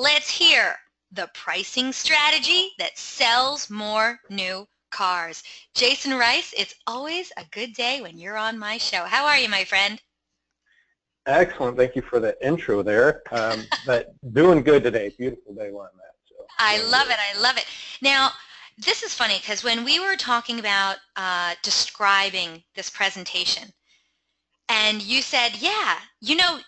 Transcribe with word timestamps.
Let's 0.00 0.30
hear 0.30 0.76
the 1.12 1.28
pricing 1.34 1.92
strategy 1.92 2.70
that 2.78 2.96
sells 2.96 3.68
more 3.68 4.18
new 4.30 4.66
cars. 4.90 5.42
Jason 5.74 6.14
Rice, 6.14 6.54
it's 6.56 6.74
always 6.86 7.30
a 7.36 7.44
good 7.50 7.74
day 7.74 8.00
when 8.00 8.16
you're 8.16 8.38
on 8.38 8.58
my 8.58 8.78
show. 8.78 9.04
How 9.04 9.26
are 9.26 9.36
you, 9.36 9.50
my 9.50 9.62
friend? 9.62 10.00
Excellent. 11.26 11.76
Thank 11.76 11.96
you 11.96 12.00
for 12.00 12.18
the 12.18 12.34
intro 12.42 12.82
there. 12.82 13.20
Um, 13.30 13.66
but 13.86 14.14
doing 14.32 14.62
good 14.62 14.84
today. 14.84 15.12
Beautiful 15.18 15.52
day 15.52 15.70
where 15.70 15.90
I'm. 15.92 16.00
So 16.26 16.46
I 16.58 16.78
love 16.78 17.10
it. 17.10 17.18
I 17.18 17.38
love 17.38 17.58
it. 17.58 17.66
Now, 18.00 18.30
this 18.78 19.02
is 19.02 19.12
funny 19.12 19.36
because 19.36 19.62
when 19.62 19.84
we 19.84 20.00
were 20.00 20.16
talking 20.16 20.60
about 20.60 20.96
uh, 21.16 21.56
describing 21.62 22.62
this 22.74 22.88
presentation, 22.88 23.70
and 24.70 25.02
you 25.02 25.20
said, 25.20 25.56
yeah, 25.58 25.98
you 26.22 26.36
know, 26.36 26.60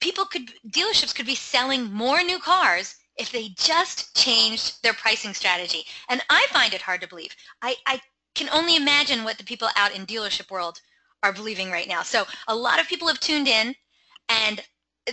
people 0.00 0.24
could, 0.24 0.52
dealerships 0.68 1.14
could 1.14 1.26
be 1.26 1.34
selling 1.34 1.92
more 1.92 2.22
new 2.22 2.38
cars 2.38 2.96
if 3.16 3.30
they 3.32 3.48
just 3.50 4.16
changed 4.16 4.82
their 4.82 4.94
pricing 4.94 5.34
strategy. 5.34 5.84
And 6.08 6.22
I 6.30 6.46
find 6.50 6.72
it 6.72 6.82
hard 6.82 7.00
to 7.02 7.08
believe. 7.08 7.34
I, 7.62 7.76
I 7.86 8.00
can 8.34 8.48
only 8.50 8.76
imagine 8.76 9.24
what 9.24 9.38
the 9.38 9.44
people 9.44 9.68
out 9.76 9.94
in 9.94 10.06
dealership 10.06 10.50
world 10.50 10.80
are 11.22 11.32
believing 11.32 11.70
right 11.70 11.88
now. 11.88 12.02
So 12.02 12.24
a 12.48 12.54
lot 12.54 12.80
of 12.80 12.88
people 12.88 13.08
have 13.08 13.20
tuned 13.20 13.48
in 13.48 13.74
and 14.28 14.62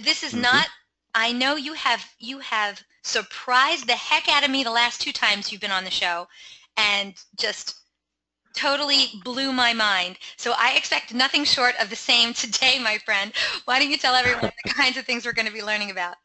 this 0.01 0.23
is 0.23 0.31
mm-hmm. 0.31 0.41
not 0.41 0.67
I 1.15 1.31
know 1.31 1.55
you 1.55 1.73
have 1.73 2.05
you 2.19 2.39
have 2.39 2.83
surprised 3.03 3.87
the 3.87 3.93
heck 3.93 4.29
out 4.29 4.43
of 4.43 4.51
me 4.51 4.63
the 4.63 4.71
last 4.71 5.01
two 5.01 5.11
times 5.11 5.51
you've 5.51 5.61
been 5.61 5.71
on 5.71 5.83
the 5.83 5.89
show 5.89 6.27
and 6.77 7.15
just 7.35 7.75
totally 8.57 9.05
blew 9.23 9.51
my 9.53 9.71
mind. 9.73 10.17
So 10.35 10.53
I 10.57 10.73
expect 10.75 11.13
nothing 11.13 11.45
short 11.45 11.75
of 11.79 11.89
the 11.89 11.95
same 11.95 12.33
today, 12.33 12.79
my 12.79 12.97
friend. 12.97 13.31
Why 13.65 13.79
don't 13.79 13.89
you 13.89 13.97
tell 13.97 14.15
everyone 14.15 14.51
the 14.65 14.71
kinds 14.71 14.97
of 14.97 15.05
things 15.05 15.25
we're 15.25 15.33
going 15.33 15.47
to 15.47 15.53
be 15.53 15.63
learning 15.63 15.91
about? 15.91 16.15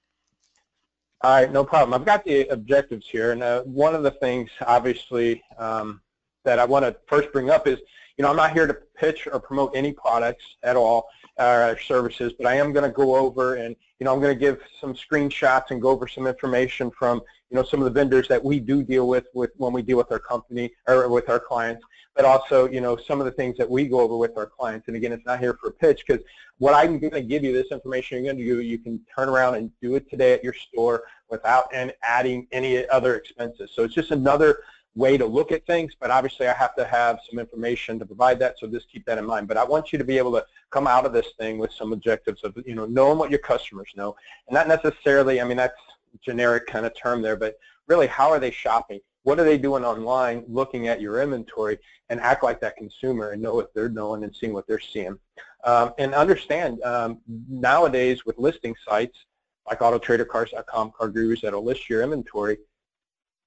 All 1.21 1.31
right, 1.31 1.53
no 1.53 1.63
problem. 1.63 1.95
I've 1.95 2.07
got 2.07 2.25
the 2.25 2.49
objectives 2.49 3.07
here, 3.07 3.31
and 3.31 3.43
uh, 3.43 3.63
one 3.63 3.95
of 3.95 4.03
the 4.03 4.11
things, 4.11 4.51
obviously, 4.67 5.43
um, 5.57 6.01
that 6.45 6.59
I 6.59 6.65
want 6.65 6.85
to 6.85 6.97
first 7.07 7.31
bring 7.33 7.51
up 7.51 7.69
is, 7.69 7.79
you 8.17 8.23
know, 8.23 8.31
I'm 8.31 8.37
not 8.37 8.53
here 8.53 8.67
to 8.67 8.75
pitch 8.97 9.29
or 9.31 9.39
promote 9.39 9.77
any 9.77 9.93
products 9.93 10.45
at 10.65 10.75
all 10.75 11.07
uh, 11.39 11.69
or 11.71 11.79
services, 11.79 12.33
but 12.37 12.47
I 12.47 12.57
am 12.57 12.73
going 12.73 12.85
to 12.85 12.91
go 12.91 13.15
over 13.15 13.55
and, 13.55 13.77
you 14.01 14.05
know, 14.05 14.13
I'm 14.13 14.21
going 14.21 14.35
to 14.35 14.41
give 14.41 14.61
some 14.81 14.95
screenshots 14.95 15.71
and 15.71 15.81
go 15.81 15.91
over 15.91 16.09
some 16.09 16.27
information 16.27 16.91
from, 16.91 17.21
you 17.51 17.57
know, 17.57 17.63
some 17.63 17.81
of 17.81 17.85
the 17.85 17.91
vendors 17.91 18.27
that 18.27 18.43
we 18.43 18.59
do 18.59 18.83
deal 18.83 19.07
with, 19.07 19.27
with 19.33 19.51
when 19.59 19.73
we 19.73 19.83
deal 19.83 19.99
with 19.99 20.11
our 20.11 20.19
company 20.19 20.73
or 20.89 21.09
with 21.09 21.29
our 21.29 21.39
clients 21.39 21.85
but 22.15 22.25
also, 22.25 22.69
you 22.69 22.81
know, 22.81 22.97
some 22.97 23.21
of 23.21 23.25
the 23.25 23.33
things 23.33 23.57
that 23.57 23.69
we 23.69 23.87
go 23.87 24.01
over 24.01 24.17
with 24.17 24.37
our 24.37 24.47
clients. 24.47 24.89
And 24.89 24.97
again, 24.97 25.13
it's 25.13 25.25
not 25.25 25.41
here 25.41 25.55
for 25.55 25.69
a 25.69 25.73
pitch 25.73 26.05
because 26.07 26.25
what 26.59 26.75
I'm 26.75 26.99
going 26.99 27.13
to 27.13 27.23
give 27.23 27.43
you, 27.43 27.53
this 27.53 27.73
information 27.73 28.25
you're 28.25 28.35
going 28.35 28.45
to 28.45 28.55
do, 28.55 28.61
you 28.61 28.79
can 28.79 29.01
turn 29.15 29.29
around 29.29 29.55
and 29.55 29.71
do 29.81 29.95
it 29.95 30.09
today 30.11 30.33
at 30.33 30.45
your 30.45 30.55
store 30.55 31.05
without 31.31 31.69
and 31.73 31.93
adding 32.03 32.47
any 32.53 32.87
other 32.89 33.17
expenses. 33.17 33.71
So 33.75 33.85
it's 33.85 33.95
just 33.95 34.11
another 34.11 34.59
way 34.95 35.17
to 35.17 35.25
look 35.25 35.53
at 35.53 35.67
things, 35.67 35.95
but 35.99 36.11
obviously 36.11 36.47
I 36.47 36.53
have 36.53 36.75
to 36.77 36.85
have 36.85 37.19
some 37.29 37.39
information 37.39 37.99
to 37.99 38.05
provide 38.05 38.39
that, 38.41 38.59
so 38.59 38.67
just 38.67 38.91
keep 38.93 39.07
that 39.07 39.17
in 39.17 39.25
mind. 39.25 39.49
But 39.49 39.57
I 39.57 39.65
want 39.65 39.91
you 39.91 39.99
to 39.99 40.05
be 40.05 40.19
able 40.19 40.33
to 40.33 40.45
come 40.71 40.87
out 40.87 41.07
of 41.07 41.15
this 41.15 41.29
thing 41.39 41.57
with 41.57 41.73
some 41.73 41.95
objectives 41.95 42.45
of, 42.45 42.55
you 42.67 42.75
know, 42.75 42.85
knowing 42.85 43.17
what 43.17 43.31
your 43.31 43.39
customers 43.39 43.91
know, 43.97 44.15
and 44.49 44.55
not 44.55 44.69
necessarily, 44.69 45.41
I 45.41 45.45
mean, 45.45 45.57
that's 45.57 45.81
generic 46.21 46.67
kind 46.67 46.85
of 46.85 46.93
term 46.95 47.23
there, 47.23 47.37
but 47.37 47.59
really 47.89 48.07
how 48.07 48.31
are 48.31 48.39
they 48.39 48.51
shopping? 48.51 49.01
What 49.25 49.39
are 49.39 49.45
they 49.45 49.59
doing 49.59 49.85
online 49.85 50.45
looking 50.49 50.89
at 50.89 51.01
your 51.01 51.23
inventory 51.23 51.79
and 52.13 52.21
act 52.21 52.43
like 52.43 52.61
that 52.61 52.77
consumer 52.77 53.31
and 53.31 53.41
know 53.41 53.55
what 53.55 53.73
they're 53.75 53.89
knowing 53.89 54.23
and 54.23 54.37
seeing 54.37 54.53
what 54.53 54.67
they're 54.67 54.79
seeing. 54.79 55.19
Um, 55.65 55.93
and 55.99 56.13
understand 56.15 56.83
um, 56.83 57.21
nowadays 57.49 58.27
with 58.27 58.37
listing 58.39 58.75
sites 58.87 59.17
like 59.67 59.79
autotradercars.com, 59.79 60.93
CarGurus 60.93 61.41
that'll 61.41 61.65
list 61.65 61.89
your 61.89 62.03
inventory, 62.03 62.59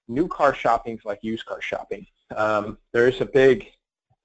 new 0.08 0.28
car 0.28 0.56
shopping 0.56 0.98
is 0.98 1.06
like 1.06 1.20
used 1.22 1.46
car 1.46 1.62
shopping. 1.62 2.08
Um, 2.36 2.78
there's 2.92 3.22
a 3.22 3.26
big, 3.26 3.68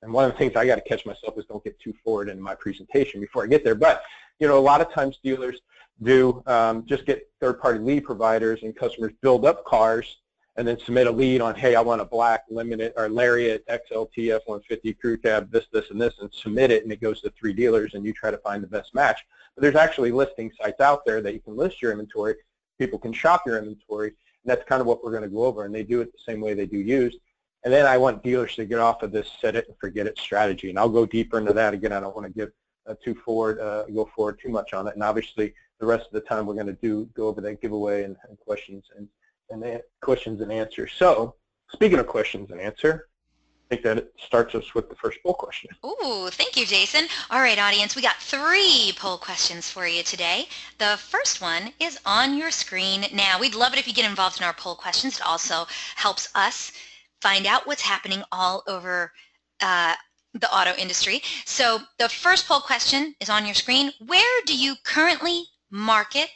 and 0.02 0.12
one 0.12 0.24
of 0.24 0.32
the 0.32 0.38
things 0.38 0.56
I 0.56 0.66
got 0.66 0.76
to 0.76 0.80
catch 0.82 1.04
myself 1.04 1.36
is 1.36 1.44
don't 1.46 1.62
get 1.62 1.78
too 1.78 1.92
forward 2.04 2.28
in 2.28 2.40
my 2.40 2.54
presentation 2.54 3.20
before 3.20 3.44
I 3.44 3.46
get 3.46 3.64
there. 3.64 3.74
But 3.74 4.02
you 4.38 4.48
know, 4.48 4.58
a 4.58 4.60
lot 4.60 4.80
of 4.80 4.92
times 4.92 5.18
dealers 5.22 5.60
do 6.02 6.42
um, 6.46 6.86
just 6.86 7.04
get 7.04 7.28
third-party 7.40 7.80
lead 7.80 8.04
providers 8.04 8.60
and 8.62 8.74
customers 8.74 9.12
build 9.20 9.44
up 9.44 9.64
cars 9.66 10.19
and 10.60 10.68
then 10.68 10.78
submit 10.78 11.06
a 11.06 11.10
lead 11.10 11.40
on, 11.40 11.54
hey, 11.54 11.74
I 11.74 11.80
want 11.80 12.02
a 12.02 12.04
black 12.04 12.44
limited 12.50 12.92
or 12.94 13.08
Lariat 13.08 13.66
XLT 13.66 14.34
F-150 14.34 14.98
crew 15.00 15.16
cab, 15.16 15.50
this, 15.50 15.64
this, 15.72 15.88
and 15.90 15.98
this, 15.98 16.12
and 16.20 16.30
submit 16.34 16.70
it, 16.70 16.82
and 16.82 16.92
it 16.92 17.00
goes 17.00 17.22
to 17.22 17.30
three 17.30 17.54
dealers, 17.54 17.94
and 17.94 18.04
you 18.04 18.12
try 18.12 18.30
to 18.30 18.36
find 18.36 18.62
the 18.62 18.66
best 18.66 18.94
match. 18.94 19.24
But 19.54 19.62
there's 19.62 19.74
actually 19.74 20.12
listing 20.12 20.52
sites 20.60 20.82
out 20.82 21.06
there 21.06 21.22
that 21.22 21.32
you 21.32 21.40
can 21.40 21.56
list 21.56 21.80
your 21.80 21.92
inventory. 21.92 22.34
People 22.78 22.98
can 22.98 23.10
shop 23.10 23.44
your 23.46 23.56
inventory, 23.56 24.08
and 24.08 24.16
that's 24.44 24.62
kind 24.68 24.82
of 24.82 24.86
what 24.86 25.02
we're 25.02 25.12
going 25.12 25.22
to 25.22 25.30
go 25.30 25.46
over, 25.46 25.64
and 25.64 25.74
they 25.74 25.82
do 25.82 26.02
it 26.02 26.12
the 26.12 26.30
same 26.30 26.42
way 26.42 26.52
they 26.52 26.66
do 26.66 26.76
used. 26.76 27.16
And 27.64 27.72
then 27.72 27.86
I 27.86 27.96
want 27.96 28.22
dealers 28.22 28.54
to 28.56 28.66
get 28.66 28.80
off 28.80 29.02
of 29.02 29.12
this 29.12 29.30
set 29.40 29.56
it 29.56 29.66
and 29.66 29.74
forget 29.78 30.06
it 30.06 30.18
strategy, 30.18 30.68
and 30.68 30.78
I'll 30.78 30.90
go 30.90 31.06
deeper 31.06 31.38
into 31.38 31.54
that. 31.54 31.72
Again, 31.72 31.94
I 31.94 32.00
don't 32.00 32.14
want 32.14 32.26
to 32.26 32.38
give 32.38 32.52
uh, 32.86 32.96
too 33.02 33.14
forward, 33.14 33.60
uh, 33.60 33.84
go 33.84 34.10
forward 34.14 34.38
too 34.38 34.50
much 34.50 34.74
on 34.74 34.86
it, 34.88 34.92
and 34.92 35.02
obviously 35.02 35.54
the 35.78 35.86
rest 35.86 36.04
of 36.04 36.12
the 36.12 36.20
time 36.20 36.44
we're 36.44 36.52
going 36.52 36.66
to 36.66 36.74
do 36.74 37.08
go 37.14 37.28
over 37.28 37.40
that 37.40 37.62
giveaway 37.62 38.02
and, 38.02 38.14
and 38.28 38.38
questions 38.40 38.84
and 38.98 39.08
and 39.50 39.80
questions 40.00 40.40
and 40.40 40.52
answers. 40.52 40.92
So 40.96 41.34
speaking 41.72 41.98
of 41.98 42.06
questions 42.06 42.50
and 42.50 42.60
answer, 42.60 43.08
I 43.70 43.76
think 43.76 43.84
that 43.84 43.98
it 43.98 44.12
starts 44.18 44.54
us 44.56 44.74
with 44.74 44.88
the 44.88 44.96
first 44.96 45.18
poll 45.22 45.34
question. 45.34 45.70
Ooh, 45.84 46.28
thank 46.30 46.56
you, 46.56 46.66
Jason. 46.66 47.06
All 47.30 47.40
right, 47.40 47.58
audience, 47.58 47.94
we 47.94 48.02
got 48.02 48.16
three 48.16 48.92
poll 48.96 49.16
questions 49.16 49.70
for 49.70 49.86
you 49.86 50.02
today. 50.02 50.48
The 50.78 50.98
first 50.98 51.40
one 51.40 51.72
is 51.78 51.98
on 52.04 52.36
your 52.36 52.50
screen 52.50 53.04
now. 53.12 53.38
We'd 53.38 53.54
love 53.54 53.72
it 53.72 53.78
if 53.78 53.86
you 53.86 53.94
get 53.94 54.08
involved 54.08 54.40
in 54.40 54.44
our 54.44 54.54
poll 54.54 54.74
questions. 54.74 55.18
It 55.18 55.26
also 55.26 55.66
helps 55.94 56.34
us 56.34 56.72
find 57.20 57.46
out 57.46 57.66
what's 57.66 57.82
happening 57.82 58.24
all 58.32 58.64
over 58.66 59.12
uh, 59.60 59.94
the 60.34 60.52
auto 60.52 60.74
industry. 60.76 61.22
So 61.44 61.78
the 61.98 62.08
first 62.08 62.48
poll 62.48 62.60
question 62.60 63.14
is 63.20 63.30
on 63.30 63.44
your 63.44 63.54
screen. 63.54 63.92
Where 64.06 64.42
do 64.46 64.56
you 64.56 64.74
currently 64.84 65.44
market 65.70 66.28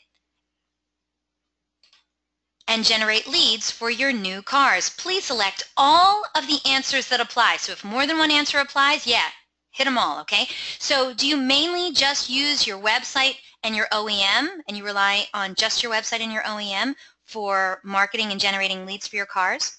and 2.66 2.84
generate 2.84 3.26
leads 3.26 3.70
for 3.70 3.90
your 3.90 4.12
new 4.12 4.42
cars. 4.42 4.90
Please 4.90 5.24
select 5.24 5.70
all 5.76 6.24
of 6.34 6.46
the 6.46 6.60
answers 6.64 7.08
that 7.08 7.20
apply. 7.20 7.56
So 7.58 7.72
if 7.72 7.84
more 7.84 8.06
than 8.06 8.18
one 8.18 8.30
answer 8.30 8.58
applies, 8.58 9.06
yeah, 9.06 9.28
hit 9.70 9.84
them 9.84 9.98
all, 9.98 10.20
okay? 10.20 10.48
So 10.78 11.12
do 11.12 11.26
you 11.26 11.36
mainly 11.36 11.92
just 11.92 12.30
use 12.30 12.66
your 12.66 12.78
website 12.78 13.36
and 13.62 13.76
your 13.76 13.88
OEM 13.92 14.60
and 14.68 14.76
you 14.76 14.84
rely 14.84 15.26
on 15.34 15.54
just 15.54 15.82
your 15.82 15.92
website 15.92 16.20
and 16.20 16.32
your 16.32 16.42
OEM 16.42 16.94
for 17.24 17.80
marketing 17.84 18.30
and 18.30 18.40
generating 18.40 18.86
leads 18.86 19.08
for 19.08 19.16
your 19.16 19.26
cars? 19.26 19.78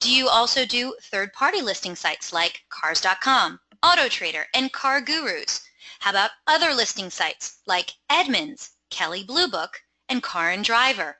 Do 0.00 0.10
you 0.12 0.28
also 0.28 0.66
do 0.66 0.96
third-party 1.00 1.62
listing 1.62 1.94
sites 1.94 2.32
like 2.32 2.62
Cars.com, 2.68 3.60
AutoTrader, 3.82 4.44
and 4.52 4.72
CarGurus? 4.72 5.62
How 6.00 6.10
about 6.10 6.32
other 6.46 6.74
listing 6.74 7.10
sites 7.10 7.58
like 7.66 7.92
Edmunds, 8.08 8.70
Kelley 8.90 9.22
Blue 9.22 9.48
Book, 9.48 9.80
and 10.08 10.22
Car 10.22 10.50
and 10.50 10.64
Driver? 10.64 11.18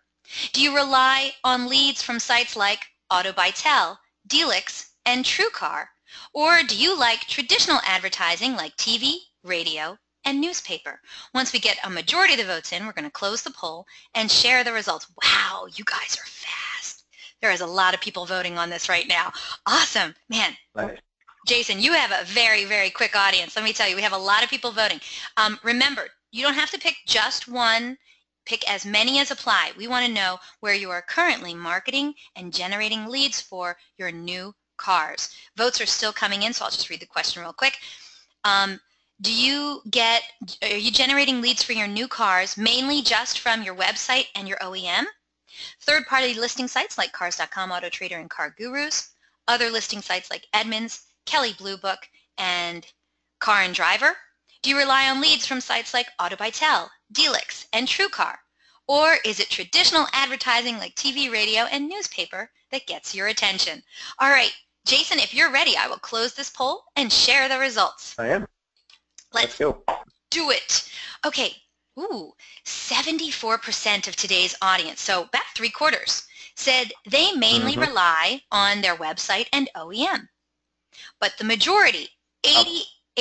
Do 0.52 0.62
you 0.62 0.74
rely 0.74 1.34
on 1.42 1.68
leads 1.68 2.02
from 2.02 2.20
sites 2.20 2.54
like 2.56 2.80
AutoBytel, 3.10 3.98
Dealix, 4.28 4.90
and 5.04 5.24
TrueCar? 5.24 5.88
Or 6.32 6.62
do 6.62 6.76
you 6.76 6.96
like 6.96 7.26
traditional 7.26 7.80
advertising 7.84 8.54
like 8.54 8.76
TV, 8.76 9.16
radio, 9.42 9.98
and 10.24 10.40
newspaper? 10.40 11.00
Once 11.34 11.52
we 11.52 11.58
get 11.58 11.78
a 11.84 11.90
majority 11.90 12.34
of 12.34 12.38
the 12.38 12.44
votes 12.44 12.72
in, 12.72 12.86
we're 12.86 12.92
going 12.92 13.04
to 13.04 13.10
close 13.10 13.42
the 13.42 13.50
poll 13.50 13.86
and 14.14 14.30
share 14.30 14.62
the 14.62 14.72
results. 14.72 15.06
Wow, 15.22 15.66
you 15.74 15.84
guys 15.84 16.16
are 16.16 16.26
fast. 16.26 17.04
There 17.40 17.50
is 17.50 17.60
a 17.60 17.66
lot 17.66 17.94
of 17.94 18.00
people 18.00 18.26
voting 18.26 18.58
on 18.58 18.70
this 18.70 18.88
right 18.88 19.08
now. 19.08 19.32
Awesome. 19.66 20.14
Man, 20.28 20.56
right. 20.74 21.00
Jason, 21.46 21.80
you 21.80 21.92
have 21.92 22.12
a 22.12 22.24
very, 22.24 22.64
very 22.64 22.90
quick 22.90 23.16
audience. 23.16 23.56
Let 23.56 23.64
me 23.64 23.72
tell 23.72 23.88
you, 23.88 23.96
we 23.96 24.02
have 24.02 24.12
a 24.12 24.18
lot 24.18 24.44
of 24.44 24.50
people 24.50 24.72
voting. 24.72 25.00
Um, 25.36 25.58
remember, 25.62 26.08
you 26.32 26.42
don't 26.42 26.54
have 26.54 26.70
to 26.70 26.78
pick 26.78 26.96
just 27.06 27.48
one 27.48 27.96
Pick 28.46 28.68
as 28.70 28.86
many 28.86 29.18
as 29.18 29.30
apply. 29.30 29.72
We 29.76 29.88
want 29.88 30.06
to 30.06 30.12
know 30.12 30.38
where 30.60 30.74
you 30.74 30.90
are 30.90 31.02
currently 31.02 31.54
marketing 31.54 32.14
and 32.36 32.52
generating 32.52 33.06
leads 33.06 33.40
for 33.40 33.76
your 33.96 34.10
new 34.10 34.54
cars. 34.76 35.34
Votes 35.56 35.80
are 35.80 35.86
still 35.86 36.12
coming 36.12 36.42
in, 36.42 36.52
so 36.52 36.64
I'll 36.64 36.70
just 36.70 36.90
read 36.90 37.00
the 37.00 37.06
question 37.06 37.42
real 37.42 37.52
quick. 37.52 37.78
Um, 38.44 38.80
do 39.20 39.32
you 39.32 39.82
get, 39.90 40.22
are 40.62 40.68
you 40.68 40.90
generating 40.90 41.42
leads 41.42 41.62
for 41.62 41.74
your 41.74 41.86
new 41.86 42.08
cars 42.08 42.56
mainly 42.56 43.02
just 43.02 43.40
from 43.40 43.62
your 43.62 43.74
website 43.74 44.26
and 44.34 44.48
your 44.48 44.58
OEM? 44.58 45.04
Third-party 45.82 46.34
listing 46.34 46.68
sites 46.68 46.96
like 46.96 47.12
Cars.com, 47.12 47.70
AutoTrader, 47.70 48.18
and 48.18 48.30
CarGurus. 48.30 49.10
Other 49.46 49.68
listing 49.68 50.00
sites 50.00 50.30
like 50.30 50.46
Edmunds, 50.54 51.02
Kelley 51.26 51.52
Blue 51.52 51.76
Book, 51.76 52.08
and 52.38 52.86
Car 53.40 53.62
and 53.62 53.74
Driver. 53.74 54.16
Do 54.62 54.70
you 54.70 54.76
rely 54.76 55.08
on 55.08 55.20
leads 55.20 55.46
from 55.46 55.60
sites 55.60 55.94
like 55.94 56.08
AutoBytel, 56.18 56.88
Dealix, 57.12 57.66
and 57.72 57.88
TrueCar? 57.88 58.36
Or 58.86 59.16
is 59.24 59.40
it 59.40 59.48
traditional 59.50 60.06
advertising 60.12 60.78
like 60.78 60.94
TV, 60.94 61.30
radio, 61.30 61.62
and 61.62 61.88
newspaper 61.88 62.50
that 62.70 62.86
gets 62.86 63.14
your 63.14 63.28
attention? 63.28 63.82
All 64.18 64.30
right, 64.30 64.52
Jason, 64.86 65.18
if 65.18 65.32
you're 65.32 65.52
ready, 65.52 65.76
I 65.76 65.88
will 65.88 65.98
close 65.98 66.34
this 66.34 66.50
poll 66.50 66.84
and 66.96 67.12
share 67.12 67.48
the 67.48 67.58
results. 67.58 68.14
I 68.18 68.28
am. 68.28 68.46
Let's, 69.32 69.58
Let's 69.58 69.58
go. 69.58 69.82
do 70.30 70.50
it. 70.50 70.90
Okay, 71.24 71.54
Ooh, 71.98 72.32
74% 72.64 74.08
of 74.08 74.16
today's 74.16 74.54
audience, 74.62 75.00
so 75.02 75.24
about 75.24 75.42
three 75.54 75.70
quarters, 75.70 76.26
said 76.54 76.92
they 77.08 77.32
mainly 77.32 77.72
mm-hmm. 77.72 77.82
rely 77.82 78.42
on 78.50 78.80
their 78.80 78.96
website 78.96 79.48
and 79.52 79.68
OEM. 79.76 80.28
But 81.18 81.36
the 81.36 81.44
majority, 81.44 82.08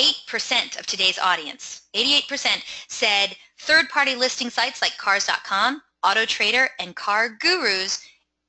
88% 0.00 0.78
of 0.80 0.86
today's 0.86 1.18
audience, 1.18 1.82
88% 1.94 2.62
said 2.88 3.36
third-party 3.58 4.14
listing 4.14 4.48
sites 4.48 4.80
like 4.80 4.96
cars.com, 4.96 5.82
AutoTrader, 6.02 6.68
and 6.78 6.96
CarGurus 6.96 8.02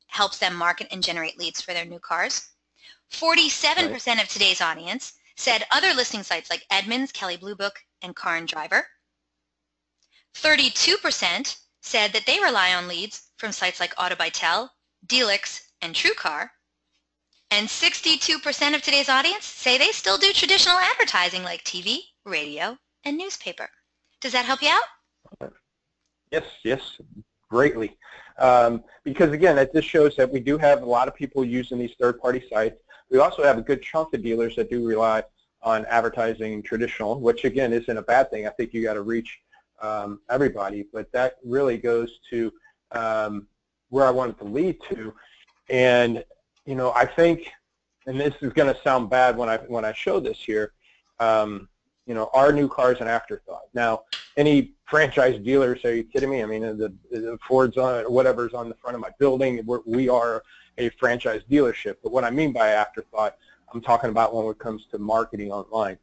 helps 0.07 0.38
them 0.38 0.56
market 0.56 0.88
and 0.92 1.03
generate 1.03 1.38
leads 1.38 1.62
for 1.62 1.74
their 1.74 1.86
new 1.86 2.00
cars. 2.00 2.48
47% 3.12 3.92
right. 4.07 4.24
of 4.24 4.30
today's 4.30 4.62
audience 4.62 5.13
said 5.36 5.65
other 5.71 5.94
listing 5.94 6.24
sites 6.24 6.50
like 6.50 6.65
Edmunds, 6.71 7.12
Kelley 7.12 7.36
Blue 7.36 7.56
Book, 7.56 7.75
and 8.01 8.15
Car 8.15 8.38
and 8.38 8.48
Driver. 8.48 8.88
32% 10.36 11.57
said 11.81 12.13
that 12.13 12.25
they 12.25 12.39
rely 12.39 12.74
on 12.74 12.88
leads 12.88 13.24
from 13.38 13.51
sites 13.51 13.81
like 13.81 13.94
AutoBytel, 13.95 14.69
Dealix, 15.06 15.62
and 15.81 15.94
TrueCar. 15.94 16.50
And 17.53 17.68
62% 17.68 18.75
of 18.75 18.81
today's 18.81 19.09
audience 19.09 19.44
say 19.44 19.77
they 19.77 19.92
still 19.92 20.18
do 20.18 20.31
traditional 20.31 20.77
advertising 20.77 21.44
like 21.44 21.65
TV, 21.65 21.98
radio, 22.24 22.77
and 23.03 23.18
newspaper. 23.18 23.68
Does 24.21 24.31
that 24.31 24.45
help 24.45 24.62
you 24.62 24.69
out? 24.69 25.51
Yes, 26.31 26.45
yes, 26.63 26.80
greatly. 27.50 27.98
Um, 28.38 28.86
because 29.03 29.33
again, 29.33 29.57
it 29.57 29.74
just 29.74 29.89
shows 29.89 30.15
that 30.15 30.31
we 30.31 30.39
do 30.39 30.57
have 30.57 30.81
a 30.81 30.86
lot 30.86 31.09
of 31.09 31.13
people 31.13 31.44
using 31.44 31.77
these 31.77 31.92
third-party 32.00 32.45
sites. 32.50 32.77
We 33.09 33.19
also 33.19 33.44
have 33.44 33.57
a 33.57 33.62
good 33.62 33.83
chunk 33.83 34.13
of 34.13 34.24
dealers 34.24 34.56
that 34.56 34.69
do 34.69 34.88
rely 34.88 35.24
on 35.62 35.86
advertising 35.88 36.63
traditional, 36.63 37.19
which 37.19 37.44
again 37.44 37.74
isn't 37.74 37.98
a 37.98 38.01
bad 38.01 38.31
thing. 38.31 38.48
I 38.48 38.51
think 38.51 38.74
you 38.74 38.81
got 38.81 38.94
to 38.94 39.01
reach 39.01 39.42
um, 39.81 40.21
everybody, 40.30 40.88
but 40.94 41.12
that 41.12 41.36
really 41.44 41.77
goes 41.77 42.19
to 42.30 42.53
um, 42.94 43.48
where 43.89 44.06
I 44.06 44.12
wanted 44.12 44.38
to 44.38 44.45
lead 44.45 44.77
to. 44.94 45.13
And 45.69 46.24
you 46.66 46.75
know, 46.75 46.92
I 46.94 47.06
think, 47.06 47.52
and 48.08 48.19
this 48.19 48.36
is 48.42 48.54
going 48.54 48.74
to 48.74 48.81
sound 48.81 49.10
bad 49.10 49.38
when 49.38 49.50
I 49.50 49.58
when 49.58 49.86
I 49.86 49.94
show 49.94 50.19
this 50.19 50.38
here. 50.38 50.74
Um, 51.19 51.68
you 52.08 52.16
know, 52.16 52.30
our 52.34 52.52
new 52.52 52.68
car 52.68 52.92
is 52.92 53.00
an 53.00 53.08
afterthought. 53.08 53.63
Now, 53.74 54.04
any 54.38 54.74
franchise 54.86 55.40
dealers, 55.44 55.86
are 55.86 55.96
you 55.96 56.04
kidding 56.04 56.30
me? 56.30 56.42
I 56.42 56.46
mean, 56.46 56.62
the, 56.62 56.94
the 57.12 57.38
Ford's 57.48 57.78
on 57.78 58.06
whatever's 58.06 58.54
on 58.54 58.69
the 58.69 58.75
front 58.75 58.96
of 58.96 59.02
my 59.02 59.12
building, 59.19 59.62
we're, 59.66 59.81
we 59.86 60.10
are 60.10 60.44
a 60.78 60.90
franchise 60.90 61.42
dealership. 61.50 61.98
But 62.04 62.12
what 62.12 62.24
I 62.24 62.31
mean 62.31 62.52
by 62.52 62.69
afterthought, 62.69 63.38
I'm 63.74 63.81
talking 63.81 64.10
about 64.10 64.34
when 64.34 64.46
it 64.48 64.60
comes 64.60 64.86
to 64.92 64.98
marketing 64.98 65.52
online. 65.52 65.98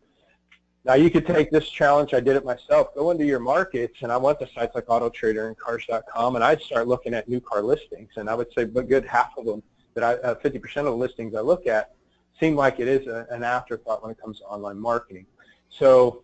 Now 0.85 0.95
you 0.95 1.11
could 1.11 1.27
take 1.27 1.51
this 1.51 1.69
challenge, 1.69 2.15
I 2.15 2.21
did 2.21 2.37
it 2.37 2.45
myself, 2.45 2.95
go 2.95 3.11
into 3.11 3.27
your 3.27 3.41
markets, 3.41 3.99
and 4.03 4.11
I 4.11 4.17
went 4.17 4.39
to 4.39 4.49
sites 4.55 4.75
like 4.75 4.87
AutoTrader 4.87 5.49
and 5.49 5.59
Cars.com, 5.59 6.37
and 6.37 6.45
I'd 6.45 6.63
start 6.63 6.89
looking 6.89 7.13
at 7.13 7.29
new 7.29 7.41
car 7.41 7.63
listings, 7.63 8.11
and 8.17 8.31
I 8.31 8.35
would 8.35 8.51
say 8.55 8.63
a 8.63 8.67
good 8.67 9.05
half 9.05 9.37
of 9.37 9.45
them, 9.45 9.63
that 9.99 10.25
I, 10.25 10.29
uh, 10.29 10.35
50% 10.37 10.77
of 10.79 10.85
the 10.85 10.91
listings 10.93 11.35
I 11.35 11.41
look 11.41 11.67
at, 11.67 11.95
seem 12.39 12.55
like 12.55 12.79
it 12.79 12.87
is 12.87 13.07
a, 13.07 13.27
an 13.31 13.43
afterthought 13.43 14.03
when 14.03 14.13
it 14.13 14.21
comes 14.21 14.39
to 14.39 14.45
online 14.45 14.79
marketing. 14.79 15.27
So 15.71 16.23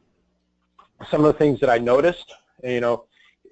some 1.11 1.25
of 1.25 1.27
the 1.27 1.39
things 1.39 1.59
that 1.61 1.69
I 1.69 1.79
noticed, 1.79 2.33
you 2.63 2.81
know, 2.81 3.07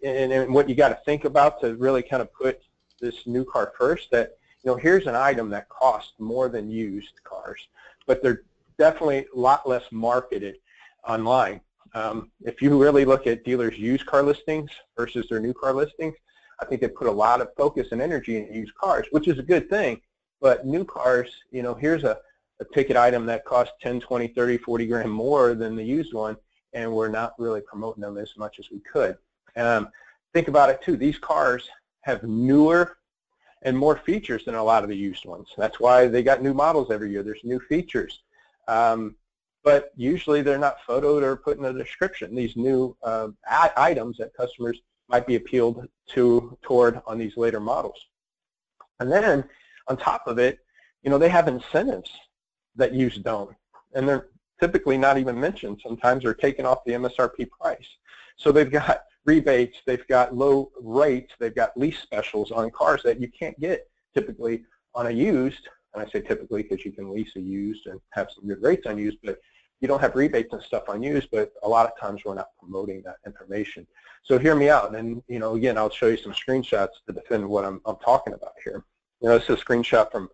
and, 0.04 0.32
and 0.32 0.54
what 0.54 0.68
you 0.68 0.74
got 0.74 0.90
to 0.90 0.98
think 1.04 1.24
about 1.24 1.60
to 1.60 1.74
really 1.76 2.02
kind 2.02 2.22
of 2.22 2.32
put 2.32 2.62
this 3.00 3.26
new 3.26 3.44
car 3.44 3.72
first, 3.76 4.10
that, 4.12 4.38
you 4.62 4.70
know, 4.70 4.76
here's 4.76 5.06
an 5.06 5.16
item 5.16 5.50
that 5.50 5.68
costs 5.68 6.12
more 6.18 6.48
than 6.48 6.70
used 6.70 7.22
cars, 7.24 7.60
but 8.06 8.22
they're 8.22 8.42
definitely 8.78 9.26
a 9.34 9.38
lot 9.38 9.68
less 9.68 9.84
marketed 9.90 10.58
online. 11.06 11.60
Um, 11.94 12.30
if 12.42 12.62
you 12.62 12.80
really 12.80 13.04
look 13.04 13.26
at 13.26 13.44
dealers' 13.44 13.76
used 13.76 14.06
car 14.06 14.22
listings 14.22 14.70
versus 14.96 15.26
their 15.28 15.40
new 15.40 15.52
car 15.52 15.74
listings, 15.74 16.14
I 16.60 16.64
think 16.64 16.80
they 16.80 16.88
put 16.88 17.08
a 17.08 17.12
lot 17.12 17.40
of 17.40 17.48
focus 17.56 17.88
and 17.90 18.00
energy 18.00 18.36
in 18.36 18.52
used 18.54 18.74
cars, 18.76 19.06
which 19.10 19.26
is 19.26 19.38
a 19.38 19.42
good 19.42 19.68
thing. 19.68 20.00
But 20.42 20.66
new 20.66 20.84
cars, 20.84 21.30
you 21.52 21.62
know, 21.62 21.72
here's 21.72 22.02
a, 22.02 22.18
a 22.60 22.64
ticket 22.74 22.96
item 22.96 23.24
that 23.26 23.44
costs 23.44 23.72
10, 23.80 24.00
20, 24.00 24.28
30, 24.28 24.58
40 24.58 24.86
grand 24.86 25.10
more 25.10 25.54
than 25.54 25.76
the 25.76 25.84
used 25.84 26.12
one, 26.12 26.36
and 26.72 26.92
we're 26.92 27.08
not 27.08 27.34
really 27.38 27.60
promoting 27.60 28.02
them 28.02 28.18
as 28.18 28.36
much 28.36 28.58
as 28.58 28.68
we 28.70 28.80
could. 28.80 29.16
Um, 29.56 29.88
think 30.34 30.48
about 30.48 30.68
it 30.68 30.82
too. 30.82 30.96
These 30.96 31.18
cars 31.18 31.68
have 32.00 32.24
newer 32.24 32.98
and 33.62 33.78
more 33.78 33.96
features 33.96 34.44
than 34.44 34.56
a 34.56 34.64
lot 34.64 34.82
of 34.82 34.88
the 34.88 34.96
used 34.96 35.24
ones. 35.24 35.48
That's 35.56 35.78
why 35.78 36.08
they 36.08 36.24
got 36.24 36.42
new 36.42 36.52
models 36.52 36.90
every 36.90 37.12
year. 37.12 37.22
There's 37.22 37.44
new 37.44 37.60
features. 37.60 38.22
Um, 38.66 39.14
but 39.62 39.92
usually 39.94 40.42
they're 40.42 40.58
not 40.58 40.78
photoed 40.88 41.22
or 41.22 41.36
put 41.36 41.58
in 41.58 41.64
a 41.66 41.72
description. 41.72 42.34
These 42.34 42.56
new 42.56 42.96
uh, 43.04 43.28
items 43.76 44.18
that 44.18 44.34
customers 44.34 44.80
might 45.08 45.24
be 45.24 45.36
appealed 45.36 45.86
to 46.08 46.58
toward 46.62 47.00
on 47.06 47.16
these 47.16 47.36
later 47.36 47.60
models. 47.60 48.06
And 48.98 49.10
then 49.10 49.44
on 49.88 49.96
top 49.96 50.26
of 50.26 50.38
it, 50.38 50.58
you 51.02 51.10
know, 51.10 51.18
they 51.18 51.28
have 51.28 51.48
incentives 51.48 52.10
that 52.76 52.92
use 52.92 53.16
don't, 53.16 53.54
and 53.94 54.08
they're 54.08 54.28
typically 54.60 54.96
not 54.96 55.18
even 55.18 55.38
mentioned. 55.38 55.80
Sometimes 55.82 56.22
they're 56.22 56.34
taken 56.34 56.64
off 56.64 56.84
the 56.84 56.92
MSRP 56.92 57.50
price. 57.50 57.88
So 58.36 58.52
they've 58.52 58.70
got 58.70 59.02
rebates, 59.24 59.78
they've 59.86 60.06
got 60.08 60.34
low 60.34 60.70
rates, 60.80 61.32
they've 61.38 61.54
got 61.54 61.76
lease 61.76 61.98
specials 61.98 62.50
on 62.50 62.70
cars 62.70 63.02
that 63.04 63.20
you 63.20 63.28
can't 63.28 63.58
get 63.60 63.88
typically 64.14 64.64
on 64.94 65.06
a 65.06 65.10
used, 65.10 65.68
and 65.94 66.02
I 66.02 66.10
say 66.10 66.20
typically 66.20 66.62
because 66.62 66.84
you 66.84 66.92
can 66.92 67.12
lease 67.12 67.34
a 67.36 67.40
used 67.40 67.86
and 67.86 68.00
have 68.10 68.28
some 68.34 68.46
good 68.46 68.62
rates 68.62 68.86
on 68.86 68.98
used, 68.98 69.18
but 69.22 69.38
you 69.80 69.88
don't 69.88 70.00
have 70.00 70.14
rebates 70.14 70.52
and 70.52 70.62
stuff 70.62 70.84
on 70.88 71.02
used, 71.02 71.28
but 71.32 71.52
a 71.64 71.68
lot 71.68 71.86
of 71.86 71.98
times 71.98 72.22
we're 72.24 72.34
not 72.34 72.48
promoting 72.58 73.02
that 73.04 73.16
information. 73.26 73.86
So 74.22 74.38
hear 74.38 74.54
me 74.54 74.70
out, 74.70 74.94
and 74.94 75.22
you 75.26 75.40
know, 75.40 75.56
again, 75.56 75.76
I'll 75.76 75.90
show 75.90 76.06
you 76.06 76.16
some 76.16 76.32
screenshots 76.32 77.02
to 77.06 77.12
defend 77.12 77.46
what 77.48 77.64
I'm, 77.64 77.80
I'm 77.84 77.96
talking 77.96 78.32
about 78.32 78.52
here. 78.62 78.84
You 79.22 79.28
know, 79.28 79.38
this 79.38 79.48
is 79.48 79.60
a 79.60 79.64
screenshot 79.64 80.10
from 80.10 80.28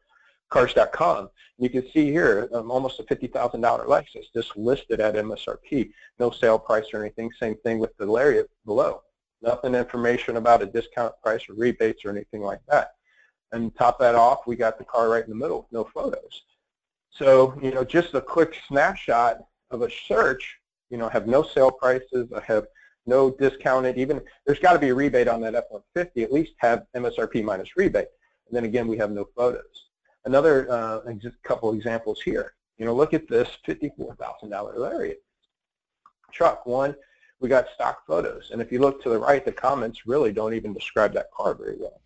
Cars.com. 0.49 1.29
You 1.59 1.69
can 1.69 1.83
see 1.91 2.07
here 2.07 2.49
um, 2.55 2.71
almost 2.71 3.01
a 3.01 3.03
$50,000 3.03 3.61
Lexus, 3.61 4.25
just 4.35 4.57
listed 4.57 4.99
at 5.01 5.15
MSRP. 5.15 5.91
No 6.19 6.31
sale 6.31 6.59
price 6.59 6.87
or 6.95 7.03
anything. 7.03 7.31
Same 7.39 7.57
thing 7.57 7.79
with 7.79 7.95
the 7.99 8.07
Lariat 8.07 8.49
below. 8.65 9.03
Nothing 9.43 9.75
information 9.75 10.39
about 10.39 10.63
a 10.63 10.67
discount 10.67 11.13
price 11.23 11.43
or 11.51 11.55
rebates 11.55 12.05
or 12.07 12.11
anything 12.11 12.41
like 12.41 12.61
that. 12.69 12.93
And 13.53 13.75
top 13.77 13.99
that 13.99 14.15
off, 14.15 14.47
we 14.47 14.57
got 14.57 14.79
the 14.79 14.85
car 14.85 15.11
right 15.11 15.23
in 15.23 15.31
the 15.31 15.37
middle, 15.37 15.69
no 15.71 15.85
photos. 15.85 16.43
So, 17.11 17.59
you 17.63 17.73
know, 17.73 17.85
just 17.85 18.15
a 18.15 18.21
quick 18.21 18.57
snapshot 18.69 19.39
of 19.71 19.83
a 19.83 19.91
search, 20.07 20.57
you 20.89 20.97
know, 20.97 21.09
have 21.09 21.27
no 21.27 21.43
sale 21.43 21.71
prices, 21.71 22.29
I 22.35 22.41
have 22.47 22.67
no 23.07 23.31
discounted, 23.31 23.99
even, 23.99 24.21
there's 24.47 24.59
got 24.59 24.75
to 24.75 24.79
be 24.79 24.91
a 24.91 24.95
rebate 24.95 25.29
on 25.29 25.41
that 25.43 25.55
F-150, 25.55 26.23
at 26.23 26.33
least 26.33 26.53
have 26.59 26.85
MSRP 26.95 27.43
minus 27.43 27.77
rebate. 27.77 28.09
And 28.49 28.57
then 28.57 28.65
again, 28.65 28.87
we 28.89 28.97
have 28.99 29.11
no 29.11 29.29
photos. 29.37 29.89
Another 30.25 30.71
uh, 30.71 31.01
couple 31.43 31.73
examples 31.73 32.21
here. 32.21 32.55
You 32.79 32.87
know, 32.87 32.95
look 32.95 33.15
at 33.15 33.29
this 33.29 33.49
$54,000 33.67 34.77
Lariat 34.77 35.23
truck. 36.33 36.67
One, 36.67 36.95
we 37.41 37.49
got 37.49 37.67
stock 37.75 38.07
photos. 38.07 38.51
And 38.53 38.61
if 38.61 38.71
you 38.73 38.81
look 38.81 39.03
to 39.03 39.09
the 39.09 39.19
right, 39.19 39.45
the 39.45 39.53
comments 39.53 40.07
really 40.07 40.33
don't 40.33 40.55
even 40.55 40.73
describe 40.73 41.13
that 41.15 41.31
car 41.33 41.55
very 41.55 41.77
well. 41.79 42.01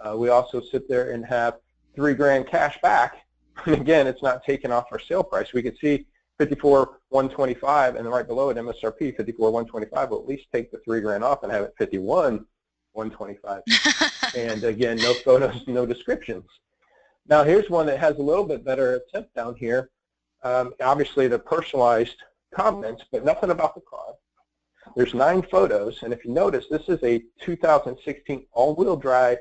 Uh, 0.00 0.16
we 0.16 0.28
also 0.28 0.60
sit 0.60 0.88
there 0.88 1.12
and 1.12 1.24
have 1.24 1.58
three 1.94 2.14
grand 2.14 2.46
cash 2.46 2.78
back. 2.82 3.18
And 3.66 3.74
again, 3.74 4.06
it's 4.06 4.22
not 4.22 4.44
taken 4.44 4.70
off 4.70 4.84
our 4.92 5.00
sale 5.00 5.24
price. 5.24 5.52
We 5.52 5.64
can 5.64 5.76
see 5.76 6.06
54 6.38 7.00
125 7.08 7.96
and 7.96 8.06
right 8.06 8.26
below 8.26 8.50
it 8.50 8.56
MSRP 8.56 9.16
54 9.16 9.50
125 9.50 10.10
will 10.10 10.20
at 10.20 10.28
least 10.28 10.46
take 10.52 10.70
the 10.70 10.78
three 10.78 11.00
grand 11.00 11.24
off 11.24 11.42
and 11.42 11.50
have 11.50 11.64
it 11.64 11.74
51 11.76 12.46
125 12.98 13.62
and 14.36 14.64
again 14.64 14.96
no 14.98 15.14
photos 15.14 15.62
no 15.68 15.86
descriptions. 15.86 16.44
Now 17.28 17.44
here's 17.44 17.70
one 17.70 17.86
that 17.86 18.00
has 18.00 18.16
a 18.18 18.22
little 18.22 18.44
bit 18.44 18.64
better 18.64 18.96
attempt 18.96 19.34
down 19.34 19.54
here. 19.54 19.90
Um, 20.42 20.74
obviously 20.82 21.28
the 21.28 21.38
personalized 21.38 22.16
comments 22.54 23.04
but 23.12 23.24
nothing 23.24 23.50
about 23.50 23.74
the 23.76 23.82
car. 23.82 24.14
There's 24.96 25.14
nine 25.14 25.42
photos 25.42 26.02
and 26.02 26.12
if 26.12 26.24
you 26.24 26.32
notice 26.32 26.66
this 26.68 26.88
is 26.88 27.02
a 27.04 27.22
2016 27.40 28.46
all-wheel 28.52 28.96
drive 28.96 29.38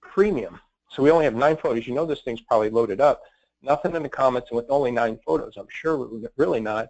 premium. 0.00 0.60
So 0.90 1.02
we 1.02 1.10
only 1.10 1.24
have 1.24 1.34
nine 1.34 1.56
photos. 1.56 1.86
You 1.86 1.94
know 1.94 2.06
this 2.06 2.22
thing's 2.22 2.40
probably 2.40 2.70
loaded 2.70 3.00
up. 3.00 3.22
Nothing 3.62 3.94
in 3.94 4.02
the 4.02 4.08
comments, 4.08 4.50
and 4.50 4.56
with 4.56 4.70
only 4.70 4.90
nine 4.90 5.18
photos, 5.26 5.54
I'm 5.56 5.66
sure 5.68 5.98
we're 5.98 6.30
really 6.36 6.60
not 6.60 6.88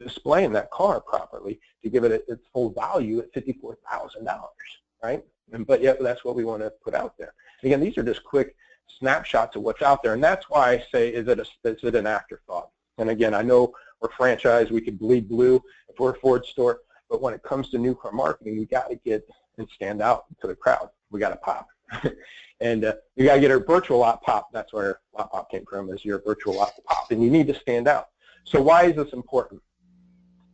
displaying 0.00 0.52
that 0.52 0.70
car 0.70 1.00
properly 1.00 1.60
to 1.82 1.90
give 1.90 2.04
it 2.04 2.24
its 2.28 2.46
full 2.52 2.70
value 2.70 3.18
at 3.18 3.32
$54,000, 3.32 3.76
right? 5.02 5.22
But 5.50 5.82
yet 5.82 6.00
that's 6.00 6.24
what 6.24 6.36
we 6.36 6.44
want 6.44 6.62
to 6.62 6.70
put 6.82 6.94
out 6.94 7.16
there. 7.18 7.34
Again, 7.62 7.80
these 7.80 7.96
are 7.98 8.02
just 8.02 8.24
quick 8.24 8.54
snapshots 8.98 9.56
of 9.56 9.62
what's 9.62 9.82
out 9.82 10.02
there, 10.02 10.14
and 10.14 10.22
that's 10.22 10.48
why 10.48 10.72
I 10.72 10.84
say, 10.92 11.08
is 11.08 11.28
it, 11.28 11.38
a, 11.38 11.68
is 11.68 11.82
it 11.82 11.94
an 11.94 12.06
afterthought? 12.06 12.70
And 12.98 13.10
again, 13.10 13.34
I 13.34 13.42
know 13.42 13.72
we're 14.00 14.10
franchise, 14.10 14.70
we 14.70 14.80
could 14.80 14.98
bleed 14.98 15.28
blue 15.28 15.62
if 15.88 15.98
we're 15.98 16.10
a 16.10 16.18
Ford 16.18 16.44
store, 16.44 16.80
but 17.10 17.20
when 17.20 17.34
it 17.34 17.42
comes 17.42 17.70
to 17.70 17.78
new 17.78 17.94
car 17.94 18.12
marketing, 18.12 18.58
we 18.58 18.66
got 18.66 18.90
to 18.90 18.96
get 18.96 19.28
and 19.58 19.68
stand 19.74 20.00
out 20.00 20.24
to 20.40 20.46
the 20.46 20.54
crowd. 20.54 20.88
We 21.10 21.20
got 21.20 21.30
to 21.30 21.36
pop. 21.36 21.68
and 22.60 22.84
uh, 22.84 22.94
you 23.16 23.24
got 23.24 23.34
to 23.34 23.40
get 23.40 23.50
a 23.50 23.58
virtual 23.58 23.98
lot 23.98 24.22
pop. 24.22 24.48
That's 24.52 24.72
where 24.72 25.00
lot 25.16 25.30
pop 25.30 25.50
came 25.50 25.64
from, 25.68 25.90
is 25.90 26.04
your 26.04 26.22
virtual 26.24 26.56
lot 26.56 26.72
pop, 26.86 27.10
and 27.10 27.22
you 27.22 27.30
need 27.30 27.46
to 27.48 27.54
stand 27.54 27.88
out. 27.88 28.08
So 28.44 28.60
why 28.62 28.84
is 28.84 28.96
this 28.96 29.12
important? 29.12 29.60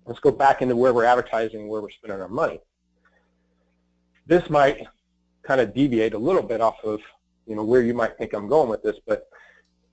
Let's 0.06 0.20
go 0.20 0.30
back 0.30 0.62
into 0.62 0.76
where 0.76 0.92
we're 0.92 1.04
advertising, 1.04 1.68
where 1.68 1.80
we're 1.80 1.90
spending 1.90 2.20
our 2.20 2.28
money. 2.28 2.60
This 4.26 4.48
might 4.50 4.86
kind 5.42 5.60
of 5.60 5.74
deviate 5.74 6.14
a 6.14 6.18
little 6.18 6.42
bit 6.42 6.60
off 6.60 6.82
of 6.84 7.00
you 7.46 7.54
know 7.54 7.64
where 7.64 7.82
you 7.82 7.94
might 7.94 8.16
think 8.16 8.32
I'm 8.32 8.48
going 8.48 8.68
with 8.68 8.82
this, 8.82 8.96
but 9.06 9.28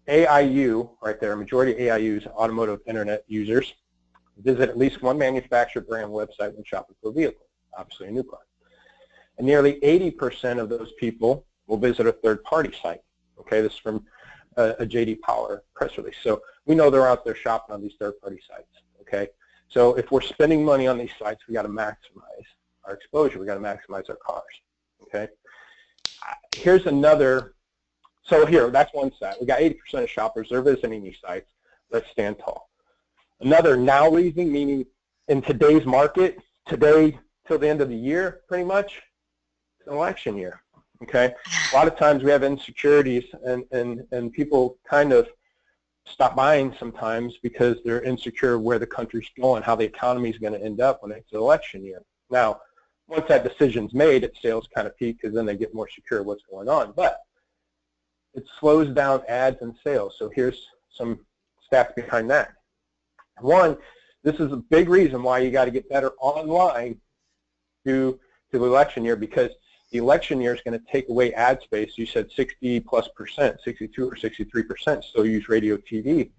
AIU 0.07 0.89
right 1.01 1.19
there, 1.19 1.35
majority 1.35 1.73
of 1.73 1.79
AIUs, 1.79 2.27
automotive 2.27 2.79
internet 2.88 3.23
users, 3.27 3.73
visit 4.38 4.69
at 4.69 4.77
least 4.77 5.01
one 5.01 5.17
manufacturer 5.17 5.81
brand 5.81 6.09
website 6.09 6.53
when 6.55 6.63
shopping 6.65 6.95
for 7.01 7.09
a 7.09 7.13
vehicle, 7.13 7.45
obviously 7.77 8.07
a 8.07 8.11
new 8.11 8.23
car. 8.23 8.39
And 9.38 9.45
nearly 9.45 9.79
80% 9.81 10.59
of 10.59 10.69
those 10.69 10.91
people 11.00 11.45
will 11.67 11.77
visit 11.77 12.07
a 12.07 12.11
third-party 12.11 12.73
site. 12.81 13.01
Okay, 13.39 13.61
this 13.61 13.73
is 13.73 13.79
from 13.79 14.05
a, 14.57 14.71
a 14.79 14.85
JD 14.85 15.21
Power 15.21 15.63
press 15.73 15.97
release. 15.97 16.17
So 16.21 16.41
we 16.65 16.75
know 16.75 16.89
they're 16.89 17.07
out 17.07 17.23
there 17.23 17.35
shopping 17.35 17.73
on 17.73 17.81
these 17.81 17.93
third-party 18.00 18.39
sites. 18.47 18.83
Okay, 19.01 19.29
so 19.67 19.95
if 19.95 20.11
we're 20.11 20.21
spending 20.21 20.63
money 20.63 20.88
on 20.88 20.97
these 20.97 21.11
sites, 21.17 21.43
we 21.47 21.53
got 21.53 21.63
to 21.63 21.69
maximize 21.69 22.47
our 22.85 22.93
exposure. 22.93 23.39
We've 23.39 23.47
got 23.47 23.55
to 23.55 23.59
maximize 23.61 24.09
our 24.09 24.17
cars. 24.25 24.43
Okay, 25.03 25.27
here's 26.55 26.85
another. 26.85 27.53
So 28.23 28.45
here, 28.45 28.69
that's 28.69 28.93
one 28.93 29.11
side. 29.19 29.35
We 29.41 29.47
got 29.47 29.59
80% 29.59 30.03
of 30.03 30.09
shoppers. 30.09 30.47
They're 30.50 30.61
visiting 30.61 31.03
these 31.03 31.17
sites. 31.25 31.51
Let's 31.91 32.09
stand 32.11 32.38
tall. 32.39 32.69
Another 33.41 33.75
now 33.75 34.09
reason, 34.09 34.51
meaning 34.51 34.85
in 35.27 35.41
today's 35.41 35.85
market, 35.85 36.38
today 36.67 37.17
till 37.47 37.57
the 37.57 37.67
end 37.67 37.81
of 37.81 37.89
the 37.89 37.95
year, 37.95 38.41
pretty 38.47 38.63
much, 38.63 39.01
it's 39.79 39.88
an 39.88 39.93
election 39.93 40.38
year. 40.38 40.61
Okay, 41.03 41.33
a 41.71 41.75
lot 41.75 41.88
of 41.88 41.97
times 41.97 42.23
we 42.23 42.29
have 42.29 42.43
insecurities, 42.43 43.23
and 43.43 43.63
and 43.71 44.03
and 44.11 44.31
people 44.31 44.77
kind 44.88 45.11
of 45.11 45.27
stop 46.05 46.35
buying 46.35 46.75
sometimes 46.79 47.38
because 47.41 47.77
they're 47.83 48.01
insecure 48.01 48.59
where 48.59 48.79
the 48.79 48.85
country's 48.85 49.29
going, 49.39 49.63
how 49.63 49.75
the 49.75 49.85
economy 49.85 50.29
is 50.29 50.38
going 50.38 50.53
to 50.53 50.61
end 50.61 50.81
up 50.81 51.01
when 51.01 51.11
it's 51.11 51.31
an 51.31 51.39
election 51.39 51.83
year. 51.83 52.01
Now, 52.29 52.61
once 53.11 53.27
that 53.27 53.43
decision's 53.43 53.93
made, 53.93 54.23
it 54.23 54.33
sales 54.41 54.69
kind 54.73 54.87
of 54.87 54.97
peak 54.97 55.17
because 55.21 55.35
then 55.35 55.45
they 55.45 55.57
get 55.57 55.75
more 55.75 55.89
secure 55.89 56.23
what's 56.23 56.43
going 56.49 56.69
on. 56.69 56.93
But 56.95 57.19
it 58.33 58.45
slows 58.59 58.95
down 58.95 59.21
ads 59.27 59.61
and 59.61 59.75
sales. 59.83 60.15
So 60.17 60.31
here's 60.33 60.69
some 60.89 61.19
stats 61.69 61.93
behind 61.93 62.31
that. 62.31 62.53
One, 63.41 63.77
this 64.23 64.35
is 64.35 64.53
a 64.53 64.57
big 64.57 64.87
reason 64.87 65.21
why 65.23 65.39
you 65.39 65.51
got 65.51 65.65
to 65.65 65.71
get 65.71 65.89
better 65.89 66.11
online 66.21 67.01
to, 67.85 68.17
to 68.51 68.59
the 68.59 68.63
election 68.63 69.03
year 69.03 69.17
because 69.17 69.49
the 69.91 69.97
election 69.97 70.39
year 70.39 70.55
is 70.55 70.61
going 70.61 70.79
to 70.79 70.85
take 70.89 71.09
away 71.09 71.33
ad 71.33 71.61
space. 71.61 71.97
You 71.97 72.05
said 72.05 72.31
60 72.33 72.79
plus 72.79 73.09
percent, 73.09 73.59
62 73.61 74.09
or 74.09 74.15
63 74.15 74.63
percent 74.63 75.03
still 75.03 75.25
use 75.25 75.49
radio 75.49 75.75
TV. 75.75 76.29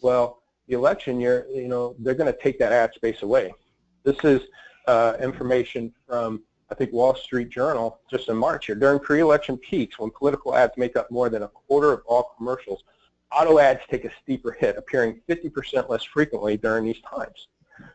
Well, 0.00 0.42
the 0.66 0.74
election 0.74 1.20
year, 1.20 1.46
you 1.54 1.68
know, 1.68 1.94
they're 2.00 2.14
going 2.14 2.32
to 2.32 2.38
take 2.42 2.58
that 2.58 2.72
ad 2.72 2.94
space 2.94 3.22
away. 3.22 3.54
This 4.02 4.16
is 4.24 4.40
uh, 4.86 5.14
information 5.20 5.92
from, 6.06 6.42
I 6.70 6.74
think, 6.74 6.92
Wall 6.92 7.14
Street 7.14 7.48
Journal 7.48 8.00
just 8.10 8.28
in 8.28 8.36
March 8.36 8.66
here. 8.66 8.74
During 8.74 8.98
pre-election 8.98 9.56
peaks, 9.58 9.98
when 9.98 10.10
political 10.10 10.54
ads 10.54 10.72
make 10.76 10.96
up 10.96 11.10
more 11.10 11.28
than 11.28 11.42
a 11.42 11.48
quarter 11.48 11.92
of 11.92 12.02
all 12.06 12.32
commercials, 12.36 12.84
auto 13.32 13.58
ads 13.58 13.80
take 13.90 14.04
a 14.04 14.10
steeper 14.22 14.52
hit, 14.52 14.76
appearing 14.76 15.20
50% 15.28 15.88
less 15.88 16.04
frequently 16.04 16.56
during 16.56 16.84
these 16.84 17.00
times. 17.08 17.48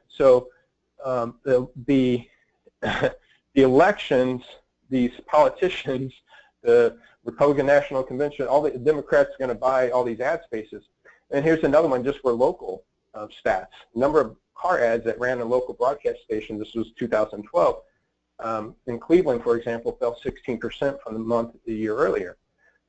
So 0.10 0.50
um, 1.04 1.36
the, 1.44 1.68
the, 1.88 2.28
the 2.82 3.14
elections 3.56 4.44
these 4.92 5.12
politicians, 5.26 6.14
the 6.62 6.96
Republican 7.24 7.66
National 7.66 8.04
Convention, 8.04 8.46
all 8.46 8.62
the 8.62 8.72
Democrats 8.72 9.32
are 9.32 9.40
going 9.40 9.50
to 9.50 9.56
buy 9.56 9.90
all 9.90 10.04
these 10.04 10.20
ad 10.20 10.42
spaces. 10.44 10.84
And 11.32 11.44
here's 11.44 11.64
another 11.64 11.88
one 11.88 12.04
just 12.04 12.20
for 12.20 12.32
local 12.34 12.84
uh, 13.14 13.28
stats. 13.28 13.68
Number 13.96 14.22
of 14.22 14.36
car 14.56 14.80
ads 14.80 15.06
that 15.06 15.20
ran 15.20 15.42
in 15.42 15.50
local 15.50 15.74
broadcast 15.74 16.20
stations, 16.24 16.60
this 16.60 16.74
was 16.76 16.92
2012, 16.98 17.82
um, 18.40 18.76
in 18.88 19.00
Cleveland, 19.00 19.44
for 19.44 19.58
example, 19.58 19.96
fell 20.00 20.18
16% 20.24 21.02
from 21.02 21.14
the 21.14 21.20
month 21.20 21.56
the 21.66 21.74
year 21.74 21.96
earlier 21.96 22.38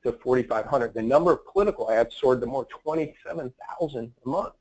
to 0.02 0.12
4,500. 0.12 0.94
The 0.94 1.02
number 1.02 1.32
of 1.32 1.46
political 1.46 1.90
ads 1.90 2.16
soared 2.16 2.40
to 2.40 2.46
more 2.46 2.66
27,000 2.66 4.12
a 4.24 4.28
month. 4.28 4.54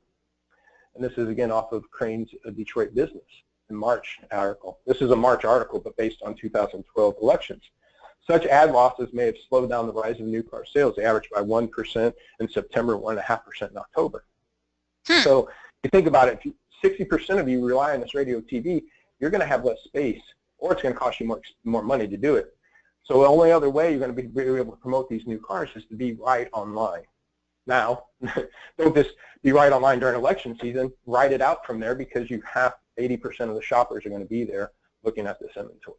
And 0.94 1.02
this 1.02 1.16
is 1.16 1.28
again 1.28 1.50
off 1.50 1.72
of 1.72 1.90
Crain's 1.90 2.28
uh, 2.46 2.50
Detroit 2.50 2.94
Business. 2.94 3.24
In 3.70 3.76
March 3.76 4.18
article. 4.30 4.80
This 4.86 5.00
is 5.00 5.12
a 5.12 5.16
March 5.16 5.46
article, 5.46 5.80
but 5.80 5.96
based 5.96 6.20
on 6.22 6.34
2012 6.34 7.14
elections. 7.22 7.62
Such 8.26 8.44
ad 8.44 8.70
losses 8.70 9.14
may 9.14 9.24
have 9.24 9.36
slowed 9.48 9.70
down 9.70 9.86
the 9.86 9.94
rise 9.94 10.20
of 10.20 10.26
new 10.26 10.42
car 10.42 10.66
sales. 10.66 10.94
They 10.94 11.06
averaged 11.06 11.30
by 11.30 11.40
1% 11.40 12.12
in 12.40 12.48
September, 12.50 12.98
1.5% 12.98 13.70
in 13.70 13.76
October. 13.78 14.26
Hmm. 15.06 15.20
So 15.20 15.50
you 15.82 15.90
think 15.90 16.06
about 16.06 16.28
it, 16.28 16.40
60% 16.84 17.40
of 17.40 17.48
you 17.48 17.64
rely 17.64 17.94
on 17.94 18.00
this 18.00 18.14
radio 18.14 18.40
TV, 18.40 18.82
you're 19.20 19.30
going 19.30 19.40
to 19.40 19.46
have 19.46 19.64
less 19.64 19.78
space, 19.84 20.22
or 20.58 20.72
it's 20.72 20.82
going 20.82 20.94
to 20.94 20.98
cost 20.98 21.20
you 21.20 21.26
more, 21.26 21.40
more 21.64 21.82
money 21.82 22.08
to 22.08 22.16
do 22.16 22.36
it. 22.36 22.54
So 23.04 23.20
the 23.20 23.28
only 23.28 23.50
other 23.50 23.70
way 23.70 23.90
you're 23.90 24.00
going 24.00 24.14
to 24.14 24.22
be 24.22 24.42
able 24.42 24.72
to 24.72 24.78
promote 24.78 25.08
these 25.08 25.26
new 25.26 25.38
cars 25.38 25.70
is 25.74 25.84
to 25.86 25.96
be 25.96 26.14
right 26.14 26.48
online. 26.52 27.02
Now, 27.66 28.04
don't 28.78 28.94
just 28.94 29.10
be 29.42 29.52
right 29.52 29.72
online 29.72 29.98
during 29.98 30.16
election 30.16 30.56
season. 30.60 30.92
Write 31.06 31.32
it 31.32 31.40
out 31.40 31.66
from 31.66 31.80
there 31.80 31.94
because 31.94 32.30
you 32.30 32.42
have 32.52 32.74
80% 32.98 33.48
of 33.48 33.54
the 33.54 33.62
shoppers 33.62 34.06
are 34.06 34.08
going 34.08 34.22
to 34.22 34.28
be 34.28 34.44
there 34.44 34.72
looking 35.04 35.26
at 35.26 35.40
this 35.40 35.50
inventory. 35.56 35.96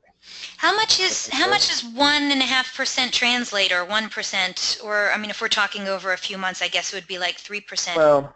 How 0.58 0.74
much 0.76 1.00
is 1.02 1.28
how 1.28 1.50
much 1.50 1.68
does 1.68 1.84
one 1.84 2.24
and 2.32 2.42
a 2.42 2.46
half 2.46 2.76
percent 2.76 3.14
translate, 3.14 3.74
or 3.74 3.84
one 3.84 4.08
percent, 4.08 4.80
or 4.82 5.12
I 5.12 5.18
mean, 5.18 5.30
if 5.30 5.42
we're 5.42 5.50
talking 5.50 5.90
over 5.90 6.14
a 6.14 6.18
few 6.18 6.38
months, 6.38 6.62
I 6.62 6.70
guess 6.70 6.94
it 6.94 6.96
would 6.96 7.08
be 7.08 7.20
like 7.20 7.36
three 7.36 7.60
percent. 7.60 7.98
Well, 7.98 8.34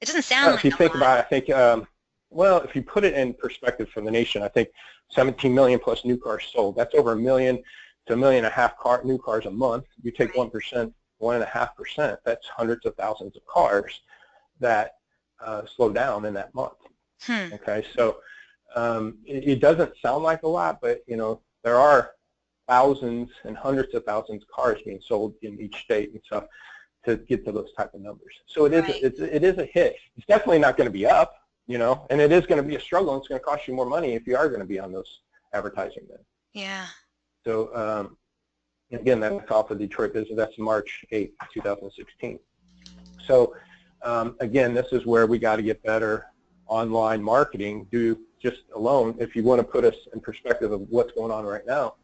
it 0.00 0.06
doesn't 0.06 0.22
sound. 0.22 0.52
Like 0.52 0.56
if 0.56 0.64
you 0.64 0.70
think 0.70 0.94
lot. 0.94 0.96
about, 0.96 1.18
it, 1.18 1.20
I 1.20 1.28
think, 1.28 1.50
um, 1.50 1.86
well, 2.30 2.60
if 2.60 2.76
you 2.76 2.82
put 2.82 3.04
it 3.04 3.14
in 3.14 3.34
perspective 3.34 3.88
for 3.88 4.00
the 4.00 4.10
nation, 4.10 4.42
I 4.42 4.48
think 4.48 4.68
17 5.10 5.54
million 5.54 5.80
plus 5.80 6.04
new 6.04 6.16
cars 6.16 6.50
sold. 6.52 6.76
That's 6.76 6.94
over 6.94 7.12
a 7.12 7.16
million 7.16 7.62
to 8.06 8.14
a 8.14 8.16
million 8.16 8.44
and 8.44 8.52
a 8.52 8.54
half 8.54 8.76
car 8.78 9.00
new 9.04 9.18
cars 9.18 9.46
a 9.46 9.50
month. 9.50 9.84
You 10.02 10.10
take 10.10 10.36
one 10.36 10.50
percent, 10.50 10.92
one 11.18 11.36
and 11.36 11.44
a 11.44 11.48
half 11.48 11.74
percent. 11.76 12.18
That's 12.24 12.46
hundreds 12.48 12.86
of 12.86 12.94
thousands 12.96 13.36
of 13.36 13.44
cars 13.46 14.00
that 14.60 14.92
uh, 15.44 15.62
slow 15.66 15.90
down 15.90 16.24
in 16.24 16.34
that 16.34 16.54
month. 16.54 16.74
Hmm. 17.22 17.52
Okay, 17.54 17.84
so 17.96 18.18
um, 18.74 19.18
it, 19.24 19.48
it, 19.48 19.60
doesn't 19.60 19.92
sound 20.02 20.22
like 20.22 20.42
a 20.42 20.48
lot, 20.48 20.80
but 20.80 21.02
you 21.06 21.16
know 21.16 21.40
there 21.64 21.76
are 21.76 22.12
thousands 22.68 23.30
and 23.44 23.56
hundreds 23.56 23.94
of 23.94 24.04
thousands 24.04 24.42
of 24.42 24.48
cars 24.48 24.80
being 24.84 25.00
sold 25.04 25.34
in 25.42 25.58
each 25.58 25.76
state 25.76 26.12
and 26.12 26.20
stuff 26.24 26.44
to 27.04 27.16
get 27.16 27.44
to 27.46 27.52
those 27.52 27.72
type 27.76 27.94
of 27.94 28.00
numbers. 28.00 28.34
So 28.46 28.64
it 28.64 28.72
is 28.72 28.82
right. 28.82 29.02
a, 29.02 29.06
it's, 29.06 29.20
it 29.20 29.44
is 29.44 29.58
a 29.58 29.64
hit. 29.64 29.96
It's 30.16 30.26
definitely 30.26 30.58
not 30.58 30.76
going 30.76 30.86
to 30.86 30.92
be 30.92 31.06
up, 31.06 31.34
you 31.66 31.78
know, 31.78 32.06
and 32.10 32.20
it 32.20 32.32
is 32.32 32.46
going 32.46 32.60
to 32.62 32.66
be 32.66 32.76
a 32.76 32.80
struggle. 32.80 33.14
and 33.14 33.20
It's 33.20 33.28
going 33.28 33.40
to 33.40 33.44
cost 33.44 33.68
you 33.68 33.74
more 33.74 33.86
money 33.86 34.14
if 34.14 34.26
you 34.26 34.36
are 34.36 34.48
going 34.48 34.60
to 34.60 34.66
be 34.66 34.78
on 34.78 34.92
those 34.92 35.20
advertising 35.52 36.04
then. 36.08 36.18
Yeah. 36.52 36.86
So 37.44 37.74
um, 37.74 38.16
again, 38.92 39.20
that's 39.20 39.50
off 39.50 39.70
of 39.70 39.78
Detroit 39.78 40.12
Business. 40.12 40.36
That's 40.36 40.58
March 40.58 41.04
8, 41.10 41.32
2016. 41.54 42.38
So 43.26 43.54
um, 44.02 44.36
again, 44.40 44.74
this 44.74 44.92
is 44.92 45.06
where 45.06 45.26
we 45.26 45.38
got 45.38 45.56
to 45.56 45.62
get 45.62 45.82
better 45.82 46.26
online 46.66 47.22
marketing 47.22 47.86
do 47.90 48.18
just 48.40 48.62
alone, 48.74 49.16
if 49.18 49.34
you 49.34 49.42
want 49.42 49.60
to 49.60 49.64
put 49.64 49.84
us 49.84 49.96
in 50.12 50.20
perspective 50.20 50.72
of 50.72 50.82
what's 50.90 51.12
going 51.12 51.30
on 51.30 51.44
right 51.44 51.66
now, 51.66 51.94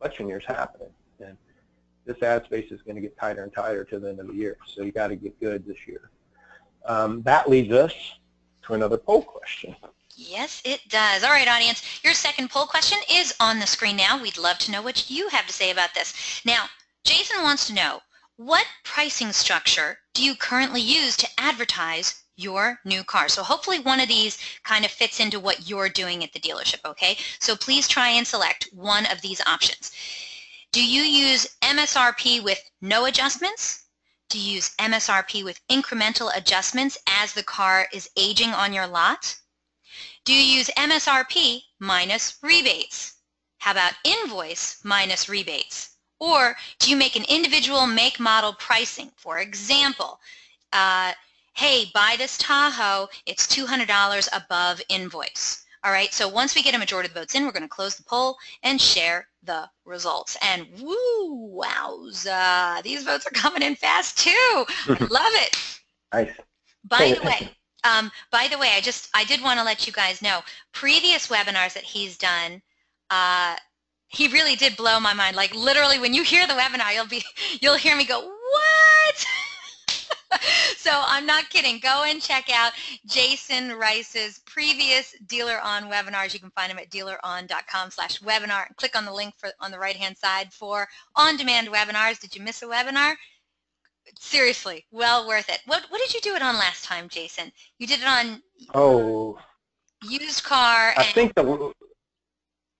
election 0.00 0.26
year's 0.28 0.44
happening. 0.44 0.88
This 2.04 2.20
ad 2.22 2.44
space 2.44 2.72
is 2.72 2.82
going 2.82 2.96
to 2.96 3.00
get 3.00 3.16
tighter 3.16 3.42
and 3.42 3.52
tighter 3.52 3.84
to 3.84 3.98
the 3.98 4.08
end 4.08 4.20
of 4.20 4.26
the 4.28 4.34
year. 4.34 4.56
So 4.66 4.82
you 4.82 4.92
got 4.92 5.08
to 5.08 5.16
get 5.16 5.38
good 5.40 5.66
this 5.66 5.86
year. 5.86 6.10
Um, 6.84 7.22
that 7.22 7.48
leads 7.48 7.72
us 7.72 7.94
to 8.62 8.74
another 8.74 8.98
poll 8.98 9.22
question. 9.22 9.76
Yes, 10.14 10.60
it 10.64 10.80
does. 10.88 11.22
All 11.22 11.30
right, 11.30 11.48
audience, 11.48 12.00
your 12.04 12.14
second 12.14 12.50
poll 12.50 12.66
question 12.66 12.98
is 13.10 13.34
on 13.40 13.58
the 13.58 13.66
screen 13.66 13.96
now. 13.96 14.20
We'd 14.20 14.36
love 14.36 14.58
to 14.58 14.70
know 14.70 14.82
what 14.82 15.10
you 15.10 15.28
have 15.28 15.46
to 15.46 15.52
say 15.52 15.70
about 15.70 15.94
this. 15.94 16.42
Now, 16.44 16.66
Jason 17.04 17.42
wants 17.42 17.66
to 17.68 17.74
know, 17.74 18.00
what 18.36 18.66
pricing 18.84 19.32
structure 19.32 19.98
do 20.14 20.24
you 20.24 20.34
currently 20.34 20.80
use 20.80 21.16
to 21.18 21.28
advertise 21.38 22.22
your 22.36 22.80
new 22.84 23.04
car. 23.04 23.28
So 23.28 23.42
hopefully 23.42 23.78
one 23.78 24.00
of 24.00 24.08
these 24.08 24.38
kind 24.64 24.84
of 24.84 24.90
fits 24.90 25.20
into 25.20 25.38
what 25.38 25.68
you're 25.68 25.88
doing 25.88 26.24
at 26.24 26.32
the 26.32 26.40
dealership, 26.40 26.84
okay? 26.84 27.16
So 27.38 27.56
please 27.56 27.86
try 27.86 28.08
and 28.08 28.26
select 28.26 28.68
one 28.72 29.06
of 29.06 29.20
these 29.20 29.40
options. 29.46 29.92
Do 30.72 30.82
you 30.82 31.02
use 31.02 31.54
MSRP 31.60 32.42
with 32.42 32.58
no 32.80 33.04
adjustments? 33.04 33.84
Do 34.30 34.38
you 34.38 34.54
use 34.54 34.74
MSRP 34.78 35.44
with 35.44 35.60
incremental 35.68 36.34
adjustments 36.34 36.96
as 37.06 37.34
the 37.34 37.42
car 37.42 37.88
is 37.92 38.08
aging 38.16 38.54
on 38.54 38.72
your 38.72 38.86
lot? 38.86 39.36
Do 40.24 40.32
you 40.32 40.40
use 40.40 40.70
MSRP 40.70 41.64
minus 41.78 42.38
rebates? 42.40 43.16
How 43.58 43.72
about 43.72 43.92
invoice 44.02 44.78
minus 44.82 45.28
rebates? 45.28 45.90
Or 46.18 46.56
do 46.78 46.88
you 46.88 46.96
make 46.96 47.16
an 47.16 47.24
individual 47.24 47.86
make 47.86 48.18
model 48.18 48.54
pricing? 48.54 49.12
For 49.18 49.40
example, 49.40 50.20
uh, 50.72 51.12
hey, 51.52 51.90
buy 51.92 52.14
this 52.16 52.38
Tahoe, 52.38 53.08
it's 53.26 53.46
$200 53.46 54.28
above 54.32 54.80
invoice. 54.88 55.66
All 55.84 55.92
right, 55.92 56.14
so 56.14 56.28
once 56.28 56.54
we 56.54 56.62
get 56.62 56.74
a 56.74 56.78
majority 56.78 57.08
of 57.08 57.14
the 57.14 57.20
votes 57.20 57.34
in, 57.34 57.44
we're 57.44 57.52
going 57.52 57.62
to 57.62 57.68
close 57.68 57.96
the 57.96 58.04
poll 58.04 58.38
and 58.62 58.80
share 58.80 59.28
the 59.42 59.68
results. 59.84 60.36
And 60.42 60.66
woo, 60.80 61.60
wowza, 61.60 62.82
these 62.82 63.04
votes 63.04 63.26
are 63.26 63.30
coming 63.30 63.62
in 63.62 63.74
fast 63.74 64.18
too. 64.18 64.30
I 64.88 64.96
love 65.10 65.32
it. 65.34 65.56
Nice. 66.12 66.30
By 66.84 67.12
the 67.12 67.26
way, 67.26 67.50
um, 67.84 68.10
by 68.30 68.48
the 68.50 68.58
way, 68.58 68.70
I 68.76 68.80
just 68.80 69.08
I 69.14 69.24
did 69.24 69.42
want 69.42 69.58
to 69.58 69.64
let 69.64 69.86
you 69.86 69.92
guys 69.92 70.22
know 70.22 70.40
previous 70.72 71.28
webinars 71.28 71.74
that 71.74 71.84
he's 71.84 72.16
done. 72.16 72.62
Uh, 73.10 73.56
he 74.08 74.28
really 74.28 74.56
did 74.56 74.76
blow 74.76 75.00
my 75.00 75.14
mind. 75.14 75.36
Like 75.36 75.54
literally, 75.54 75.98
when 75.98 76.14
you 76.14 76.22
hear 76.22 76.46
the 76.46 76.54
webinar, 76.54 76.94
you'll 76.94 77.06
be 77.06 77.24
you'll 77.60 77.76
hear 77.76 77.96
me 77.96 78.04
go, 78.04 78.20
"What?" 78.20 79.26
So 80.76 80.90
I'm 80.92 81.26
not 81.26 81.50
kidding. 81.50 81.78
Go 81.78 82.04
and 82.06 82.20
check 82.20 82.48
out 82.52 82.72
Jason 83.06 83.72
Rice's 83.72 84.40
previous 84.46 85.14
DealerOn 85.26 85.90
webinars. 85.90 86.34
You 86.34 86.40
can 86.40 86.50
find 86.50 86.70
them 86.70 86.78
at 86.78 86.90
dealeron.com 86.90 87.90
slash 87.90 88.20
webinar. 88.20 88.64
Click 88.76 88.96
on 88.96 89.04
the 89.04 89.12
link 89.12 89.34
for, 89.36 89.50
on 89.60 89.70
the 89.70 89.78
right-hand 89.78 90.16
side 90.16 90.52
for 90.52 90.88
on-demand 91.14 91.68
webinars. 91.68 92.18
Did 92.18 92.34
you 92.34 92.42
miss 92.42 92.62
a 92.62 92.66
webinar? 92.66 93.14
Seriously, 94.18 94.84
well 94.90 95.28
worth 95.28 95.48
it. 95.48 95.60
What, 95.66 95.84
what 95.88 96.00
did 96.00 96.12
you 96.12 96.20
do 96.20 96.34
it 96.34 96.42
on 96.42 96.56
last 96.56 96.84
time, 96.84 97.08
Jason? 97.08 97.52
You 97.78 97.86
did 97.86 98.00
it 98.00 98.06
on 98.06 98.42
oh 98.74 99.38
used 100.02 100.42
car. 100.42 100.92
I 100.96 101.04
think 101.04 101.34
the 101.34 101.72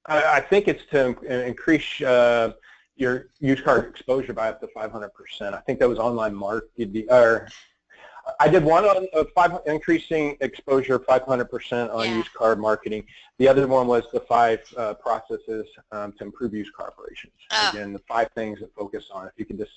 I, 0.06 0.38
I 0.38 0.40
think 0.40 0.66
it's 0.66 0.82
to 0.90 1.16
increase 1.47 2.00
uh, 2.00 2.54
your 3.02 3.26
used 3.40 3.64
car 3.64 3.78
exposure 3.80 4.32
by 4.32 4.49
up 4.49 4.61
to 4.61 4.68
500%. 4.68 5.52
I 5.52 5.61
think 5.61 5.78
that 5.80 5.88
was 5.88 5.99
online 5.99 6.35
marketing, 6.35 7.06
or 7.11 7.49
I 8.38 8.49
did 8.49 8.64
one 8.64 8.85
on 8.85 9.06
uh, 9.14 9.25
five, 9.35 9.59
increasing 9.66 10.37
exposure 10.40 10.99
500% 10.99 11.94
on 11.94 12.06
yeah. 12.06 12.16
used 12.16 12.32
car 12.32 12.56
marketing. 12.56 13.04
The 13.38 13.49
other 13.49 13.66
one 13.66 13.87
was 13.87 14.04
the 14.12 14.21
five 14.21 14.61
uh, 14.76 14.94
processes 14.94 15.66
um, 15.90 16.12
to 16.18 16.25
improve 16.25 16.54
used 16.54 16.73
car 16.73 16.88
operations. 16.88 17.35
Oh. 17.50 17.71
Again, 17.73 17.92
the 17.92 17.99
five 18.00 18.28
things 18.35 18.61
that 18.61 18.75
focus 18.75 19.06
on. 19.12 19.26
If 19.26 19.32
you 19.37 19.44
can 19.44 19.59
just 19.59 19.73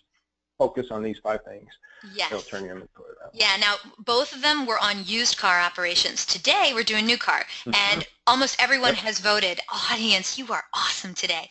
focus 0.58 0.88
on 0.92 1.04
these 1.04 1.18
five 1.20 1.44
things, 1.44 1.70
yes. 2.14 2.32
it'll 2.32 2.44
turn 2.44 2.64
your 2.64 2.74
inventory 2.74 3.10
around. 3.20 3.32
Yeah, 3.34 3.58
now 3.60 3.76
both 4.00 4.34
of 4.34 4.42
them 4.42 4.66
were 4.66 4.80
on 4.80 5.04
used 5.06 5.38
car 5.38 5.60
operations. 5.60 6.26
Today 6.26 6.72
we're 6.74 6.84
doing 6.84 7.06
new 7.06 7.18
car, 7.18 7.46
mm 7.66 7.72
-hmm. 7.72 7.92
and 7.92 8.08
almost 8.28 8.56
everyone 8.60 8.96
yep. 8.96 9.04
has 9.04 9.20
voted. 9.20 9.60
Audience, 9.92 10.38
you 10.38 10.54
are 10.54 10.64
awesome 10.74 11.14
today. 11.14 11.50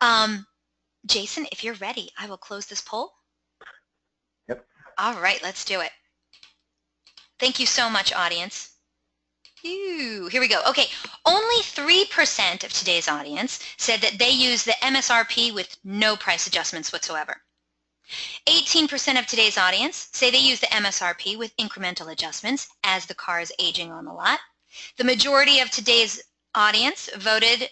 Um, 0.00 0.46
Jason, 1.06 1.46
if 1.52 1.62
you're 1.62 1.74
ready, 1.74 2.10
I 2.18 2.26
will 2.26 2.38
close 2.38 2.66
this 2.66 2.80
poll. 2.80 3.12
Yep. 4.48 4.66
All 4.98 5.20
right, 5.20 5.42
let's 5.42 5.64
do 5.64 5.80
it. 5.80 5.90
Thank 7.38 7.60
you 7.60 7.66
so 7.66 7.90
much, 7.90 8.12
audience. 8.12 8.70
Ew, 9.62 10.28
here 10.30 10.40
we 10.40 10.48
go. 10.48 10.62
Okay, 10.68 10.86
only 11.24 11.56
3% 11.62 12.64
of 12.64 12.72
today's 12.72 13.08
audience 13.08 13.60
said 13.78 14.00
that 14.02 14.18
they 14.18 14.30
use 14.30 14.62
the 14.62 14.76
MSRP 14.82 15.54
with 15.54 15.76
no 15.84 16.16
price 16.16 16.46
adjustments 16.46 16.92
whatsoever. 16.92 17.42
18% 18.46 19.18
of 19.18 19.26
today's 19.26 19.56
audience 19.56 20.08
say 20.12 20.30
they 20.30 20.38
use 20.38 20.60
the 20.60 20.66
MSRP 20.66 21.38
with 21.38 21.56
incremental 21.56 22.12
adjustments 22.12 22.68
as 22.82 23.06
the 23.06 23.14
car 23.14 23.40
is 23.40 23.52
aging 23.58 23.90
on 23.90 24.04
the 24.04 24.12
lot. 24.12 24.38
The 24.98 25.04
majority 25.04 25.60
of 25.60 25.70
today's 25.70 26.22
audience 26.54 27.08
voted 27.16 27.68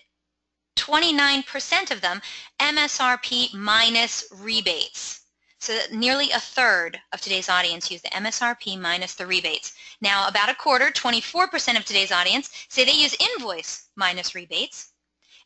29% 0.77 1.91
of 1.91 2.01
them 2.01 2.21
MSRP 2.61 3.55
minus 3.55 4.25
rebates. 4.33 5.21
So 5.63 5.79
nearly 5.93 6.33
a 6.33 6.41
third 6.41 7.01
of 7.13 7.21
today's 7.21 7.49
audience 7.49 7.89
use 7.89 8.03
the 8.03 8.09
MSRP 8.09 8.81
minus 8.81 9.15
the 9.15 9.27
rebates. 9.27 9.75
Now 10.01 10.27
about 10.27 10.49
a 10.49 10.57
quarter, 10.57 10.91
24% 10.91 11.77
of 11.77 11.85
today's 11.85 12.11
audience 12.11 12.51
say 12.69 12.85
they 12.85 12.91
use 12.91 13.15
invoice 13.15 13.89
minus 13.95 14.35
rebates. 14.35 14.93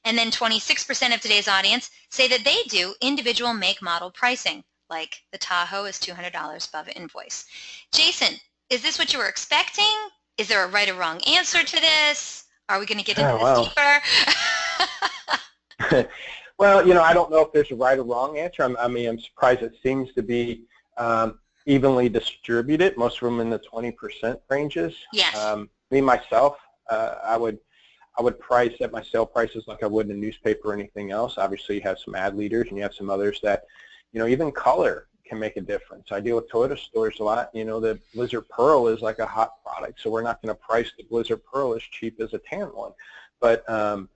And 0.05 0.17
then 0.17 0.31
26% 0.31 1.15
of 1.15 1.21
today's 1.21 1.49
audience 1.49 1.91
say 2.11 2.29
that 2.29 2.45
they 2.45 2.63
do 2.69 2.95
individual 3.03 3.53
make 3.53 3.83
model 3.83 4.11
pricing, 4.11 4.65
like 4.89 5.23
the 5.33 5.39
Tahoe 5.39 5.85
is 5.85 5.99
$200 5.99 6.69
above 6.69 6.89
invoice. 6.89 7.45
Jason, 7.93 8.37
is 8.71 8.81
this 8.81 8.99
what 8.99 9.13
you 9.13 9.19
were 9.19 9.29
expecting? 9.29 9.85
Is 10.39 10.49
there 10.49 10.65
a 10.65 10.69
right 10.69 10.89
or 10.89 10.95
wrong 10.95 11.21
answer 11.25 11.63
to 11.63 11.77
this? 11.81 12.45
Are 12.69 12.79
we 12.79 12.87
going 12.87 12.99
to 12.99 13.05
get 13.05 13.19
into 13.19 13.33
oh, 13.33 13.65
this 13.65 13.69
deeper? 13.69 14.01
well, 16.59 16.87
you 16.87 16.95
know, 16.95 17.03
I 17.03 17.13
don't 17.13 17.31
know 17.31 17.41
if 17.41 17.53
there's 17.53 17.71
a 17.71 17.77
right 17.77 17.99
or 17.99 18.03
wrong 18.03 18.39
answer. 18.39 18.63
I'm, 18.63 18.77
i 18.79 18.89
mean, 18.89 19.09
I'm 19.09 19.19
surprised 19.19 19.63
it 19.63 19.75
seems 19.83 20.13
to 20.15 20.23
be 20.23 20.63
um, 20.97 21.39
evenly 21.67 22.09
distributed, 22.09 22.97
most 22.97 23.21
of 23.23 23.27
them 23.27 23.41
in 23.41 23.51
the 23.51 23.59
20% 23.59 24.41
ranges. 24.49 24.95
Yes. 25.13 25.37
Um, 25.37 25.69
me, 25.91 26.01
myself, 26.01 26.57
uh, 26.91 27.17
I 27.25 27.37
would 27.37 27.59
I 28.19 28.23
would 28.23 28.41
price 28.41 28.73
at 28.81 28.93
my 28.93 29.03
sale 29.03 29.27
prices 29.27 29.65
like 29.67 29.83
I 29.83 29.87
would 29.87 30.07
in 30.07 30.13
a 30.13 30.19
newspaper 30.19 30.71
or 30.71 30.73
anything 30.73 31.11
else. 31.11 31.37
Obviously, 31.37 31.77
you 31.77 31.83
have 31.83 31.99
some 31.99 32.15
ad 32.15 32.35
leaders 32.35 32.69
and 32.69 32.77
you 32.79 32.83
have 32.83 32.95
some 32.95 33.11
others 33.11 33.41
that, 33.43 33.65
you 34.13 34.19
know, 34.19 34.27
even 34.27 34.51
color 34.51 35.09
can 35.27 35.39
make 35.39 35.57
a 35.57 35.61
difference. 35.61 36.13
I 36.13 36.21
deal 36.21 36.37
with 36.37 36.51
Toyota 36.51 36.79
stores 36.79 37.21
a 37.21 37.25
lot. 37.25 37.51
You 37.53 37.65
know, 37.65 37.79
the 37.79 37.99
Blizzard 38.15 38.49
Pearl 38.49 38.89
is 38.89 39.03
like 39.03 39.19
a 39.19 39.27
hot 39.27 39.63
product, 39.63 40.01
so 40.01 40.11
we're 40.11 40.23
not 40.23 40.41
going 40.41 40.55
to 40.55 40.61
price 40.61 40.91
the 40.97 41.05
Blizzard 41.05 41.45
Pearl 41.45 41.75
as 41.75 41.83
cheap 41.83 42.19
as 42.21 42.33
a 42.33 42.39
tan 42.39 42.69
one. 42.69 42.93
But 43.41 43.69
um, 43.69 44.09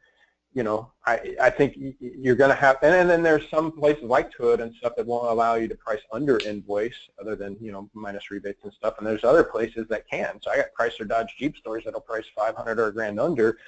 you 0.53 0.65
know, 0.65 0.91
I 1.07 1.37
I 1.41 1.51
think 1.51 1.79
you're 2.01 2.35
going 2.35 2.51
to 2.51 2.57
have, 2.57 2.79
and, 2.83 2.95
and 2.95 3.09
then 3.09 3.23
there's 3.23 3.49
some 3.51 3.71
places 3.71 4.05
like 4.05 4.33
Toyota 4.33 4.63
and 4.63 4.75
stuff 4.75 4.95
that 4.97 5.07
won't 5.07 5.31
allow 5.31 5.55
you 5.55 5.69
to 5.69 5.77
price 5.77 6.01
under 6.13 6.39
invoice, 6.41 6.97
other 7.21 7.37
than 7.37 7.57
you 7.61 7.71
know 7.71 7.89
minus 7.95 8.31
rebates 8.31 8.65
and 8.65 8.73
stuff. 8.73 8.95
And 8.99 9.07
there's 9.07 9.23
other 9.23 9.45
places 9.45 9.87
that 9.89 10.09
can. 10.11 10.41
So 10.43 10.51
I 10.51 10.57
got 10.57 10.67
Chrysler 10.79 11.09
Dodge 11.09 11.37
Jeep 11.39 11.57
stores 11.57 11.85
that'll 11.85 12.01
price 12.01 12.25
500 12.37 12.81
or 12.81 12.87
a 12.89 12.93
grand 12.93 13.21
under 13.21 13.59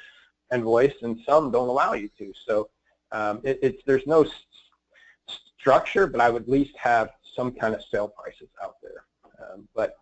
invoice, 0.52 0.94
and 1.02 1.20
some 1.24 1.52
don't 1.52 1.68
allow 1.68 1.92
you 1.92 2.10
to. 2.18 2.32
So 2.46 2.68
um, 3.12 3.40
it, 3.44 3.60
it's 3.62 3.82
there's 3.86 4.06
no 4.06 4.26
structure, 5.58 6.08
but 6.08 6.20
I 6.20 6.30
would 6.30 6.42
at 6.42 6.48
least 6.48 6.76
have 6.76 7.10
some 7.36 7.52
kind 7.52 7.74
of 7.74 7.82
sale 7.90 8.08
prices 8.08 8.48
out 8.62 8.76
there. 8.82 9.04
Um, 9.38 9.68
but 9.74 9.98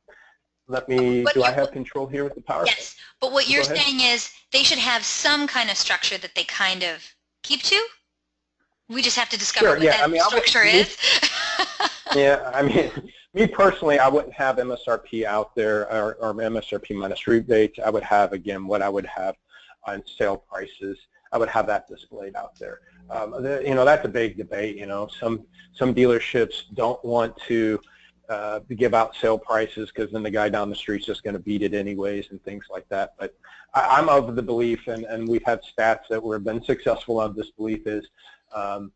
let 0.70 0.88
me, 0.88 1.22
but 1.22 1.34
do 1.34 1.42
I 1.42 1.50
have 1.50 1.72
control 1.72 2.06
here 2.06 2.24
with 2.24 2.34
the 2.34 2.40
power? 2.40 2.64
Yes, 2.64 2.96
but 3.20 3.32
what 3.32 3.48
you're 3.48 3.64
saying 3.64 4.00
is 4.00 4.30
they 4.52 4.62
should 4.62 4.78
have 4.78 5.04
some 5.04 5.46
kind 5.46 5.68
of 5.68 5.76
structure 5.76 6.16
that 6.18 6.34
they 6.34 6.44
kind 6.44 6.82
of 6.82 7.02
keep 7.42 7.62
to? 7.64 7.86
We 8.88 9.02
just 9.02 9.16
have 9.16 9.28
to 9.30 9.38
discover 9.38 9.66
sure, 9.66 9.74
what 9.76 9.82
yeah. 9.82 9.98
that 9.98 10.04
I 10.04 10.06
mean, 10.06 10.22
structure 10.22 10.62
is? 10.62 10.96
yeah, 12.14 12.50
I 12.54 12.62
mean, 12.62 12.90
me 13.34 13.46
personally, 13.46 13.98
I 13.98 14.08
wouldn't 14.08 14.34
have 14.34 14.56
MSRP 14.56 15.24
out 15.24 15.54
there 15.54 15.92
or, 15.92 16.14
or 16.14 16.34
MSRP 16.34 16.96
minus 16.96 17.26
rebates. 17.26 17.78
I 17.84 17.90
would 17.90 18.02
have, 18.02 18.32
again, 18.32 18.66
what 18.66 18.82
I 18.82 18.88
would 18.88 19.06
have 19.06 19.36
on 19.86 20.02
sale 20.06 20.36
prices. 20.36 20.98
I 21.32 21.38
would 21.38 21.48
have 21.48 21.66
that 21.66 21.88
displayed 21.88 22.34
out 22.34 22.58
there. 22.58 22.80
Um, 23.10 23.42
the, 23.42 23.62
you 23.64 23.74
know, 23.74 23.84
that's 23.84 24.04
a 24.04 24.08
big 24.08 24.36
debate. 24.36 24.76
You 24.76 24.86
know, 24.86 25.08
some 25.08 25.46
some 25.72 25.94
dealerships 25.94 26.62
don't 26.74 27.02
want 27.04 27.36
to 27.48 27.80
uh, 28.30 28.60
give 28.76 28.94
out 28.94 29.16
sale 29.16 29.36
prices 29.36 29.90
because 29.90 30.12
then 30.12 30.22
the 30.22 30.30
guy 30.30 30.48
down 30.48 30.70
the 30.70 30.76
street's 30.76 31.04
just 31.04 31.24
going 31.24 31.34
to 31.34 31.40
beat 31.40 31.62
it 31.62 31.74
anyways 31.74 32.30
and 32.30 32.42
things 32.44 32.64
like 32.70 32.88
that. 32.88 33.14
But 33.18 33.34
I, 33.74 33.98
am 33.98 34.08
of 34.08 34.36
the 34.36 34.42
belief, 34.42 34.86
and, 34.86 35.04
and 35.04 35.28
we've 35.28 35.42
had 35.44 35.60
stats 35.62 36.02
that 36.10 36.22
we've 36.22 36.42
been 36.42 36.62
successful 36.62 37.20
of 37.20 37.34
this 37.34 37.50
belief 37.50 37.86
is 37.86 38.06
um, 38.54 38.92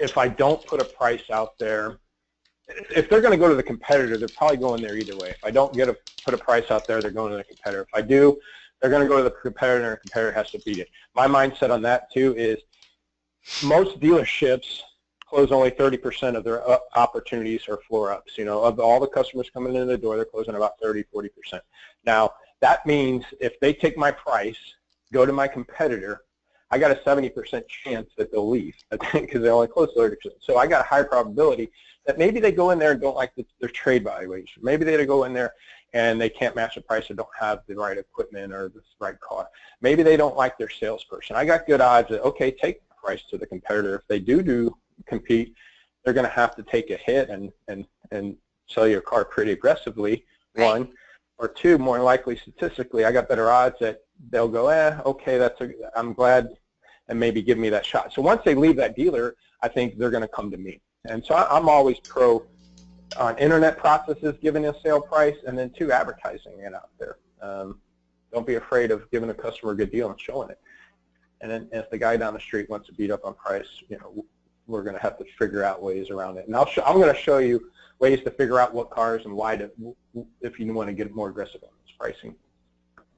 if 0.00 0.16
I 0.16 0.28
don't 0.28 0.64
put 0.66 0.80
a 0.80 0.84
price 0.84 1.30
out 1.30 1.58
there, 1.58 1.98
if 2.96 3.10
they're 3.10 3.20
going 3.20 3.32
to 3.32 3.38
go 3.38 3.48
to 3.48 3.54
the 3.54 3.62
competitor, 3.62 4.16
they're 4.16 4.28
probably 4.28 4.56
going 4.56 4.80
there 4.80 4.96
either 4.96 5.16
way. 5.18 5.30
If 5.30 5.44
I 5.44 5.50
don't 5.50 5.74
get 5.74 5.90
a 5.90 5.96
put 6.24 6.32
a 6.32 6.38
price 6.38 6.70
out 6.70 6.86
there, 6.86 7.02
they're 7.02 7.10
going 7.10 7.32
to 7.32 7.36
the 7.36 7.44
competitor. 7.44 7.82
If 7.82 7.94
I 7.94 8.00
do, 8.00 8.38
they're 8.80 8.90
going 8.90 9.02
to 9.02 9.08
go 9.08 9.18
to 9.18 9.24
the 9.24 9.30
competitor, 9.30 9.84
and 9.84 9.92
the 9.92 10.00
competitor 10.00 10.32
has 10.32 10.50
to 10.52 10.58
beat 10.60 10.78
it. 10.78 10.88
My 11.14 11.26
mindset 11.26 11.70
on 11.70 11.82
that 11.82 12.10
too 12.10 12.34
is 12.38 12.58
most 13.62 14.00
dealerships 14.00 14.80
close 15.34 15.50
only 15.50 15.70
30% 15.72 16.36
of 16.36 16.44
their 16.44 16.66
uh, 16.68 16.78
opportunities 16.94 17.62
or 17.68 17.78
floor 17.88 18.12
ups. 18.12 18.38
You 18.38 18.44
know, 18.44 18.62
of 18.62 18.78
all 18.78 19.00
the 19.00 19.08
customers 19.08 19.50
coming 19.50 19.74
in 19.74 19.88
the 19.88 19.98
door, 19.98 20.14
they're 20.14 20.24
closing 20.24 20.54
about 20.54 20.78
30, 20.80 21.04
40%. 21.12 21.60
Now, 22.06 22.34
that 22.60 22.86
means 22.86 23.24
if 23.40 23.58
they 23.58 23.72
take 23.72 23.98
my 23.98 24.12
price, 24.12 24.58
go 25.12 25.26
to 25.26 25.32
my 25.32 25.48
competitor, 25.48 26.22
I 26.70 26.78
got 26.78 26.92
a 26.92 26.94
70% 26.94 27.66
chance 27.66 28.10
that 28.16 28.30
they'll 28.30 28.48
leave 28.48 28.76
because 28.90 29.42
they 29.42 29.48
only 29.48 29.66
close 29.66 29.88
30%. 29.96 30.14
So 30.40 30.56
I 30.56 30.68
got 30.68 30.82
a 30.82 30.88
high 30.88 31.02
probability 31.02 31.72
that 32.06 32.16
maybe 32.16 32.38
they 32.38 32.52
go 32.52 32.70
in 32.70 32.78
there 32.78 32.92
and 32.92 33.00
don't 33.00 33.16
like 33.16 33.34
the, 33.34 33.44
their 33.58 33.70
trade 33.70 34.04
valuation. 34.04 34.62
Maybe 34.62 34.84
they 34.84 35.04
go 35.04 35.24
in 35.24 35.32
there 35.32 35.54
and 35.94 36.20
they 36.20 36.28
can't 36.28 36.54
match 36.54 36.76
the 36.76 36.80
price 36.80 37.10
or 37.10 37.14
don't 37.14 37.28
have 37.38 37.62
the 37.66 37.74
right 37.74 37.98
equipment 37.98 38.52
or 38.52 38.68
the 38.68 38.82
right 39.00 39.18
car. 39.18 39.48
Maybe 39.80 40.04
they 40.04 40.16
don't 40.16 40.36
like 40.36 40.58
their 40.58 40.70
salesperson. 40.70 41.34
I 41.34 41.44
got 41.44 41.66
good 41.66 41.80
odds 41.80 42.10
that, 42.10 42.22
okay, 42.22 42.52
take 42.52 42.88
the 42.88 42.94
price 42.94 43.22
to 43.30 43.38
the 43.38 43.46
competitor. 43.46 43.96
If 43.96 44.06
they 44.06 44.20
do 44.20 44.40
do 44.40 44.76
compete, 45.06 45.54
they're 46.04 46.14
going 46.14 46.26
to 46.26 46.32
have 46.32 46.54
to 46.56 46.62
take 46.62 46.90
a 46.90 46.96
hit 46.96 47.30
and, 47.30 47.52
and, 47.68 47.86
and 48.10 48.36
sell 48.68 48.86
your 48.86 49.00
car 49.00 49.24
pretty 49.24 49.52
aggressively, 49.52 50.24
right. 50.56 50.64
one. 50.64 50.92
Or 51.38 51.48
two, 51.48 51.78
more 51.78 52.00
likely 52.00 52.36
statistically, 52.36 53.04
I 53.04 53.10
got 53.10 53.28
better 53.28 53.50
odds 53.50 53.76
that 53.80 54.02
they'll 54.30 54.48
go, 54.48 54.68
eh, 54.68 54.96
okay, 55.04 55.36
that's 55.36 55.60
a, 55.60 55.72
I'm 55.96 56.12
glad, 56.12 56.48
and 57.08 57.18
maybe 57.18 57.42
give 57.42 57.58
me 57.58 57.68
that 57.70 57.84
shot. 57.84 58.12
So 58.12 58.22
once 58.22 58.42
they 58.44 58.54
leave 58.54 58.76
that 58.76 58.94
dealer, 58.94 59.34
I 59.60 59.68
think 59.68 59.98
they're 59.98 60.10
going 60.10 60.22
to 60.22 60.28
come 60.28 60.50
to 60.52 60.56
me. 60.56 60.80
And 61.06 61.24
so 61.24 61.34
I'm 61.34 61.68
always 61.68 61.98
pro 62.00 62.46
on 63.18 63.36
internet 63.38 63.78
processes, 63.78 64.36
giving 64.40 64.66
a 64.66 64.80
sale 64.80 65.00
price, 65.00 65.36
and 65.46 65.58
then 65.58 65.70
two, 65.70 65.90
advertising 65.90 66.58
it 66.60 66.72
out 66.72 66.90
there. 66.98 67.18
Um, 67.42 67.80
don't 68.32 68.46
be 68.46 68.54
afraid 68.54 68.90
of 68.90 69.10
giving 69.10 69.30
a 69.30 69.34
customer 69.34 69.72
a 69.72 69.76
good 69.76 69.90
deal 69.90 70.10
and 70.10 70.20
showing 70.20 70.50
it. 70.50 70.58
And 71.40 71.50
then 71.50 71.68
if 71.72 71.90
the 71.90 71.98
guy 71.98 72.16
down 72.16 72.34
the 72.34 72.40
street 72.40 72.70
wants 72.70 72.86
to 72.88 72.94
beat 72.94 73.10
up 73.10 73.24
on 73.24 73.34
price, 73.34 73.68
you 73.88 73.98
know, 73.98 74.24
we're 74.66 74.82
going 74.82 74.96
to 74.96 75.02
have 75.02 75.18
to 75.18 75.24
figure 75.38 75.62
out 75.62 75.82
ways 75.82 76.10
around 76.10 76.38
it. 76.38 76.46
And 76.46 76.56
I'll 76.56 76.68
I'm 76.86 76.96
going 77.00 77.14
to 77.14 77.20
show 77.20 77.38
you 77.38 77.70
ways 77.98 78.20
to 78.24 78.30
figure 78.30 78.58
out 78.58 78.74
what 78.74 78.90
cars 78.90 79.24
and 79.24 79.34
why 79.34 79.56
to, 79.56 79.70
if 80.40 80.58
you 80.58 80.72
want 80.72 80.88
to 80.88 80.94
get 80.94 81.14
more 81.14 81.28
aggressive 81.28 81.62
on 81.62 81.70
this 81.84 81.94
pricing. 81.98 82.34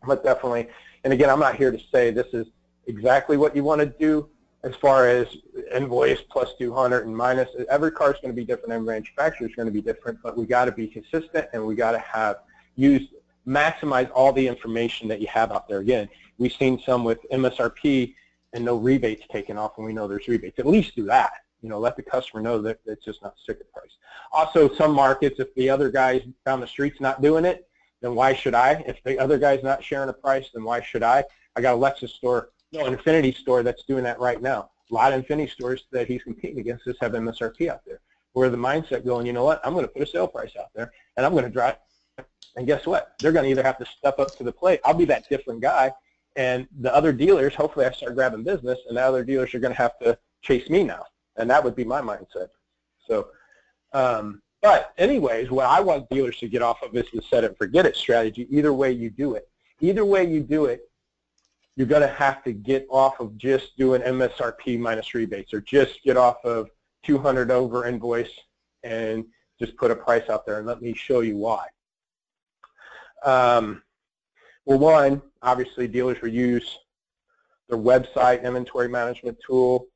But 0.06 0.22
definitely, 0.22 0.68
and 1.04 1.12
again, 1.12 1.30
I'm 1.30 1.40
not 1.40 1.56
here 1.56 1.70
to 1.70 1.80
say 1.92 2.10
this 2.10 2.32
is 2.32 2.46
exactly 2.86 3.36
what 3.36 3.56
you 3.56 3.64
want 3.64 3.80
to 3.80 3.86
do, 3.86 4.28
as 4.62 4.74
far 4.76 5.06
as 5.06 5.28
invoice 5.74 6.20
plus 6.30 6.54
200 6.58 7.06
and 7.06 7.16
minus, 7.16 7.48
every 7.70 7.92
car 7.92 8.12
is 8.12 8.20
going 8.20 8.34
to 8.34 8.36
be 8.36 8.44
different, 8.44 8.72
every 8.72 8.86
manufacturer 8.86 9.46
is 9.46 9.54
going 9.54 9.66
to 9.66 9.72
be 9.72 9.80
different, 9.80 10.18
but 10.22 10.36
we 10.36 10.44
got 10.44 10.64
to 10.64 10.72
be 10.72 10.88
consistent 10.88 11.46
and 11.52 11.64
we 11.64 11.74
got 11.74 11.92
to 11.92 11.98
have 11.98 12.38
used 12.74 13.10
maximize 13.46 14.10
all 14.12 14.32
the 14.32 14.46
information 14.46 15.06
that 15.08 15.20
you 15.20 15.26
have 15.28 15.52
out 15.52 15.68
there. 15.68 15.78
Again, 15.78 16.08
we've 16.38 16.52
seen 16.52 16.80
some 16.84 17.04
with 17.04 17.18
MSRP 17.30 18.14
and 18.56 18.64
no 18.64 18.76
rebates 18.76 19.22
taken 19.30 19.58
off, 19.58 19.72
and 19.76 19.86
we 19.86 19.92
know 19.92 20.08
there's 20.08 20.26
rebates. 20.26 20.58
At 20.58 20.66
least 20.66 20.96
do 20.96 21.04
that. 21.04 21.30
You 21.60 21.68
know, 21.68 21.78
let 21.78 21.94
the 21.94 22.02
customer 22.02 22.42
know 22.42 22.60
that 22.62 22.80
it's 22.86 23.04
just 23.04 23.22
not 23.22 23.34
sticker 23.42 23.66
price. 23.72 23.90
Also, 24.32 24.72
some 24.74 24.92
markets, 24.92 25.38
if 25.38 25.54
the 25.54 25.68
other 25.68 25.90
guys 25.90 26.22
down 26.44 26.60
the 26.60 26.66
street's 26.66 27.00
not 27.00 27.20
doing 27.22 27.44
it, 27.44 27.68
then 28.00 28.14
why 28.14 28.32
should 28.32 28.54
I? 28.54 28.82
If 28.86 29.02
the 29.04 29.18
other 29.18 29.38
guy's 29.38 29.62
not 29.62 29.84
sharing 29.84 30.08
a 30.08 30.12
price, 30.12 30.48
then 30.54 30.64
why 30.64 30.80
should 30.80 31.02
I? 31.02 31.22
I 31.54 31.60
got 31.60 31.74
a 31.74 31.76
Lexus 31.76 32.10
store, 32.10 32.50
no, 32.72 32.86
an 32.86 32.96
Infiniti 32.96 33.34
store 33.36 33.62
that's 33.62 33.84
doing 33.84 34.04
that 34.04 34.18
right 34.18 34.40
now. 34.40 34.70
A 34.90 34.94
lot 34.94 35.12
of 35.12 35.24
Infiniti 35.24 35.50
stores 35.50 35.84
that 35.92 36.08
he's 36.08 36.22
competing 36.22 36.58
against 36.58 36.84
just 36.84 37.02
have 37.02 37.12
MSRP 37.12 37.68
out 37.68 37.82
there. 37.86 38.00
Where 38.32 38.48
the 38.48 38.56
mindset 38.56 39.04
going, 39.04 39.26
you 39.26 39.32
know 39.32 39.44
what, 39.44 39.60
I'm 39.64 39.74
going 39.74 39.84
to 39.84 39.90
put 39.90 40.02
a 40.02 40.06
sale 40.06 40.28
price 40.28 40.52
out 40.58 40.68
there, 40.74 40.92
and 41.16 41.26
I'm 41.26 41.32
going 41.32 41.44
to 41.44 41.50
drive. 41.50 41.76
And 42.56 42.66
guess 42.66 42.86
what? 42.86 43.12
They're 43.18 43.32
going 43.32 43.44
to 43.44 43.50
either 43.50 43.62
have 43.62 43.78
to 43.78 43.86
step 43.98 44.18
up 44.18 44.34
to 44.36 44.44
the 44.44 44.52
plate. 44.52 44.80
I'll 44.84 44.94
be 44.94 45.04
that 45.06 45.28
different 45.28 45.60
guy, 45.60 45.92
and 46.36 46.68
the 46.80 46.94
other 46.94 47.12
dealers, 47.12 47.54
hopefully 47.54 47.86
I 47.86 47.92
start 47.92 48.14
grabbing 48.14 48.44
business, 48.44 48.78
and 48.88 48.96
the 48.96 49.02
other 49.02 49.24
dealers 49.24 49.54
are 49.54 49.58
going 49.58 49.74
to 49.74 49.78
have 49.78 49.98
to 50.00 50.18
chase 50.42 50.68
me 50.68 50.84
now. 50.84 51.04
And 51.36 51.48
that 51.50 51.64
would 51.64 51.74
be 51.74 51.84
my 51.84 52.00
mindset. 52.00 52.48
So, 53.06 53.28
um, 53.92 54.42
but 54.62 54.92
anyways, 54.98 55.50
what 55.50 55.66
I 55.66 55.80
want 55.80 56.08
dealers 56.10 56.38
to 56.38 56.48
get 56.48 56.62
off 56.62 56.82
of 56.82 56.94
is 56.94 57.06
the 57.12 57.22
set 57.22 57.44
and 57.44 57.56
forget 57.56 57.86
it 57.86 57.96
strategy. 57.96 58.46
Either 58.50 58.72
way 58.72 58.92
you 58.92 59.10
do 59.10 59.34
it. 59.34 59.48
Either 59.80 60.04
way 60.04 60.24
you 60.24 60.40
do 60.40 60.66
it, 60.66 60.90
you're 61.76 61.86
going 61.86 62.02
to 62.02 62.08
have 62.08 62.42
to 62.44 62.52
get 62.52 62.86
off 62.90 63.20
of 63.20 63.36
just 63.36 63.76
doing 63.76 64.00
MSRP 64.02 64.78
minus 64.78 65.14
rebates 65.14 65.52
or 65.52 65.60
just 65.60 66.02
get 66.02 66.16
off 66.16 66.44
of 66.44 66.68
200 67.04 67.50
over 67.50 67.86
invoice 67.86 68.32
and 68.82 69.24
just 69.58 69.76
put 69.76 69.90
a 69.90 69.96
price 69.96 70.28
out 70.30 70.46
there 70.46 70.58
and 70.58 70.66
let 70.66 70.82
me 70.82 70.94
show 70.94 71.20
you 71.20 71.36
why. 71.36 71.66
Um, 73.24 73.82
well, 74.66 74.78
one, 74.78 75.22
obviously 75.42 75.86
dealers 75.86 76.20
will 76.20 76.28
use 76.28 76.78
their 77.68 77.78
website 77.78 78.44
inventory 78.44 78.88
management 78.88 79.38
tool, 79.44 79.86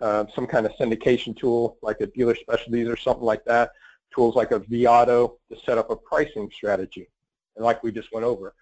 uh, 0.00 0.24
some 0.34 0.46
kind 0.46 0.66
of 0.66 0.72
syndication 0.72 1.36
tool 1.36 1.78
like 1.82 2.00
a 2.00 2.06
dealer 2.06 2.34
specialties 2.34 2.88
or 2.88 2.96
something 2.96 3.24
like 3.24 3.44
that, 3.44 3.72
tools 4.14 4.34
like 4.34 4.52
a 4.52 4.60
vAuto 4.60 5.36
to 5.50 5.60
set 5.64 5.78
up 5.78 5.90
a 5.90 5.96
pricing 5.96 6.50
strategy, 6.52 7.08
and 7.56 7.64
like 7.64 7.82
we 7.82 7.92
just 7.92 8.12
went 8.12 8.24
over, 8.24 8.54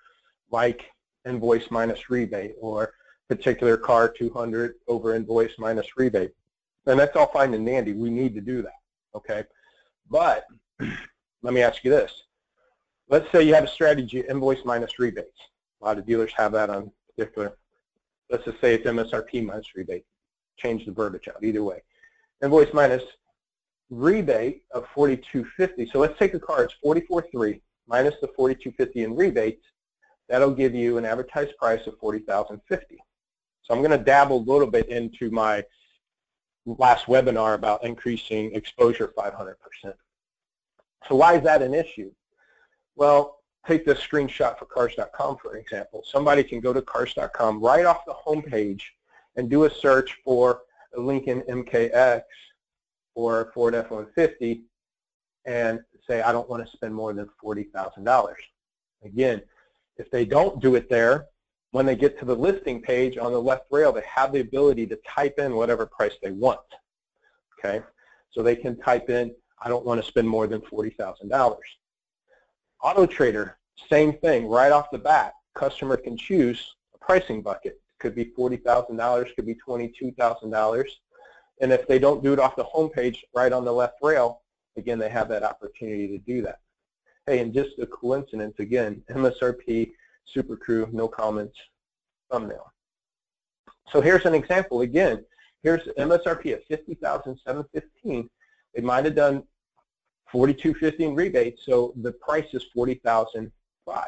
like 0.50 0.82
invoice 1.24 1.70
minus 1.70 2.10
rebate 2.10 2.54
or 2.60 2.92
particular 3.28 3.76
car 3.76 4.08
200 4.08 4.74
over 4.88 5.14
invoice 5.14 5.52
minus 5.58 5.86
rebate. 5.96 6.32
And 6.86 6.98
that's 6.98 7.16
all 7.16 7.28
fine 7.28 7.54
and 7.54 7.64
dandy. 7.64 7.92
We 7.94 8.10
need 8.10 8.34
to 8.34 8.40
do 8.40 8.60
that, 8.62 8.80
okay? 9.14 9.44
But 10.10 10.44
let 11.42 11.54
me 11.54 11.62
ask 11.62 11.82
you 11.84 11.90
this. 11.90 12.23
Let's 13.08 13.30
say 13.30 13.42
you 13.42 13.54
have 13.54 13.64
a 13.64 13.68
strategy, 13.68 14.24
invoice 14.28 14.64
minus 14.64 14.98
rebates. 14.98 15.38
A 15.80 15.84
lot 15.84 15.98
of 15.98 16.06
dealers 16.06 16.32
have 16.36 16.52
that 16.52 16.70
on 16.70 16.90
particular. 17.08 17.56
Let's 18.30 18.44
just 18.44 18.60
say 18.60 18.74
it's 18.74 18.86
MSRP 18.86 19.44
minus 19.44 19.74
rebate. 19.74 20.04
Change 20.56 20.86
the 20.86 20.92
verbiage 20.92 21.28
out, 21.28 21.44
either 21.44 21.62
way. 21.62 21.82
Invoice 22.42 22.72
minus 22.72 23.02
rebate 23.90 24.62
of 24.70 24.86
4250. 24.94 25.90
So 25.90 25.98
let's 25.98 26.18
take 26.18 26.34
a 26.34 26.40
car, 26.40 26.64
it's 26.64 26.74
44.3 26.84 27.60
minus 27.86 28.14
the 28.20 28.28
4250 28.28 29.04
in 29.04 29.14
rebates. 29.14 29.66
That'll 30.28 30.54
give 30.54 30.74
you 30.74 30.96
an 30.96 31.04
advertised 31.04 31.56
price 31.58 31.86
of 31.86 31.98
40,050. 31.98 32.96
So 33.62 33.74
I'm 33.74 33.80
going 33.80 33.98
to 33.98 34.02
dabble 34.02 34.38
a 34.38 34.50
little 34.50 34.66
bit 34.66 34.88
into 34.88 35.30
my 35.30 35.64
last 36.64 37.06
webinar 37.06 37.54
about 37.54 37.84
increasing 37.84 38.54
exposure 38.54 39.12
500%. 39.16 39.54
So 41.08 41.16
why 41.16 41.34
is 41.36 41.44
that 41.44 41.60
an 41.60 41.74
issue? 41.74 42.10
Well, 42.96 43.38
take 43.66 43.84
this 43.84 44.00
screenshot 44.00 44.58
for 44.58 44.66
cars.com 44.66 45.38
for 45.38 45.56
example. 45.56 46.02
Somebody 46.06 46.44
can 46.44 46.60
go 46.60 46.72
to 46.72 46.82
cars.com 46.82 47.60
right 47.60 47.84
off 47.84 48.04
the 48.06 48.12
home 48.12 48.42
page 48.42 48.92
and 49.36 49.50
do 49.50 49.64
a 49.64 49.70
search 49.70 50.18
for 50.24 50.62
a 50.96 51.00
Lincoln 51.00 51.42
MKX 51.48 52.22
or 53.14 53.50
Ford 53.52 53.74
F-150 53.74 54.62
and 55.44 55.80
say, 56.06 56.22
I 56.22 56.32
don't 56.32 56.48
want 56.48 56.64
to 56.64 56.72
spend 56.76 56.94
more 56.94 57.12
than 57.12 57.28
$40,000. 57.42 58.34
Again, 59.04 59.42
if 59.96 60.10
they 60.10 60.24
don't 60.24 60.60
do 60.60 60.74
it 60.74 60.88
there, 60.88 61.26
when 61.72 61.86
they 61.86 61.96
get 61.96 62.18
to 62.20 62.24
the 62.24 62.34
listing 62.34 62.80
page 62.80 63.18
on 63.18 63.32
the 63.32 63.40
left 63.40 63.64
rail, 63.70 63.92
they 63.92 64.02
have 64.02 64.32
the 64.32 64.40
ability 64.40 64.86
to 64.86 64.98
type 65.06 65.38
in 65.38 65.56
whatever 65.56 65.86
price 65.86 66.14
they 66.22 66.30
want. 66.30 66.60
Okay, 67.58 67.84
so 68.30 68.42
they 68.42 68.56
can 68.56 68.78
type 68.80 69.10
in, 69.10 69.34
I 69.60 69.68
don't 69.68 69.84
want 69.84 70.00
to 70.00 70.06
spend 70.06 70.28
more 70.28 70.46
than 70.46 70.60
$40,000. 70.60 71.56
Auto 72.84 73.06
Trader, 73.06 73.56
same 73.88 74.12
thing, 74.12 74.46
right 74.46 74.70
off 74.70 74.90
the 74.90 74.98
bat. 74.98 75.32
Customer 75.54 75.96
can 75.96 76.18
choose 76.18 76.74
a 76.94 76.98
pricing 76.98 77.40
bucket. 77.40 77.80
Could 77.98 78.14
be 78.14 78.26
$40,000, 78.26 79.34
could 79.34 79.46
be 79.46 79.54
$22,000. 79.66 80.84
And 81.62 81.72
if 81.72 81.88
they 81.88 81.98
don't 81.98 82.22
do 82.22 82.34
it 82.34 82.38
off 82.38 82.56
the 82.56 82.64
home 82.64 82.90
page 82.90 83.24
right 83.34 83.54
on 83.54 83.64
the 83.64 83.72
left 83.72 83.94
rail, 84.02 84.42
again, 84.76 84.98
they 84.98 85.08
have 85.08 85.30
that 85.30 85.42
opportunity 85.42 86.08
to 86.08 86.18
do 86.18 86.42
that. 86.42 86.58
Hey, 87.26 87.38
and 87.38 87.54
just 87.54 87.78
a 87.78 87.86
coincidence, 87.86 88.56
again, 88.58 89.02
MSRP, 89.08 89.92
Super 90.26 90.54
Crew, 90.54 90.86
no 90.92 91.08
comments, 91.08 91.56
thumbnail. 92.30 92.70
So 93.90 94.02
here's 94.02 94.26
an 94.26 94.34
example. 94.34 94.82
Again, 94.82 95.24
here's 95.62 95.86
MSRP 95.96 96.52
at 96.52 96.66
50,715. 96.66 98.28
They 98.74 98.82
might 98.82 99.06
have 99.06 99.14
done 99.14 99.44
4250 100.34 101.04
in 101.04 101.14
rebate, 101.14 101.60
so 101.62 101.94
the 102.02 102.10
price 102.10 102.52
is 102.54 102.64
40,005 102.74 104.04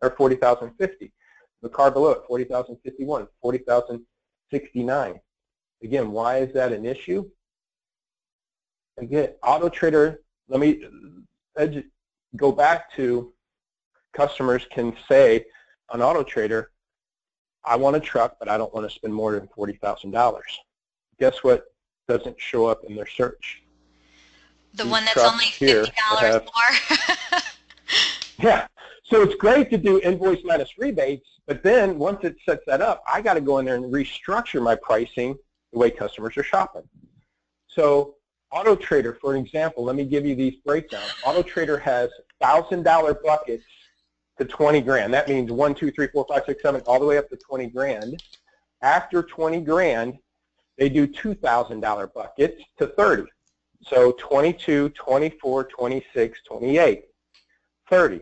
or 0.00 0.10
40,050. 0.16 1.12
The 1.60 1.68
car 1.68 1.90
below 1.90 2.12
it, 2.12 2.22
40,051, 2.26 3.28
40,069. 3.42 5.20
Again, 5.82 6.12
why 6.12 6.38
is 6.38 6.54
that 6.54 6.72
an 6.72 6.86
issue? 6.86 7.28
Again, 8.96 9.34
Auto 9.42 9.68
Trader, 9.68 10.22
let 10.48 10.60
me 10.60 10.82
go 12.36 12.52
back 12.52 12.90
to 12.94 13.34
customers 14.14 14.66
can 14.72 14.96
say 15.06 15.44
on 15.90 16.00
Auto 16.00 16.22
Trader, 16.22 16.70
I 17.66 17.76
want 17.76 17.96
a 17.96 18.00
truck, 18.00 18.38
but 18.38 18.48
I 18.48 18.56
don't 18.56 18.72
want 18.72 18.88
to 18.88 18.94
spend 18.94 19.12
more 19.12 19.32
than 19.32 19.46
$40,000. 19.48 20.40
Guess 21.20 21.44
what 21.44 21.64
doesn't 22.08 22.40
show 22.40 22.64
up 22.64 22.82
in 22.88 22.96
their 22.96 23.06
search? 23.06 23.62
The 24.76 24.86
one 24.86 25.04
that's 25.04 25.18
only 25.18 25.46
$50 25.46 25.88
have, 26.18 26.44
more. 26.44 27.40
yeah. 28.38 28.66
So 29.04 29.22
it's 29.22 29.34
great 29.36 29.70
to 29.70 29.78
do 29.78 30.00
invoice 30.00 30.40
minus 30.44 30.76
rebates, 30.78 31.28
but 31.46 31.62
then 31.62 31.98
once 31.98 32.24
it 32.24 32.36
sets 32.44 32.62
that 32.66 32.82
up, 32.82 33.02
I 33.10 33.22
got 33.22 33.34
to 33.34 33.40
go 33.40 33.58
in 33.58 33.64
there 33.64 33.76
and 33.76 33.84
restructure 33.84 34.62
my 34.62 34.74
pricing 34.74 35.36
the 35.72 35.78
way 35.78 35.90
customers 35.90 36.36
are 36.36 36.42
shopping. 36.42 36.82
So 37.68 38.16
Auto 38.52 38.76
Trader, 38.76 39.16
for 39.20 39.36
example, 39.36 39.84
let 39.84 39.96
me 39.96 40.04
give 40.04 40.26
you 40.26 40.34
these 40.34 40.56
breakdowns. 40.64 41.14
Auto 41.24 41.42
Trader 41.42 41.78
has 41.78 42.10
$1,000 42.42 43.22
buckets 43.22 43.64
to 44.38 44.44
20 44.44 44.80
grand. 44.82 45.14
That 45.14 45.28
means 45.28 45.50
1, 45.50 45.74
2, 45.74 45.90
3, 45.90 46.08
4, 46.08 46.26
5, 46.28 46.42
6, 46.46 46.62
7, 46.62 46.80
all 46.82 47.00
the 47.00 47.06
way 47.06 47.18
up 47.18 47.28
to 47.30 47.36
20 47.36 47.66
grand. 47.68 48.22
After 48.82 49.22
20 49.22 49.60
grand, 49.60 50.18
they 50.78 50.88
do 50.88 51.06
$2,000 51.06 52.12
buckets 52.12 52.62
to 52.78 52.88
30. 52.88 53.24
So 53.88 54.12
22, 54.18 54.90
24, 54.90 55.64
26, 55.64 56.40
28, 56.46 57.04
30. 57.88 58.20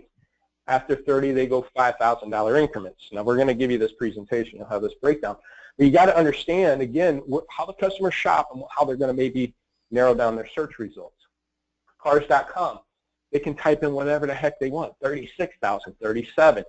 After 0.66 0.96
30, 0.96 1.32
they 1.32 1.46
go 1.46 1.66
$5,000 1.76 2.60
increments. 2.60 3.08
Now 3.12 3.22
we're 3.22 3.36
going 3.36 3.48
to 3.48 3.54
give 3.54 3.70
you 3.70 3.78
this 3.78 3.92
presentation 3.92 4.60
of 4.60 4.68
how 4.68 4.78
this 4.78 4.94
breakdown. 5.00 5.36
But 5.76 5.86
you 5.86 5.92
got 5.92 6.06
to 6.06 6.16
understand, 6.16 6.82
again, 6.82 7.22
how 7.50 7.66
the 7.66 7.72
customers 7.74 8.14
shop 8.14 8.50
and 8.52 8.62
how 8.70 8.84
they're 8.84 8.96
going 8.96 9.14
to 9.14 9.16
maybe 9.16 9.54
narrow 9.90 10.14
down 10.14 10.36
their 10.36 10.48
search 10.54 10.78
results. 10.78 11.16
Cars.com, 11.98 12.80
they 13.32 13.38
can 13.38 13.54
type 13.54 13.82
in 13.82 13.92
whatever 13.92 14.26
the 14.26 14.34
heck 14.34 14.58
they 14.58 14.70
want, 14.70 14.92
36,000, 15.02 15.94
37, 16.00 16.64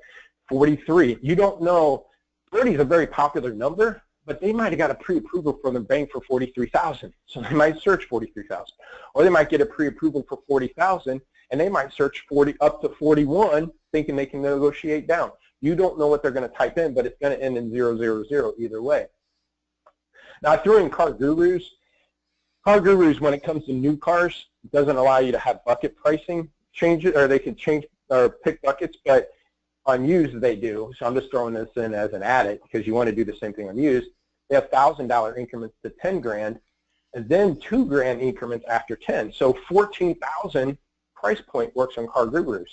43. 0.47 1.17
You 1.21 1.35
don't 1.35 1.61
know, 1.61 2.05
30 2.51 2.75
is 2.75 2.79
a 2.79 2.85
very 2.85 3.07
popular 3.07 3.53
number, 3.53 4.01
but 4.25 4.41
they 4.41 4.51
might 4.51 4.71
have 4.71 4.77
got 4.77 4.91
a 4.91 4.95
pre-approval 4.95 5.59
from 5.61 5.75
the 5.75 5.79
bank 5.79 6.11
for 6.11 6.21
43,000. 6.21 7.13
So 7.27 7.41
they 7.41 7.53
might 7.53 7.79
search 7.79 8.05
43,000. 8.05 8.65
Or 9.13 9.23
they 9.23 9.29
might 9.29 9.49
get 9.49 9.61
a 9.61 9.65
pre-approval 9.65 10.25
for 10.27 10.39
40,000 10.47 11.21
and 11.51 11.61
they 11.61 11.69
might 11.69 11.93
search 11.93 12.25
40 12.27 12.55
up 12.59 12.81
to 12.81 12.89
41 12.89 13.71
thinking 13.91 14.15
they 14.15 14.25
can 14.25 14.41
negotiate 14.41 15.07
down. 15.07 15.31
You 15.61 15.75
don't 15.75 15.99
know 15.99 16.07
what 16.07 16.21
they're 16.21 16.31
going 16.31 16.49
to 16.49 16.55
type 16.55 16.77
in, 16.77 16.93
but 16.93 17.05
it's 17.05 17.17
going 17.21 17.37
to 17.37 17.43
end 17.43 17.57
in 17.57 17.71
000 17.71 18.53
either 18.57 18.81
way. 18.81 19.07
Now 20.41 20.51
I 20.51 20.57
threw 20.57 20.77
in 20.77 20.89
CarGurus. 20.89 21.63
Car 22.63 22.79
Gurus, 22.79 23.21
when 23.21 23.33
it 23.35 23.43
comes 23.43 23.65
to 23.65 23.73
new 23.73 23.95
cars, 23.95 24.47
doesn't 24.73 24.95
allow 24.95 25.19
you 25.19 25.31
to 25.31 25.37
have 25.37 25.63
bucket 25.65 25.95
pricing 25.95 26.49
change 26.73 27.05
it, 27.05 27.15
or 27.15 27.27
they 27.27 27.39
can 27.39 27.55
change 27.55 27.85
or 28.09 28.29
pick 28.29 28.61
buckets, 28.61 28.97
but 29.05 29.29
on 29.85 30.05
used 30.05 30.39
they 30.41 30.55
do. 30.55 30.91
So 30.97 31.05
I'm 31.05 31.15
just 31.15 31.31
throwing 31.31 31.53
this 31.53 31.69
in 31.75 31.93
as 31.93 32.13
an 32.13 32.23
added 32.23 32.59
because 32.63 32.85
you 32.85 32.93
want 32.93 33.09
to 33.09 33.15
do 33.15 33.23
the 33.23 33.35
same 33.37 33.53
thing 33.53 33.69
on 33.69 33.77
used. 33.77 34.09
They 34.49 34.55
have 34.55 34.69
$1,000 34.71 35.37
increments 35.37 35.75
to 35.83 35.89
10 35.89 36.21
grand, 36.21 36.59
and 37.13 37.27
then 37.27 37.57
two 37.59 37.85
grand 37.85 38.21
increments 38.21 38.65
after 38.69 38.95
10. 38.95 39.33
So 39.33 39.57
14,000 39.67 40.77
price 41.15 41.41
point 41.41 41.75
works 41.75 41.97
on 41.97 42.07
CarGurus. 42.07 42.67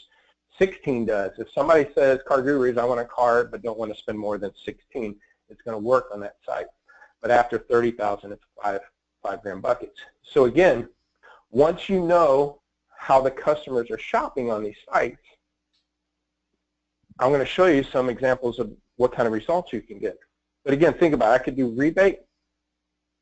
16 0.58 1.06
does. 1.06 1.30
If 1.38 1.50
somebody 1.52 1.88
says 1.94 2.20
CarGurus, 2.28 2.78
I 2.78 2.84
want 2.84 3.00
a 3.00 3.04
car 3.04 3.44
but 3.44 3.62
don't 3.62 3.78
want 3.78 3.92
to 3.92 3.98
spend 3.98 4.18
more 4.18 4.36
than 4.38 4.52
16, 4.64 5.16
it's 5.48 5.62
going 5.62 5.74
to 5.74 5.78
work 5.78 6.08
on 6.12 6.20
that 6.20 6.36
site. 6.44 6.66
But 7.20 7.30
after 7.30 7.58
30,000, 7.58 8.32
it's 8.32 8.44
five 8.62 8.80
five 9.22 9.42
grand 9.42 9.62
buckets. 9.62 10.00
So 10.22 10.44
again, 10.44 10.88
once 11.50 11.88
you 11.88 12.00
know 12.00 12.60
how 12.96 13.20
the 13.20 13.30
customers 13.30 13.90
are 13.90 13.98
shopping 13.98 14.50
on 14.50 14.62
these 14.64 14.76
sites, 14.92 15.22
I'm 17.18 17.28
going 17.28 17.40
to 17.40 17.46
show 17.46 17.66
you 17.66 17.84
some 17.84 18.08
examples 18.08 18.58
of 18.58 18.72
what 18.96 19.12
kind 19.12 19.26
of 19.26 19.32
results 19.32 19.72
you 19.72 19.80
can 19.80 19.98
get. 19.98 20.18
But 20.64 20.74
again, 20.74 20.94
think 20.94 21.14
about 21.14 21.32
it. 21.32 21.40
I 21.40 21.44
could 21.44 21.56
do 21.56 21.74
rebate, 21.74 22.20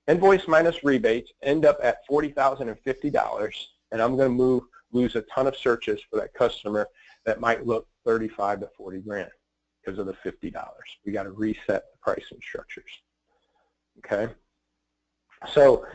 invoice 0.08 0.46
minus 0.46 0.84
rebates, 0.84 1.30
end 1.42 1.64
up 1.64 1.78
at 1.82 2.06
$40,050, 2.08 3.66
and 3.92 4.02
I'm 4.02 4.16
going 4.16 4.28
to 4.28 4.34
move 4.34 4.64
lose 4.92 5.14
a 5.14 5.22
ton 5.22 5.46
of 5.46 5.56
searches 5.56 6.00
for 6.10 6.18
that 6.18 6.34
customer 6.34 6.88
that 7.24 7.40
might 7.40 7.66
look 7.66 7.86
35 8.04 8.60
to 8.60 8.70
40 8.76 8.98
grand 9.00 9.30
because 9.84 9.98
of 9.98 10.06
the 10.06 10.12
$50. 10.12 10.52
We 11.04 11.12
got 11.12 11.24
to 11.24 11.30
reset 11.30 11.84
the 11.92 11.98
pricing 12.00 12.38
structures. 12.42 12.90
Okay. 13.98 14.32
So 15.52 15.86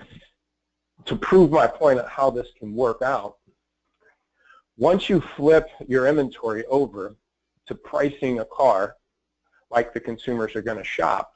to 1.05 1.15
prove 1.15 1.51
my 1.51 1.67
point 1.67 1.99
of 1.99 2.07
how 2.09 2.29
this 2.29 2.47
can 2.57 2.73
work 2.73 3.01
out, 3.01 3.37
once 4.77 5.09
you 5.09 5.21
flip 5.35 5.67
your 5.87 6.07
inventory 6.07 6.65
over 6.65 7.15
to 7.67 7.75
pricing 7.75 8.39
a 8.39 8.45
car 8.45 8.95
like 9.71 9.93
the 9.93 9.99
consumers 9.99 10.55
are 10.55 10.61
going 10.61 10.77
to 10.77 10.83
shop, 10.83 11.33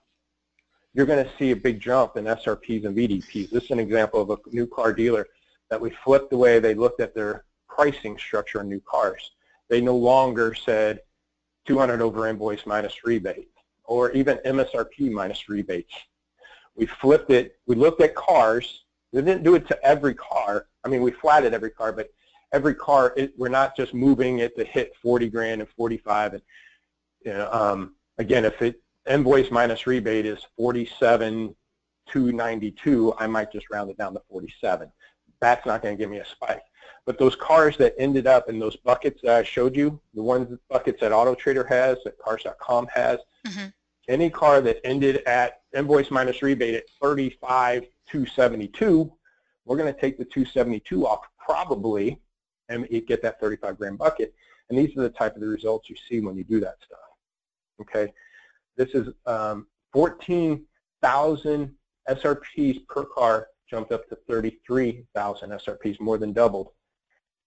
you're 0.94 1.06
going 1.06 1.24
to 1.24 1.32
see 1.38 1.52
a 1.52 1.56
big 1.56 1.80
jump 1.80 2.18
in 2.18 2.26
SRPs 2.26 2.86
and 2.86 2.96
VDPs. 2.96 3.50
This 3.52 3.66
is 3.66 3.72
an 3.72 3.80
example 3.80 4.22
of 4.22 4.30
a 4.30 4.38
new 4.52 4.68
car 4.68 4.94
dealer 4.94 5.28
that 5.70 5.80
we 5.80 5.92
flipped 6.04 6.32
the 6.32 6.38
way 6.38 6.60
they 6.60 6.74
looked 6.74 7.00
at 7.00 7.14
their 7.14 7.46
pricing 7.68 8.18
structure 8.18 8.60
on 8.60 8.70
new 8.70 8.82
cars. 8.82 9.32
They 9.70 9.82
no 9.82 9.96
longer 9.96 10.54
said 10.54 11.02
200 11.68 12.02
over 12.02 12.28
invoice 12.28 12.66
minus 12.66 13.04
rebate 13.04 13.50
or 13.84 14.12
even 14.12 14.38
MSRP 14.46 15.12
minus 15.12 15.48
rebates. 15.48 15.94
We 16.76 16.86
flipped 16.86 17.30
it. 17.32 17.60
We 17.68 17.76
looked 17.76 18.02
at 18.02 18.16
cars. 18.16 18.86
We 19.12 19.22
didn't 19.22 19.44
do 19.44 19.56
it 19.56 19.68
to 19.68 19.84
every 19.84 20.16
car. 20.16 20.68
I 20.84 20.88
mean, 20.88 21.02
we 21.02 21.12
flatted 21.12 21.54
every 21.54 21.72
car, 21.72 21.92
but 21.92 22.10
every 22.52 22.76
car, 22.76 23.14
it, 23.18 23.34
we're 23.38 23.50
not 23.50 23.76
just 23.76 23.94
moving 23.94 24.40
it 24.40 24.56
to 24.58 24.64
hit 24.64 24.94
40 25.02 25.30
grand 25.30 25.62
and 25.62 25.70
45. 25.70 26.34
And 26.34 26.42
you 27.26 27.34
know, 27.34 27.52
um, 27.52 27.96
again, 28.18 28.46
if 28.46 28.62
it 28.62 28.82
invoice 29.08 29.52
minus 29.52 29.88
rebate 29.88 30.26
is 30.26 30.46
47 30.58 31.56
292, 32.12 33.14
I 33.18 33.28
might 33.28 33.52
just 33.52 33.70
round 33.70 33.90
it 33.90 33.98
down 33.98 34.14
to 34.14 34.22
47. 34.30 34.92
That's 35.40 35.66
not 35.66 35.82
going 35.82 35.96
to 35.96 36.02
give 36.02 36.10
me 36.10 36.18
a 36.18 36.26
spike. 36.26 36.64
But 37.06 37.18
those 37.18 37.36
cars 37.36 37.78
that 37.78 37.96
ended 37.98 38.28
up 38.28 38.50
in 38.50 38.60
those 38.60 38.76
buckets 38.76 39.22
that 39.24 39.36
I 39.36 39.44
showed 39.44 39.76
you, 39.76 40.00
the 40.14 40.22
ones 40.22 40.56
buckets 40.70 41.00
that 41.02 41.12
AutoTrader 41.12 41.68
has, 41.68 41.98
that 42.04 42.18
Cars.com 42.20 42.88
has, 42.94 43.20
mm-hmm. 43.48 43.68
any 44.08 44.30
car 44.30 44.62
that 44.62 44.86
ended 44.86 45.24
at 45.26 45.62
invoice 45.76 46.12
minus 46.12 46.42
rebate 46.42 46.76
at 46.76 46.90
35 47.02 47.86
272, 48.10 49.12
we're 49.66 49.78
going 49.78 49.94
to 49.94 50.00
take 50.00 50.18
the 50.18 50.26
272 50.26 51.08
off 51.08 51.26
probably 51.38 52.20
and 52.70 52.88
get 53.08 53.22
that 53.22 53.40
35 53.40 53.78
grand 53.78 53.98
bucket. 53.98 54.34
And 54.70 54.78
these 54.78 54.96
are 54.98 55.02
the 55.02 55.10
type 55.10 55.36
of 55.36 55.42
the 55.42 55.48
results 55.48 55.90
you 55.90 55.96
see 56.08 56.20
when 56.20 56.38
you 56.38 56.44
do 56.44 56.60
that 56.60 56.78
stuff. 56.86 57.00
Okay, 57.82 58.14
this 58.80 58.96
is 58.96 59.10
um, 59.26 59.68
14,000 59.92 61.76
SRPs 62.10 62.88
per 62.88 63.04
car 63.04 63.48
jumped 63.70 63.92
up 63.92 64.08
to 64.08 64.16
33,000 64.28 65.50
SRPs, 65.50 66.00
more 66.00 66.18
than 66.18 66.32
doubled. 66.32 66.70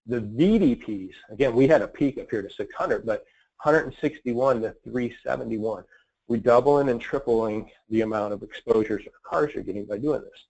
The 0.07 0.21
VDPs, 0.21 1.13
again, 1.31 1.57
we 1.57 1.67
had 1.67 1.81
a 1.81 1.89
peak 1.89 2.19
up 2.19 2.31
here 2.31 2.43
to 2.43 2.51
600, 2.51 3.07
but 3.07 3.25
161 3.63 4.61
to 4.61 4.77
371. 4.85 5.85
We're 6.29 6.37
doubling 6.37 6.91
and 6.91 7.01
tripling 7.01 7.71
the 7.89 8.03
amount 8.03 8.35
of 8.35 8.43
exposures 8.43 9.05
our 9.07 9.13
cars 9.25 9.57
are 9.57 9.63
getting 9.63 9.87
by 9.87 9.99
doing 9.99 10.21
this. 10.21 10.47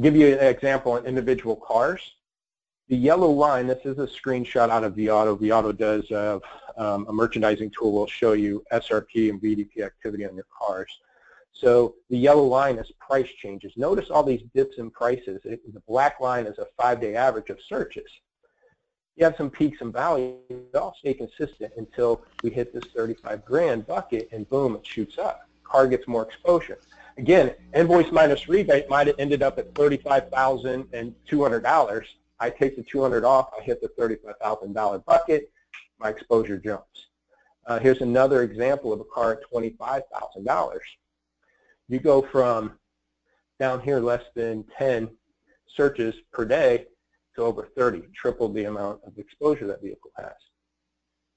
give 0.00 0.14
you 0.14 0.38
an 0.38 0.46
example 0.46 0.92
on 0.92 1.06
individual 1.06 1.56
cars. 1.56 2.00
The 2.88 2.96
yellow 2.96 3.30
line, 3.30 3.66
this 3.66 3.84
is 3.84 3.98
a 3.98 4.06
screenshot 4.06 4.70
out 4.70 4.84
of 4.84 4.94
vAuto. 4.94 5.36
vAuto 5.36 5.76
does 5.76 6.08
uh, 6.12 6.38
um, 6.76 7.06
a 7.08 7.12
merchandising 7.12 7.70
tool 7.70 7.92
will 7.92 8.06
show 8.06 8.32
you 8.32 8.64
SRP 8.72 9.30
and 9.30 9.40
VDP 9.40 9.84
activity 9.84 10.26
on 10.26 10.34
your 10.34 10.46
cars. 10.56 10.90
So 11.52 11.94
the 12.10 12.18
yellow 12.18 12.44
line 12.44 12.78
is 12.78 12.90
price 12.98 13.28
changes. 13.40 13.72
Notice 13.76 14.10
all 14.10 14.24
these 14.24 14.42
dips 14.54 14.78
in 14.78 14.90
prices. 14.90 15.40
It, 15.44 15.72
the 15.72 15.80
black 15.80 16.20
line 16.20 16.46
is 16.46 16.58
a 16.58 16.66
five-day 16.76 17.14
average 17.14 17.50
of 17.50 17.60
searches. 17.60 18.10
You 19.16 19.24
have 19.24 19.36
some 19.36 19.50
peaks 19.50 19.80
and 19.80 19.92
valleys. 19.92 20.34
They 20.48 20.78
all 20.78 20.96
stay 20.98 21.14
consistent 21.14 21.72
until 21.76 22.24
we 22.42 22.50
hit 22.50 22.74
this 22.74 22.82
35 22.94 23.44
grand 23.44 23.86
bucket, 23.86 24.28
and 24.32 24.50
boom, 24.50 24.74
it 24.74 24.84
shoots 24.84 25.18
up. 25.18 25.48
Car 25.62 25.86
gets 25.86 26.08
more 26.08 26.24
exposure. 26.24 26.80
Again, 27.16 27.54
invoice 27.74 28.10
minus 28.10 28.48
rebate 28.48 28.88
might 28.88 29.06
have 29.06 29.14
ended 29.20 29.44
up 29.44 29.56
at 29.58 29.72
$35,200. 29.74 32.04
I 32.40 32.50
take 32.50 32.74
the 32.76 32.82
200 32.82 33.24
off, 33.24 33.50
I 33.56 33.62
hit 33.62 33.80
the 33.80 33.86
$35,000 33.88 35.04
bucket, 35.04 35.52
my 35.98 36.08
exposure 36.08 36.58
jumps. 36.58 37.06
Uh, 37.66 37.78
here's 37.78 38.00
another 38.02 38.42
example 38.42 38.92
of 38.92 39.00
a 39.00 39.04
car 39.04 39.32
at 39.32 39.38
$25,000. 39.52 40.78
You 41.88 41.98
go 41.98 42.22
from 42.22 42.78
down 43.58 43.80
here 43.80 44.00
less 44.00 44.24
than 44.34 44.64
10 44.76 45.08
searches 45.66 46.14
per 46.32 46.44
day 46.44 46.86
to 47.36 47.42
over 47.42 47.68
30, 47.76 48.02
triple 48.14 48.48
the 48.48 48.64
amount 48.64 49.00
of 49.06 49.18
exposure 49.18 49.66
that 49.66 49.82
vehicle 49.82 50.10
has. 50.16 50.32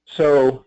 So 0.06 0.66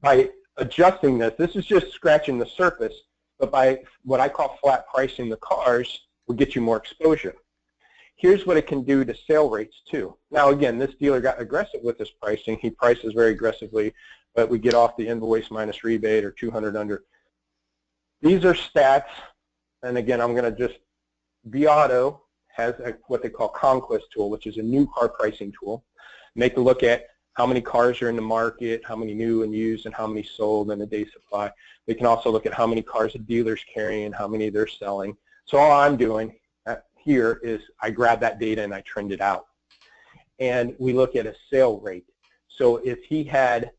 by 0.00 0.30
adjusting 0.56 1.18
this, 1.18 1.34
this 1.38 1.56
is 1.56 1.66
just 1.66 1.92
scratching 1.92 2.38
the 2.38 2.46
surface, 2.46 2.94
but 3.38 3.50
by 3.50 3.82
what 4.04 4.20
I 4.20 4.28
call 4.28 4.58
flat 4.62 4.86
pricing 4.92 5.28
the 5.28 5.36
cars, 5.36 6.06
we 6.26 6.36
get 6.36 6.54
you 6.54 6.62
more 6.62 6.76
exposure. 6.76 7.34
Here's 8.16 8.46
what 8.46 8.56
it 8.56 8.66
can 8.66 8.82
do 8.82 9.04
to 9.04 9.14
sale 9.14 9.50
rates 9.50 9.76
too. 9.90 10.16
Now 10.30 10.48
again, 10.48 10.78
this 10.78 10.94
dealer 10.94 11.20
got 11.20 11.40
aggressive 11.40 11.80
with 11.82 11.98
this 11.98 12.10
pricing. 12.10 12.58
He 12.60 12.70
prices 12.70 13.12
very 13.12 13.32
aggressively, 13.32 13.92
but 14.34 14.48
we 14.48 14.58
get 14.58 14.74
off 14.74 14.96
the 14.96 15.06
invoice 15.06 15.50
minus 15.50 15.84
rebate 15.84 16.24
or 16.24 16.30
200 16.30 16.76
under. 16.76 17.04
These 18.22 18.46
are 18.46 18.54
stats, 18.54 19.10
and 19.82 19.98
again, 19.98 20.22
I'm 20.22 20.34
going 20.34 20.50
to 20.50 20.58
just, 20.58 20.80
vAuto 21.50 22.20
has 22.48 22.74
a, 22.80 22.96
what 23.08 23.22
they 23.22 23.28
call 23.28 23.48
Conquest 23.48 24.06
tool, 24.14 24.30
which 24.30 24.46
is 24.46 24.56
a 24.56 24.62
new 24.62 24.88
car 24.94 25.10
pricing 25.10 25.52
tool. 25.60 25.84
Make 26.34 26.56
a 26.56 26.60
look 26.60 26.82
at 26.82 27.08
how 27.34 27.44
many 27.44 27.60
cars 27.60 28.00
are 28.00 28.08
in 28.08 28.16
the 28.16 28.22
market, 28.22 28.80
how 28.86 28.96
many 28.96 29.12
new 29.12 29.42
and 29.42 29.54
used, 29.54 29.84
and 29.84 29.94
how 29.94 30.06
many 30.06 30.22
sold 30.22 30.70
in 30.70 30.80
a 30.80 30.86
day 30.86 31.04
supply. 31.04 31.52
They 31.86 31.92
can 31.92 32.06
also 32.06 32.30
look 32.30 32.46
at 32.46 32.54
how 32.54 32.66
many 32.66 32.80
cars 32.80 33.14
a 33.14 33.18
dealer's 33.18 33.62
carrying, 33.72 34.06
and 34.06 34.14
how 34.14 34.26
many 34.26 34.48
they're 34.48 34.66
selling. 34.66 35.14
So 35.44 35.58
all 35.58 35.72
I'm 35.72 35.98
doing 35.98 36.34
here 37.06 37.40
is 37.44 37.62
I 37.80 37.90
grab 37.90 38.20
that 38.20 38.40
data 38.40 38.64
and 38.64 38.74
I 38.74 38.80
trend 38.80 39.12
it 39.12 39.20
out. 39.20 39.46
And 40.40 40.74
we 40.78 40.92
look 40.92 41.14
at 41.14 41.24
a 41.24 41.34
sale 41.50 41.78
rate. 41.78 42.04
So 42.48 42.78
if 42.78 42.98
he 43.04 43.22
had 43.22 43.70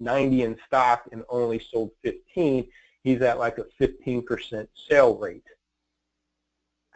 90 0.00 0.42
in 0.42 0.56
stock 0.66 1.06
and 1.12 1.22
only 1.28 1.60
sold 1.70 1.90
15, 2.02 2.66
he's 3.02 3.20
at 3.20 3.38
like 3.38 3.58
a 3.58 3.66
15% 3.78 4.66
sale 4.88 5.16
rate. 5.18 5.44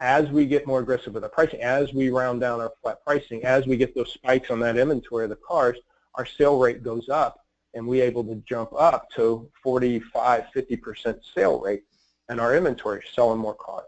As 0.01 0.29
we 0.29 0.47
get 0.47 0.65
more 0.65 0.79
aggressive 0.79 1.13
with 1.13 1.23
the 1.23 1.29
pricing, 1.29 1.61
as 1.61 1.93
we 1.93 2.09
round 2.09 2.41
down 2.41 2.59
our 2.59 2.71
flat 2.81 3.03
pricing, 3.05 3.43
as 3.43 3.67
we 3.67 3.77
get 3.77 3.93
those 3.93 4.11
spikes 4.11 4.49
on 4.49 4.59
that 4.61 4.77
inventory 4.77 5.25
of 5.25 5.29
the 5.29 5.37
cars, 5.47 5.77
our 6.15 6.25
sale 6.25 6.57
rate 6.57 6.81
goes 6.81 7.07
up 7.07 7.45
and 7.75 7.85
we're 7.85 8.03
able 8.03 8.23
to 8.23 8.35
jump 8.47 8.73
up 8.73 9.11
to 9.11 9.47
45, 9.61 10.45
50% 10.55 11.19
sale 11.35 11.59
rate 11.59 11.83
and 12.29 12.39
our 12.39 12.55
inventory 12.55 13.01
is 13.01 13.13
selling 13.13 13.39
more 13.39 13.55
cars. 13.55 13.85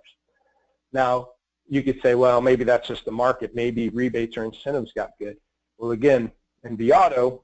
Now, 0.94 1.30
you 1.68 1.84
could 1.84 2.02
say, 2.02 2.16
well, 2.16 2.42
maybe 2.42 2.64
that's 2.64 2.88
just 2.88 3.06
the 3.06 3.12
market. 3.12 3.56
Maybe 3.56 3.90
rebates 3.90 4.38
or 4.38 4.44
incentives 4.44 4.92
got 4.94 5.12
good. 5.20 5.38
Well, 5.78 5.92
again, 5.92 6.32
in 6.64 6.78
vAuto, 6.78 7.42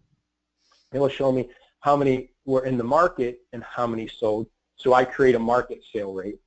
it 0.93 0.99
will 0.99 1.09
show 1.09 1.31
me 1.31 1.49
how 1.79 1.95
many 1.95 2.31
were 2.45 2.65
in 2.65 2.77
the 2.77 2.83
market 2.83 3.39
and 3.53 3.63
how 3.63 3.87
many 3.87 4.07
sold. 4.07 4.47
So 4.75 4.93
I 4.93 5.05
create 5.05 5.35
a 5.35 5.39
market 5.39 5.81
sale 5.93 6.13
rate. 6.13 6.39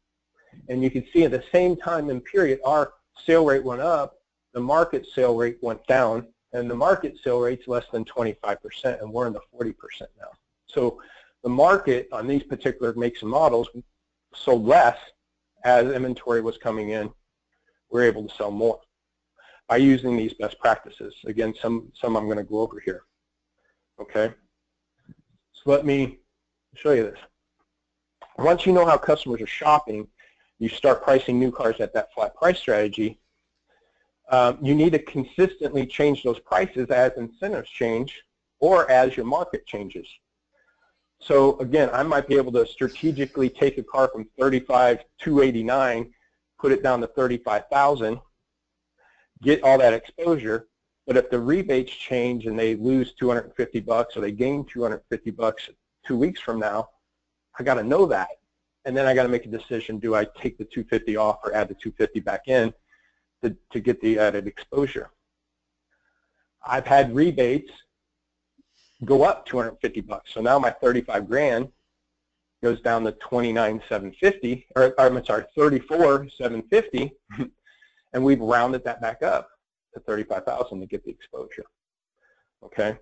And 0.68 0.82
you 0.82 0.90
can 0.90 1.06
see 1.12 1.24
at 1.24 1.30
the 1.30 1.44
same 1.52 1.76
time 1.76 2.10
in 2.10 2.20
period, 2.20 2.60
our 2.64 2.92
sale 3.24 3.44
rate 3.44 3.64
went 3.64 3.80
up, 3.80 4.18
the 4.52 4.60
market 4.60 5.06
sale 5.14 5.36
rate 5.36 5.58
went 5.62 5.84
down, 5.86 6.26
and 6.52 6.70
the 6.70 6.74
market 6.74 7.16
sale 7.22 7.40
rate's 7.40 7.68
less 7.68 7.86
than 7.92 8.04
25%, 8.04 9.00
and 9.00 9.12
we're 9.12 9.26
in 9.26 9.32
the 9.32 9.40
40% 9.54 9.74
now. 10.18 10.30
So 10.66 11.00
the 11.42 11.48
market 11.48 12.08
on 12.12 12.26
these 12.26 12.42
particular 12.42 12.92
makes 12.94 13.22
and 13.22 13.30
models 13.30 13.68
sold 14.34 14.66
less 14.66 14.98
as 15.64 15.92
inventory 15.92 16.40
was 16.40 16.58
coming 16.58 16.90
in. 16.90 17.10
We're 17.90 18.04
able 18.04 18.26
to 18.26 18.34
sell 18.34 18.50
more 18.50 18.80
by 19.68 19.76
using 19.76 20.16
these 20.16 20.34
best 20.34 20.58
practices. 20.58 21.14
Again, 21.26 21.54
some, 21.60 21.92
some 21.94 22.16
I'm 22.16 22.26
going 22.26 22.38
to 22.38 22.44
go 22.44 22.60
over 22.60 22.80
here. 22.80 23.02
Okay? 24.00 24.32
So 25.52 25.70
let 25.70 25.84
me 25.84 26.18
show 26.74 26.92
you 26.92 27.04
this. 27.04 27.18
once 28.38 28.64
you 28.64 28.72
know 28.72 28.86
how 28.86 28.96
customers 28.96 29.40
are 29.40 29.46
shopping, 29.46 30.08
you 30.58 30.68
start 30.68 31.02
pricing 31.02 31.38
new 31.38 31.50
cars 31.50 31.76
at 31.80 31.92
that 31.94 32.12
flat 32.14 32.34
price 32.34 32.58
strategy, 32.58 33.20
um, 34.30 34.58
you 34.62 34.74
need 34.74 34.92
to 34.92 34.98
consistently 35.00 35.84
change 35.84 36.22
those 36.22 36.38
prices 36.38 36.88
as 36.90 37.12
incentives 37.16 37.68
change 37.68 38.22
or 38.60 38.88
as 38.90 39.16
your 39.16 39.26
market 39.26 39.66
changes. 39.66 40.06
So 41.20 41.58
again, 41.58 41.90
I 41.92 42.02
might 42.02 42.26
be 42.26 42.36
able 42.36 42.52
to 42.52 42.66
strategically 42.66 43.50
take 43.50 43.78
a 43.78 43.82
car 43.82 44.08
from 44.08 44.26
35 44.38 45.00
289, 45.18 46.12
put 46.58 46.72
it 46.72 46.82
down 46.82 47.00
to 47.02 47.06
35,000, 47.06 48.18
get 49.42 49.62
all 49.62 49.78
that 49.78 49.92
exposure. 49.92 50.66
But 51.06 51.16
if 51.16 51.30
the 51.30 51.38
rebates 51.38 51.92
change 51.92 52.46
and 52.46 52.58
they 52.58 52.74
lose 52.74 53.14
250 53.14 53.80
bucks 53.80 54.16
or 54.16 54.20
they 54.20 54.32
gain 54.32 54.64
250 54.64 55.30
bucks 55.32 55.68
two 56.06 56.16
weeks 56.16 56.40
from 56.40 56.58
now, 56.58 56.88
I 57.58 57.64
got 57.64 57.74
to 57.74 57.84
know 57.84 58.06
that. 58.06 58.28
And 58.84 58.96
then 58.96 59.06
I 59.06 59.14
got 59.14 59.24
to 59.24 59.28
make 59.28 59.44
a 59.44 59.50
decision, 59.50 59.98
do 59.98 60.14
I 60.14 60.24
take 60.24 60.56
the 60.56 60.64
250 60.64 61.16
off 61.16 61.40
or 61.44 61.54
add 61.54 61.68
the 61.68 61.74
250 61.74 62.20
back 62.20 62.48
in 62.48 62.72
to, 63.42 63.54
to 63.72 63.80
get 63.80 64.00
the 64.00 64.18
added 64.18 64.46
exposure? 64.46 65.10
I've 66.64 66.86
had 66.86 67.14
rebates 67.14 67.70
go 69.04 69.22
up 69.22 69.46
250 69.46 70.00
bucks. 70.02 70.32
So 70.34 70.40
now 70.40 70.58
my 70.58 70.70
35 70.70 71.28
grand 71.28 71.68
goes 72.62 72.80
down 72.80 73.04
to 73.04 73.12
29,750, 73.12 74.66
or, 74.76 74.94
or 74.98 75.06
I'm 75.06 75.24
sorry, 75.24 75.44
34,750, 75.56 77.12
and 78.12 78.24
we've 78.24 78.40
rounded 78.40 78.84
that 78.84 79.00
back 79.00 79.22
up 79.22 79.48
to 79.94 80.00
35,000 80.00 80.80
to 80.80 80.86
get 80.86 81.04
the 81.04 81.10
exposure. 81.10 81.64
Okay. 82.62 82.96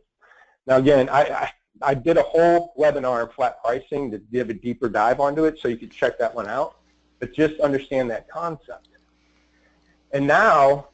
Now 0.67 0.77
again, 0.77 1.09
I, 1.09 1.23
I, 1.23 1.53
I 1.83 1.95
did 1.95 2.19
a 2.19 2.23
whole 2.23 2.75
webinar 2.79 3.23
on 3.25 3.31
flat 3.33 3.61
pricing 3.63 4.11
to 4.13 4.19
give 4.19 4.51
a 4.51 4.55
deeper 4.55 4.89
dive 4.89 5.21
onto 5.21 5.45
it, 5.45 5.59
so 5.59 5.69
you 5.69 5.77
could 5.77 5.91
check 5.91 6.19
that 6.19 6.35
one 6.35 6.47
out. 6.47 6.77
But 7.19 7.35
just 7.35 7.59
understand 7.61 8.11
that 8.11 8.29
concept. 8.29 8.89
And 10.13 10.27
now 10.27 10.89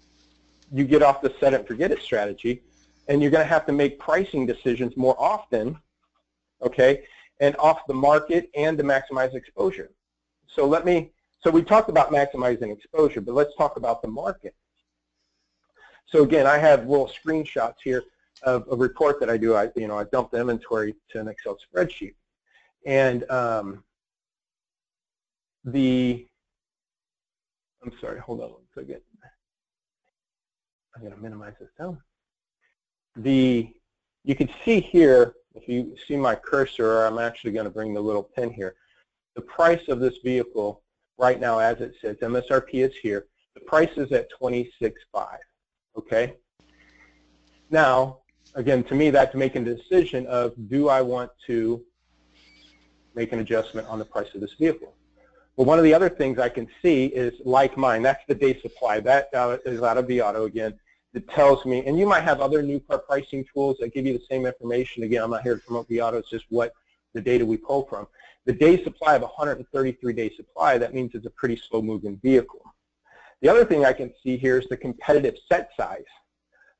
you 0.72 0.84
get 0.84 1.02
off 1.02 1.20
the 1.20 1.34
set 1.38 1.52
it 1.52 1.60
and 1.60 1.68
forget 1.68 1.92
it 1.92 2.00
strategy, 2.02 2.62
and 3.08 3.20
you're 3.20 3.30
going 3.30 3.44
to 3.44 3.48
have 3.48 3.66
to 3.66 3.72
make 3.72 3.98
pricing 3.98 4.46
decisions 4.46 4.96
more 4.96 5.16
often, 5.18 5.78
okay, 6.62 7.04
and 7.40 7.56
off 7.56 7.86
the 7.86 7.94
market 7.94 8.50
and 8.54 8.78
to 8.78 8.84
maximize 8.84 9.34
exposure. 9.34 9.90
So 10.46 10.66
let 10.66 10.84
me, 10.84 11.12
so 11.42 11.50
we 11.50 11.62
talked 11.62 11.88
about 11.88 12.10
maximizing 12.10 12.72
exposure, 12.72 13.20
but 13.20 13.34
let's 13.34 13.54
talk 13.56 13.76
about 13.76 14.02
the 14.02 14.08
market. 14.08 14.54
So 16.06 16.22
again, 16.22 16.46
I 16.46 16.58
have 16.58 16.86
little 16.88 17.10
screenshots 17.10 17.76
here 17.82 18.04
of 18.42 18.66
a 18.70 18.76
report 18.76 19.20
that 19.20 19.30
I 19.30 19.36
do. 19.36 19.54
I, 19.54 19.70
you 19.74 19.88
know, 19.88 19.98
I 19.98 20.04
dump 20.04 20.30
the 20.30 20.40
inventory 20.40 20.94
to 21.10 21.20
an 21.20 21.28
Excel 21.28 21.56
spreadsheet. 21.56 22.14
And 22.86 23.28
um, 23.30 23.82
the, 25.64 26.26
I'm 27.82 27.92
sorry, 28.00 28.20
hold 28.20 28.40
on 28.40 28.50
one 28.50 28.62
second. 28.74 29.00
I'm 30.94 31.02
going 31.02 31.14
to 31.14 31.20
minimize 31.20 31.54
this 31.58 31.70
down. 31.78 31.98
The, 33.16 33.72
you 34.24 34.34
can 34.34 34.48
see 34.64 34.80
here, 34.80 35.34
if 35.54 35.68
you 35.68 35.94
see 36.08 36.16
my 36.16 36.34
cursor, 36.34 37.04
I'm 37.04 37.18
actually 37.18 37.52
going 37.52 37.64
to 37.64 37.70
bring 37.70 37.94
the 37.94 38.00
little 38.00 38.22
pin 38.22 38.52
here. 38.52 38.74
The 39.36 39.42
price 39.42 39.88
of 39.88 40.00
this 40.00 40.18
vehicle 40.24 40.82
right 41.18 41.40
now 41.40 41.58
as 41.58 41.80
it 41.80 41.94
sits, 42.00 42.22
MSRP 42.22 42.84
is 42.84 42.94
here. 43.02 43.26
The 43.54 43.60
price 43.60 43.90
is 43.96 44.10
at 44.12 44.28
26.5, 44.40 44.92
okay? 45.96 46.34
Now, 47.70 48.18
again, 48.54 48.82
to 48.84 48.94
me, 48.94 49.10
that's 49.10 49.34
making 49.34 49.66
a 49.66 49.74
decision 49.74 50.26
of 50.26 50.52
do 50.68 50.88
I 50.88 51.00
want 51.00 51.30
to 51.46 51.84
make 53.14 53.32
an 53.32 53.38
adjustment 53.38 53.86
on 53.88 53.98
the 53.98 54.04
price 54.04 54.34
of 54.34 54.40
this 54.40 54.54
vehicle. 54.58 54.94
Well, 55.56 55.66
one 55.66 55.78
of 55.78 55.84
the 55.84 55.94
other 55.94 56.08
things 56.08 56.40
I 56.40 56.48
can 56.48 56.66
see 56.82 57.06
is 57.06 57.32
like 57.44 57.76
mine. 57.76 58.02
That's 58.02 58.24
the 58.26 58.34
day 58.34 58.60
supply. 58.60 58.98
That 58.98 59.28
uh, 59.32 59.58
is 59.64 59.82
out 59.82 59.98
of 59.98 60.06
vAuto 60.06 60.46
again 60.46 60.74
that 61.14 61.28
tells 61.30 61.64
me, 61.64 61.84
and 61.86 61.96
you 61.98 62.06
might 62.06 62.24
have 62.24 62.40
other 62.40 62.60
new 62.60 62.80
car 62.80 62.98
pricing 62.98 63.44
tools 63.54 63.76
that 63.78 63.94
give 63.94 64.04
you 64.04 64.12
the 64.12 64.24
same 64.28 64.44
information. 64.44 65.04
Again, 65.04 65.22
I'm 65.22 65.30
not 65.30 65.42
here 65.42 65.54
to 65.54 65.60
promote 65.60 65.88
vAuto, 65.88 66.14
it's 66.14 66.28
just 66.28 66.44
what 66.50 66.74
the 67.14 67.20
data 67.20 67.46
we 67.46 67.56
pull 67.56 67.86
from. 67.86 68.06
The 68.46 68.52
day 68.52 68.82
supply 68.82 69.14
of 69.14 69.22
133 69.22 70.12
day 70.12 70.30
supply, 70.36 70.76
that 70.76 70.92
means 70.92 71.12
it's 71.14 71.24
a 71.24 71.30
pretty 71.30 71.56
slow 71.56 71.80
moving 71.80 72.18
vehicle. 72.22 72.60
The 73.40 73.48
other 73.48 73.64
thing 73.64 73.84
I 73.84 73.92
can 73.92 74.12
see 74.22 74.36
here 74.36 74.58
is 74.58 74.66
the 74.68 74.76
competitive 74.76 75.36
set 75.48 75.70
size. 75.76 76.04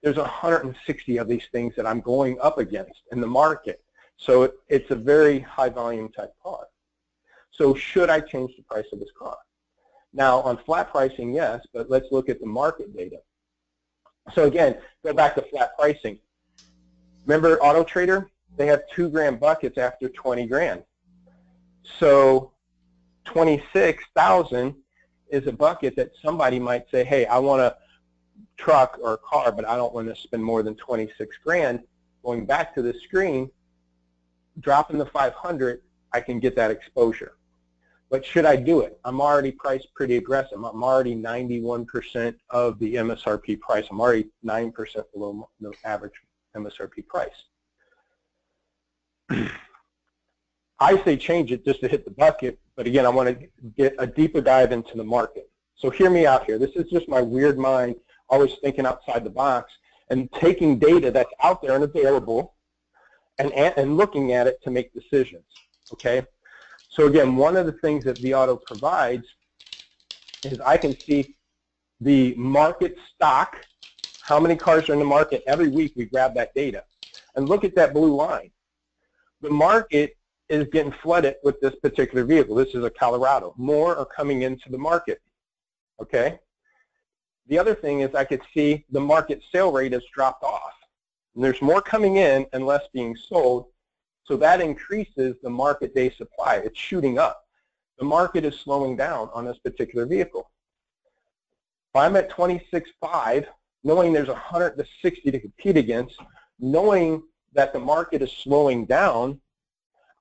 There's 0.03 0.17
160 0.17 1.17
of 1.17 1.29
these 1.29 1.47
things 1.53 1.75
that 1.77 1.87
I'm 1.87 2.01
going 2.01 2.39
up 2.43 2.59
against 2.59 3.03
in 3.13 3.21
the 3.21 3.27
market. 3.27 3.83
So 4.17 4.53
it's 4.69 4.91
a 4.91 4.97
very 4.97 5.39
high 5.41 5.69
volume 5.69 6.11
type 6.11 6.35
car. 6.43 6.67
So 7.53 7.75
should 7.75 8.11
I 8.11 8.21
change 8.21 8.57
the 8.57 8.65
price 8.65 8.87
of 8.93 8.99
this 8.99 9.11
car? 9.17 9.37
Now 10.13 10.41
on 10.41 10.57
flat 10.59 10.91
pricing, 10.91 11.33
yes, 11.33 11.65
but 11.73 11.89
let's 11.89 12.07
look 12.11 12.29
at 12.29 12.41
the 12.41 12.47
market 12.47 12.97
data. 12.97 13.19
So 14.33 14.45
again, 14.45 14.77
go 15.05 15.13
back 15.13 15.35
to 15.35 15.43
flat 15.43 15.77
pricing. 15.79 16.19
Remember 17.27 17.59
Auto 17.63 17.85
Trader? 17.85 18.31
They 18.57 18.67
have 18.67 18.83
two 18.95 19.09
grand 19.09 19.41
buckets 19.41 19.79
after 19.79 20.09
20 20.09 20.47
grand. 20.47 20.85
So 21.99 22.53
26,000 23.25 24.75
is 25.29 25.47
a 25.47 25.53
bucket 25.53 25.97
that 25.97 26.13
somebody 26.23 26.59
might 26.59 26.89
say, 26.91 27.05
hey, 27.05 27.27
I 27.27 27.39
want 27.39 27.63
a 27.63 27.77
truck 28.57 28.99
or 29.03 29.15
a 29.15 29.19
car, 29.19 29.53
but 29.53 29.67
I 29.67 29.77
don't 29.77 29.93
want 29.93 30.09
to 30.09 30.17
spend 30.17 30.45
more 30.45 30.63
than 30.63 30.75
26 30.77 31.37
grand. 31.45 31.81
Going 32.25 32.47
back 32.47 32.75
to 32.75 32.83
the 32.83 32.95
screen, 33.05 33.51
dropping 34.61 34.99
the 34.99 35.07
500, 35.07 35.83
I 36.13 36.21
can 36.21 36.39
get 36.39 36.57
that 36.57 36.71
exposure. 36.71 37.37
But 38.15 38.25
should 38.25 38.45
I 38.45 38.55
do 38.55 38.83
it? 38.83 38.97
I'm 39.05 39.21
already 39.21 39.51
priced 39.51 39.93
pretty 39.93 40.19
aggressive. 40.19 40.63
I'm 40.63 40.85
already 40.85 41.17
91% 41.17 42.37
of 42.51 42.79
the 42.79 42.95
MSRP 42.95 43.59
price. 43.59 43.87
I'm 43.91 44.01
already 44.01 44.29
9% 44.47 44.73
below 45.13 45.51
the 45.61 45.73
average 45.83 46.13
MSRP 46.57 47.09
price. 47.09 47.33
I 50.79 51.03
say 51.03 51.17
change 51.17 51.51
it 51.51 51.65
just 51.65 51.81
to 51.81 51.89
hit 51.89 52.05
the 52.05 52.13
bucket, 52.13 52.61
but 52.77 52.87
again, 52.87 53.05
I 53.05 53.09
want 53.09 53.31
to 53.31 53.49
get 53.77 53.97
a 53.99 54.07
deeper 54.07 54.41
dive 54.41 54.71
into 54.71 54.97
the 54.97 55.03
market. 55.03 55.51
So 55.75 55.91
hear 55.91 56.09
me 56.09 56.25
out 56.25 56.45
here. 56.45 56.57
This 56.57 56.77
is 56.77 56.89
just 56.93 57.09
my 57.09 57.21
weird 57.21 57.59
mind, 57.59 57.97
always 58.29 58.55
thinking 58.63 58.87
outside 58.87 59.25
the 59.25 59.31
box 59.31 59.73
and 60.11 60.33
taking 60.35 60.79
data 60.79 61.11
that's 61.11 61.33
out 61.43 61.63
there 61.63 61.75
and 61.75 61.83
available 61.83 62.55
and, 63.41 63.53
and 63.53 63.97
looking 63.97 64.35
at 64.35 64.47
it 64.47 64.63
to 64.63 64.71
make 64.71 64.95
decisions, 64.95 65.47
okay? 65.93 66.25
So 66.95 67.09
again, 67.09 67.35
one 67.35 67.57
of 67.57 67.67
the 67.67 67.73
things 67.73 68.05
that 68.05 68.19
vAuto 68.19 68.63
provides 68.63 69.27
is 70.45 70.61
I 70.61 70.77
can 70.77 70.97
see 71.01 71.35
the 72.01 72.35
market 72.37 72.97
stock, 73.13 73.57
how 74.23 74.39
many 74.39 74.55
cars 74.55 74.89
are 74.89 74.93
in 74.93 75.01
the 75.01 75.05
market. 75.05 75.43
Every 75.49 75.69
week 75.69 75.95
we 75.97 76.05
grab 76.05 76.35
that 76.35 76.55
data. 76.55 76.85
And 77.35 77.49
look 77.49 77.65
at 77.65 77.75
that 77.75 77.95
blue 77.95 78.15
line. 78.15 78.53
The 79.41 79.51
market 79.51 80.17
is 80.49 80.69
getting 80.73 80.95
flooded 81.03 81.35
with 81.43 81.61
this 81.61 81.75
particular 81.83 82.25
vehicle. 82.25 82.55
This 82.55 82.75
is 82.75 82.85
a 82.85 82.91
Colorado. 82.91 83.55
More 83.57 83.97
are 83.97 84.07
coming 84.07 84.43
into 84.43 84.71
the 84.71 84.79
market. 84.79 85.21
Okay? 86.01 86.39
The 87.49 87.59
other 87.59 87.75
thing 87.75 88.01
is 88.01 88.15
I 88.15 88.25
could 88.25 88.43
see 88.55 88.85
the 88.91 89.01
market 89.01 89.43
sale 89.53 89.73
rate 89.73 89.93
has 89.93 90.05
dropped 90.15 90.45
off. 90.45 90.75
And 91.35 91.43
there's 91.43 91.61
more 91.61 91.83
coming 91.83 92.19
in 92.19 92.47
and 92.53 92.65
less 92.65 92.85
being 92.93 93.17
sold. 93.17 93.67
So 94.25 94.37
that 94.39 94.61
increases 94.61 95.37
the 95.43 95.51
market 95.51 95.95
day 95.95 96.11
supply. 96.11 96.57
It's 96.57 96.79
shooting 96.79 97.19
up. 97.19 97.45
The 97.99 98.05
market 98.05 98.45
is 98.45 98.59
slowing 98.59 98.97
down 98.97 99.31
on 99.33 99.45
this 99.45 99.59
particular 99.59 100.07
vehicle. 100.07 100.51
If 101.95 102.01
I'm 102.01 102.17
at 102.17 102.31
26.5, 102.31 103.47
knowing 103.85 104.13
there's 104.13 104.29
160 104.29 105.31
to 105.31 105.39
compete 105.39 105.77
against, 105.77 106.17
knowing 106.59 107.23
that 107.53 107.73
the 107.73 107.79
market 107.79 108.23
is 108.23 108.33
slowing 108.33 108.87
down, 108.87 109.41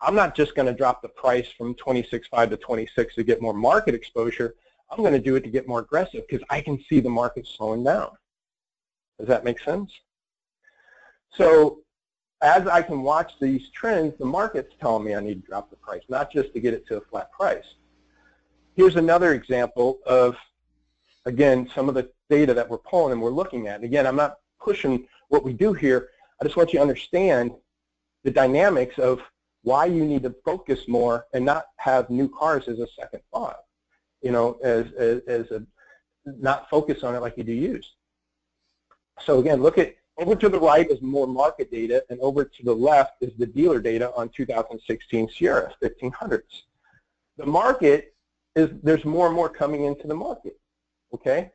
I'm 0.02 0.16
not 0.16 0.36
just 0.36 0.54
going 0.54 0.66
to 0.68 0.74
drop 0.74 1.02
the 1.02 1.08
price 1.08 1.48
from 1.58 1.74
26.5 1.76 2.50
to 2.50 2.58
26 2.58 3.16
to 3.16 3.24
get 3.24 3.42
more 3.42 3.54
market 3.54 3.96
exposure. 3.96 4.56
I'm 4.92 4.98
going 4.98 5.14
to 5.14 5.20
do 5.20 5.36
it 5.36 5.44
to 5.46 5.50
get 5.50 5.68
more 5.68 5.80
aggressive 5.80 6.24
because 6.30 6.46
I 6.50 6.62
can 6.62 6.84
see 6.90 7.00
the 7.00 7.10
market 7.10 7.48
slowing 7.48 7.84
down. 7.84 8.10
Does 9.18 9.30
that 9.30 9.46
make 9.46 9.60
sense? 9.62 9.92
So 11.32 11.80
as 12.44 12.68
I 12.68 12.82
can 12.82 13.02
watch 13.02 13.32
these 13.40 13.70
trends, 13.70 14.14
the 14.20 14.26
market's 14.26 14.76
telling 14.80 15.06
me 15.06 15.16
I 15.16 15.22
need 15.22 15.42
to 15.42 15.48
drop 15.48 15.70
the 15.70 15.78
price, 15.78 16.02
not 16.10 16.30
just 16.30 16.54
to 16.54 16.60
get 16.60 16.74
it 16.74 16.86
to 16.88 16.98
a 16.98 17.02
flat 17.02 17.32
price. 17.32 17.76
Here's 18.76 18.98
another 18.98 19.34
example 19.34 20.00
of, 20.06 20.36
again, 21.26 21.70
some 21.74 21.88
of 21.88 21.96
the 21.96 22.10
data 22.30 22.54
that 22.54 22.70
we're 22.70 22.80
pulling 22.80 23.14
and 23.14 23.22
we're 23.22 23.30
looking 23.30 23.68
at. 23.68 23.76
And 23.76 23.86
again, 23.86 24.06
I'm 24.06 24.18
not 24.18 24.40
pushing 24.60 25.08
what 25.30 25.46
we 25.46 25.54
do 25.54 25.72
here. 25.72 26.10
I 26.42 26.44
just 26.44 26.58
want 26.58 26.74
you 26.74 26.80
to 26.80 26.84
understand 26.84 27.52
the 28.24 28.32
dynamics 28.32 29.00
of 29.00 29.22
why 29.62 29.86
you 29.86 30.04
need 30.04 30.24
to 30.24 30.36
focus 30.44 30.88
more 30.90 31.26
and 31.34 31.46
not 31.46 31.68
have 31.78 32.10
new 32.10 32.28
cars 32.28 32.68
as 32.68 32.80
a 32.80 32.88
second 33.00 33.22
thought, 33.32 33.62
you 34.22 34.32
know, 34.32 34.60
as, 34.64 34.92
as, 34.94 35.22
as 35.28 35.52
a, 35.52 35.66
not 36.26 36.70
focus 36.70 37.04
on 37.04 37.16
it 37.16 37.20
like 37.20 37.38
you 37.38 37.46
do 37.46 37.54
used. 37.54 37.92
So 39.22 39.40
again, 39.40 39.62
look 39.62 39.78
at 39.78 39.96
over 40.18 40.36
to 40.36 40.50
the 40.50 40.60
right 40.60 40.90
is 40.90 41.02
more 41.02 41.28
market 41.28 41.72
data, 41.72 42.04
and 42.10 42.20
over 42.20 42.46
to 42.46 42.64
the 42.64 42.74
left 42.74 43.14
is 43.22 43.32
the 43.38 43.46
dealer 43.46 43.80
data 43.80 44.12
on 44.16 44.30
2016 44.30 45.30
Sierra 45.30 45.74
1500s. 45.82 46.64
The 47.38 47.46
market 47.46 48.14
is, 48.56 48.70
there's 48.84 49.06
more 49.06 49.28
and 49.28 49.36
more 49.36 49.50
coming 49.50 49.86
into 49.86 50.08
the 50.08 50.16
market, 50.16 50.60
okay? 51.14 51.52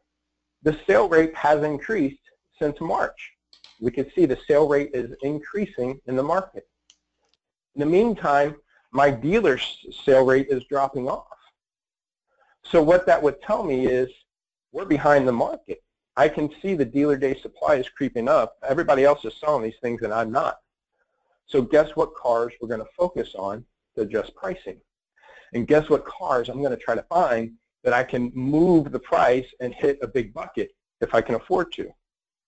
The 0.62 0.78
sale 0.86 1.08
rate 1.08 1.34
has 1.36 1.62
increased 1.62 2.20
since 2.58 2.80
March. 2.80 3.32
We 3.80 3.92
can 3.92 4.10
see 4.12 4.26
the 4.26 4.38
sale 4.48 4.66
rate 4.66 4.90
is 4.92 5.16
increasing 5.22 6.00
in 6.06 6.16
the 6.16 6.22
market. 6.22 6.66
In 7.76 7.80
the 7.80 7.86
meantime, 7.86 8.56
my 8.90 9.10
dealer's 9.10 9.86
sale 10.04 10.24
rate 10.24 10.48
is 10.50 10.64
dropping 10.64 11.08
off. 11.08 11.26
So 12.64 12.82
what 12.82 13.06
that 13.06 13.22
would 13.22 13.40
tell 13.40 13.62
me 13.62 13.86
is 13.86 14.08
we're 14.72 14.84
behind 14.84 15.28
the 15.28 15.32
market. 15.32 15.82
I 16.18 16.28
can 16.28 16.50
see 16.60 16.74
the 16.74 16.84
dealer 16.84 17.16
day 17.16 17.38
supply 17.40 17.76
is 17.76 17.88
creeping 17.88 18.28
up. 18.28 18.56
Everybody 18.68 19.04
else 19.04 19.24
is 19.24 19.34
selling 19.38 19.62
these 19.62 19.78
things 19.80 20.02
and 20.02 20.12
I'm 20.12 20.32
not. 20.32 20.58
So 21.46 21.62
guess 21.62 21.94
what 21.94 22.12
cars 22.16 22.52
we're 22.60 22.66
going 22.66 22.80
to 22.80 22.90
focus 22.98 23.36
on 23.36 23.64
to 23.94 24.02
adjust 24.02 24.34
pricing. 24.34 24.80
And 25.54 25.68
guess 25.68 25.88
what 25.88 26.04
cars 26.04 26.48
I'm 26.48 26.58
going 26.58 26.76
to 26.76 26.84
try 26.84 26.96
to 26.96 27.04
find 27.04 27.52
that 27.84 27.92
I 27.92 28.02
can 28.02 28.32
move 28.34 28.90
the 28.90 28.98
price 28.98 29.46
and 29.60 29.72
hit 29.72 30.00
a 30.02 30.08
big 30.08 30.34
bucket 30.34 30.72
if 31.00 31.14
I 31.14 31.20
can 31.20 31.36
afford 31.36 31.70
to. 31.74 31.88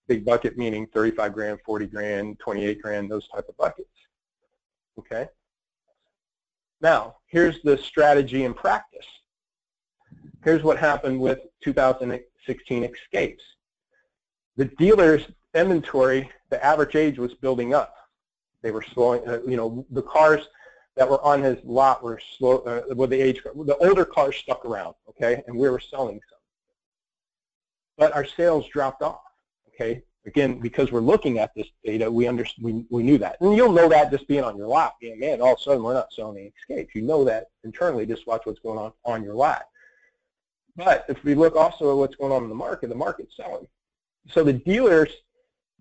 Big 0.09 0.25
bucket 0.25 0.57
meaning 0.57 0.85
35 0.93 1.31
grand, 1.31 1.59
40 1.65 1.85
grand, 1.85 2.39
28 2.39 2.81
grand, 2.81 3.09
those 3.09 3.29
type 3.29 3.47
of 3.47 3.55
buckets. 3.55 3.87
Okay? 4.99 5.29
Now, 6.81 7.15
here's 7.27 7.61
the 7.61 7.77
strategy 7.77 8.43
in 8.43 8.53
practice. 8.53 9.07
Here's 10.43 10.61
what 10.61 10.77
happened 10.77 11.21
with 11.21 11.39
2016 11.63 12.83
Escapes. 12.83 13.43
The 14.57 14.65
dealer's 14.65 15.23
inventory, 15.53 16.29
the 16.49 16.63
average 16.63 16.95
age 16.95 17.17
was 17.17 17.33
building 17.33 17.73
up. 17.73 17.95
They 18.61 18.71
were 18.71 18.83
slowing, 18.93 19.27
uh, 19.27 19.39
you 19.47 19.57
know, 19.57 19.85
the 19.91 20.01
cars 20.01 20.47
that 20.95 21.09
were 21.09 21.21
on 21.23 21.41
his 21.41 21.57
lot 21.63 22.03
were 22.03 22.19
slow, 22.37 22.59
uh, 22.59 22.93
with 22.93 23.09
the 23.09 23.21
age, 23.21 23.41
the 23.43 23.77
older 23.77 24.05
cars 24.05 24.35
stuck 24.35 24.65
around, 24.65 24.93
okay, 25.09 25.41
and 25.47 25.57
we 25.57 25.69
were 25.69 25.79
selling 25.79 26.19
some. 26.29 26.39
But 27.97 28.13
our 28.13 28.25
sales 28.25 28.67
dropped 28.67 29.01
off, 29.01 29.21
okay? 29.69 30.03
Again, 30.25 30.59
because 30.59 30.91
we're 30.91 30.99
looking 30.99 31.39
at 31.39 31.51
this 31.55 31.67
data, 31.83 32.11
we, 32.11 32.27
under, 32.27 32.45
we, 32.61 32.85
we 32.89 33.01
knew 33.01 33.17
that. 33.17 33.37
And 33.41 33.55
you'll 33.55 33.71
know 33.71 33.89
that 33.89 34.11
just 34.11 34.27
being 34.27 34.43
on 34.43 34.57
your 34.57 34.67
lot. 34.67 34.93
Yeah, 35.01 35.15
man, 35.15 35.41
all 35.41 35.53
of 35.53 35.59
a 35.59 35.63
sudden 35.63 35.81
we're 35.81 35.95
not 35.95 36.13
selling 36.13 36.37
any 36.37 36.53
escapes. 36.59 36.93
You 36.93 37.01
know 37.01 37.23
that 37.23 37.47
internally, 37.63 38.05
just 38.05 38.27
watch 38.27 38.41
what's 38.43 38.59
going 38.59 38.77
on 38.77 38.91
on 39.05 39.23
your 39.23 39.33
lot. 39.33 39.63
But 40.75 41.05
if 41.09 41.23
we 41.23 41.33
look 41.33 41.55
also 41.55 41.91
at 41.91 41.97
what's 41.97 42.15
going 42.15 42.31
on 42.31 42.43
in 42.43 42.49
the 42.49 42.55
market, 42.55 42.89
the 42.89 42.95
market's 42.95 43.35
selling. 43.35 43.67
So 44.29 44.43
the 44.43 44.53
dealer's 44.53 45.11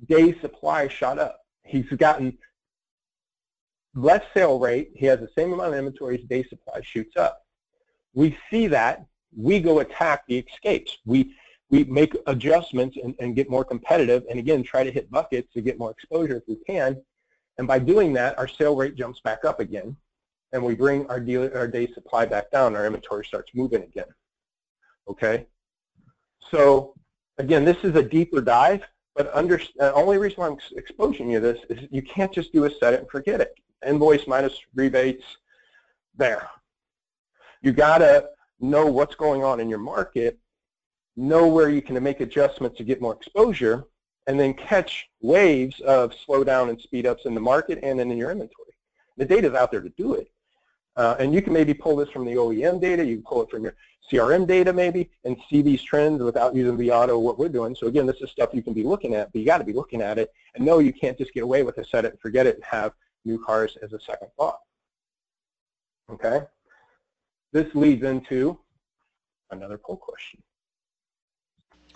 day 0.06 0.38
supply 0.40 0.88
shot 0.88 1.18
up. 1.18 1.40
He's 1.64 1.86
gotten 1.86 2.36
less 3.94 4.24
sale 4.34 4.58
rate, 4.58 4.92
he 4.94 5.06
has 5.06 5.20
the 5.20 5.28
same 5.36 5.52
amount 5.52 5.72
of 5.72 5.78
inventory, 5.78 6.18
his 6.18 6.26
day 6.26 6.42
supply 6.44 6.80
shoots 6.82 7.16
up. 7.16 7.44
We 8.14 8.36
see 8.50 8.66
that, 8.68 9.06
we 9.36 9.60
go 9.60 9.80
attack 9.80 10.24
the 10.26 10.38
escapes. 10.38 10.98
We, 11.04 11.34
we 11.70 11.84
make 11.84 12.16
adjustments 12.26 12.96
and, 13.02 13.14
and 13.20 13.36
get 13.36 13.48
more 13.48 13.64
competitive 13.64 14.24
and 14.28 14.38
again 14.38 14.62
try 14.62 14.82
to 14.84 14.90
hit 14.90 15.10
buckets 15.10 15.52
to 15.54 15.60
get 15.60 15.78
more 15.78 15.90
exposure 15.90 16.36
if 16.36 16.42
we 16.48 16.56
can. 16.66 17.00
And 17.58 17.66
by 17.66 17.78
doing 17.78 18.12
that, 18.14 18.38
our 18.38 18.48
sale 18.48 18.74
rate 18.74 18.96
jumps 18.96 19.20
back 19.20 19.44
up 19.44 19.60
again 19.60 19.96
and 20.52 20.64
we 20.64 20.74
bring 20.74 21.06
our, 21.08 21.20
dealer, 21.20 21.52
our 21.54 21.68
day 21.68 21.86
supply 21.92 22.26
back 22.26 22.50
down, 22.50 22.74
our 22.74 22.86
inventory 22.86 23.24
starts 23.24 23.52
moving 23.54 23.82
again. 23.82 24.06
Okay? 25.08 25.46
So 26.50 26.94
again, 27.40 27.64
this 27.64 27.78
is 27.82 27.96
a 27.96 28.02
deeper 28.02 28.40
dive, 28.40 28.82
but 29.16 29.30
under, 29.34 29.60
the 29.76 29.92
only 29.94 30.18
reason 30.18 30.42
I'm 30.42 30.58
exposing 30.76 31.30
you 31.30 31.40
this 31.40 31.58
is 31.68 31.88
you 31.90 32.02
can't 32.02 32.32
just 32.32 32.52
do 32.52 32.64
a 32.64 32.70
set 32.70 32.94
it 32.94 33.00
and 33.00 33.10
forget 33.10 33.40
it 33.40 33.54
invoice 33.86 34.26
minus 34.26 34.52
rebates 34.74 35.24
there. 36.16 36.48
You 37.62 37.72
got 37.72 37.98
to 37.98 38.28
know 38.60 38.86
what's 38.86 39.14
going 39.14 39.42
on 39.42 39.58
in 39.58 39.70
your 39.70 39.78
market, 39.78 40.38
know 41.16 41.48
where 41.48 41.70
you 41.70 41.80
can 41.80 42.00
make 42.02 42.20
adjustments 42.20 42.76
to 42.78 42.84
get 42.84 43.00
more 43.00 43.14
exposure, 43.14 43.84
and 44.26 44.38
then 44.38 44.52
catch 44.52 45.08
waves 45.22 45.80
of 45.80 46.12
slowdown 46.26 46.68
and 46.68 46.80
speed 46.80 47.06
ups 47.06 47.24
in 47.24 47.34
the 47.34 47.40
market 47.40 47.78
and 47.82 47.98
then 47.98 48.10
in 48.10 48.18
your 48.18 48.30
inventory. 48.30 48.74
The 49.16 49.24
data's 49.24 49.54
out 49.54 49.70
there 49.70 49.80
to 49.80 49.88
do 49.96 50.14
it. 50.14 50.30
Uh, 51.00 51.16
and 51.18 51.32
you 51.32 51.40
can 51.40 51.54
maybe 51.54 51.72
pull 51.72 51.96
this 51.96 52.10
from 52.10 52.26
the 52.26 52.34
OEM 52.34 52.78
data, 52.78 53.02
you 53.02 53.16
can 53.16 53.24
pull 53.24 53.40
it 53.40 53.48
from 53.50 53.62
your 53.62 53.74
CRM 54.12 54.46
data 54.46 54.70
maybe, 54.70 55.08
and 55.24 55.34
see 55.48 55.62
these 55.62 55.80
trends 55.82 56.22
without 56.22 56.54
using 56.54 56.76
vAuto, 56.76 57.18
what 57.18 57.38
we're 57.38 57.48
doing. 57.48 57.74
So 57.74 57.86
again, 57.86 58.04
this 58.04 58.20
is 58.20 58.30
stuff 58.30 58.50
you 58.52 58.60
can 58.60 58.74
be 58.74 58.82
looking 58.82 59.14
at, 59.14 59.32
but 59.32 59.38
you 59.38 59.46
got 59.46 59.58
to 59.58 59.64
be 59.64 59.72
looking 59.72 60.02
at 60.02 60.18
it 60.18 60.30
and 60.54 60.62
know 60.62 60.78
you 60.78 60.92
can't 60.92 61.16
just 61.16 61.32
get 61.32 61.42
away 61.42 61.62
with 61.62 61.78
a 61.78 61.86
set 61.86 62.04
it 62.04 62.10
and 62.10 62.20
forget 62.20 62.46
it 62.46 62.56
and 62.56 62.64
have 62.64 62.92
new 63.24 63.42
cars 63.42 63.78
as 63.80 63.94
a 63.94 64.00
second 64.00 64.28
thought. 64.36 64.58
Okay? 66.10 66.42
This 67.54 67.74
leads 67.74 68.02
into 68.02 68.58
another 69.52 69.78
poll 69.78 69.96
question. 69.96 70.42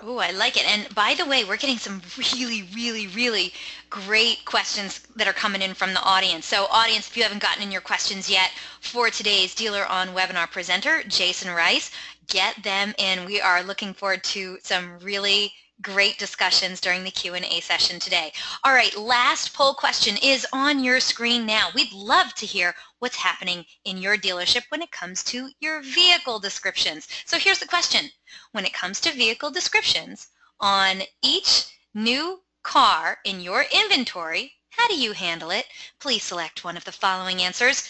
Oh, 0.00 0.18
I 0.18 0.32
like 0.32 0.56
it. 0.56 0.66
And 0.66 0.92
by 0.94 1.14
the 1.14 1.24
way, 1.24 1.44
we're 1.44 1.56
getting 1.56 1.78
some 1.78 2.02
really, 2.18 2.62
really, 2.74 3.06
really 3.08 3.52
great 3.90 4.44
questions 4.44 5.00
that 5.14 5.28
are 5.28 5.32
coming 5.32 5.62
in 5.62 5.72
from 5.72 5.94
the 5.94 6.02
audience. 6.02 6.46
So 6.46 6.66
audience, 6.66 7.08
if 7.08 7.16
you 7.16 7.22
haven't 7.22 7.42
gotten 7.42 7.62
in 7.62 7.70
your 7.70 7.80
questions 7.80 8.28
yet 8.28 8.50
for 8.80 9.08
today's 9.08 9.54
DealerOn 9.54 10.12
Webinar 10.12 10.50
presenter, 10.50 11.02
Jason 11.04 11.54
Rice, 11.54 11.90
get 12.26 12.60
them 12.62 12.92
in. 12.98 13.24
We 13.24 13.40
are 13.40 13.62
looking 13.62 13.94
forward 13.94 14.24
to 14.24 14.58
some 14.62 14.98
really 14.98 15.52
great 15.82 16.18
discussions 16.18 16.80
during 16.80 17.04
the 17.04 17.10
Q&A 17.10 17.60
session 17.60 17.98
today. 17.98 18.32
All 18.64 18.72
right, 18.72 18.96
last 18.96 19.54
poll 19.54 19.74
question 19.74 20.16
is 20.22 20.46
on 20.52 20.82
your 20.82 21.00
screen 21.00 21.46
now. 21.46 21.68
We'd 21.74 21.92
love 21.92 22.34
to 22.34 22.46
hear 22.46 22.74
what's 23.00 23.16
happening 23.16 23.64
in 23.84 23.98
your 23.98 24.16
dealership 24.16 24.62
when 24.70 24.82
it 24.82 24.90
comes 24.92 25.22
to 25.24 25.50
your 25.60 25.82
vehicle 25.82 26.38
descriptions. 26.38 27.08
So 27.26 27.38
here's 27.38 27.58
the 27.58 27.66
question. 27.66 28.08
When 28.52 28.64
it 28.64 28.72
comes 28.72 29.00
to 29.00 29.12
vehicle 29.12 29.50
descriptions, 29.50 30.28
on 30.60 31.02
each 31.22 31.66
new 31.92 32.42
car 32.62 33.18
in 33.24 33.40
your 33.40 33.66
inventory, 33.70 34.54
how 34.70 34.88
do 34.88 34.96
you 34.96 35.12
handle 35.12 35.50
it? 35.50 35.66
Please 35.98 36.24
select 36.24 36.64
one 36.64 36.76
of 36.76 36.84
the 36.84 36.92
following 36.92 37.42
answers. 37.42 37.88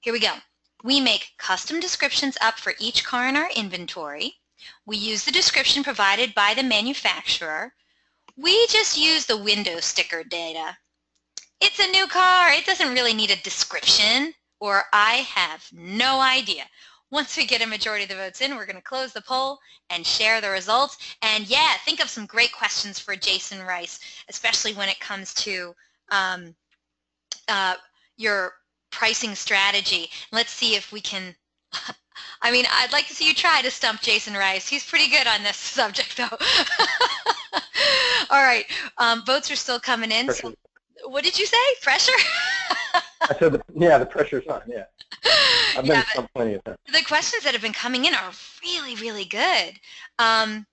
Here 0.00 0.12
we 0.12 0.20
go. 0.20 0.36
We 0.82 1.00
make 1.00 1.32
custom 1.38 1.80
descriptions 1.80 2.36
up 2.40 2.58
for 2.58 2.74
each 2.78 3.04
car 3.04 3.28
in 3.28 3.36
our 3.36 3.50
inventory. 3.50 4.36
We 4.86 4.96
use 4.96 5.24
the 5.24 5.32
description 5.32 5.82
provided 5.82 6.34
by 6.34 6.54
the 6.54 6.62
manufacturer. 6.62 7.74
We 8.36 8.66
just 8.68 8.96
use 8.96 9.26
the 9.26 9.36
window 9.36 9.80
sticker 9.80 10.24
data. 10.24 10.78
It's 11.60 11.78
a 11.78 11.90
new 11.90 12.06
car. 12.06 12.52
It 12.52 12.66
doesn't 12.66 12.92
really 12.92 13.14
need 13.14 13.30
a 13.30 13.36
description. 13.36 14.34
Or 14.60 14.84
I 14.92 15.16
have 15.16 15.68
no 15.72 16.20
idea. 16.20 16.64
Once 17.14 17.36
we 17.36 17.46
get 17.46 17.62
a 17.62 17.66
majority 17.66 18.02
of 18.02 18.08
the 18.08 18.16
votes 18.16 18.40
in, 18.40 18.56
we're 18.56 18.66
going 18.66 18.74
to 18.74 18.82
close 18.82 19.12
the 19.12 19.22
poll 19.22 19.60
and 19.88 20.04
share 20.04 20.40
the 20.40 20.50
results. 20.50 20.98
And 21.22 21.48
yeah, 21.48 21.74
think 21.84 22.02
of 22.02 22.10
some 22.10 22.26
great 22.26 22.52
questions 22.52 22.98
for 22.98 23.14
Jason 23.14 23.62
Rice, 23.62 24.00
especially 24.28 24.74
when 24.74 24.88
it 24.88 24.98
comes 24.98 25.32
to 25.34 25.72
um, 26.10 26.56
uh, 27.46 27.74
your 28.16 28.54
pricing 28.90 29.36
strategy. 29.36 30.10
Let's 30.32 30.50
see 30.50 30.74
if 30.74 30.90
we 30.90 31.00
can 31.00 31.36
I 32.42 32.50
mean, 32.50 32.64
I'd 32.68 32.92
like 32.92 33.06
to 33.06 33.14
see 33.14 33.28
you 33.28 33.34
try 33.34 33.62
to 33.62 33.70
stump 33.70 34.00
Jason 34.00 34.34
Rice. 34.34 34.68
He's 34.68 34.84
pretty 34.84 35.08
good 35.08 35.28
on 35.28 35.44
this 35.44 35.56
subject, 35.80 36.16
though. 36.16 36.24
All 38.30 38.42
right. 38.42 38.66
Um, 38.98 39.24
votes 39.24 39.52
are 39.52 39.56
still 39.56 39.78
coming 39.78 40.10
in. 40.10 40.32
So 40.32 40.52
what 41.06 41.22
did 41.22 41.38
you 41.38 41.46
say? 41.46 41.56
Pressure? 41.80 42.12
I 43.20 43.36
said, 43.38 43.52
the, 43.52 43.62
yeah, 43.72 43.98
the 43.98 44.06
pressure's 44.06 44.48
on, 44.48 44.62
yeah. 44.66 44.84
I've 45.76 45.84
been 45.84 46.02
yeah, 46.16 46.26
plenty 46.34 46.54
of 46.54 46.64
times. 46.64 46.78
The 46.92 47.02
questions 47.06 47.44
that 47.44 47.52
have 47.52 47.62
been 47.62 47.72
coming 47.72 48.04
in 48.04 48.14
are 48.14 48.32
really, 48.62 48.94
really 48.96 49.24
good. 49.24 49.74
Um, 50.18 50.66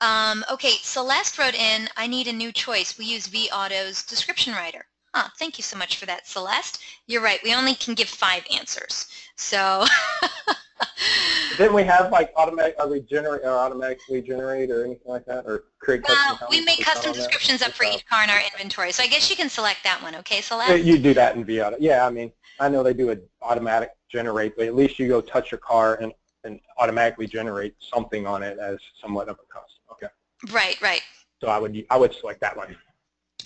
um, 0.00 0.44
okay, 0.50 0.72
Celeste 0.82 1.38
wrote 1.38 1.54
in, 1.54 1.88
I 1.96 2.06
need 2.06 2.26
a 2.26 2.32
new 2.32 2.52
choice. 2.52 2.98
We 2.98 3.04
use 3.04 3.28
vAuto's 3.28 4.02
description 4.02 4.52
writer. 4.52 4.84
Huh, 5.14 5.28
thank 5.38 5.58
you 5.58 5.62
so 5.62 5.76
much 5.76 5.96
for 5.96 6.06
that, 6.06 6.26
Celeste. 6.26 6.82
You're 7.06 7.22
right, 7.22 7.38
we 7.44 7.54
only 7.54 7.74
can 7.74 7.94
give 7.94 8.08
five 8.08 8.42
answers. 8.52 9.06
So. 9.36 9.84
Didn't 11.58 11.74
we 11.74 11.84
have 11.84 12.10
like 12.10 12.32
automatic, 12.36 12.74
are 12.80 12.88
we 12.88 13.00
generate 13.00 13.42
or 13.44 13.50
automatically 13.50 14.22
generate 14.22 14.70
or 14.70 14.84
anything 14.84 15.06
like 15.06 15.24
that, 15.26 15.44
or 15.46 15.64
create 15.78 16.02
custom? 16.02 16.38
Well, 16.40 16.48
we 16.50 16.64
make 16.64 16.80
custom 16.80 17.12
descriptions 17.12 17.62
up 17.62 17.72
for 17.72 17.84
each 17.84 18.06
car 18.06 18.24
in 18.24 18.30
our 18.30 18.40
inventory, 18.40 18.90
so 18.90 19.02
I 19.02 19.06
guess 19.06 19.28
you 19.30 19.36
can 19.36 19.48
select 19.48 19.78
that 19.84 20.02
one. 20.02 20.16
Okay, 20.16 20.40
Celeste. 20.40 20.82
You 20.82 20.98
do 20.98 21.14
that 21.14 21.36
in 21.36 21.44
vAuto. 21.44 21.76
Yeah, 21.78 22.06
I 22.06 22.10
mean, 22.10 22.32
I 22.60 22.68
know 22.68 22.82
they 22.82 22.94
do 22.94 23.10
an 23.10 23.22
automatic 23.40 23.90
generate, 24.10 24.56
but 24.56 24.66
at 24.66 24.74
least 24.74 24.98
you 24.98 25.08
go 25.08 25.20
touch 25.20 25.50
your 25.50 25.58
car 25.58 25.96
and 26.00 26.12
and 26.44 26.58
automatically 26.78 27.26
generate 27.26 27.74
something 27.78 28.26
on 28.26 28.42
it 28.42 28.58
as 28.58 28.78
somewhat 29.00 29.28
of 29.28 29.36
a 29.36 29.52
custom. 29.52 29.78
Okay. 29.92 30.08
Right, 30.52 30.80
right. 30.80 31.02
So 31.40 31.48
I 31.48 31.58
would 31.58 31.84
I 31.90 31.96
would 31.96 32.14
select 32.14 32.40
that 32.40 32.56
one. 32.56 32.76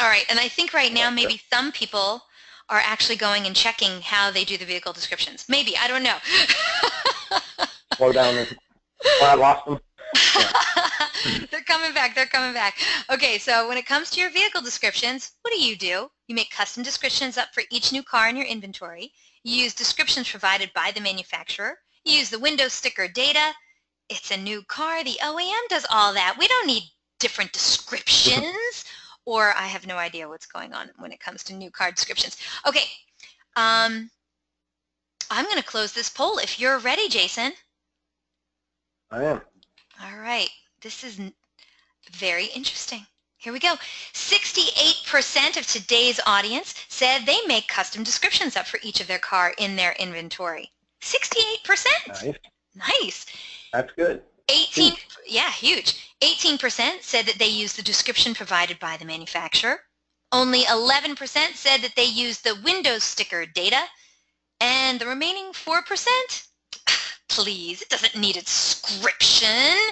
All 0.00 0.08
right, 0.08 0.24
and 0.28 0.38
I 0.38 0.48
think 0.48 0.74
right 0.74 0.92
now 0.92 1.10
maybe 1.10 1.40
some 1.50 1.72
people 1.72 2.22
are 2.68 2.80
actually 2.84 3.16
going 3.16 3.46
and 3.46 3.54
checking 3.54 4.02
how 4.02 4.30
they 4.30 4.44
do 4.44 4.58
the 4.58 4.64
vehicle 4.64 4.92
descriptions. 4.92 5.46
Maybe, 5.48 5.76
I 5.76 5.88
don't 5.88 6.02
know. 6.02 6.16
Slow 7.96 8.12
down. 8.12 8.46
I 9.22 9.34
lost 9.34 9.66
them. 9.66 9.78
Yeah. 10.38 10.85
they're 11.50 11.62
coming 11.62 11.92
back, 11.92 12.14
they're 12.14 12.26
coming 12.26 12.52
back. 12.52 12.78
Okay, 13.10 13.38
so 13.38 13.68
when 13.68 13.78
it 13.78 13.86
comes 13.86 14.10
to 14.10 14.20
your 14.20 14.30
vehicle 14.30 14.62
descriptions, 14.62 15.32
what 15.42 15.52
do 15.52 15.62
you 15.62 15.76
do? 15.76 16.08
You 16.28 16.34
make 16.34 16.50
custom 16.50 16.82
descriptions 16.82 17.38
up 17.38 17.48
for 17.52 17.62
each 17.70 17.92
new 17.92 18.02
car 18.02 18.28
in 18.28 18.36
your 18.36 18.46
inventory. 18.46 19.12
You 19.44 19.62
use 19.64 19.74
descriptions 19.74 20.28
provided 20.28 20.72
by 20.74 20.90
the 20.92 21.00
manufacturer. 21.00 21.78
You 22.04 22.18
use 22.18 22.30
the 22.30 22.38
window 22.38 22.68
sticker 22.68 23.08
data. 23.08 23.52
It's 24.08 24.30
a 24.30 24.36
new 24.36 24.62
car. 24.62 25.02
The 25.02 25.18
OEM 25.22 25.68
does 25.68 25.86
all 25.90 26.12
that. 26.14 26.36
We 26.38 26.48
don't 26.48 26.66
need 26.66 26.84
different 27.18 27.52
descriptions 27.52 28.84
or 29.26 29.52
I 29.56 29.66
have 29.66 29.86
no 29.86 29.96
idea 29.96 30.28
what's 30.28 30.46
going 30.46 30.72
on 30.72 30.88
when 30.98 31.12
it 31.12 31.20
comes 31.20 31.44
to 31.44 31.54
new 31.54 31.70
car 31.70 31.90
descriptions. 31.90 32.36
Okay, 32.66 32.84
um, 33.56 34.08
I'm 35.30 35.44
going 35.44 35.56
to 35.56 35.64
close 35.64 35.92
this 35.92 36.08
poll 36.08 36.38
if 36.38 36.58
you're 36.58 36.78
ready, 36.78 37.08
Jason. 37.08 37.52
I 39.10 39.24
am. 39.24 39.40
All 40.02 40.18
right, 40.18 40.48
this 40.80 41.04
is 41.04 41.20
very 42.12 42.46
interesting. 42.46 43.06
Here 43.38 43.52
we 43.52 43.58
go. 43.58 43.76
68% 44.12 45.56
of 45.56 45.66
today's 45.66 46.20
audience 46.26 46.74
said 46.88 47.26
they 47.26 47.38
make 47.46 47.68
custom 47.68 48.02
descriptions 48.02 48.56
up 48.56 48.66
for 48.66 48.80
each 48.82 49.00
of 49.00 49.06
their 49.06 49.18
car 49.18 49.54
in 49.58 49.76
their 49.76 49.92
inventory. 49.98 50.70
68%? 51.00 51.86
Nice. 52.08 52.34
Nice. 52.74 53.26
That's 53.72 53.92
good. 53.92 54.22
18, 54.48 54.92
huge. 54.92 55.06
yeah, 55.26 55.50
huge. 55.50 56.14
18% 56.22 57.02
said 57.02 57.26
that 57.26 57.38
they 57.38 57.46
use 57.46 57.74
the 57.74 57.82
description 57.82 58.34
provided 58.34 58.78
by 58.78 58.96
the 58.96 59.04
manufacturer. 59.04 59.80
Only 60.32 60.62
11% 60.62 61.54
said 61.54 61.82
that 61.82 61.94
they 61.94 62.04
use 62.04 62.40
the 62.40 62.60
Windows 62.64 63.04
sticker 63.04 63.46
data. 63.46 63.84
And 64.60 64.98
the 64.98 65.06
remaining 65.06 65.52
4%, 65.52 66.45
please, 67.28 67.82
it 67.82 67.88
doesn't 67.88 68.16
need 68.16 68.36
a 68.36 68.42
description. 68.42 69.48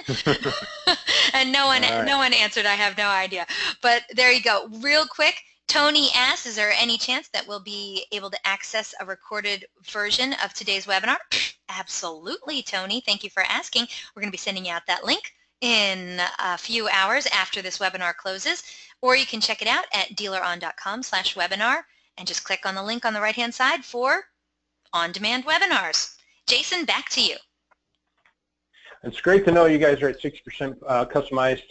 and 1.33 1.51
no 1.51 1.67
one, 1.67 1.81
right. 1.81 2.05
no 2.05 2.17
one 2.17 2.33
answered, 2.33 2.65
I 2.65 2.75
have 2.75 2.97
no 2.97 3.07
idea. 3.07 3.45
But 3.81 4.03
there 4.13 4.31
you 4.31 4.41
go. 4.41 4.67
Real 4.81 5.05
quick, 5.05 5.35
Tony 5.67 6.09
asks, 6.15 6.45
is 6.45 6.55
there 6.55 6.71
any 6.71 6.97
chance 6.97 7.27
that 7.29 7.47
we'll 7.47 7.59
be 7.59 8.05
able 8.11 8.29
to 8.29 8.47
access 8.47 8.93
a 8.99 9.05
recorded 9.05 9.65
version 9.83 10.33
of 10.43 10.53
today's 10.53 10.85
webinar? 10.85 11.17
Absolutely, 11.69 12.61
Tony. 12.61 13.01
Thank 13.01 13.23
you 13.23 13.29
for 13.29 13.43
asking. 13.43 13.87
We're 14.15 14.21
going 14.21 14.31
to 14.31 14.35
be 14.35 14.37
sending 14.37 14.65
you 14.65 14.71
out 14.71 14.85
that 14.87 15.05
link 15.05 15.33
in 15.61 16.21
a 16.39 16.57
few 16.57 16.87
hours 16.89 17.27
after 17.27 17.61
this 17.61 17.79
webinar 17.79 18.15
closes, 18.15 18.63
or 19.01 19.15
you 19.15 19.25
can 19.25 19.41
check 19.41 19.61
it 19.61 19.67
out 19.67 19.85
at 19.93 20.15
dealeron.com 20.15 21.01
slash 21.01 21.35
webinar 21.35 21.81
and 22.17 22.27
just 22.27 22.43
click 22.43 22.65
on 22.65 22.75
the 22.75 22.83
link 22.83 23.03
on 23.05 23.13
the 23.13 23.21
right-hand 23.21 23.53
side 23.53 23.83
for 23.83 24.25
on-demand 24.93 25.45
webinars. 25.45 26.14
Jason, 26.47 26.85
back 26.85 27.09
to 27.09 27.21
you. 27.21 27.37
It's 29.03 29.19
great 29.19 29.45
to 29.45 29.51
know 29.51 29.65
you 29.65 29.77
guys 29.77 30.01
are 30.01 30.09
at 30.09 30.21
60% 30.21 30.77
uh, 30.87 31.05
customized 31.05 31.63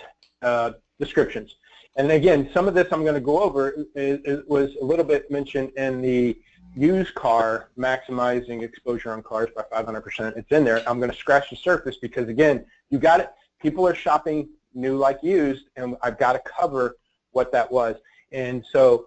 uh, 0.42 0.72
descriptions. 0.98 1.56
And 1.96 2.10
again, 2.10 2.50
some 2.52 2.66
of 2.66 2.74
this 2.74 2.88
I'm 2.90 3.02
going 3.02 3.14
to 3.14 3.20
go 3.20 3.40
over 3.40 3.86
is, 3.94 4.44
was 4.46 4.70
a 4.80 4.84
little 4.84 5.04
bit 5.04 5.30
mentioned 5.30 5.70
in 5.76 6.02
the 6.02 6.36
used 6.76 7.14
car 7.14 7.70
maximizing 7.78 8.62
exposure 8.62 9.12
on 9.12 9.22
cars 9.22 9.48
by 9.54 9.62
500%. 9.62 10.36
It's 10.36 10.50
in 10.50 10.64
there. 10.64 10.82
I'm 10.88 10.98
going 10.98 11.10
to 11.10 11.16
scratch 11.16 11.50
the 11.50 11.56
surface 11.56 11.96
because 11.96 12.28
again, 12.28 12.66
you 12.90 12.98
got 12.98 13.20
it. 13.20 13.30
People 13.60 13.86
are 13.86 13.94
shopping 13.94 14.48
new 14.74 14.96
like 14.96 15.22
used, 15.22 15.66
and 15.76 15.96
I've 16.02 16.18
got 16.18 16.32
to 16.32 16.40
cover 16.40 16.96
what 17.30 17.52
that 17.52 17.70
was. 17.70 17.96
And 18.32 18.64
so 18.72 19.06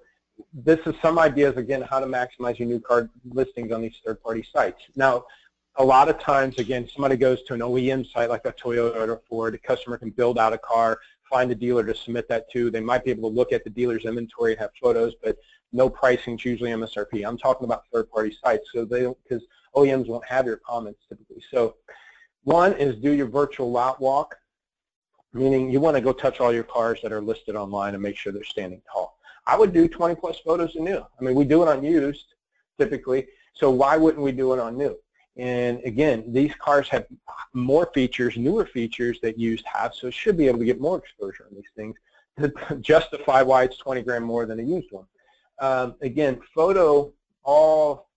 this 0.54 0.80
is 0.86 0.96
some 1.02 1.20
ideas 1.20 1.58
again 1.58 1.82
how 1.82 2.00
to 2.00 2.06
maximize 2.06 2.58
your 2.58 2.70
new 2.70 2.80
car 2.80 3.10
listings 3.30 3.72
on 3.74 3.82
these 3.82 3.96
third-party 4.06 4.48
sites. 4.54 4.82
Now, 4.96 5.26
a 5.78 5.84
lot 5.84 6.10
of 6.10 6.20
times, 6.20 6.58
again, 6.58 6.90
somebody 6.92 7.16
goes 7.16 7.44
to 7.44 7.54
an 7.54 7.60
OEM 7.60 8.12
site 8.12 8.30
like 8.30 8.46
a 8.46 8.52
Toyota 8.52 9.08
or 9.08 9.22
Ford, 9.30 9.54
a 9.54 9.58
customer 9.58 9.98
can 9.98 10.10
build 10.10 10.40
out 10.40 10.54
a 10.54 10.58
car, 10.58 11.00
find 11.30 11.52
a 11.52 11.56
dealer 11.56 11.84
to 11.84 11.94
submit 11.94 12.28
that 12.30 12.50
to. 12.52 12.72
They 12.72 12.80
might 12.80 13.06
be 13.06 13.12
able 13.12 13.30
to 13.30 13.36
look 13.36 13.54
at 13.54 13.64
the 13.64 13.70
dealer's 13.70 14.06
inventory, 14.06 14.54
and 14.54 14.62
have 14.62 14.72
photos, 14.82 15.14
but 15.22 15.38
no 15.72 15.90
pricing 15.90 16.36
is 16.36 16.46
usually 16.46 16.72
MSRP. 16.72 17.28
I'm 17.28 17.38
talking 17.38 17.66
about 17.66 17.84
third-party 17.94 18.38
sites, 18.44 18.70
so 18.74 18.86
they 18.86 19.02
because 19.28 19.46
OEMs 19.76 20.08
won't 20.08 20.26
have 20.26 20.46
your 20.46 20.58
comments 20.58 21.02
typically. 21.08 21.44
So 21.52 21.76
one 22.44 22.74
is 22.74 22.96
do 22.96 23.12
your 23.12 23.28
virtual 23.28 23.70
lot 23.70 24.02
walk, 24.02 24.36
meaning 25.34 25.70
you 25.70 25.80
want 25.80 25.96
to 25.96 26.02
go 26.02 26.14
touch 26.14 26.40
all 26.40 26.54
your 26.54 26.64
cars 26.64 27.00
that 27.04 27.12
are 27.12 27.22
listed 27.22 27.56
online 27.56 27.94
and 27.94 28.02
make 28.02 28.16
sure 28.16 28.34
they're 28.34 28.44
standing 28.44 28.82
tall. 28.92 29.18
I 29.46 29.58
would 29.58 29.74
do 29.74 29.88
20 29.88 30.16
plus 30.16 30.40
photos 30.40 30.76
of 30.76 30.82
new. 30.82 30.98
I 30.98 31.24
mean, 31.24 31.36
we 31.36 31.46
do 31.46 31.62
it 31.62 31.68
on 31.70 31.84
used 31.84 32.34
typically, 32.80 33.28
so 33.54 33.70
why 33.70 33.98
wouldn't 33.98 34.24
we 34.24 34.32
do 34.32 34.54
it 34.54 34.60
on 34.60 34.78
new? 34.78 34.98
And 35.38 35.82
again, 35.86 36.24
these 36.34 36.54
cars 36.56 36.90
have 36.90 37.06
more 37.54 37.90
features, 37.94 38.38
newer 38.38 38.66
features 38.66 39.20
that 39.22 39.38
used 39.38 39.66
have, 39.66 39.94
so 39.94 40.08
it 40.08 40.14
should 40.14 40.36
be 40.36 40.48
able 40.48 40.60
to 40.60 40.66
get 40.66 40.82
more 40.82 40.98
exposure 40.98 41.46
on 41.50 41.56
these 41.56 41.70
things 41.76 41.96
to 42.40 42.78
justify 42.82 43.42
why 43.44 43.64
it's 43.64 43.78
20 43.78 44.02
grand 44.02 44.26
more 44.26 44.46
than 44.46 44.60
a 44.60 44.64
used 44.64 44.92
one. 44.92 45.06
Um, 45.60 45.96
again, 46.02 46.40
photo 46.54 47.12
all 47.44 48.08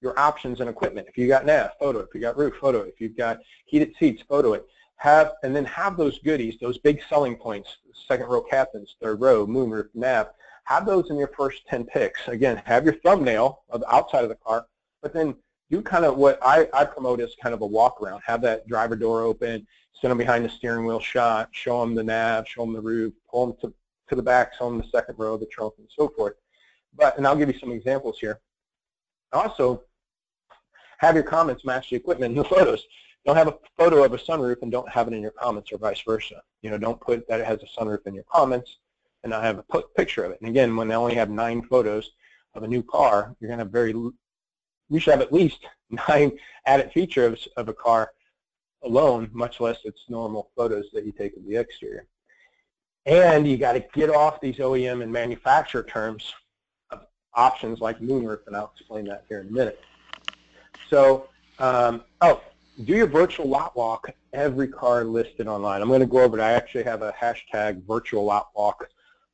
your 0.00 0.18
options 0.18 0.60
and 0.60 0.70
equipment. 0.70 1.08
If 1.08 1.18
you 1.18 1.26
got 1.26 1.46
nav, 1.46 1.72
photo. 1.80 2.00
It. 2.00 2.08
If 2.08 2.14
you 2.14 2.20
got 2.20 2.36
roof, 2.36 2.54
photo. 2.60 2.82
It. 2.82 2.88
If 2.88 3.00
you've 3.00 3.16
got 3.16 3.40
heated 3.64 3.94
seats, 3.98 4.22
photo 4.28 4.52
it. 4.52 4.66
Have 4.96 5.34
and 5.42 5.54
then 5.54 5.64
have 5.66 5.96
those 5.96 6.18
goodies, 6.20 6.56
those 6.60 6.78
big 6.78 7.00
selling 7.08 7.36
points, 7.36 7.78
second 8.08 8.26
row 8.26 8.40
captains, 8.40 8.96
third 9.00 9.20
row, 9.20 9.46
moonroof, 9.46 9.88
nav. 9.94 10.28
Have 10.64 10.86
those 10.86 11.10
in 11.10 11.16
your 11.16 11.30
first 11.36 11.66
10 11.68 11.84
picks. 11.84 12.26
Again, 12.28 12.60
have 12.64 12.84
your 12.84 12.94
thumbnail 12.94 13.62
of 13.68 13.80
the 13.80 13.94
outside 13.94 14.24
of 14.24 14.30
the 14.30 14.36
car, 14.36 14.66
but 15.02 15.12
then 15.12 15.36
do 15.70 15.82
kind 15.82 16.04
of 16.04 16.16
what 16.16 16.38
I, 16.42 16.68
I 16.72 16.84
promote 16.84 17.20
as 17.20 17.34
kind 17.42 17.54
of 17.54 17.60
a 17.60 17.66
walk 17.66 18.00
around. 18.00 18.22
Have 18.24 18.40
that 18.42 18.66
driver 18.68 18.96
door 18.96 19.22
open, 19.22 19.66
sit 20.00 20.08
them 20.08 20.18
behind 20.18 20.44
the 20.44 20.48
steering 20.48 20.86
wheel 20.86 21.00
shot, 21.00 21.48
show 21.52 21.80
them 21.80 21.94
the 21.94 22.04
nav, 22.04 22.46
show 22.46 22.62
them 22.62 22.72
the 22.72 22.80
roof, 22.80 23.12
pull 23.30 23.46
them 23.46 23.56
to, 23.62 23.74
to 24.08 24.14
the 24.14 24.22
back, 24.22 24.54
show 24.54 24.68
them 24.68 24.78
the 24.78 24.88
second 24.88 25.18
row, 25.18 25.36
the 25.36 25.46
trunk, 25.46 25.74
and 25.78 25.88
so 25.96 26.08
forth. 26.08 26.34
But, 26.94 27.16
and 27.16 27.26
I'll 27.26 27.36
give 27.36 27.48
you 27.48 27.58
some 27.58 27.72
examples 27.72 28.18
here. 28.20 28.40
Also, 29.32 29.82
have 30.98 31.14
your 31.14 31.24
comments 31.24 31.64
match 31.64 31.90
the 31.90 31.96
equipment 31.96 32.36
in 32.36 32.38
the 32.38 32.44
photos. 32.48 32.84
Don't 33.24 33.36
have 33.36 33.48
a 33.48 33.58
photo 33.76 34.04
of 34.04 34.12
a 34.12 34.18
sunroof 34.18 34.62
and 34.62 34.70
don't 34.70 34.88
have 34.88 35.08
it 35.08 35.14
in 35.14 35.20
your 35.20 35.32
comments 35.32 35.72
or 35.72 35.78
vice 35.78 36.00
versa. 36.02 36.40
You 36.62 36.70
know, 36.70 36.78
don't 36.78 37.00
put 37.00 37.26
that 37.28 37.40
it 37.40 37.46
has 37.46 37.58
a 37.62 37.80
sunroof 37.80 38.06
in 38.06 38.14
your 38.14 38.24
comments 38.32 38.78
and 39.24 39.32
not 39.32 39.42
have 39.42 39.58
a 39.58 39.82
picture 39.96 40.24
of 40.24 40.30
it. 40.30 40.38
And 40.40 40.48
again, 40.48 40.76
when 40.76 40.86
they 40.86 40.94
only 40.94 41.16
have 41.16 41.28
nine 41.28 41.62
photos 41.62 42.12
of 42.54 42.62
a 42.62 42.68
new 42.68 42.84
car, 42.84 43.34
you're 43.40 43.48
going 43.48 43.58
to 43.58 43.64
have 43.64 43.72
very 43.72 43.92
you 44.88 45.00
should 45.00 45.12
have 45.12 45.20
at 45.20 45.32
least 45.32 45.66
nine 46.08 46.32
added 46.66 46.92
features 46.92 47.48
of 47.56 47.68
a 47.68 47.74
car 47.74 48.12
alone, 48.82 49.30
much 49.32 49.60
less 49.60 49.78
its 49.84 50.04
normal 50.08 50.50
photos 50.56 50.86
that 50.92 51.04
you 51.04 51.12
take 51.12 51.36
of 51.36 51.46
the 51.46 51.56
exterior. 51.56 52.06
And 53.04 53.46
you 53.46 53.56
got 53.56 53.74
to 53.74 53.84
get 53.94 54.10
off 54.10 54.40
these 54.40 54.56
OEM 54.56 55.02
and 55.02 55.12
manufacturer 55.12 55.82
terms 55.82 56.34
of 56.90 57.06
options 57.34 57.80
like 57.80 58.00
moonroof, 58.00 58.46
and 58.46 58.56
I'll 58.56 58.72
explain 58.74 59.04
that 59.06 59.24
here 59.28 59.40
in 59.40 59.48
a 59.48 59.52
minute. 59.52 59.80
So, 60.90 61.28
um, 61.58 62.02
oh, 62.20 62.40
do 62.84 62.94
your 62.94 63.06
virtual 63.06 63.48
lot 63.48 63.76
walk 63.76 64.10
every 64.32 64.68
car 64.68 65.04
listed 65.04 65.46
online. 65.46 65.82
I'm 65.82 65.88
going 65.88 66.00
to 66.00 66.06
go 66.06 66.20
over 66.20 66.38
it. 66.38 66.42
I 66.42 66.52
actually 66.52 66.84
have 66.84 67.02
a 67.02 67.12
hashtag 67.12 67.86
virtual 67.86 68.24
lot 68.24 68.48
walk 68.54 68.88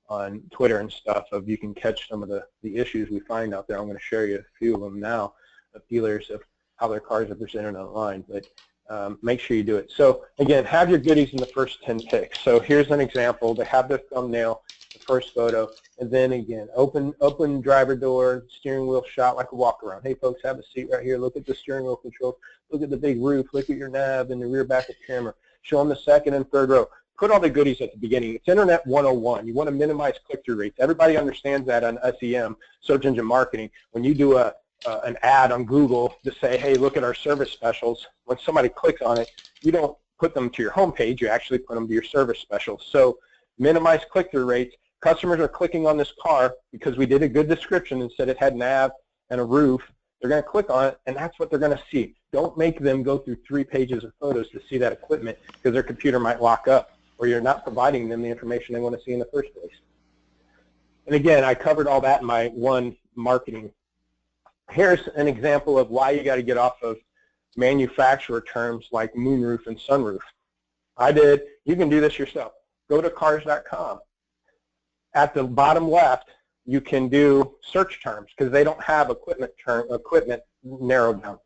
on 0.08 0.42
Twitter 0.50 0.78
and 0.78 0.92
stuff 0.92 1.26
of 1.32 1.48
you 1.48 1.56
can 1.56 1.74
catch 1.74 2.08
some 2.08 2.22
of 2.22 2.28
the, 2.28 2.44
the 2.62 2.76
issues 2.76 3.10
we 3.10 3.20
find 3.20 3.54
out 3.54 3.66
there. 3.66 3.78
I'm 3.78 3.86
going 3.86 3.96
to 3.96 4.02
share 4.02 4.26
you 4.26 4.36
a 4.36 4.58
few 4.58 4.74
of 4.74 4.80
them 4.82 5.00
now 5.00 5.32
of 5.74 5.86
dealers 5.88 6.30
of 6.30 6.42
how 6.76 6.88
their 6.88 7.00
cars 7.00 7.30
are 7.30 7.34
presented 7.34 7.76
online, 7.76 8.24
but 8.28 8.46
um, 8.90 9.18
make 9.22 9.40
sure 9.40 9.56
you 9.56 9.62
do 9.62 9.76
it. 9.76 9.90
So 9.90 10.24
again, 10.38 10.64
have 10.64 10.90
your 10.90 10.98
goodies 10.98 11.30
in 11.30 11.38
the 11.38 11.46
first 11.46 11.82
10 11.82 12.00
picks. 12.00 12.40
So 12.40 12.60
here's 12.60 12.90
an 12.90 13.00
example. 13.00 13.54
They 13.54 13.64
have 13.64 13.88
the 13.88 13.98
thumbnail, 13.98 14.62
the 14.92 14.98
first 14.98 15.34
photo, 15.34 15.70
and 15.98 16.10
then 16.10 16.32
again, 16.32 16.68
open 16.74 17.14
open 17.20 17.60
driver 17.60 17.94
door, 17.96 18.44
steering 18.48 18.86
wheel 18.86 19.04
shot 19.04 19.36
like 19.36 19.52
a 19.52 19.54
walk 19.54 19.82
around. 19.82 20.02
Hey 20.02 20.14
folks, 20.14 20.42
have 20.44 20.58
a 20.58 20.62
seat 20.74 20.88
right 20.90 21.02
here. 21.02 21.16
Look 21.16 21.36
at 21.36 21.46
the 21.46 21.54
steering 21.54 21.84
wheel 21.84 21.96
controls. 21.96 22.34
Look 22.70 22.82
at 22.82 22.90
the 22.90 22.96
big 22.96 23.22
roof. 23.22 23.46
Look 23.52 23.70
at 23.70 23.76
your 23.76 23.88
nav 23.88 24.30
and 24.30 24.42
the 24.42 24.46
rear 24.46 24.64
back 24.64 24.88
of 24.88 24.96
camera. 25.06 25.34
Show 25.62 25.78
them 25.78 25.88
the 25.88 25.96
second 25.96 26.34
and 26.34 26.50
third 26.50 26.70
row. 26.70 26.88
Put 27.16 27.30
all 27.30 27.38
the 27.38 27.50
goodies 27.50 27.80
at 27.80 27.92
the 27.92 27.98
beginning. 27.98 28.34
It's 28.34 28.48
Internet 28.48 28.84
101. 28.86 29.46
You 29.46 29.54
want 29.54 29.68
to 29.68 29.74
minimize 29.74 30.14
click-through 30.26 30.56
rates. 30.56 30.76
Everybody 30.80 31.16
understands 31.16 31.66
that 31.68 31.84
on 31.84 31.98
SEM, 32.18 32.56
search 32.80 33.04
engine 33.04 33.24
marketing. 33.24 33.70
When 33.92 34.02
you 34.02 34.12
do 34.12 34.38
a 34.38 34.54
uh, 34.86 35.00
an 35.04 35.16
ad 35.22 35.52
on 35.52 35.64
Google 35.64 36.16
to 36.24 36.32
say, 36.32 36.58
hey, 36.58 36.74
look 36.74 36.96
at 36.96 37.04
our 37.04 37.14
service 37.14 37.50
specials. 37.50 38.06
When 38.24 38.38
somebody 38.38 38.68
clicks 38.68 39.02
on 39.02 39.18
it, 39.18 39.30
you 39.62 39.72
don't 39.72 39.96
put 40.18 40.34
them 40.34 40.50
to 40.50 40.62
your 40.62 40.72
homepage, 40.72 41.20
you 41.20 41.28
actually 41.28 41.58
put 41.58 41.74
them 41.74 41.86
to 41.88 41.92
your 41.92 42.02
service 42.02 42.38
specials. 42.38 42.86
So 42.90 43.18
minimize 43.58 44.00
click-through 44.10 44.44
rates. 44.44 44.76
Customers 45.00 45.40
are 45.40 45.48
clicking 45.48 45.86
on 45.86 45.96
this 45.96 46.12
car 46.22 46.54
because 46.70 46.96
we 46.96 47.06
did 47.06 47.22
a 47.22 47.28
good 47.28 47.48
description 47.48 48.02
and 48.02 48.10
said 48.16 48.28
it 48.28 48.38
had 48.38 48.54
nav 48.54 48.92
and 49.30 49.40
a 49.40 49.44
roof. 49.44 49.82
They're 50.20 50.30
going 50.30 50.42
to 50.42 50.48
click 50.48 50.70
on 50.70 50.86
it, 50.86 51.00
and 51.06 51.16
that's 51.16 51.38
what 51.40 51.50
they're 51.50 51.58
going 51.58 51.76
to 51.76 51.82
see. 51.90 52.14
Don't 52.32 52.56
make 52.56 52.78
them 52.78 53.02
go 53.02 53.18
through 53.18 53.38
three 53.46 53.64
pages 53.64 54.04
of 54.04 54.12
photos 54.20 54.48
to 54.50 54.60
see 54.70 54.78
that 54.78 54.92
equipment 54.92 55.36
because 55.54 55.72
their 55.72 55.82
computer 55.82 56.20
might 56.20 56.40
lock 56.40 56.68
up 56.68 56.92
or 57.18 57.26
you're 57.26 57.40
not 57.40 57.62
providing 57.62 58.08
them 58.08 58.22
the 58.22 58.28
information 58.28 58.74
they 58.74 58.80
want 58.80 58.96
to 58.96 59.04
see 59.04 59.12
in 59.12 59.18
the 59.18 59.28
first 59.32 59.52
place. 59.54 59.76
And 61.06 61.14
again, 61.14 61.44
I 61.44 61.54
covered 61.54 61.86
all 61.86 62.00
that 62.00 62.20
in 62.20 62.26
my 62.26 62.48
one 62.48 62.96
marketing 63.14 63.72
here's 64.72 65.06
an 65.16 65.28
example 65.28 65.78
of 65.78 65.90
why 65.90 66.10
you 66.10 66.22
got 66.22 66.36
to 66.36 66.42
get 66.42 66.56
off 66.56 66.82
of 66.82 66.96
manufacturer 67.56 68.40
terms 68.40 68.88
like 68.92 69.12
moonroof 69.14 69.66
and 69.66 69.78
sunroof. 69.78 70.20
I 70.96 71.12
did. 71.12 71.42
You 71.64 71.76
can 71.76 71.88
do 71.88 72.00
this 72.00 72.18
yourself. 72.18 72.52
Go 72.88 73.00
to 73.00 73.10
cars.com. 73.10 74.00
At 75.14 75.34
the 75.34 75.44
bottom 75.44 75.90
left, 75.90 76.30
you 76.64 76.80
can 76.80 77.08
do 77.08 77.56
search 77.62 78.02
terms 78.02 78.30
because 78.36 78.52
they 78.52 78.64
don't 78.64 78.82
have 78.82 79.10
equipment 79.10 79.52
term 79.62 79.86
equipment 79.90 80.42
narrowed 80.62 81.22
down. 81.22 81.38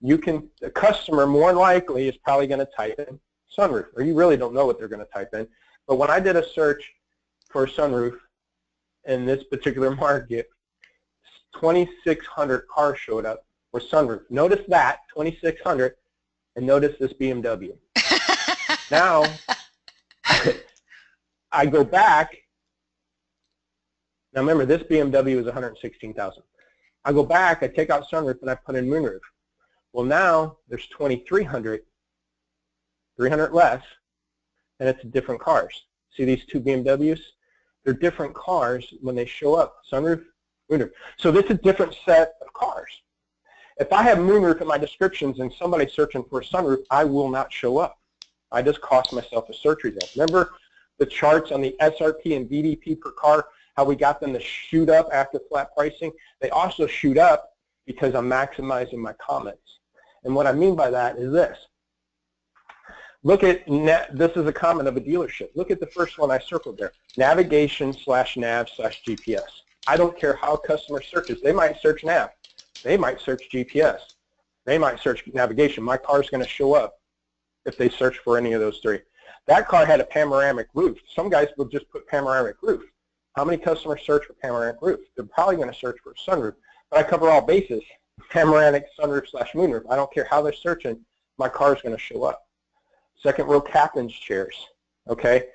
You 0.00 0.18
can 0.18 0.48
the 0.60 0.70
customer 0.70 1.26
more 1.26 1.52
likely 1.52 2.08
is 2.08 2.16
probably 2.18 2.46
going 2.46 2.60
to 2.60 2.68
type 2.76 2.98
in 2.98 3.18
sunroof, 3.56 3.86
or 3.94 4.02
you 4.02 4.14
really 4.14 4.36
don't 4.36 4.52
know 4.52 4.66
what 4.66 4.78
they're 4.78 4.88
going 4.88 5.04
to 5.04 5.12
type 5.12 5.30
in. 5.32 5.46
But 5.86 5.96
when 5.96 6.10
I 6.10 6.20
did 6.20 6.36
a 6.36 6.46
search 6.46 6.92
for 7.50 7.66
sunroof 7.66 8.18
in 9.04 9.24
this 9.24 9.44
particular 9.44 9.94
market, 9.96 10.48
2,600 11.60 12.68
cars 12.68 12.98
showed 12.98 13.26
up 13.26 13.44
with 13.72 13.88
sunroof. 13.90 14.22
Notice 14.30 14.64
that 14.68 15.00
2,600, 15.14 15.94
and 16.56 16.66
notice 16.66 16.96
this 16.98 17.12
BMW. 17.14 17.76
now 18.90 19.24
I 21.52 21.66
go 21.66 21.84
back 21.84 22.36
now 24.34 24.40
remember, 24.40 24.66
this 24.66 24.82
BMW 24.82 25.38
is 25.38 25.44
116,000. 25.44 26.42
I 27.04 27.12
go 27.12 27.22
back, 27.22 27.62
I 27.62 27.68
take 27.68 27.90
out 27.90 28.08
sunroof, 28.10 28.40
and 28.40 28.50
I 28.50 28.56
put 28.56 28.74
in 28.74 28.86
moonroof. 28.86 29.20
Well, 29.92 30.04
now 30.04 30.56
there's 30.68 30.88
2,300, 30.88 31.82
300 33.16 33.52
less, 33.52 33.82
and 34.80 34.88
it's 34.88 35.04
different 35.04 35.40
cars. 35.40 35.84
See 36.16 36.24
these 36.24 36.44
two 36.46 36.60
BMWs? 36.60 37.20
They're 37.84 37.94
different 37.94 38.34
cars 38.34 38.92
when 39.02 39.14
they 39.14 39.26
show 39.26 39.54
up, 39.54 39.76
sunroof, 39.90 40.24
moonroof. 40.70 40.90
So 41.18 41.30
this 41.30 41.44
is 41.44 41.52
a 41.52 41.54
different 41.54 41.94
set 42.04 42.34
of 42.40 42.52
cars. 42.52 42.90
If 43.78 43.92
I 43.92 44.02
have 44.02 44.18
moonroof 44.18 44.60
in 44.60 44.68
my 44.68 44.78
descriptions 44.78 45.40
and 45.40 45.52
somebody's 45.52 45.92
searching 45.92 46.24
for 46.24 46.40
a 46.40 46.44
sunroof, 46.44 46.84
I 46.90 47.04
will 47.04 47.28
not 47.28 47.52
show 47.52 47.78
up. 47.78 47.98
I 48.52 48.62
just 48.62 48.80
cost 48.80 49.12
myself 49.12 49.48
a 49.48 49.54
search 49.54 49.82
result. 49.82 50.10
Remember 50.14 50.52
the 50.98 51.06
charts 51.06 51.50
on 51.50 51.60
the 51.60 51.74
SRP 51.80 52.36
and 52.36 52.48
VDP 52.48 53.00
per 53.00 53.10
car? 53.10 53.46
how 53.76 53.84
we 53.84 53.96
got 53.96 54.20
them 54.20 54.32
to 54.32 54.40
shoot 54.40 54.88
up 54.88 55.08
after 55.12 55.40
flat 55.48 55.74
pricing. 55.74 56.12
They 56.40 56.50
also 56.50 56.86
shoot 56.86 57.18
up 57.18 57.50
because 57.86 58.14
I'm 58.14 58.28
maximizing 58.28 58.98
my 58.98 59.12
comments. 59.14 59.60
And 60.24 60.34
what 60.34 60.46
I 60.46 60.52
mean 60.52 60.74
by 60.74 60.90
that 60.90 61.18
is 61.18 61.32
this. 61.32 61.58
Look 63.22 63.42
at, 63.42 63.66
this 63.66 64.32
is 64.36 64.46
a 64.46 64.52
comment 64.52 64.86
of 64.86 64.96
a 64.96 65.00
dealership. 65.00 65.48
Look 65.54 65.70
at 65.70 65.80
the 65.80 65.86
first 65.86 66.18
one 66.18 66.30
I 66.30 66.38
circled 66.38 66.78
there. 66.78 66.92
Navigation 67.16 67.92
slash 67.92 68.36
nav 68.36 68.68
slash 68.68 69.02
GPS. 69.06 69.42
I 69.86 69.96
don't 69.96 70.18
care 70.18 70.34
how 70.34 70.56
customer 70.56 71.02
searches. 71.02 71.40
They 71.42 71.52
might 71.52 71.80
search 71.80 72.04
nav. 72.04 72.30
They 72.82 72.96
might 72.96 73.20
search 73.20 73.48
GPS. 73.52 74.00
They 74.64 74.78
might 74.78 75.00
search 75.00 75.22
navigation. 75.32 75.84
My 75.84 75.96
car 75.96 76.22
is 76.22 76.30
going 76.30 76.42
to 76.42 76.48
show 76.48 76.74
up 76.74 76.98
if 77.66 77.76
they 77.76 77.88
search 77.88 78.18
for 78.18 78.38
any 78.38 78.52
of 78.52 78.60
those 78.60 78.78
three. 78.78 79.00
That 79.46 79.68
car 79.68 79.84
had 79.84 80.00
a 80.00 80.04
panoramic 80.04 80.68
roof. 80.74 80.98
Some 81.14 81.28
guys 81.28 81.48
will 81.56 81.66
just 81.66 81.88
put 81.90 82.06
panoramic 82.08 82.56
roof. 82.62 82.82
How 83.34 83.44
many 83.44 83.58
customers 83.58 84.00
search 84.04 84.24
for 84.26 84.34
panoramic 84.34 84.80
roof? 84.80 85.00
They're 85.16 85.26
probably 85.26 85.56
going 85.56 85.70
to 85.70 85.78
search 85.78 85.98
for 86.02 86.14
sunroof. 86.14 86.54
But 86.90 87.00
I 87.00 87.02
cover 87.02 87.28
all 87.28 87.42
bases, 87.42 87.82
panoramic, 88.30 88.86
sunroof, 88.98 89.28
slash 89.28 89.52
moonroof. 89.52 89.82
I 89.90 89.96
don't 89.96 90.12
care 90.12 90.26
how 90.30 90.40
they're 90.40 90.52
searching, 90.52 90.98
my 91.38 91.48
car 91.48 91.74
is 91.74 91.82
going 91.82 91.94
to 91.94 92.00
show 92.00 92.22
up. 92.22 92.46
Second 93.22 93.46
row 93.46 93.60
captain's 93.60 94.12
chairs, 94.12 94.54
okay? 95.08 95.48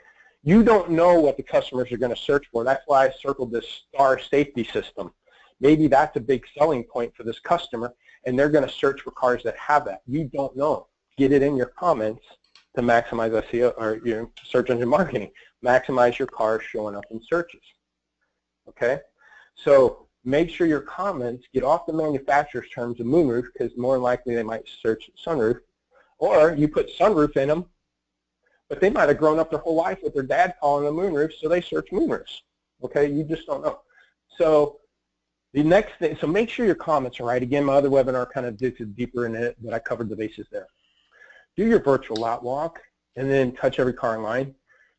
You 0.44 0.64
don't 0.64 0.92
know 0.92 1.20
what 1.20 1.38
the 1.38 1.44
customers 1.44 1.92
are 1.92 1.98
going 1.98 2.16
to 2.16 2.22
search 2.22 2.48
for. 2.52 2.64
That's 2.64 2.84
why 2.88 3.08
I 3.08 3.12
circled 3.12 3.52
this 3.52 3.84
star 3.94 4.20
safety 4.20 4.64
system. 4.64 5.12
Maybe 5.60 5.88
that's 5.88 6.16
a 6.16 6.22
big 6.22 6.46
selling 6.58 6.84
point 6.84 7.14
for 7.16 7.24
this 7.24 7.40
customer, 7.40 7.94
and 8.26 8.40
they're 8.40 8.50
going 8.50 8.66
to 8.66 8.74
search 8.74 9.02
for 9.02 9.12
cars 9.12 9.44
that 9.44 9.58
have 9.58 9.84
that. 9.86 10.02
You 10.08 10.30
don't 10.34 10.56
know. 10.56 10.88
Get 11.18 11.34
it 11.34 11.42
in 11.42 11.58
your 11.58 11.74
comments 11.78 12.24
to 12.76 12.82
maximize 12.82 13.32
SEO 13.52 13.74
or 13.78 14.00
your 14.06 14.30
search 14.46 14.70
engine 14.70 14.88
marketing 14.88 15.32
maximize 15.66 16.18
your 16.18 16.28
cars 16.28 16.64
showing 16.64 16.96
up 16.96 17.06
in 17.12 17.22
searches. 17.22 17.62
Okay? 18.68 19.00
So 19.56 20.08
make 20.24 20.50
sure 20.50 20.68
your 20.68 20.82
comments 20.82 21.48
get 21.54 21.64
off 21.64 21.86
the 21.86 21.94
manufacturer's 21.94 22.70
terms 22.70 23.00
of 23.00 23.06
moonroof 23.06 23.48
because 23.54 23.76
more 23.78 23.98
likely 23.98 24.36
they 24.36 24.44
might 24.44 24.68
search 24.82 25.10
sunroof. 25.26 25.60
Or 26.18 26.54
you 26.54 26.68
put 26.68 26.96
sunroof 26.98 27.38
in 27.38 27.48
them, 27.48 27.66
but 28.70 28.80
they 28.80 28.90
might 28.90 29.10
have 29.10 29.18
grown 29.18 29.40
up 29.40 29.50
their 29.50 29.60
whole 29.60 29.76
life 29.76 30.00
with 30.04 30.14
their 30.14 30.24
dad 30.24 30.54
calling 30.62 30.86
them 30.86 30.96
moonroofs, 30.96 31.40
so 31.42 31.50
they 31.50 31.60
search 31.60 31.90
moonroofs. 31.92 32.42
Okay? 32.84 33.12
You 33.12 33.24
just 33.24 33.48
don't 33.48 33.64
know. 33.64 33.82
So 34.38 34.80
the 35.54 35.64
next 35.64 35.98
thing, 35.98 36.18
so 36.22 36.28
make 36.28 36.50
sure 36.50 36.66
your 36.66 36.76
comments 36.76 37.20
are 37.20 37.26
right. 37.26 37.42
Again, 37.42 37.66
my 37.66 37.74
other 37.74 37.90
webinar 37.90 38.30
kind 38.32 38.46
of 38.46 38.56
digs 38.56 38.80
deeper 38.96 39.26
in 39.26 39.36
it, 39.36 39.58
but 39.62 39.74
I 39.74 39.80
covered 39.80 40.08
the 40.08 40.16
bases 40.16 40.48
there. 40.52 40.68
Do 41.58 41.66
your 41.66 41.80
virtual 41.82 42.18
lot 42.18 42.44
walk 42.44 42.80
and 43.16 43.30
then 43.30 43.52
touch 43.54 43.80
every 43.80 43.94
car 43.94 44.16
in 44.16 44.22
line. 44.22 44.54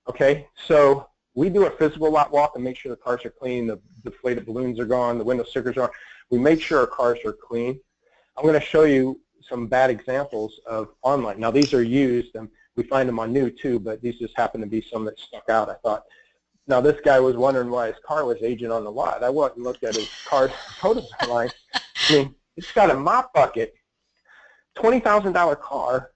Okay, 0.09 0.49
so 0.66 1.09
we 1.35 1.49
do 1.49 1.66
a 1.66 1.71
physical 1.71 2.11
lot 2.11 2.33
walk 2.33 2.53
and 2.57 2.64
make 2.64 2.77
sure 2.77 2.91
the 2.91 2.97
cars 2.97 3.25
are 3.25 3.31
clean, 3.31 3.68
the 3.68 3.81
deflated 4.05 4.45
balloons 4.45 4.81
are 4.81 4.85
gone, 4.85 5.16
the 5.16 5.25
window 5.25 5.45
stickers 5.45 5.77
are 5.77 5.85
on. 5.85 5.91
We 6.31 6.39
make 6.39 6.61
sure 6.61 6.81
our 6.81 6.87
cars 6.87 7.18
are 7.25 7.33
clean. 7.33 7.79
I'm 8.37 8.43
going 8.43 8.59
to 8.59 8.66
show 8.66 8.85
you 8.85 9.21
some 9.49 9.68
bad 9.68 9.91
examples 9.91 10.61
of 10.66 10.89
online. 11.03 11.39
Now 11.39 11.51
these 11.51 11.73
are 11.73 11.83
used 11.83 12.35
and 12.35 12.49
we 12.81 12.87
find 12.87 13.07
them 13.07 13.18
on 13.18 13.31
new 13.31 13.51
too, 13.51 13.78
but 13.78 14.01
these 14.01 14.18
just 14.18 14.35
happen 14.37 14.61
to 14.62 14.66
be 14.66 14.81
some 14.81 15.05
that 15.05 15.18
stuck 15.18 15.51
out. 15.51 15.68
I 15.68 15.74
thought, 15.74 16.05
now 16.66 16.81
this 16.81 16.99
guy 17.05 17.20
was 17.20 17.37
wondering 17.37 17.68
why 17.68 17.89
his 17.89 17.97
car 18.07 18.24
was 18.24 18.39
aging 18.41 18.72
on 18.72 18.85
the 18.85 18.91
lot. 18.91 19.22
I 19.22 19.28
went 19.28 19.57
and 19.57 19.64
looked 19.64 19.85
at 19.85 19.97
his 19.97 20.09
car's 20.26 20.51
photos 20.78 21.11
online. 21.22 21.51
I 21.74 22.12
mean, 22.12 22.35
it's 22.57 22.72
got 22.72 22.91
a 22.91 22.95
mop 22.95 23.35
bucket, 23.35 23.74
$20,000 24.78 25.61
car, 25.61 26.12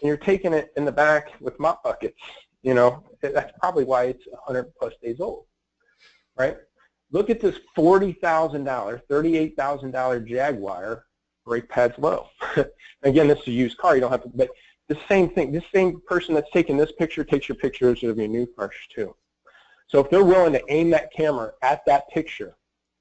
and 0.00 0.08
you're 0.08 0.16
taking 0.16 0.54
it 0.54 0.72
in 0.78 0.86
the 0.86 0.92
back 0.92 1.38
with 1.40 1.60
mop 1.60 1.82
buckets. 1.84 2.20
You 2.62 2.72
know, 2.72 3.04
that's 3.20 3.52
probably 3.60 3.84
why 3.84 4.04
it's 4.04 4.26
100 4.26 4.74
plus 4.78 4.94
days 5.02 5.20
old, 5.20 5.44
right? 6.38 6.56
Look 7.12 7.28
at 7.28 7.40
this 7.40 7.60
$40,000, 7.76 9.02
$38,000 9.10 10.26
Jaguar, 10.26 11.04
brake 11.44 11.68
pads 11.68 11.94
low. 11.98 12.28
Again, 13.02 13.28
this 13.28 13.40
is 13.40 13.48
a 13.48 13.52
used 13.52 13.76
car. 13.76 13.94
You 13.94 14.00
don't 14.00 14.10
have 14.10 14.22
to, 14.22 14.30
but 14.34 14.48
the 14.88 14.98
same 15.08 15.28
thing, 15.30 15.52
this 15.52 15.64
same 15.74 16.00
person 16.06 16.34
that's 16.34 16.50
taking 16.52 16.76
this 16.76 16.92
picture 16.92 17.24
takes 17.24 17.48
your 17.48 17.56
pictures 17.56 18.02
of 18.04 18.18
your 18.18 18.28
new 18.28 18.46
cars 18.46 18.74
too. 18.94 19.14
So 19.88 20.00
if 20.00 20.10
they're 20.10 20.24
willing 20.24 20.52
to 20.52 20.62
aim 20.68 20.90
that 20.90 21.12
camera 21.12 21.52
at 21.62 21.84
that 21.86 22.08
picture, 22.10 22.56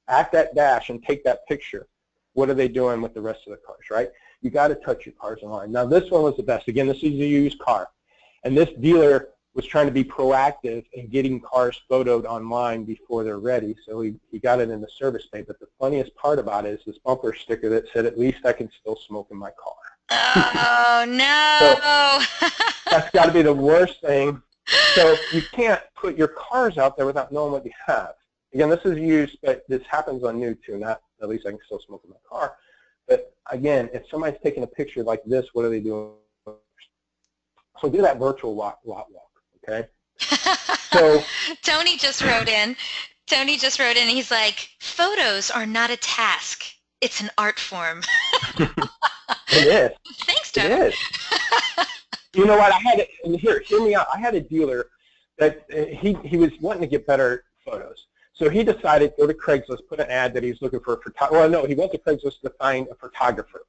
at 0.08 0.32
that 0.32 0.56
dash 0.56 0.90
and 0.90 1.04
take 1.04 1.24
that 1.24 1.48
picture, 1.48 1.88
what 2.34 2.50
are 2.50 2.54
they 2.54 2.68
doing 2.68 3.02
with 3.02 3.14
the 3.14 3.22
rest 3.22 3.42
of 3.48 3.52
the 3.52 3.58
cars, 3.66 3.86
right? 3.90 4.10
You 4.42 4.50
got 4.50 4.68
to 4.68 4.76
touch 4.76 5.06
your 5.06 5.16
cars 5.20 5.40
online. 5.42 5.72
Now 5.72 5.86
this 5.86 6.12
one 6.12 6.24
was 6.24 6.38
the 6.38 6.44
best. 6.44 6.68
Again, 6.68 6.88
this 6.88 6.98
is 6.98 7.04
a 7.04 7.08
used 7.08 7.60
car. 7.60 7.90
And 8.44 8.56
this 8.56 8.70
dealer 8.80 9.30
was 9.56 9.66
trying 9.66 9.88
to 9.88 9.92
be 9.92 10.04
proactive 10.04 10.86
in 10.94 11.08
getting 11.08 11.40
cars 11.40 11.82
photoed 11.90 12.26
online 12.26 12.84
before 12.84 13.24
they're 13.24 13.40
ready, 13.40 13.76
so 13.86 14.02
he, 14.02 14.14
he 14.30 14.38
got 14.38 14.60
it 14.60 14.70
in 14.70 14.82
the 14.82 14.90
service 14.90 15.28
bay. 15.32 15.42
But 15.42 15.60
the 15.60 15.68
funniest 15.80 16.14
part 16.16 16.40
about 16.40 16.66
it 16.66 16.78
is 16.78 16.86
this 16.86 16.98
bumper 17.00 17.34
sticker 17.34 17.70
that 17.70 17.86
said, 17.94 18.06
at 18.06 18.20
least 18.20 18.46
I 18.46 18.52
can 18.52 18.70
still 18.82 18.98
smoke 19.08 19.30
in 19.32 19.38
my 19.38 19.52
car. 19.52 19.85
Oh, 20.12 21.06
no. 21.08 22.20
so, 22.40 22.50
that's 22.92 23.12
got 23.12 23.26
to 23.26 23.32
be 23.32 23.42
the 23.42 23.54
worst 23.54 24.02
thing. 24.02 24.42
So 24.96 25.18
you 25.32 25.42
can't 25.54 25.82
put 25.96 26.18
your 26.18 26.30
cars 26.30 26.78
out 26.78 26.98
there 26.98 27.06
without 27.06 27.32
knowing 27.32 27.52
what 27.52 27.66
you 27.66 27.72
have. 27.86 28.14
Again, 28.54 28.70
this 28.70 28.86
is 28.86 28.98
used, 28.98 29.38
but 29.44 29.64
this 29.68 29.82
happens 29.90 30.24
on 30.24 30.40
new 30.40 30.56
too, 30.66 30.78
not 30.78 31.02
at 31.22 31.30
least 31.30 31.46
I 31.46 31.52
can 31.52 31.60
still 31.66 31.82
smoke 31.86 32.02
in 32.04 32.12
my 32.12 32.16
car. 32.28 32.56
But 33.08 33.34
again, 33.52 33.90
if 33.94 34.04
somebody's 34.10 34.40
taking 34.42 34.64
a 34.64 34.68
picture 34.68 35.04
like 35.04 35.22
this, 35.26 35.46
what 35.54 35.66
are 35.66 35.70
they 35.70 35.80
doing? 35.80 36.14
So 37.82 37.90
do 37.90 38.02
that 38.02 38.18
virtual 38.18 38.56
lot, 38.56 38.80
lot 38.86 39.08
walk. 39.12 39.30
Okay. 39.68 39.88
So 40.94 41.24
Tony 41.64 41.98
just 41.98 42.22
wrote 42.22 42.48
in. 42.48 42.76
Tony 43.28 43.58
just 43.58 43.80
wrote 43.80 43.98
in. 43.98 44.08
He's 44.08 44.32
like, 44.32 44.70
photos 44.80 45.52
are 45.52 45.66
not 45.66 45.90
a 45.90 45.98
task. 45.98 46.64
It's 47.02 47.22
an 47.22 47.30
art 47.38 47.60
form. 47.60 48.02
it 49.50 49.68
is. 49.68 49.98
Thanks, 50.26 50.52
Tony. 50.52 50.74
It 50.74 50.80
is. 50.88 50.96
you 52.34 52.46
know 52.46 52.58
what? 52.58 52.74
I 52.74 52.80
had 52.80 53.00
it. 53.00 53.10
Here, 53.40 53.62
hear 53.66 53.82
me 53.84 53.96
out. 53.96 54.08
I 54.14 54.20
had 54.20 54.36
a 54.36 54.42
dealer 54.42 54.88
that 55.38 55.66
uh, 55.74 55.86
he 55.86 56.18
he 56.24 56.38
was 56.38 56.52
wanting 56.62 56.82
to 56.82 56.88
get 56.88 57.06
better 57.06 57.46
photos. 57.64 58.08
So 58.34 58.50
he 58.50 58.64
decided 58.64 59.16
to 59.16 59.22
go 59.22 59.28
to 59.28 59.34
Craigslist, 59.34 59.88
put 59.88 60.00
an 60.00 60.10
ad 60.10 60.34
that 60.34 60.44
he 60.44 60.50
was 60.50 60.62
looking 60.62 60.82
for 60.82 60.96
a 60.96 61.02
photographer. 61.02 61.40
Well, 61.40 61.50
no, 61.50 61.66
he 61.66 61.74
went 61.74 61.94
to 61.94 61.98
Craigslist 61.98 62.42
to 62.42 62.50
find 62.60 62.88
a 62.92 62.96
photographer. 62.96 63.62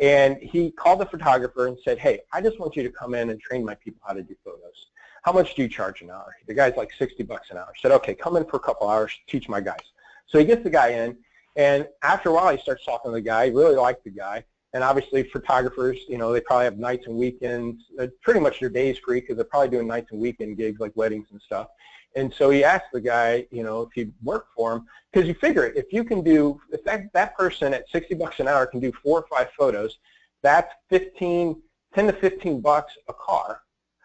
And 0.00 0.38
he 0.38 0.70
called 0.70 1.00
the 1.00 1.06
photographer 1.06 1.66
and 1.66 1.76
said, 1.82 1.98
hey, 1.98 2.20
I 2.32 2.40
just 2.40 2.58
want 2.58 2.76
you 2.76 2.82
to 2.82 2.90
come 2.90 3.14
in 3.14 3.30
and 3.30 3.40
train 3.40 3.64
my 3.64 3.74
people 3.74 4.00
how 4.06 4.14
to 4.14 4.22
do 4.22 4.34
photos 4.44 4.86
how 5.26 5.32
much 5.32 5.56
do 5.56 5.62
you 5.62 5.68
charge 5.68 6.02
an 6.02 6.10
hour? 6.10 6.36
The 6.46 6.54
guy's 6.54 6.76
like 6.76 6.92
60 6.96 7.24
bucks 7.24 7.50
an 7.50 7.56
hour. 7.56 7.66
I 7.68 7.80
said, 7.82 7.90
okay, 7.90 8.14
come 8.14 8.36
in 8.36 8.44
for 8.44 8.58
a 8.58 8.60
couple 8.60 8.88
hours, 8.88 9.12
teach 9.26 9.48
my 9.48 9.60
guys. 9.60 9.80
So 10.28 10.38
he 10.38 10.44
gets 10.44 10.62
the 10.62 10.70
guy 10.70 10.90
in, 10.90 11.16
and 11.56 11.88
after 12.02 12.28
a 12.28 12.32
while 12.32 12.54
he 12.54 12.62
starts 12.62 12.84
talking 12.84 13.10
to 13.10 13.14
the 13.16 13.20
guy, 13.20 13.46
he 13.46 13.50
really 13.50 13.74
liked 13.74 14.04
the 14.04 14.10
guy, 14.10 14.44
and 14.76 14.84
obviously 14.84 15.22
photographers, 15.22 15.96
you 16.06 16.18
know, 16.18 16.34
they 16.34 16.40
probably 16.42 16.66
have 16.66 16.76
nights 16.76 17.06
and 17.06 17.16
weekends, 17.16 17.84
uh, 17.98 18.08
pretty 18.20 18.40
much 18.40 18.60
their 18.60 18.68
days 18.68 18.98
free 18.98 19.22
because 19.22 19.36
they're 19.36 19.46
probably 19.46 19.70
doing 19.70 19.86
nights 19.86 20.12
and 20.12 20.20
weekend 20.20 20.58
gigs 20.58 20.80
like 20.80 20.92
weddings 20.94 21.28
and 21.30 21.40
stuff. 21.40 21.68
And 22.14 22.32
so 22.32 22.50
he 22.50 22.62
asked 22.62 22.92
the 22.92 23.00
guy, 23.00 23.46
you 23.50 23.62
know, 23.62 23.80
if 23.80 23.88
he'd 23.94 24.12
work 24.22 24.48
for 24.54 24.74
him, 24.74 24.86
because 25.10 25.26
you 25.26 25.32
figure 25.32 25.64
if 25.64 25.94
you 25.94 26.04
can 26.04 26.22
do, 26.22 26.60
if 26.70 26.84
that, 26.84 27.10
that 27.14 27.34
person 27.38 27.72
at 27.72 27.88
60 27.88 28.16
bucks 28.16 28.38
an 28.38 28.48
hour 28.48 28.66
can 28.66 28.78
do 28.78 28.92
four 29.02 29.20
or 29.20 29.26
five 29.34 29.48
photos, 29.58 29.96
that's 30.42 30.74
15, 30.90 31.56
10 31.94 32.06
to 32.08 32.12
15 32.12 32.60
bucks 32.60 32.98
a 33.08 33.14
car, 33.14 33.62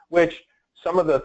which 0.08 0.42
some 0.82 0.98
of 1.00 1.06
the 1.06 1.22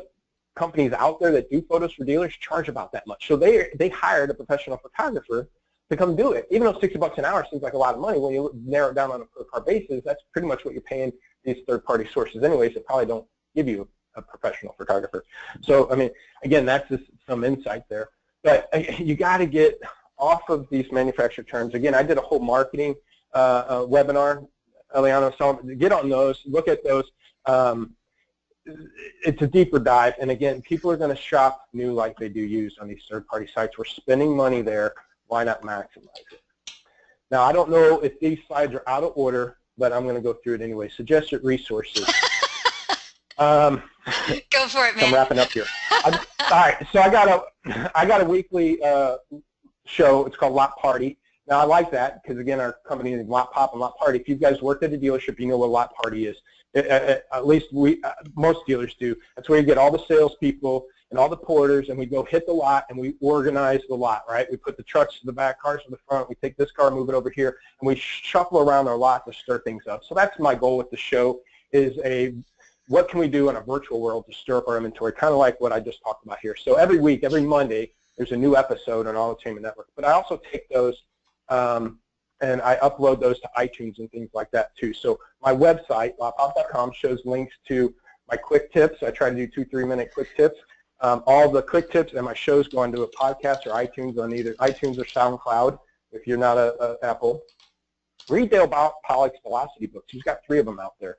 companies 0.56 0.92
out 0.92 1.20
there 1.20 1.30
that 1.30 1.48
do 1.50 1.62
photos 1.68 1.92
for 1.92 2.04
dealers 2.04 2.34
charge 2.34 2.68
about 2.68 2.90
that 2.90 3.06
much. 3.06 3.28
So 3.28 3.36
they 3.36 3.68
they 3.78 3.90
hired 3.90 4.30
a 4.30 4.34
professional 4.34 4.78
photographer 4.78 5.48
to 5.90 5.96
come 5.96 6.16
do 6.16 6.32
it. 6.32 6.46
Even 6.50 6.66
though 6.66 6.78
60 6.78 6.98
bucks 6.98 7.18
an 7.18 7.24
hour 7.24 7.46
seems 7.50 7.62
like 7.62 7.74
a 7.74 7.78
lot 7.78 7.94
of 7.94 8.00
money, 8.00 8.18
when 8.18 8.32
you 8.32 8.50
narrow 8.64 8.90
it 8.90 8.94
down 8.94 9.12
on 9.12 9.22
a 9.22 9.24
per 9.24 9.44
car 9.44 9.60
basis, 9.60 10.02
that's 10.04 10.22
pretty 10.32 10.48
much 10.48 10.64
what 10.64 10.74
you're 10.74 10.82
paying 10.82 11.12
these 11.44 11.58
third-party 11.68 12.08
sources 12.12 12.42
anyways 12.42 12.74
that 12.74 12.84
probably 12.84 13.06
don't 13.06 13.26
give 13.54 13.68
you 13.68 13.88
a 14.16 14.22
professional 14.22 14.74
photographer. 14.76 15.24
So, 15.62 15.90
I 15.90 15.94
mean, 15.94 16.10
again, 16.42 16.66
that's 16.66 16.88
just 16.88 17.04
some 17.26 17.44
insight 17.44 17.82
there. 17.88 18.08
But 18.42 18.68
uh, 18.74 18.78
you 18.98 19.14
got 19.14 19.38
to 19.38 19.46
get 19.46 19.80
off 20.18 20.48
of 20.48 20.66
these 20.70 20.90
manufacturer 20.90 21.44
terms. 21.44 21.74
Again, 21.74 21.94
I 21.94 22.02
did 22.02 22.18
a 22.18 22.22
whole 22.22 22.38
marketing 22.38 22.94
uh, 23.34 23.64
uh, 23.68 23.80
webinar, 23.82 24.46
Eliano, 24.94 25.36
so 25.36 25.54
get 25.76 25.92
on 25.92 26.08
those, 26.08 26.40
look 26.46 26.68
at 26.68 26.82
those. 26.84 27.04
Um, 27.44 27.94
it's 29.24 29.40
a 29.42 29.46
deeper 29.46 29.78
dive, 29.78 30.14
and 30.20 30.30
again, 30.30 30.60
people 30.62 30.90
are 30.90 30.96
going 30.96 31.14
to 31.14 31.20
shop 31.20 31.68
new 31.72 31.92
like 31.92 32.16
they 32.16 32.28
do 32.28 32.40
used 32.40 32.78
on 32.80 32.88
these 32.88 33.02
third-party 33.08 33.48
sites. 33.54 33.78
We're 33.78 33.84
spending 33.84 34.36
money 34.36 34.62
there. 34.62 34.94
Why 35.28 35.44
not 35.44 35.62
maximize 35.62 36.24
it? 36.32 36.40
Now, 37.30 37.42
I 37.42 37.52
don't 37.52 37.70
know 37.70 38.00
if 38.00 38.18
these 38.20 38.38
slides 38.46 38.74
are 38.74 38.82
out 38.86 39.02
of 39.02 39.12
order, 39.16 39.58
but 39.76 39.92
I'm 39.92 40.04
going 40.04 40.14
to 40.14 40.20
go 40.20 40.34
through 40.34 40.54
it 40.54 40.60
anyway. 40.60 40.88
Suggested 40.88 41.42
resources. 41.42 42.08
um, 43.38 43.82
go 44.50 44.68
for 44.68 44.86
it, 44.86 44.96
man. 44.96 45.06
I'm 45.06 45.14
wrapping 45.14 45.38
up 45.38 45.50
here. 45.50 45.66
I, 45.90 46.24
all 46.50 46.60
right, 46.60 46.86
so 46.92 47.00
I 47.00 47.10
got 47.10 47.28
a, 47.66 47.90
I 47.98 48.06
got 48.06 48.20
a 48.20 48.24
weekly 48.24 48.80
uh, 48.82 49.16
show. 49.84 50.24
It's 50.26 50.36
called 50.36 50.54
Lot 50.54 50.76
Party. 50.76 51.18
Now 51.48 51.60
I 51.60 51.64
like 51.64 51.90
that 51.92 52.22
because 52.22 52.38
again, 52.38 52.60
our 52.60 52.76
company 52.86 53.12
is 53.12 53.26
Lot 53.26 53.52
Pop 53.52 53.72
and 53.72 53.80
Lot 53.80 53.96
Party. 53.98 54.18
If 54.18 54.28
you 54.28 54.36
guys 54.36 54.62
worked 54.62 54.82
at 54.82 54.92
a 54.92 54.98
dealership, 54.98 55.38
you 55.38 55.46
know 55.46 55.58
what 55.58 55.70
Lot 55.70 55.94
Party 55.94 56.26
is. 56.26 56.36
at 56.74 57.46
least 57.46 57.72
we, 57.72 58.02
uh, 58.02 58.12
most 58.34 58.66
dealers 58.66 58.94
do. 58.94 59.16
That's 59.34 59.48
where 59.48 59.58
you 59.58 59.64
get 59.64 59.78
all 59.78 59.90
the 59.90 60.04
salespeople 60.06 60.86
and 61.10 61.18
all 61.18 61.28
the 61.28 61.36
porters, 61.36 61.88
and 61.88 61.98
we 61.98 62.06
go 62.06 62.24
hit 62.24 62.46
the 62.46 62.52
lot 62.52 62.84
and 62.90 62.98
we 62.98 63.14
organize 63.20 63.80
the 63.88 63.94
lot. 63.94 64.24
Right? 64.28 64.46
We 64.50 64.56
put 64.56 64.76
the 64.76 64.82
trucks 64.82 65.20
to 65.20 65.26
the 65.26 65.32
back, 65.32 65.60
cars 65.60 65.82
to 65.84 65.90
the 65.90 65.98
front. 66.08 66.28
We 66.28 66.34
take 66.36 66.56
this 66.56 66.72
car, 66.72 66.90
move 66.90 67.08
it 67.08 67.14
over 67.14 67.30
here, 67.30 67.58
and 67.80 67.86
we 67.86 67.96
shuffle 67.96 68.60
around 68.60 68.88
our 68.88 68.96
lot 68.96 69.26
to 69.26 69.32
stir 69.32 69.60
things 69.60 69.86
up. 69.86 70.02
So 70.04 70.14
that's 70.14 70.38
my 70.38 70.54
goal 70.54 70.76
with 70.76 70.90
the 70.90 70.96
show: 70.96 71.40
is 71.72 71.98
a 72.04 72.34
what 72.88 73.08
can 73.08 73.18
we 73.18 73.28
do 73.28 73.48
in 73.48 73.56
a 73.56 73.60
virtual 73.60 74.00
world 74.00 74.26
to 74.26 74.34
stir 74.34 74.58
up 74.58 74.68
our 74.68 74.76
inventory, 74.76 75.12
kind 75.12 75.32
of 75.32 75.38
like 75.38 75.60
what 75.60 75.72
I 75.72 75.80
just 75.80 76.02
talked 76.02 76.24
about 76.24 76.38
here. 76.40 76.54
So 76.56 76.74
every 76.74 76.98
week, 76.98 77.24
every 77.24 77.42
Monday, 77.42 77.92
there's 78.16 78.32
a 78.32 78.36
new 78.36 78.56
episode 78.56 79.06
on 79.06 79.16
All 79.16 79.34
Autotainment 79.34 79.62
Network. 79.62 79.88
But 79.96 80.04
I 80.04 80.12
also 80.12 80.40
take 80.50 80.68
those 80.68 81.02
um, 81.48 81.98
and 82.40 82.60
I 82.62 82.76
upload 82.76 83.20
those 83.20 83.40
to 83.40 83.50
iTunes 83.56 83.98
and 83.98 84.10
things 84.10 84.30
like 84.34 84.50
that 84.50 84.76
too. 84.76 84.92
So 84.92 85.18
my 85.42 85.54
website, 85.54 86.16
lotpop.com, 86.18 86.92
shows 86.92 87.20
links 87.24 87.54
to 87.68 87.94
my 88.28 88.36
quick 88.36 88.72
tips. 88.72 89.02
I 89.02 89.10
try 89.10 89.30
to 89.30 89.36
do 89.36 89.46
two, 89.46 89.64
three-minute 89.64 90.10
quick 90.12 90.36
tips. 90.36 90.58
Um, 91.00 91.22
all 91.26 91.50
the 91.50 91.62
quick 91.62 91.90
tips 91.90 92.14
and 92.14 92.24
my 92.24 92.34
shows 92.34 92.68
go 92.68 92.78
onto 92.78 93.02
a 93.02 93.08
podcast 93.08 93.66
or 93.66 93.72
iTunes 93.72 94.18
on 94.18 94.34
either 94.34 94.54
iTunes 94.54 94.98
or 94.98 95.04
SoundCloud 95.04 95.78
if 96.12 96.26
you're 96.26 96.38
not 96.38 96.56
a, 96.56 96.74
a 96.82 96.96
Apple. 97.02 97.42
Read 98.28 98.50
Dale 98.50 98.66
Pollak's 98.68 99.38
Velocity 99.42 99.86
books. 99.86 100.06
He's 100.10 100.22
got 100.22 100.40
three 100.46 100.58
of 100.58 100.66
them 100.66 100.80
out 100.80 100.94
there. 101.00 101.18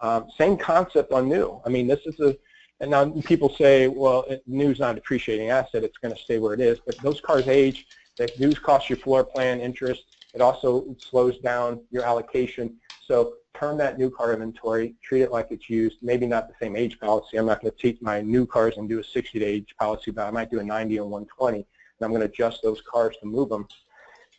Um, 0.00 0.28
same 0.36 0.56
concept 0.56 1.12
on 1.12 1.28
new. 1.28 1.60
I 1.64 1.68
mean, 1.68 1.86
this 1.86 2.00
is 2.06 2.18
a, 2.20 2.36
and 2.80 2.90
now 2.90 3.10
people 3.24 3.54
say, 3.54 3.88
well, 3.88 4.24
new's 4.46 4.78
not 4.78 4.92
a 4.92 4.94
depreciating 4.94 5.50
asset. 5.50 5.84
It's 5.84 5.98
going 5.98 6.14
to 6.14 6.20
stay 6.20 6.38
where 6.38 6.54
it 6.54 6.60
is. 6.60 6.78
But 6.84 6.96
those 6.98 7.20
cars 7.20 7.48
age. 7.48 7.86
The 8.16 8.26
dues 8.38 8.58
cost 8.58 8.90
your 8.90 8.98
floor 8.98 9.22
plan 9.22 9.60
interest. 9.60 10.04
It 10.34 10.40
also 10.40 10.96
slows 10.98 11.38
down 11.38 11.80
your 11.90 12.04
allocation. 12.04 12.76
So 13.06 13.34
turn 13.54 13.76
that 13.78 13.98
new 13.98 14.10
car 14.10 14.32
inventory, 14.32 14.94
treat 15.02 15.22
it 15.22 15.32
like 15.32 15.48
it's 15.50 15.68
used, 15.68 15.98
maybe 16.02 16.26
not 16.26 16.48
the 16.48 16.54
same 16.60 16.76
age 16.76 16.98
policy. 17.00 17.36
I'm 17.36 17.46
not 17.46 17.60
going 17.60 17.72
to 17.72 17.78
take 17.78 18.00
my 18.00 18.20
new 18.20 18.46
cars 18.46 18.76
and 18.76 18.88
do 18.88 18.98
a 18.98 19.04
60 19.04 19.42
age 19.44 19.74
policy, 19.78 20.10
but 20.10 20.26
I 20.26 20.30
might 20.30 20.50
do 20.50 20.60
a 20.60 20.64
90 20.64 20.98
and 20.98 21.10
120, 21.10 21.56
and 21.56 21.66
I'm 22.00 22.10
going 22.10 22.20
to 22.20 22.26
adjust 22.26 22.62
those 22.62 22.80
cars 22.82 23.16
to 23.20 23.26
move 23.26 23.48
them. 23.48 23.66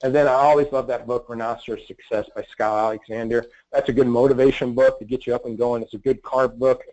And 0.01 0.15
then 0.15 0.27
I 0.27 0.31
always 0.31 0.71
love 0.71 0.87
that 0.87 1.05
book, 1.05 1.25
Rhinoceros 1.27 1.85
Success 1.85 2.25
by 2.33 2.43
Scott 2.43 2.79
Alexander. 2.79 3.45
That's 3.73 3.89
a 3.89 3.93
good 3.93 4.07
motivation 4.07 4.73
book 4.73 4.97
to 4.99 5.05
get 5.05 5.27
you 5.27 5.35
up 5.35 5.45
and 5.45 5.57
going. 5.57 5.83
It's 5.83 5.93
a 5.93 5.97
good 5.97 6.21
car 6.23 6.47
book 6.47 6.83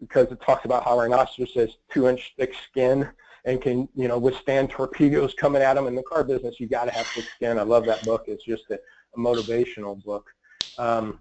because 0.00 0.32
it 0.32 0.40
talks 0.40 0.64
about 0.64 0.84
how 0.84 0.98
rhinoceros 0.98 1.54
has 1.54 1.76
two-inch 1.92 2.34
thick 2.36 2.54
skin 2.68 3.08
and 3.44 3.62
can 3.62 3.88
you 3.94 4.08
know 4.08 4.18
withstand 4.18 4.70
torpedoes 4.70 5.34
coming 5.34 5.62
at 5.62 5.74
them. 5.74 5.86
In 5.86 5.94
the 5.94 6.02
car 6.02 6.24
business, 6.24 6.58
you 6.58 6.66
got 6.66 6.86
to 6.86 6.90
have 6.90 7.06
thick 7.06 7.26
skin. 7.36 7.58
I 7.58 7.62
love 7.62 7.86
that 7.86 8.04
book. 8.04 8.24
It's 8.26 8.44
just 8.44 8.64
a, 8.70 8.74
a 9.14 9.18
motivational 9.18 10.02
book. 10.02 10.28
Um, 10.76 11.20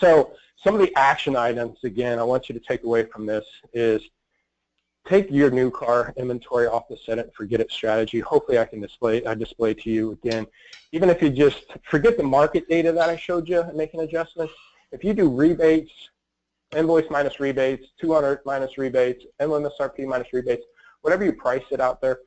so 0.00 0.32
some 0.62 0.74
of 0.74 0.80
the 0.80 0.94
action 0.96 1.36
items, 1.36 1.78
again, 1.84 2.18
I 2.18 2.22
want 2.22 2.48
you 2.48 2.58
to 2.58 2.60
take 2.60 2.84
away 2.84 3.04
from 3.04 3.26
this 3.26 3.44
is 3.72 4.02
take 5.06 5.30
your 5.30 5.50
new 5.50 5.70
car 5.70 6.12
inventory 6.16 6.66
off 6.66 6.88
the 6.88 6.96
set 6.96 7.18
it 7.18 7.26
and 7.26 7.34
forget 7.34 7.60
it 7.60 7.70
strategy. 7.70 8.20
Hopefully 8.20 8.58
I 8.58 8.64
can 8.64 8.80
display 8.80 9.24
I 9.24 9.34
display 9.34 9.74
to 9.74 9.90
you 9.90 10.12
again. 10.12 10.46
Even 10.92 11.08
if 11.08 11.22
you 11.22 11.30
just 11.30 11.64
forget 11.82 12.16
the 12.16 12.22
market 12.22 12.68
data 12.68 12.92
that 12.92 13.08
I 13.08 13.16
showed 13.16 13.48
you 13.48 13.60
and 13.60 13.76
make 13.76 13.94
an 13.94 14.00
adjustment, 14.00 14.50
if 14.92 15.02
you 15.04 15.14
do 15.14 15.30
rebates, 15.34 15.92
invoice 16.76 17.06
minus 17.10 17.40
rebates, 17.40 17.86
200 18.00 18.40
minus 18.44 18.76
rebates, 18.76 19.24
MSRP 19.40 20.06
minus 20.06 20.32
rebates, 20.32 20.64
whatever 21.00 21.24
you 21.24 21.32
price 21.32 21.64
it 21.70 21.80
out 21.80 22.00
there, 22.00 22.20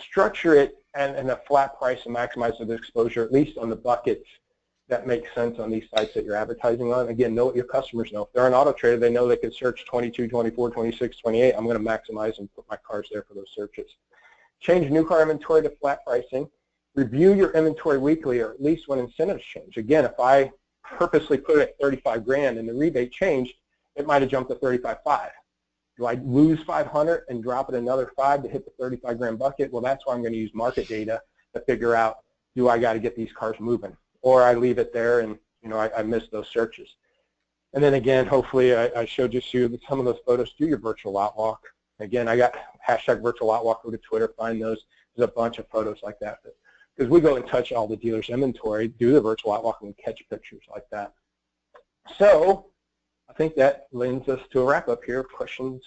structure 0.00 0.54
it 0.54 0.74
and, 0.94 1.14
and 1.16 1.30
a 1.30 1.40
flat 1.46 1.78
price 1.78 2.00
and 2.06 2.16
maximize 2.16 2.58
the 2.58 2.74
exposure, 2.74 3.22
at 3.22 3.32
least 3.32 3.58
on 3.58 3.70
the 3.70 3.76
buckets 3.76 4.26
that 4.88 5.06
makes 5.06 5.32
sense 5.34 5.58
on 5.58 5.70
these 5.70 5.84
sites 5.94 6.14
that 6.14 6.24
you're 6.24 6.34
advertising 6.34 6.92
on. 6.92 7.08
Again, 7.08 7.34
know 7.34 7.46
what 7.46 7.56
your 7.56 7.66
customers 7.66 8.10
know. 8.10 8.22
If 8.22 8.32
they're 8.32 8.46
an 8.46 8.54
auto 8.54 8.72
trader, 8.72 8.96
they 8.98 9.10
know 9.10 9.28
they 9.28 9.36
can 9.36 9.52
search 9.52 9.84
22, 9.84 10.28
24, 10.28 10.70
26, 10.70 11.16
28. 11.18 11.54
I'm 11.54 11.64
going 11.64 11.76
to 11.76 11.84
maximize 11.84 12.38
and 12.38 12.52
put 12.54 12.64
my 12.70 12.76
cars 12.76 13.08
there 13.12 13.22
for 13.22 13.34
those 13.34 13.50
searches. 13.54 13.90
Change 14.60 14.90
new 14.90 15.04
car 15.06 15.22
inventory 15.22 15.62
to 15.62 15.70
flat 15.70 16.04
pricing. 16.06 16.48
Review 16.94 17.34
your 17.34 17.50
inventory 17.50 17.98
weekly 17.98 18.40
or 18.40 18.50
at 18.52 18.62
least 18.62 18.88
when 18.88 18.98
incentives 18.98 19.44
change. 19.44 19.76
Again, 19.76 20.06
if 20.06 20.18
I 20.18 20.50
purposely 20.82 21.36
put 21.36 21.58
it 21.58 21.68
at 21.68 21.78
35 21.80 22.24
grand 22.24 22.58
and 22.58 22.66
the 22.66 22.72
rebate 22.72 23.12
changed, 23.12 23.52
it 23.94 24.06
might 24.06 24.22
have 24.22 24.30
jumped 24.30 24.50
to 24.50 24.56
35.5. 24.56 25.28
Do 25.98 26.06
I 26.06 26.14
lose 26.14 26.62
500 26.62 27.24
and 27.28 27.42
drop 27.42 27.68
it 27.68 27.74
another 27.74 28.10
five 28.16 28.42
to 28.42 28.48
hit 28.48 28.64
the 28.64 28.70
35 28.80 29.18
grand 29.18 29.38
bucket? 29.38 29.70
Well, 29.70 29.82
that's 29.82 30.06
why 30.06 30.14
I'm 30.14 30.22
going 30.22 30.32
to 30.32 30.38
use 30.38 30.50
market 30.54 30.88
data 30.88 31.20
to 31.54 31.60
figure 31.60 31.94
out, 31.94 32.18
do 32.56 32.68
I 32.68 32.78
got 32.78 32.94
to 32.94 33.00
get 33.00 33.16
these 33.16 33.32
cars 33.36 33.56
moving? 33.58 33.94
Or 34.22 34.42
I 34.42 34.54
leave 34.54 34.78
it 34.78 34.92
there 34.92 35.20
and, 35.20 35.38
you 35.62 35.68
know, 35.68 35.78
I, 35.78 35.90
I 35.98 36.02
miss 36.02 36.28
those 36.28 36.48
searches. 36.48 36.88
And 37.74 37.82
then 37.84 37.94
again, 37.94 38.26
hopefully 38.26 38.74
I, 38.74 38.90
I 38.96 39.04
showed 39.04 39.34
you 39.34 39.40
some 39.88 39.98
of 39.98 40.04
those 40.04 40.20
photos. 40.26 40.52
Do 40.54 40.66
your 40.66 40.78
virtual 40.78 41.12
lot 41.12 41.36
walk. 41.36 41.62
Again, 42.00 42.28
I 42.28 42.36
got 42.36 42.54
hashtag 42.86 43.22
virtual 43.22 43.48
lot 43.48 43.64
walk. 43.64 43.82
Go 43.82 43.90
to 43.90 43.98
Twitter, 43.98 44.32
find 44.36 44.60
those. 44.60 44.84
There's 45.14 45.28
a 45.28 45.32
bunch 45.32 45.58
of 45.58 45.68
photos 45.68 45.98
like 46.02 46.18
that. 46.20 46.38
Because 46.96 47.10
we 47.10 47.20
go 47.20 47.36
and 47.36 47.46
touch 47.46 47.72
all 47.72 47.86
the 47.86 47.96
dealers' 47.96 48.28
inventory, 48.28 48.88
do 48.88 49.12
the 49.12 49.20
virtual 49.20 49.52
lot 49.52 49.64
walk, 49.64 49.78
and 49.82 49.96
catch 49.96 50.22
pictures 50.30 50.62
like 50.70 50.88
that. 50.90 51.12
So 52.16 52.66
I 53.28 53.32
think 53.34 53.54
that 53.56 53.86
lends 53.92 54.28
us 54.28 54.40
to 54.52 54.60
a 54.60 54.64
wrap 54.64 54.88
up 54.88 55.04
here 55.04 55.20
of 55.20 55.28
questions 55.28 55.82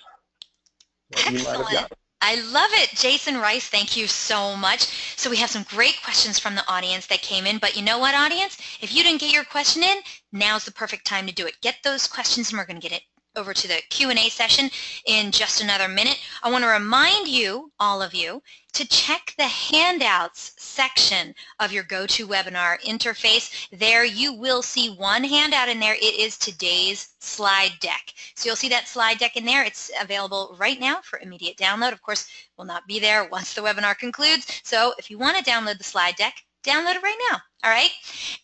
that 1.12 1.92
I 2.24 2.36
love 2.36 2.70
it. 2.74 2.90
Jason 2.96 3.38
Rice, 3.38 3.68
thank 3.68 3.98
you 3.98 4.08
so 4.08 4.56
much. 4.56 5.16
So 5.18 5.30
we 5.30 5.38
have 5.38 5.50
some 5.50 5.64
great 5.64 6.02
questions 6.04 6.38
from 6.38 6.56
the 6.56 6.68
audience 6.72 7.08
that 7.08 7.22
came 7.22 7.48
in, 7.48 7.58
but 7.58 7.76
you 7.76 7.82
know 7.82 7.98
what, 7.98 8.14
audience? 8.14 8.58
If 8.80 8.94
you 8.96 9.04
didn't 9.04 9.22
get 9.22 9.34
your 9.34 9.44
question 9.44 9.84
in, 9.84 9.98
now's 10.32 10.66
the 10.66 10.72
perfect 10.72 11.06
time 11.06 11.26
to 11.28 11.34
do 11.34 11.48
it. 11.48 11.60
Get 11.62 11.78
those 11.84 12.08
questions 12.08 12.50
and 12.50 12.60
we're 12.60 12.66
going 12.66 12.80
to 12.80 12.88
get 12.88 12.96
it 12.96 13.04
over 13.36 13.54
to 13.54 13.68
the 13.68 13.82
Q&A 13.90 14.30
session 14.30 14.70
in 15.06 15.32
just 15.32 15.62
another 15.62 15.88
minute. 15.88 16.20
I 16.44 16.52
want 16.52 16.64
to 16.64 16.70
remind 16.70 17.28
you, 17.28 17.72
all 17.80 18.02
of 18.02 18.14
you, 18.14 18.42
to 18.74 18.88
check 18.88 19.34
the 19.38 19.48
handouts 19.48 20.54
section 20.58 21.34
of 21.60 21.72
your 21.72 21.84
GoToWebinar 21.84 22.82
interface. 22.82 23.68
There 23.72 24.06
you 24.06 24.34
will 24.34 24.62
see 24.62 24.90
one 24.96 25.24
handout 25.24 25.70
in 25.70 25.80
there. 25.80 25.96
It 25.96 26.16
is 26.20 26.38
today's 26.38 27.10
slide 27.20 27.74
deck. 27.80 28.14
So 28.36 28.48
you'll 28.48 28.56
see 28.56 28.70
that 28.70 28.88
slide 28.88 29.18
deck 29.18 29.38
in 29.38 29.46
there. 29.46 29.64
It's 29.64 29.92
available 30.00 30.56
right 30.60 30.80
now 30.80 31.02
for 31.04 31.20
immediate 31.20 31.58
download. 31.58 31.92
Of 31.92 32.02
course, 32.02 32.28
will 32.58 32.66
not 32.66 32.88
be 32.88 33.00
there 33.00 33.28
once 33.30 33.54
the 33.54 33.62
webinar 33.62 33.98
concludes. 33.98 34.62
So 34.64 34.94
if 34.98 35.10
you 35.10 35.18
want 35.18 35.38
to 35.38 35.44
download 35.44 35.78
the 35.78 35.84
slide 35.84 36.16
deck, 36.16 36.36
download 36.64 36.96
it 36.96 37.04
right 37.04 37.18
now. 37.32 37.40
All 37.64 37.72
right? 37.72 37.92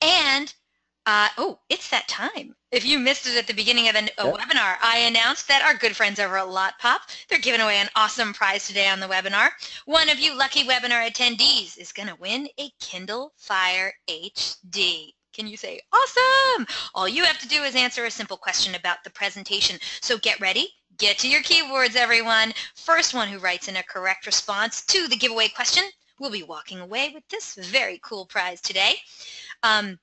And 0.02 0.54
uh, 1.08 1.30
oh, 1.38 1.58
it's 1.70 1.90
that 1.90 2.06
time. 2.10 2.54
If 2.70 2.86
you 2.86 3.00
missed 3.00 3.28
it 3.28 3.38
at 3.38 3.48
the 3.48 3.54
beginning 3.54 3.88
of 3.88 3.96
a 3.96 4.02
yep. 4.02 4.12
webinar, 4.18 4.76
I 4.84 5.06
announced 5.08 5.48
that 5.48 5.62
our 5.62 5.74
good 5.74 5.96
friends 5.96 6.20
over 6.20 6.38
at 6.38 6.48
LotPop, 6.48 7.00
they're 7.30 7.40
giving 7.40 7.62
away 7.62 7.78
an 7.78 7.88
awesome 7.96 8.34
prize 8.34 8.68
today 8.68 8.90
on 8.90 9.00
the 9.00 9.08
webinar. 9.08 9.52
One 9.86 10.10
of 10.10 10.20
you 10.20 10.38
lucky 10.38 10.66
webinar 10.66 11.10
attendees 11.10 11.78
is 11.78 11.94
going 11.94 12.10
to 12.10 12.16
win 12.16 12.50
a 12.60 12.70
Kindle 12.82 13.32
Fire 13.38 13.94
HD. 14.10 15.14
Can 15.32 15.48
you 15.48 15.56
say, 15.56 15.80
awesome? 15.94 16.68
All 16.94 17.08
you 17.08 17.24
have 17.24 17.40
to 17.40 17.48
do 17.48 17.64
is 17.64 17.76
answer 17.76 18.04
a 18.04 18.12
simple 18.12 18.36
question 18.36 18.76
about 18.76 18.98
the 19.06 19.10
presentation. 19.12 19.80
So 20.02 20.18
get 20.18 20.42
ready. 20.42 20.68
Get 20.98 21.20
to 21.20 21.30
your 21.30 21.42
keywords, 21.42 21.96
everyone. 21.96 22.54
First 22.76 23.14
one 23.14 23.30
who 23.30 23.40
writes 23.40 23.70
in 23.70 23.78
a 23.78 23.84
correct 23.84 24.26
response 24.26 24.84
to 24.88 25.08
the 25.08 25.16
giveaway 25.16 25.48
question 25.48 25.86
will 26.20 26.32
be 26.32 26.44
walking 26.44 26.82
away 26.82 27.12
with 27.14 27.24
this 27.30 27.56
very 27.56 27.98
cool 28.04 28.26
prize 28.26 28.60
today. 28.60 28.96
Um, 29.64 30.00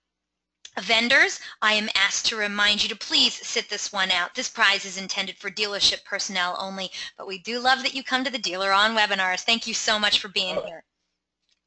Vendors, 0.80 1.40
I 1.62 1.74
am 1.74 1.88
asked 1.94 2.26
to 2.26 2.36
remind 2.36 2.82
you 2.82 2.88
to 2.88 2.96
please 2.96 3.34
sit 3.46 3.68
this 3.68 3.92
one 3.92 4.10
out. 4.10 4.34
This 4.34 4.48
prize 4.48 4.84
is 4.84 4.98
intended 4.98 5.36
for 5.36 5.50
dealership 5.50 6.04
personnel 6.04 6.56
only, 6.60 6.90
but 7.16 7.26
we 7.26 7.38
do 7.38 7.60
love 7.60 7.82
that 7.82 7.94
you 7.94 8.02
come 8.02 8.24
to 8.24 8.30
the 8.30 8.38
DealerOn 8.38 8.96
webinars. 8.96 9.42
Thank 9.42 9.66
you 9.66 9.74
so 9.74 9.98
much 9.98 10.18
for 10.18 10.28
being 10.28 10.56
here. 10.66 10.82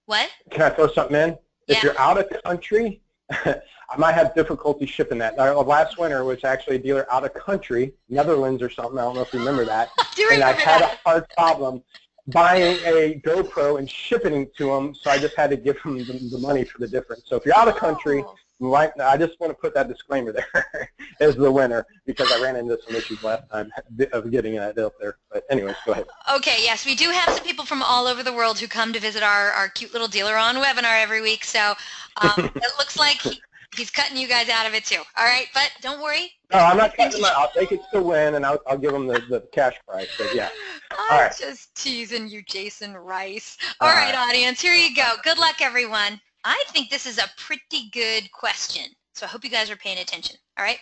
What? 0.06 0.30
Can 0.52 0.62
I 0.62 0.70
throw 0.70 0.92
something 0.92 1.16
in? 1.16 1.38
If 1.68 1.84
you're 1.84 2.00
out 2.00 2.18
of 2.18 2.30
country, 2.44 3.02
I 3.32 3.98
might 3.98 4.14
have 4.14 4.36
difficulty 4.36 4.86
shipping 4.86 5.18
that. 5.20 5.38
Our 5.40 5.56
last 5.64 5.98
winter 5.98 6.24
was 6.24 6.44
actually 6.44 6.78
a 6.78 6.80
dealer 6.80 7.08
out 7.12 7.24
of 7.24 7.34
country, 7.34 7.94
Netherlands 8.10 8.62
or 8.62 8.70
something. 8.70 8.98
I 8.98 9.04
don't 9.04 9.16
know 9.16 9.22
if 9.22 9.34
you 9.34 9.40
remember 9.40 9.66
that. 9.66 9.90
Do 10.16 10.30
and 10.32 10.44
I 10.44 10.52
had 10.52 10.82
that? 10.82 11.00
a 11.06 11.10
hard 11.10 11.30
problem 11.30 11.84
buying 12.28 12.78
a 12.86 13.22
GoPro 13.24 13.80
and 13.80 13.90
shipping 13.90 14.34
it 14.42 14.56
to 14.58 14.66
them, 14.66 14.94
so 14.94 15.10
I 15.10 15.18
just 15.18 15.36
had 15.36 15.50
to 15.52 15.58
give 15.58 15.82
them 15.82 16.00
the, 16.00 16.30
the 16.32 16.38
money 16.40 16.64
for 16.66 16.80
the 16.80 16.88
difference. 16.88 17.24
So 17.26 17.38
if 17.38 17.46
you're 17.46 17.58
out 17.58 17.68
of 17.68 17.78
country, 17.78 18.24
oh. 18.26 18.36
Might, 18.60 19.00
I 19.00 19.18
just 19.18 19.40
want 19.40 19.52
to 19.52 19.54
put 19.54 19.76
that 19.76 19.88
disclaimer 19.88 20.32
there 20.32 20.90
as 21.20 21.36
the 21.36 21.52
winner 21.52 21.86
because 22.08 22.32
I 22.32 22.42
ran 22.42 22.56
into 22.56 22.78
some 22.88 22.96
issues 22.96 23.22
last 23.22 23.48
time 23.52 23.72
of 24.14 24.32
getting 24.32 24.56
that 24.56 24.80
out 24.80 24.94
there. 25.00 25.18
But 25.32 25.44
anyways, 25.52 25.76
go 25.86 25.92
ahead. 25.92 26.08
Okay, 26.36 26.58
yes, 26.64 26.84
we 26.84 26.96
do 26.96 27.12
have 27.12 27.36
some 27.36 27.46
people 27.46 27.66
from 27.66 27.84
all 27.84 28.08
over 28.08 28.24
the 28.24 28.34
world 28.34 28.58
who 28.58 28.68
come 28.68 28.94
to 28.94 29.00
visit 29.00 29.22
our, 29.22 29.52
our 29.52 29.70
cute 29.70 29.94
little 29.94 30.08
DealerOn 30.08 30.62
webinar 30.62 31.02
every 31.02 31.22
week. 31.22 31.44
So 31.44 31.74
um, 32.22 32.32
it 32.56 32.72
looks 32.80 32.98
like 32.98 33.22
he, 33.22 33.40
he's 33.76 33.92
cutting 33.92 34.18
you 34.18 34.28
guys 34.28 34.50
out 34.50 34.66
of 34.66 34.74
it 34.74 34.86
too. 34.86 35.04
All 35.18 35.26
right, 35.26 35.48
but 35.54 35.72
don't 35.82 36.02
worry. 36.02 36.32
No, 36.52 36.60
I'm 36.60 36.78
not 36.78 36.96
cutting 36.96 37.22
them 37.22 37.32
out. 37.32 37.54
They 37.54 37.68
can 37.68 37.80
still 37.90 38.06
win, 38.06 38.36
and 38.36 38.46
I'll, 38.46 38.60
I'll 38.66 38.78
give 38.78 38.92
them 38.92 39.06
the, 39.06 39.22
the 39.30 39.42
cash 39.52 39.76
prize. 39.88 40.08
But 40.18 40.34
yeah. 40.34 40.50
I'm 40.98 41.20
right. 41.20 41.38
just 41.38 41.76
teasing 41.76 42.28
you, 42.28 42.42
Jason 42.42 42.96
Rice. 42.96 43.58
All 43.82 43.88
All 43.88 43.94
right, 43.94 44.16
right. 44.16 44.30
audience, 44.30 44.62
here 44.62 44.74
you 44.74 44.96
go. 44.96 45.14
Good 45.24 45.38
luck, 45.38 45.62
everyone. 45.62 46.20
I 46.44 46.64
think 46.70 46.90
this 46.90 47.06
is 47.06 47.18
a 47.18 47.30
pretty 47.38 47.90
good 47.92 48.32
question, 48.32 48.86
so 49.14 49.26
I 49.26 49.30
hope 49.30 49.44
you 49.44 49.50
guys 49.50 49.70
are 49.70 49.76
paying 49.76 50.00
attention. 50.00 50.38
All 50.58 50.66
right. 50.66 50.80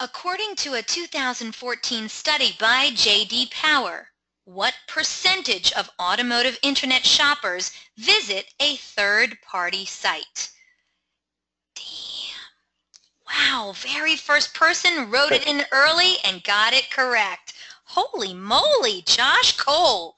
According 0.00 0.54
to 0.56 0.74
a 0.74 0.82
2014 0.82 2.08
study 2.08 2.56
by 2.60 2.90
J.D. 2.94 3.50
Power, 3.50 4.08
what 4.44 4.74
percentage 4.86 5.72
of 5.72 5.90
automotive 6.00 6.56
internet 6.62 7.04
shoppers 7.04 7.72
visit 7.96 8.46
a 8.60 8.76
third-party 8.76 9.84
site? 9.84 10.50
Damn. 11.74 11.84
Wow, 13.26 13.72
very 13.76 14.16
first 14.16 14.54
person 14.54 15.10
wrote 15.10 15.32
it 15.32 15.46
in 15.46 15.66
early 15.72 16.14
and 16.24 16.44
got 16.44 16.72
it 16.72 16.90
correct. 16.90 17.54
Holy 17.84 18.32
moly, 18.32 19.02
Josh 19.02 19.56
Cole. 19.56 20.17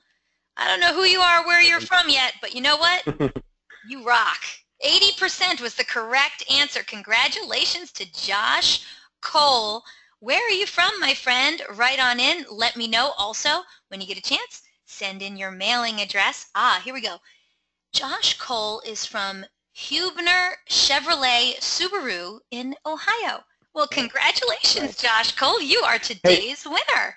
I 0.61 0.69
don't 0.69 0.81
know 0.81 0.93
who 0.93 1.05
you 1.05 1.21
are 1.21 1.41
or 1.41 1.47
where 1.47 1.63
you're 1.63 1.81
from 1.81 2.11
yet, 2.11 2.35
but 2.43 2.55
you 2.55 2.61
know 2.61 2.77
what? 2.77 3.03
you 3.89 4.05
rock. 4.05 4.41
80% 4.85 5.59
was 5.63 5.75
the 5.75 5.85
correct 5.85 6.45
answer. 6.53 6.83
Congratulations 6.83 7.91
to 7.93 8.13
Josh 8.13 8.85
Cole. 9.23 9.83
Where 10.19 10.47
are 10.47 10.51
you 10.53 10.67
from, 10.67 10.93
my 11.01 11.15
friend? 11.15 11.63
Right 11.77 11.99
on 11.99 12.21
in. 12.21 12.45
Let 12.51 12.77
me 12.77 12.89
know 12.89 13.13
also 13.17 13.63
when 13.89 14.03
you 14.03 14.07
get 14.07 14.19
a 14.19 14.23
chance. 14.23 14.61
Send 14.85 15.23
in 15.23 15.39
your 15.39 15.51
mailing 15.51 16.03
address. 16.03 16.51
Ah, 16.55 16.83
here 16.85 16.93
we 16.93 17.01
go. 17.01 17.17
Josh 17.95 18.37
Cole 18.37 18.83
is 18.85 19.07
from 19.07 19.47
Huebner 19.73 20.57
Chevrolet 20.69 21.57
Subaru 21.61 22.39
in 22.51 22.77
Ohio. 22.85 23.43
Well, 23.73 23.87
congratulations, 23.87 24.97
Josh 24.99 25.35
Cole. 25.37 25.63
You 25.63 25.81
are 25.87 25.99
today's 25.99 26.67
winner. 26.67 27.17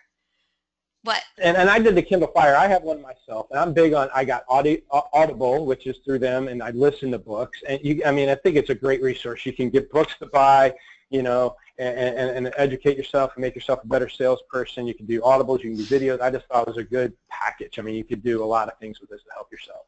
What? 1.04 1.22
And, 1.38 1.58
and 1.58 1.70
I 1.70 1.80
did 1.80 1.95
the 1.95 2.01
Kindle 2.01 2.30
Fire. 2.30 2.56
I 2.56 2.68
have 2.68 2.84
one 2.84 3.01
myself, 3.01 3.47
and 3.51 3.60
I'm 3.60 3.74
big 3.74 3.93
on. 3.93 4.10
I 4.16 4.24
got 4.24 4.45
Audi, 4.49 4.84
Au- 4.89 5.10
Audible, 5.12 5.66
which 5.66 5.86
is 5.86 5.97
through 5.97 6.20
them, 6.20 6.47
and 6.47 6.64
I 6.64 6.72
listen 6.72 7.12
to 7.12 7.20
books. 7.20 7.62
And 7.68 7.80
you, 7.84 8.01
I 8.06 8.12
mean, 8.12 8.30
I 8.30 8.36
think 8.36 8.56
it's 8.56 8.70
a 8.70 8.76
great 8.76 9.01
resource. 9.01 9.45
You 9.45 9.51
can 9.51 9.70
get 9.70 9.91
books 9.91 10.16
to 10.20 10.28
buy, 10.28 10.74
you 11.10 11.22
know, 11.22 11.58
and, 11.78 11.97
and, 11.97 12.45
and 12.47 12.54
educate 12.56 12.95
yourself 12.95 13.34
and 13.36 13.41
make 13.41 13.54
yourself 13.54 13.84
a 13.84 13.88
better 13.88 14.08
salesperson. 14.08 14.88
You 14.88 14.93
can 14.93 15.06
do 15.06 15.20
audibles, 15.22 15.62
you 15.62 15.76
can 15.76 15.78
do 15.78 15.86
videos. 15.86 16.22
I 16.22 16.30
just 16.30 16.45
thought 16.47 16.62
it 16.62 16.68
was 16.70 16.78
a 16.78 16.84
good 16.84 17.14
package. 17.30 17.80
I 17.80 17.82
mean, 17.82 17.95
you 17.95 18.06
could 18.06 18.24
do 18.24 18.41
a 18.41 18.45
lot 18.45 18.70
of 18.70 18.80
things 18.80 19.01
with 19.01 19.10
this 19.10 19.24
to 19.24 19.34
help 19.34 19.51
yourself. 19.51 19.86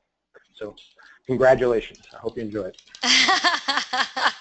So, 0.53 0.76
congratulations. 1.28 1.99
I 2.13 2.17
hope 2.17 2.38
you 2.38 2.43
enjoy 2.43 2.65
it. 2.65 2.82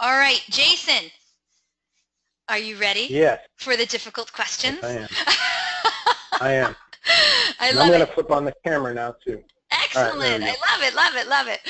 All 0.00 0.16
right, 0.18 0.42
Jason, 0.48 1.10
are 2.48 2.58
you 2.58 2.76
ready 2.76 3.06
Yes, 3.08 3.38
for 3.56 3.76
the 3.76 3.86
difficult 3.86 4.32
questions? 4.32 4.78
yes 4.82 4.82
I 4.82 4.92
am. 4.92 5.08
I 6.40 6.52
am. 6.52 6.76
I 7.60 7.68
And 7.68 7.76
love 7.76 7.84
I'm 7.84 7.88
going 7.88 8.00
to 8.00 8.06
flip 8.12 8.30
on 8.30 8.44
the 8.44 8.54
camera 8.64 8.94
now, 8.94 9.12
too. 9.24 9.42
Excellent. 9.70 10.42
we 10.42 10.50
I 10.50 10.54
love 10.54 10.82
it, 10.82 10.94
love 10.94 11.14
it, 11.16 11.28
love 11.28 11.48
it. 11.48 11.60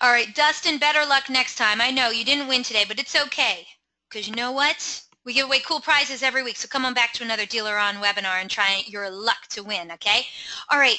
All 0.00 0.10
right, 0.10 0.32
Dustin, 0.34 0.78
better 0.78 1.04
luck 1.06 1.28
next 1.28 1.56
time. 1.56 1.80
I 1.80 1.90
know 1.90 2.10
you 2.10 2.24
didn't 2.24 2.48
win 2.48 2.62
today, 2.62 2.84
but 2.86 2.98
it's 2.98 3.16
okay. 3.16 3.66
Because 4.08 4.28
you 4.28 4.34
know 4.34 4.52
what? 4.52 5.02
We 5.24 5.34
give 5.34 5.46
away 5.46 5.60
cool 5.60 5.80
prizes 5.80 6.22
every 6.22 6.42
week, 6.42 6.56
so 6.56 6.66
come 6.66 6.86
on 6.86 6.94
back 6.94 7.12
to 7.14 7.22
another 7.22 7.44
DealerOn 7.44 8.00
webinar 8.00 8.40
and 8.40 8.50
try 8.50 8.82
your 8.86 9.10
luck 9.10 9.46
to 9.50 9.62
win, 9.62 9.92
okay? 9.92 10.26
All 10.70 10.78
right, 10.78 10.98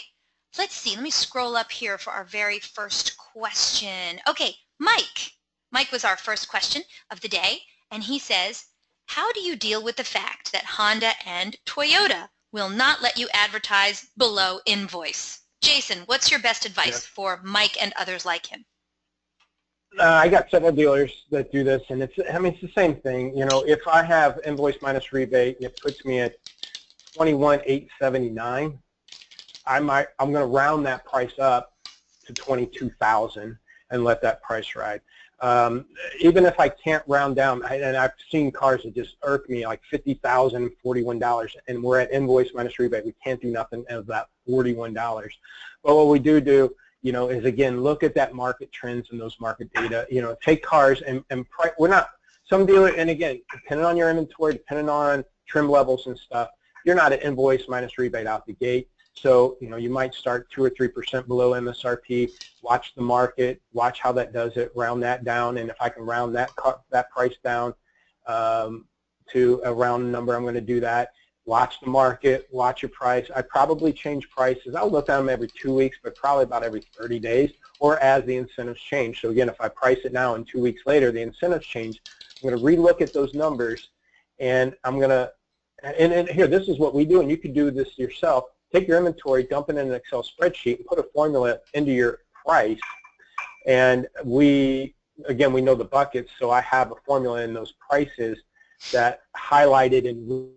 let's 0.58 0.76
see. 0.76 0.94
Let 0.94 1.04
me 1.04 1.10
scroll 1.10 1.56
up 1.56 1.72
here 1.72 1.98
for 1.98 2.12
our 2.12 2.24
very 2.24 2.60
first 2.60 3.18
question. 3.18 4.22
Okay, 4.28 4.56
Mike. 4.78 5.34
Mike 5.72 5.92
was 5.92 6.06
our 6.06 6.18
first 6.18 6.50
question 6.50 6.84
of 7.10 7.22
the 7.22 7.30
day, 7.30 7.64
and 7.90 8.04
he 8.04 8.20
says, 8.20 8.66
how 9.08 9.32
do 9.34 9.42
you 9.42 9.56
deal 9.56 9.82
with 9.82 9.98
the 9.98 10.04
fact 10.04 10.52
that 10.52 10.66
Honda 10.66 11.14
and 11.26 11.58
Toyota 11.66 12.30
will 12.52 12.70
not 12.70 13.02
let 13.02 13.18
you 13.18 13.28
advertise 13.34 14.08
below 14.18 14.60
invoice? 14.66 15.42
Jason, 15.62 16.00
what's 16.06 16.30
your 16.30 16.40
best 16.40 16.66
advice 16.66 17.06
for 17.06 17.42
Mike 17.44 17.82
and 17.82 17.94
others 17.94 18.26
like 18.26 18.46
him? 18.46 18.66
Uh, 20.00 20.04
I 20.04 20.30
got 20.30 20.50
several 20.50 20.72
dealers 20.72 21.26
that 21.32 21.52
do 21.52 21.64
this, 21.64 21.84
and 21.90 22.02
it's 22.02 22.18
I 22.32 22.40
mean 22.40 22.54
it's 22.54 22.62
the 22.62 22.72
same 22.74 22.96
thing. 22.96 23.38
You 23.38 23.46
know, 23.46 23.64
if 23.68 23.86
I 23.88 24.04
have 24.04 24.40
invoice 24.46 24.82
minus 24.82 25.12
rebate, 25.12 25.58
and 25.58 25.66
it 25.66 25.80
puts 25.82 26.06
me 26.06 26.20
at 26.20 26.36
twenty 27.14 27.34
one 27.34 27.62
eight 27.66 27.90
seventy 28.00 28.30
nine. 28.30 28.80
I 29.66 29.80
might 29.80 30.08
I'm 30.20 30.32
going 30.32 30.44
to 30.44 30.52
round 30.52 30.86
that 30.88 31.06
price 31.06 31.38
up 31.40 31.74
to 32.26 32.34
twenty 32.34 32.66
two 32.66 32.90
thousand 33.00 33.58
and 33.92 34.04
let 34.04 34.22
that 34.22 34.42
price 34.42 34.76
ride. 34.76 35.02
Um, 35.42 35.86
even 36.20 36.46
if 36.46 36.60
I 36.60 36.70
can't 36.70 37.04
round 37.08 37.36
down, 37.36 37.64
I, 37.66 37.76
and 37.76 37.98
I've 37.98 38.14
seen 38.30 38.52
cars 38.52 38.84
that 38.84 38.96
just 38.96 39.16
irk 39.24 39.50
me 39.50 39.66
like 39.66 39.82
fifty 39.90 40.14
thousand, 40.16 40.72
forty 40.82 41.04
one 41.04 41.20
dollars, 41.20 41.56
and 41.68 41.84
we're 41.84 42.00
at 42.00 42.12
invoice 42.12 42.50
minus 42.54 42.80
rebate. 42.80 43.06
We 43.06 43.16
can't 43.24 43.42
do 43.42 43.50
nothing 43.50 43.84
of 43.90 44.08
that 44.08 44.30
forty 44.48 44.74
one 44.74 44.94
dollars. 44.94 45.38
But 45.84 45.96
what 45.96 46.08
we 46.08 46.20
do 46.20 46.40
do 46.40 46.76
you 47.02 47.12
know, 47.12 47.30
is 47.30 47.46
again, 47.46 47.82
look 47.82 48.04
at 48.04 48.14
that 48.16 48.34
market 48.34 48.72
trends 48.72 49.10
and 49.12 49.20
those 49.20 49.40
market 49.40 49.72
data. 49.74 50.08
You 50.10 50.22
know, 50.22 50.36
take 50.44 50.64
cars 50.64 51.02
and, 51.02 51.24
and 51.30 51.50
pri- 51.50 51.72
we're 51.80 51.88
not, 51.88 52.10
some 52.46 52.66
dealer, 52.66 52.90
and 52.90 53.10
again, 53.10 53.42
depending 53.52 53.86
on 53.86 53.96
your 53.96 54.10
inventory, 54.10 54.54
depending 54.54 54.90
on 54.90 55.24
trim 55.48 55.70
levels 55.70 56.08
and 56.08 56.18
stuff, 56.18 56.50
you're 56.86 56.96
not 56.96 57.14
at 57.14 57.24
invoice 57.24 57.64
minus 57.68 57.98
rebate 57.98 58.28
out 58.28 58.46
the 58.46 58.54
gate. 58.54 58.90
So, 59.14 59.58
you 59.62 59.70
know, 59.70 59.78
you 59.78 59.90
might 59.90 60.14
start 60.14 60.50
2 60.52 60.64
or 60.64 60.70
3% 60.70 61.28
below 61.28 61.52
MSRP, 61.52 62.32
watch 62.62 62.94
the 62.96 63.02
market, 63.02 63.62
watch 63.74 64.00
how 64.00 64.12
that 64.14 64.34
does 64.34 64.58
it, 64.58 64.72
round 64.76 65.04
that 65.04 65.24
down, 65.24 65.58
and 65.58 65.70
if 65.70 65.76
I 65.80 65.90
can 65.90 66.04
round 66.04 66.36
that, 66.36 66.52
that 66.92 67.10
price 67.12 67.36
down 67.44 67.74
um, 68.28 68.86
to 69.32 69.62
a 69.66 69.74
round 69.74 70.12
number, 70.12 70.36
I'm 70.36 70.44
going 70.44 70.56
to 70.56 70.62
do 70.62 70.80
that 70.82 71.12
watch 71.52 71.82
the 71.82 71.90
market, 71.90 72.48
watch 72.50 72.82
your 72.82 72.88
price. 72.92 73.30
I 73.36 73.42
probably 73.42 73.92
change 73.92 74.30
prices. 74.30 74.74
I'll 74.74 74.90
look 74.90 75.10
at 75.10 75.18
them 75.18 75.28
every 75.28 75.50
two 75.50 75.76
weeks, 75.76 75.98
but 76.02 76.16
probably 76.16 76.46
about 76.46 76.64
every 76.64 76.80
30 76.98 77.20
days 77.20 77.52
or 77.82 78.00
as 78.00 78.24
the 78.24 78.38
incentives 78.38 78.80
change. 78.80 79.20
So 79.20 79.32
again, 79.32 79.50
if 79.50 79.60
I 79.60 79.68
price 79.68 79.98
it 80.06 80.14
now 80.14 80.36
and 80.36 80.48
two 80.48 80.62
weeks 80.62 80.84
later, 80.86 81.12
the 81.12 81.22
incentives 81.22 81.66
change, 81.66 82.00
I'm 82.42 82.50
going 82.50 82.58
to 82.58 82.66
relook 82.66 83.02
at 83.02 83.12
those 83.12 83.34
numbers 83.34 83.90
and 84.40 84.74
I'm 84.86 84.98
going 84.98 85.10
to, 85.10 85.30
and, 85.84 86.14
and 86.14 86.30
here, 86.30 86.48
this 86.48 86.70
is 86.70 86.80
what 86.80 86.96
we 86.96 87.04
do, 87.04 87.20
and 87.20 87.30
you 87.30 87.36
could 87.36 87.54
do 87.54 87.70
this 87.70 88.00
yourself. 88.00 88.46
Take 88.72 88.88
your 88.88 88.98
inventory, 88.98 89.44
dump 89.44 89.68
it 89.68 89.76
in 89.76 89.90
an 89.90 89.94
Excel 89.94 90.24
spreadsheet, 90.24 90.78
and 90.78 90.86
put 90.86 91.00
a 91.00 91.08
formula 91.14 91.60
into 91.74 91.92
your 91.92 92.20
price. 92.46 92.80
And 93.68 94.08
we, 94.24 94.96
again, 95.26 95.52
we 95.52 95.60
know 95.60 95.76
the 95.76 95.84
buckets, 95.84 96.32
so 96.40 96.50
I 96.50 96.62
have 96.62 96.92
a 96.94 96.96
formula 97.06 97.42
in 97.42 97.54
those 97.54 97.74
prices 97.74 98.38
that 98.92 99.22
highlighted 99.38 100.06
in 100.06 100.52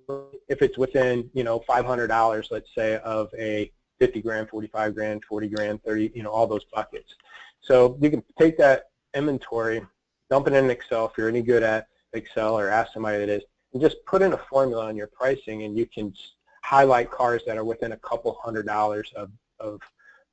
if 0.49 0.63
it's 0.63 0.79
within 0.79 1.31
you 1.35 1.45
know 1.45 1.61
$500 1.61 2.51
let's 2.51 2.75
say 2.75 2.97
of 2.99 3.29
a 3.39 3.71
50 3.99 4.23
grand 4.23 4.49
45 4.49 4.95
grand 4.95 5.25
40 5.25 5.49
grand 5.49 5.83
30 5.85 6.13
you 6.15 6.23
know 6.23 6.31
all 6.31 6.47
those 6.47 6.65
buckets. 6.73 7.15
So 7.61 7.97
you 8.01 8.11
can 8.11 8.23
take 8.39 8.57
that 8.59 8.91
inventory 9.15 9.83
dump 10.31 10.49
it 10.49 10.53
in 10.55 10.71
Excel 10.71 11.07
if 11.07 11.13
you're 11.17 11.29
any 11.29 11.43
good 11.43 11.63
at 11.63 11.87
Excel 12.13 12.59
or 12.59 12.69
ask 12.69 12.93
somebody 12.93 13.19
that 13.19 13.29
is 13.29 13.43
and 13.73 13.83
just 13.83 13.97
put 14.07 14.23
in 14.23 14.33
a 14.33 14.39
formula 14.39 14.87
on 14.87 14.97
your 14.97 15.09
pricing 15.09 15.65
and 15.65 15.77
you 15.77 15.87
can 15.87 16.15
highlight 16.63 17.11
cars 17.11 17.43
that 17.47 17.59
are 17.59 17.65
within 17.65 17.93
a 17.93 17.97
couple 17.99 18.39
hundred 18.43 18.67
dollars 18.67 19.13
of, 19.17 19.31
of 19.61 19.81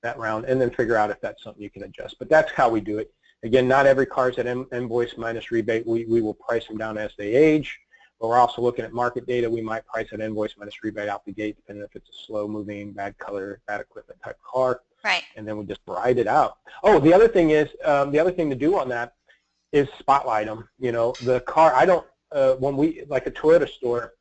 that 0.04 0.18
round 0.18 0.46
and 0.46 0.62
then 0.62 0.70
figure 0.70 0.96
out 0.96 1.10
if 1.10 1.20
that's 1.22 1.44
something 1.44 1.62
you 1.62 1.70
can 1.70 1.84
adjust. 1.84 2.18
But 2.20 2.30
that's 2.30 2.52
how 2.52 2.70
we 2.70 2.82
do 2.82 3.00
it 3.00 3.14
Again, 3.44 3.68
not 3.68 3.88
every 3.88 4.06
car 4.06 4.30
is 4.30 4.38
at 4.38 4.46
invoice 4.46 5.18
minus 5.18 5.52
rebate. 5.52 5.86
We, 5.88 6.06
we 6.06 6.22
will 6.22 6.36
price 6.36 6.68
them 6.68 6.78
down 6.78 6.98
as 6.98 7.12
they 7.18 7.34
age, 7.34 7.80
but 8.20 8.28
we're 8.28 8.38
also 8.38 8.62
looking 8.62 8.86
at 8.86 8.94
market 8.94 9.26
data. 9.26 9.50
We 9.50 9.62
might 9.62 9.86
price 9.88 10.08
at 10.12 10.20
invoice 10.20 10.56
minus 10.58 10.84
rebate 10.84 11.10
out 11.10 11.26
the 11.26 11.32
gate, 11.32 11.56
depending 11.56 11.84
if 11.84 11.96
it's 11.96 12.10
a 12.10 12.26
slow-moving, 12.28 12.92
bad 12.92 13.18
color, 13.18 13.60
bad 13.68 13.82
equipment 13.82 14.20
type 14.24 14.38
car. 14.44 14.82
Right. 15.04 15.24
And 15.36 15.48
then 15.48 15.58
we 15.58 15.66
just 15.66 15.82
ride 15.88 16.20
it 16.20 16.28
out. 16.28 16.58
Oh, 16.84 17.00
the 17.00 17.14
other 17.14 17.28
thing 17.28 17.50
is, 17.50 17.70
um, 17.84 18.12
the 18.12 18.20
other 18.20 18.32
thing 18.32 18.50
to 18.52 18.56
do 18.56 18.78
on 18.78 18.88
that 18.90 19.16
is 19.72 19.88
spotlight 19.98 20.46
them. 20.46 20.70
You 20.80 20.92
know, 20.92 21.14
the 21.24 21.40
car, 21.42 21.74
I 21.74 21.86
don't, 21.86 22.06
uh, 22.32 22.54
when 22.56 22.78
we, 22.78 23.04
like 23.08 23.26
a 23.26 23.32
Toyota 23.32 23.68
store, 23.68 24.14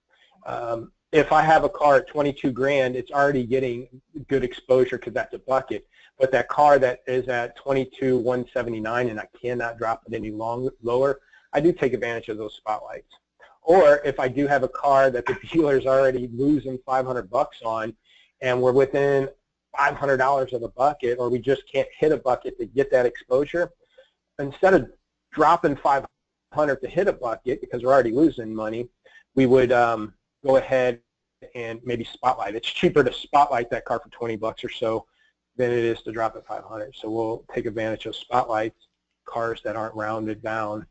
um, 0.47 0.93
if 1.13 1.33
I 1.33 1.43
have 1.43 1.65
a 1.65 1.69
car 1.69 1.97
at 1.97 2.09
22 2.09 2.53
grand, 2.53 2.97
it's 2.97 3.11
already 3.11 3.45
getting 3.45 3.89
good 4.29 4.45
exposure 4.45 4.97
because 4.97 5.13
that's 5.13 5.35
a 5.35 5.39
bucket. 5.39 5.87
But 6.21 6.31
that 6.33 6.49
car 6.49 6.79
that 6.79 7.01
is 7.07 7.27
at 7.29 7.57
22 7.57 8.19
179 8.19 9.09
and 9.09 9.19
I 9.19 9.27
cannot 9.41 9.79
drop 9.79 10.03
it 10.07 10.15
any 10.15 10.31
long, 10.31 10.69
lower, 10.83 11.21
I 11.55 11.61
do 11.61 11.73
take 11.73 11.95
advantage 11.95 12.29
of 12.29 12.37
those 12.37 12.55
spotlights. 12.55 13.09
Or 13.63 14.03
if 14.05 14.21
I 14.21 14.29
do 14.29 14.47
have 14.47 14.63
a 14.63 14.69
car 14.69 15.11
that 15.11 15.25
the 15.25 15.37
dealer 15.51 15.79
is 15.79 15.87
already 15.87 16.29
losing 16.33 16.79
500 16.85 17.31
bucks 17.31 17.59
on, 17.65 17.95
and 18.43 18.61
we're 18.61 18.73
within 18.73 19.31
$500 19.79 20.53
of 20.53 20.61
the 20.61 20.69
bucket, 20.69 21.19
or 21.19 21.31
we 21.31 21.39
just 21.39 21.63
can't 21.73 21.89
hit 21.99 22.13
a 22.13 22.19
bucket 22.19 22.59
to 22.59 22.67
get 22.67 22.91
that 22.91 23.07
exposure, 23.07 23.71
instead 24.39 24.75
of 24.75 24.91
dropping 25.33 25.77
500 25.77 26.81
to 26.83 26.89
hit 26.89 27.09
a 27.09 27.13
bucket 27.15 27.63
because 27.63 27.83
we're 27.83 27.93
already 27.93 28.13
losing 28.13 28.55
money, 28.55 28.89
we 29.35 29.47
would 29.47 29.73
um, 29.73 30.13
go 30.45 30.57
ahead 30.57 31.01
and 31.55 31.81
maybe 31.83 32.05
spotlight. 32.05 32.55
It's 32.55 32.69
cheaper 32.69 33.03
to 33.03 33.13
spotlight 33.13 33.71
that 33.71 33.87
car 33.87 34.01
for 34.01 34.11
20 34.11 34.37
bucks 34.37 34.63
or 34.63 34.69
so 34.69 35.07
than 35.61 35.73
it 35.73 35.85
is 35.85 36.01
to 36.03 36.13
drop 36.13 36.37
at 36.37 36.47
500. 36.47 36.95
So 36.97 37.11
we'll 37.11 37.45
take 37.55 37.67
advantage 37.67 38.07
of 38.07 38.17
spotlights, 38.17 38.89
cars 39.27 39.61
that 39.63 39.77
aren't 39.77 39.95
rounded 39.95 40.43
down 40.43 40.87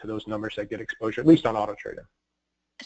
to 0.00 0.06
those 0.06 0.26
numbers 0.26 0.54
that 0.56 0.70
get 0.70 0.80
exposure, 0.80 1.20
at 1.20 1.26
least 1.26 1.44
on 1.44 1.56
Auto 1.56 1.74
Trader. 1.74 2.08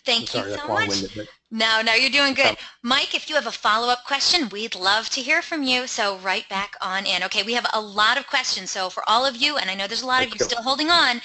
Thank 0.05 0.29
sorry, 0.29 0.53
you 0.53 0.57
so 0.57 0.69
much. 0.69 1.29
No, 1.51 1.83
no, 1.83 1.95
you're 1.95 2.11
doing 2.11 2.33
good. 2.33 2.57
Mike, 2.83 3.15
if 3.15 3.29
you 3.29 3.35
have 3.35 3.49
a 3.49 3.53
follow-up 3.53 4.05
question, 4.07 4.49
we'd 4.51 4.77
love 4.77 5.11
to 5.11 5.21
hear 5.21 5.43
from 5.43 5.63
you. 5.63 5.87
So 5.87 6.17
right 6.19 6.49
back 6.49 6.77
on 6.81 7.07
in. 7.07 7.25
Okay, 7.25 7.43
we 7.43 7.55
have 7.55 7.67
a 7.75 7.81
lot 7.81 8.17
of 8.17 8.27
questions. 8.27 8.71
So 8.71 8.89
for 8.89 9.03
all 9.09 9.27
of 9.27 9.37
you, 9.37 9.57
and 9.57 9.69
I 9.69 9.75
know 9.75 9.87
there's 9.89 10.03
a 10.03 10.07
lot 10.07 10.21
Let's 10.21 10.33
of 10.33 10.35
you 10.35 10.39
go. 10.39 10.47
still 10.47 10.63
holding 10.63 10.91
on, 10.91 11.21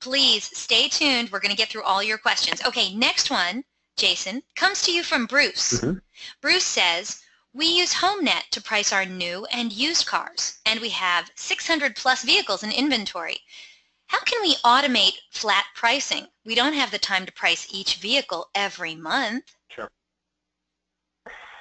please 0.00 0.44
stay 0.56 0.88
tuned. 0.88 1.32
We're 1.32 1.40
going 1.40 1.50
to 1.50 1.56
get 1.56 1.68
through 1.68 1.84
all 1.84 2.02
your 2.02 2.18
questions. 2.18 2.60
Okay, 2.66 2.94
next 2.94 3.30
one, 3.30 3.64
Jason, 3.96 4.42
comes 4.56 4.82
to 4.82 4.92
you 4.92 5.02
from 5.02 5.26
Bruce. 5.26 5.80
Mm 5.80 5.88
-hmm. 5.88 6.00
Bruce 6.42 6.66
says, 6.66 7.22
we 7.54 7.66
use 7.66 7.92
HomeNet 7.92 8.48
to 8.50 8.62
price 8.62 8.92
our 8.92 9.04
new 9.04 9.44
and 9.52 9.72
used 9.72 10.06
cars, 10.06 10.58
and 10.64 10.80
we 10.80 10.88
have 10.90 11.30
600 11.34 11.96
plus 11.96 12.22
vehicles 12.22 12.62
in 12.62 12.72
inventory. 12.72 13.38
How 14.06 14.20
can 14.20 14.40
we 14.42 14.54
automate 14.56 15.16
flat 15.30 15.64
pricing? 15.74 16.26
We 16.44 16.54
don't 16.54 16.72
have 16.72 16.90
the 16.90 16.98
time 16.98 17.26
to 17.26 17.32
price 17.32 17.66
each 17.70 17.96
vehicle 17.96 18.48
every 18.54 18.94
month. 18.94 19.44
Sure. 19.68 19.90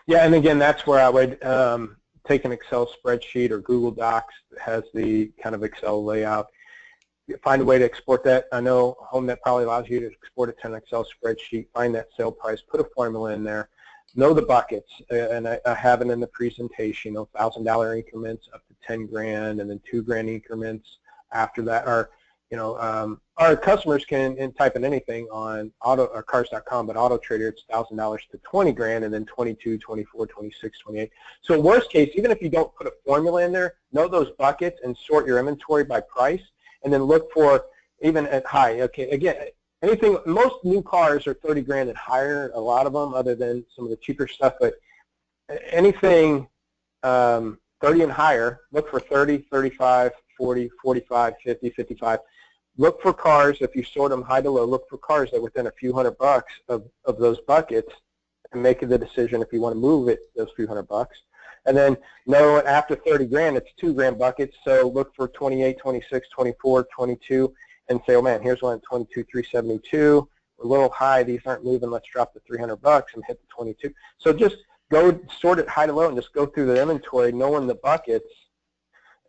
Yeah, 0.08 0.26
and 0.26 0.36
again, 0.36 0.60
that's 0.60 0.88
where 0.88 1.02
I 1.02 1.10
would 1.10 1.44
um, 1.44 1.98
take 2.26 2.46
an 2.46 2.52
Excel 2.52 2.88
spreadsheet 2.88 3.52
or 3.52 3.60
Google 3.60 3.92
Docs 3.92 4.34
that 4.52 4.60
has 4.60 4.84
the 4.94 5.32
kind 5.42 5.56
of 5.56 5.64
Excel 5.64 6.04
layout. 6.04 6.48
Find 7.44 7.62
a 7.62 7.66
way 7.66 7.80
to 7.80 7.86
export 7.86 8.24
that. 8.26 8.46
I 8.52 8.60
know 8.60 8.98
HomeNet 9.14 9.38
probably 9.42 9.66
allows 9.66 9.90
you 9.90 10.00
to 10.02 10.08
export 10.08 10.50
it 10.50 10.58
to 10.62 10.68
an 10.68 10.76
Excel 10.76 11.06
spreadsheet, 11.06 11.68
find 11.74 11.94
that 11.96 12.08
sale 12.18 12.32
price, 12.32 12.62
put 12.62 12.82
a 12.82 12.86
formula 12.96 13.32
in 13.34 13.44
there, 13.44 13.70
know 14.16 14.34
the 14.34 14.42
buckets, 14.42 14.92
uh, 15.12 15.30
and 15.30 15.48
I, 15.48 15.60
I, 15.66 15.74
have 15.74 16.02
it 16.02 16.10
in 16.10 16.20
the 16.20 16.28
presentation, 16.28 17.14
you 17.14 17.16
know, 17.16 17.30
$1,000 17.36 17.98
increments 17.98 18.48
up 18.54 18.68
to 18.68 18.74
10 18.86 19.08
grand, 19.08 19.62
and 19.62 19.70
then 19.70 19.82
two 19.90 20.02
grand 20.02 20.30
increments 20.30 20.98
after 21.32 21.62
that. 21.64 21.88
Or, 21.88 22.12
you 22.50 22.58
know, 22.58 22.78
um, 22.80 23.22
our 23.38 23.56
customers 23.56 24.06
can 24.06 24.54
type 24.54 24.76
in 24.76 24.84
anything 24.84 25.28
on 25.32 25.72
auto 25.84 26.06
or 26.06 26.24
cars.com, 26.24 26.88
but 26.88 26.98
Auto 26.98 27.18
Trader 27.18 27.48
it's 27.48 27.64
$1,000 27.72 28.20
to 28.32 28.38
20 28.38 28.72
grand, 28.74 29.06
and 29.06 29.14
then 29.14 29.26
22, 29.26 29.78
24, 29.78 30.28
26, 30.28 30.80
28. 30.80 31.12
So 31.42 31.60
worst 31.60 31.92
case, 31.92 32.12
even 32.16 32.32
if 32.32 32.42
you 32.42 32.50
don't 32.50 32.74
put 32.76 32.88
a 32.88 32.94
formula 33.06 33.44
in 33.44 33.52
there, 33.52 33.76
know 33.94 34.08
those 34.08 34.32
buckets 34.38 34.80
and 34.84 34.98
sort 34.98 35.26
your 35.26 35.40
inventory 35.40 35.84
by 35.84 36.02
price, 36.02 36.44
and 36.84 36.92
then 36.92 37.04
look 37.04 37.32
for 37.32 37.66
even 38.02 38.26
at 38.28 38.46
high. 38.46 38.82
Okay, 38.82 39.10
again, 39.12 39.36
anything, 39.82 40.18
most 40.26 40.64
new 40.64 40.82
cars 40.82 41.28
are 41.28 41.34
30 41.34 41.62
grand 41.62 41.90
and 41.90 41.98
higher, 41.98 42.52
a 42.54 42.60
lot 42.60 42.86
of 42.88 42.94
them, 42.94 43.14
other 43.14 43.36
than 43.36 43.66
some 43.76 43.86
of 43.86 43.92
the 43.92 43.98
cheaper 43.98 44.28
stuff, 44.28 44.54
but 44.60 44.76
anything 45.70 46.48
um, 47.04 47.60
30 47.82 48.04
and 48.04 48.12
higher, 48.12 48.62
look 48.72 48.90
for 48.90 49.00
30, 49.00 49.40
35, 49.52 50.12
40, 50.38 50.70
45, 50.82 51.34
50, 51.44 51.70
55. 51.72 52.20
Look 52.78 53.02
for 53.02 53.14
cars, 53.14 53.58
if 53.62 53.76
you 53.76 53.84
sort 53.84 54.12
them 54.12 54.22
high 54.22 54.42
to 54.42 54.50
low, 54.50 54.66
look 54.66 54.88
for 54.90 54.98
cars 54.98 55.30
that 55.32 55.42
within 55.42 55.68
a 55.68 55.72
few 55.72 55.94
hundred 55.94 56.18
bucks 56.18 56.54
of, 56.70 56.86
of 57.06 57.18
those 57.18 57.40
buckets 57.42 57.92
and 58.54 58.64
make 58.64 58.80
the 58.88 58.98
decision 58.98 59.42
if 59.42 59.52
you 59.52 59.62
want 59.62 59.76
to 59.76 59.80
move 59.80 60.08
it 60.08 60.20
those 60.36 60.50
few 60.56 60.68
hundred 60.68 60.88
bucks. 60.88 61.18
And 61.66 61.78
then 61.78 61.96
know 62.26 62.60
after 62.60 62.96
30 62.96 63.26
grand, 63.26 63.58
it's 63.58 63.70
two 63.80 63.94
grand 63.94 64.18
buckets, 64.18 64.56
so 64.64 64.90
look 64.90 65.16
for 65.16 65.28
28, 65.28 65.78
26, 65.80 66.28
24, 66.30 66.88
22, 66.96 67.54
and 67.90 68.00
say, 68.08 68.16
oh 68.16 68.22
man, 68.22 68.42
here's 68.42 68.62
one 68.62 68.78
at 68.78 68.84
22,372. 68.84 70.28
We're 70.58 70.66
a 70.66 70.68
little 70.68 70.90
high. 70.90 71.24
These 71.24 71.42
aren't 71.46 71.64
moving. 71.64 71.90
Let's 71.90 72.08
drop 72.12 72.34
the 72.34 72.40
300 72.42 72.78
bucks 72.78 73.14
and 73.16 73.24
hit 73.26 73.40
the 73.42 73.48
22. 73.54 73.94
So 74.18 74.34
just 74.34 74.58
go 74.92 75.20
sort 75.40 75.60
it 75.60 75.68
high 75.68 75.88
to 75.88 75.94
low 75.94 76.08
and 76.08 76.16
just 76.16 76.34
go 76.34 76.46
through 76.46 76.68
the 76.68 76.82
inventory, 76.82 77.32
knowing 77.32 77.68
the 77.68 77.76
buckets, 77.76 78.30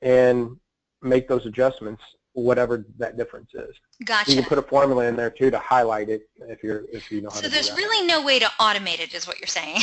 and 0.03 0.57
make 1.01 1.29
those 1.29 1.47
adjustments, 1.47 2.03
whatever 2.33 2.85
that 2.99 3.17
difference 3.17 3.51
is. 3.55 3.75
Gotcha. 4.05 4.31
You 4.31 4.37
can 4.39 4.49
put 4.49 4.59
a 4.59 4.63
formula 4.63 5.07
in 5.07 5.17
there 5.17 5.31
too 5.31 5.51
to 5.51 5.59
highlight 5.59 6.09
it 6.09 6.29
if 6.49 6.63
you're 6.63 6.85
if 6.93 7.11
you 7.11 7.21
know 7.21 7.31
how 7.31 7.37
so 7.37 7.43
to. 7.43 7.47
So 7.47 7.53
there's 7.53 7.73
really 7.73 8.07
no 8.07 8.23
way 8.23 8.39
to 8.39 8.47
automate 8.61 9.01
it, 9.01 9.15
is 9.15 9.27
what 9.27 9.39
you're 9.39 9.47
saying. 9.47 9.81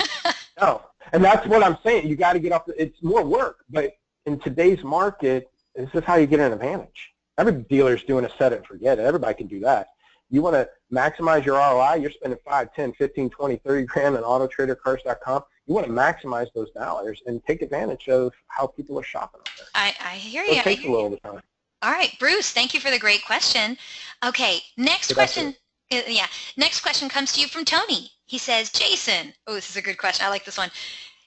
no, 0.60 0.82
and 1.12 1.24
that's 1.24 1.46
what 1.46 1.62
I'm 1.62 1.78
saying. 1.82 2.08
You 2.08 2.16
got 2.16 2.34
to 2.34 2.38
get 2.38 2.52
off. 2.52 2.66
The, 2.66 2.80
it's 2.80 3.02
more 3.02 3.24
work, 3.24 3.64
but 3.70 3.92
in 4.26 4.38
today's 4.40 4.82
market, 4.84 5.50
this 5.74 5.88
is 5.94 6.04
how 6.04 6.16
you 6.16 6.26
get 6.26 6.40
an 6.40 6.52
advantage 6.52 7.13
every 7.38 7.52
dealer's 7.52 8.02
doing 8.04 8.24
a 8.24 8.30
set 8.38 8.52
it 8.52 8.58
and 8.58 8.66
forget 8.66 8.98
it. 8.98 9.02
Everybody 9.02 9.34
can 9.34 9.46
do 9.46 9.60
that. 9.60 9.88
You 10.30 10.42
want 10.42 10.54
to 10.54 10.68
maximize 10.92 11.44
your 11.44 11.56
ROI, 11.56 11.96
you're 12.00 12.10
spending 12.10 12.38
5, 12.44 12.74
10, 12.74 12.92
15, 12.94 13.30
20, 13.30 13.56
30 13.56 13.86
grand 13.86 14.16
on 14.16 14.22
autotradercars.com. 14.22 15.44
You 15.66 15.74
want 15.74 15.86
to 15.86 15.92
maximize 15.92 16.48
those 16.54 16.70
dollars 16.72 17.22
and 17.26 17.44
take 17.46 17.62
advantage 17.62 18.08
of 18.08 18.32
how 18.48 18.66
people 18.66 18.98
are 18.98 19.04
shopping 19.04 19.40
out 19.40 19.50
there. 19.56 19.66
I, 19.74 19.94
I 20.00 20.14
hear 20.16 20.44
you. 20.44 20.52
It 20.52 20.64
takes 20.64 20.84
a 20.84 20.90
little 20.90 21.16
time. 21.18 21.40
All 21.82 21.92
right, 21.92 22.14
Bruce, 22.18 22.50
thank 22.50 22.72
you 22.72 22.80
for 22.80 22.90
the 22.90 22.98
great 22.98 23.24
question. 23.24 23.76
Okay, 24.24 24.60
next 24.76 25.08
Good 25.08 25.14
question. 25.14 25.54
Uh, 25.92 26.00
yeah, 26.08 26.26
next 26.56 26.80
question 26.80 27.08
comes 27.08 27.32
to 27.32 27.40
you 27.40 27.46
from 27.46 27.64
Tony. 27.64 28.10
He 28.26 28.38
says, 28.38 28.72
Jason, 28.72 29.34
oh, 29.46 29.54
this 29.54 29.68
is 29.68 29.76
a 29.76 29.82
good 29.82 29.98
question. 29.98 30.24
I 30.24 30.30
like 30.30 30.44
this 30.44 30.56
one. 30.56 30.70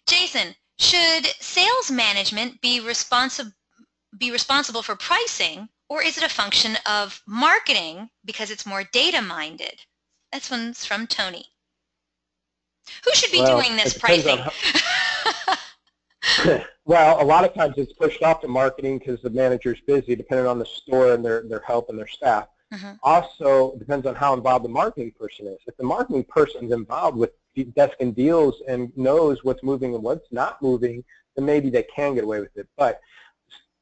Jason, 0.07 0.55
should 0.79 1.25
sales 1.39 1.91
management 1.91 2.61
be 2.61 2.79
responsible 2.79 3.51
be 4.17 4.31
responsible 4.31 4.81
for 4.81 4.95
pricing 4.95 5.67
or 5.89 6.01
is 6.03 6.17
it 6.17 6.23
a 6.23 6.29
function 6.29 6.77
of 6.85 7.21
marketing 7.25 8.09
because 8.25 8.51
it's 8.51 8.65
more 8.65 8.83
data 8.91 9.21
minded? 9.21 9.81
This 10.31 10.51
one's 10.51 10.85
from 10.85 11.07
Tony. 11.07 11.45
Who 13.05 13.11
should 13.13 13.31
be 13.31 13.39
well, 13.39 13.61
doing 13.61 13.75
this 13.75 13.97
pricing? 13.97 14.39
well, 16.85 17.21
a 17.21 17.25
lot 17.25 17.45
of 17.45 17.53
times 17.53 17.75
it's 17.77 17.93
pushed 17.93 18.23
off 18.23 18.41
to 18.41 18.47
marketing 18.47 18.99
because 18.99 19.21
the 19.21 19.29
manager's 19.29 19.79
busy, 19.81 20.15
depending 20.15 20.47
on 20.47 20.59
the 20.59 20.65
store 20.65 21.13
and 21.13 21.23
their, 21.23 21.43
their 21.43 21.61
help 21.65 21.89
and 21.89 21.97
their 21.97 22.07
staff. 22.07 22.47
Mm-hmm. 22.73 22.93
Also, 23.03 23.75
depends 23.77 24.05
on 24.05 24.15
how 24.15 24.33
involved 24.33 24.65
the 24.65 24.69
marketing 24.69 25.13
person 25.17 25.47
is. 25.47 25.59
If 25.67 25.77
the 25.77 25.85
marketing 25.85 26.25
person 26.25 26.65
is 26.65 26.71
involved 26.71 27.17
with 27.17 27.31
desk 27.75 27.95
and 27.99 28.15
deals 28.15 28.61
and 28.67 28.95
knows 28.97 29.43
what's 29.43 29.63
moving 29.63 29.95
and 29.95 30.03
what's 30.03 30.31
not 30.31 30.61
moving, 30.61 31.03
then 31.35 31.45
maybe 31.45 31.69
they 31.69 31.83
can 31.83 32.15
get 32.15 32.23
away 32.23 32.41
with 32.41 32.55
it. 32.55 32.67
But 32.77 32.99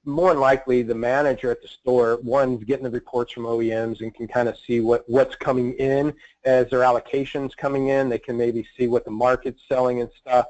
more 0.06 0.30
than 0.30 0.40
likely, 0.40 0.84
the 0.84 0.96
manager 0.96 1.52
at 1.52 1.62
the 1.62 1.68
store, 1.68 2.20
one's 2.22 2.64
getting 2.64 2.84
the 2.84 2.90
reports 2.90 3.34
from 3.34 3.44
OEMs 3.44 4.02
and 4.02 4.14
can 4.14 4.28
kind 4.28 4.48
of 4.48 4.58
see 4.58 4.80
what, 4.80 5.04
what's 5.08 5.36
coming 5.36 5.74
in 5.74 6.14
as 6.44 6.70
their 6.70 6.82
allocations 6.82 7.56
coming 7.58 7.90
in. 7.90 8.10
They 8.10 8.20
can 8.20 8.38
maybe 8.38 8.68
see 8.78 8.88
what 8.88 9.06
the 9.06 9.12
market's 9.12 9.62
selling 9.68 10.02
and 10.02 10.10
stuff 10.20 10.46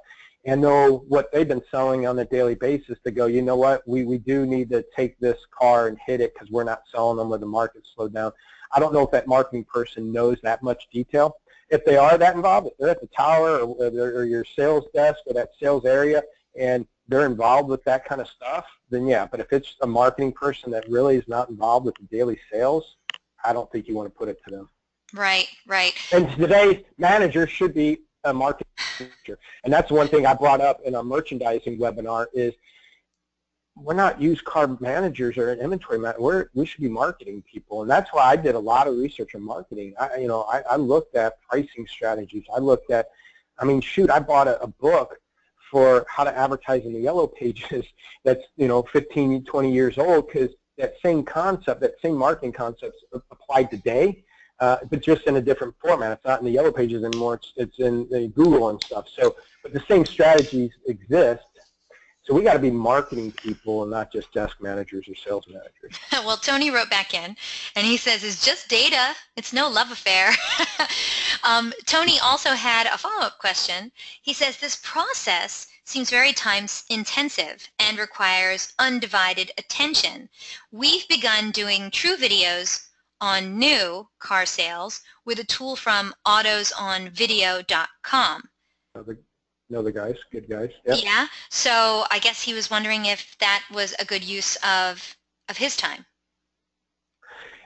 and 0.46 0.62
know 0.62 1.04
what 1.08 1.32
they've 1.32 1.48
been 1.48 1.64
selling 1.72 2.06
on 2.06 2.20
a 2.20 2.26
daily 2.26 2.56
basis 2.56 3.00
to 3.04 3.12
go, 3.12 3.26
you 3.26 3.42
know 3.42 3.56
what, 3.56 3.88
we, 3.88 4.04
we 4.04 4.18
do 4.18 4.46
need 4.46 4.70
to 4.70 4.86
take 4.96 5.18
this 5.20 5.40
car 5.58 5.88
and 5.88 5.98
hit 6.06 6.22
it 6.22 6.34
because 6.34 6.52
we're 6.52 6.64
not 6.64 6.84
selling 6.94 7.18
them 7.18 7.32
or 7.32 7.38
the 7.38 7.46
market 7.46 7.84
slowed 7.96 8.14
down. 8.14 8.32
I 8.72 8.80
don't 8.80 8.94
know 8.94 9.02
if 9.02 9.12
that 9.12 9.28
marketing 9.28 9.66
person 9.66 10.12
knows 10.12 10.38
that 10.44 10.62
much 10.62 10.88
detail. 10.92 11.38
If 11.70 11.84
they 11.84 11.98
are 11.98 12.18
that 12.18 12.36
involved, 12.36 12.68
if 12.68 12.74
they're 12.78 12.90
at 12.90 13.02
the 13.02 13.08
tower 13.08 13.60
or, 13.60 13.88
or 13.90 14.26
your 14.26 14.46
sales 14.46 14.86
desk 14.94 15.20
or 15.26 15.34
that 15.34 15.50
sales 15.60 15.86
area 15.86 16.22
and 16.60 16.86
they're 17.08 17.26
involved 17.26 17.70
with 17.70 17.84
that 17.84 18.06
kind 18.06 18.22
of 18.22 18.28
stuff, 18.28 18.66
then 18.90 19.08
yeah. 19.08 19.26
But 19.26 19.40
if 19.40 19.54
it's 19.54 19.76
a 19.82 19.88
marketing 19.88 20.32
person 20.32 20.72
that 20.72 20.90
really 20.90 21.18
is 21.18 21.28
not 21.28 21.50
involved 21.50 21.86
with 21.86 21.96
the 21.96 22.04
daily 22.06 22.40
sales, 22.52 22.96
I 23.44 23.54
don't 23.54 23.72
think 23.72 23.88
you 23.88 23.96
want 23.96 24.12
to 24.12 24.18
put 24.18 24.28
it 24.28 24.40
to 24.46 24.56
them. 24.56 24.70
Right, 25.14 25.48
right. 25.68 25.94
And 26.12 26.30
today's 26.32 26.84
manager 26.98 27.48
should 27.48 27.74
be 27.74 28.00
a 28.24 28.34
marketing 28.34 28.68
manager. 29.00 29.40
And 29.64 29.72
that's 29.72 29.92
one 29.92 30.08
thing 30.08 30.26
I 30.26 30.34
brought 30.34 30.62
up 30.62 30.82
in 30.84 30.96
our 30.96 31.04
merchandising 31.04 31.78
webinar 31.78 32.26
is 32.34 32.54
we're 33.76 33.94
not 33.94 34.22
used 34.22 34.44
car 34.46 34.78
managers 34.80 35.38
or 35.38 35.52
an 35.52 35.60
inventory 35.60 36.00
man. 36.00 36.16
We're, 36.18 36.48
we 36.54 36.66
should 36.66 36.82
be 36.82 36.90
marketing 36.90 37.44
people. 37.52 37.82
And 37.82 37.92
that's 37.92 38.12
why 38.14 38.24
I 38.24 38.36
did 38.36 38.56
a 38.56 38.60
lot 38.60 38.88
of 38.88 38.96
research 38.98 39.36
on 39.36 39.44
marketing. 39.44 39.94
I, 40.00 40.16
you 40.16 40.28
know, 40.28 40.44
I, 40.44 40.62
I 40.72 40.76
looked 40.78 41.16
at 41.16 41.42
pricing 41.42 41.86
strategies. 41.86 42.46
I 42.54 42.60
looked 42.60 42.90
at, 42.90 43.10
I 43.60 43.66
mean, 43.66 43.82
shoot, 43.82 44.10
I 44.10 44.20
bought 44.20 44.48
a, 44.48 44.62
a 44.62 44.68
book 44.68 45.20
for 45.76 46.06
how 46.08 46.24
to 46.24 46.38
advertise 46.38 46.86
in 46.86 46.94
the 46.94 47.00
yellow 47.02 47.28
pages 47.28 47.86
that's, 48.24 48.46
you 48.56 48.70
know, 48.70 48.82
15, 48.94 49.44
20 49.44 49.74
years 49.74 49.98
old 49.98 50.26
because 50.28 50.52
that 50.78 50.94
same 51.04 51.22
concept, 51.22 51.82
that 51.82 51.96
same 52.02 52.16
marketing 52.16 52.54
concepts 52.54 53.04
applied 53.30 53.70
today 53.70 54.24
uh, 54.62 54.78
but 54.90 55.02
just 55.02 55.24
in 55.24 55.36
a 55.36 55.42
different 55.42 55.76
format. 55.82 56.14
It's 56.14 56.24
not 56.24 56.40
in 56.40 56.46
the 56.46 56.52
yellow 56.52 56.72
pages 56.72 57.04
anymore. 57.04 57.34
It's, 57.36 57.52
it's 57.58 57.80
in 57.80 58.06
Google 58.30 58.70
and 58.70 58.82
stuff. 58.82 59.08
So, 59.10 59.36
but 59.64 59.74
the 59.74 59.84
same 59.90 60.06
strategies 60.06 60.72
exist. 60.88 61.44
So 62.26 62.34
we 62.34 62.42
got 62.42 62.54
to 62.54 62.60
be 62.60 62.72
marketing 62.72 63.32
people 63.34 63.84
and 63.84 63.92
not 63.92 64.12
just 64.12 64.34
desk 64.34 64.60
managers 64.60 65.08
or 65.08 65.14
sales 65.14 65.46
managers. 65.48 66.00
well, 66.26 66.38
Tony 66.38 66.72
wrote 66.72 66.90
back 66.90 67.14
in, 67.14 67.38
and 67.76 67.86
he 67.86 67.98
says, 67.98 68.24
"It's 68.24 68.44
just 68.44 68.68
data. 68.68 69.16
It's 69.36 69.54
no 69.54 69.70
love 69.70 69.92
affair." 69.92 70.32
um, 71.44 71.72
Tony 71.86 72.20
also 72.20 72.50
had 72.52 72.88
a 72.88 72.98
follow-up 72.98 73.38
question. 73.38 73.92
He 74.24 74.34
says, 74.34 74.58
"This 74.58 74.82
process." 74.84 75.68
seems 75.88 76.10
very 76.10 76.34
time 76.34 76.66
intensive 76.90 77.70
and 77.78 78.00
requires 78.00 78.74
undivided 78.80 79.52
attention. 79.58 80.28
We've 80.72 81.08
begun 81.08 81.52
doing 81.52 81.92
true 81.92 82.18
videos 82.18 82.88
on 83.22 83.60
new 83.60 84.10
car 84.20 84.48
sales 84.48 85.02
with 85.26 85.40
a 85.40 85.44
tool 85.44 85.76
from 85.76 86.16
autosonvideo.com. 86.26 88.50
Know 88.96 89.04
the, 89.04 89.16
know 89.70 89.82
the 89.82 89.92
guys, 89.92 90.16
good 90.32 90.50
guys. 90.50 90.72
Yep. 90.86 91.00
Yeah. 91.04 91.28
So 91.50 92.06
I 92.12 92.20
guess 92.20 92.42
he 92.42 92.54
was 92.54 92.70
wondering 92.70 93.06
if 93.06 93.36
that 93.40 93.64
was 93.74 93.94
a 94.00 94.06
good 94.06 94.24
use 94.24 94.58
of 94.58 95.16
of 95.50 95.58
his 95.58 95.76
time. 95.76 96.06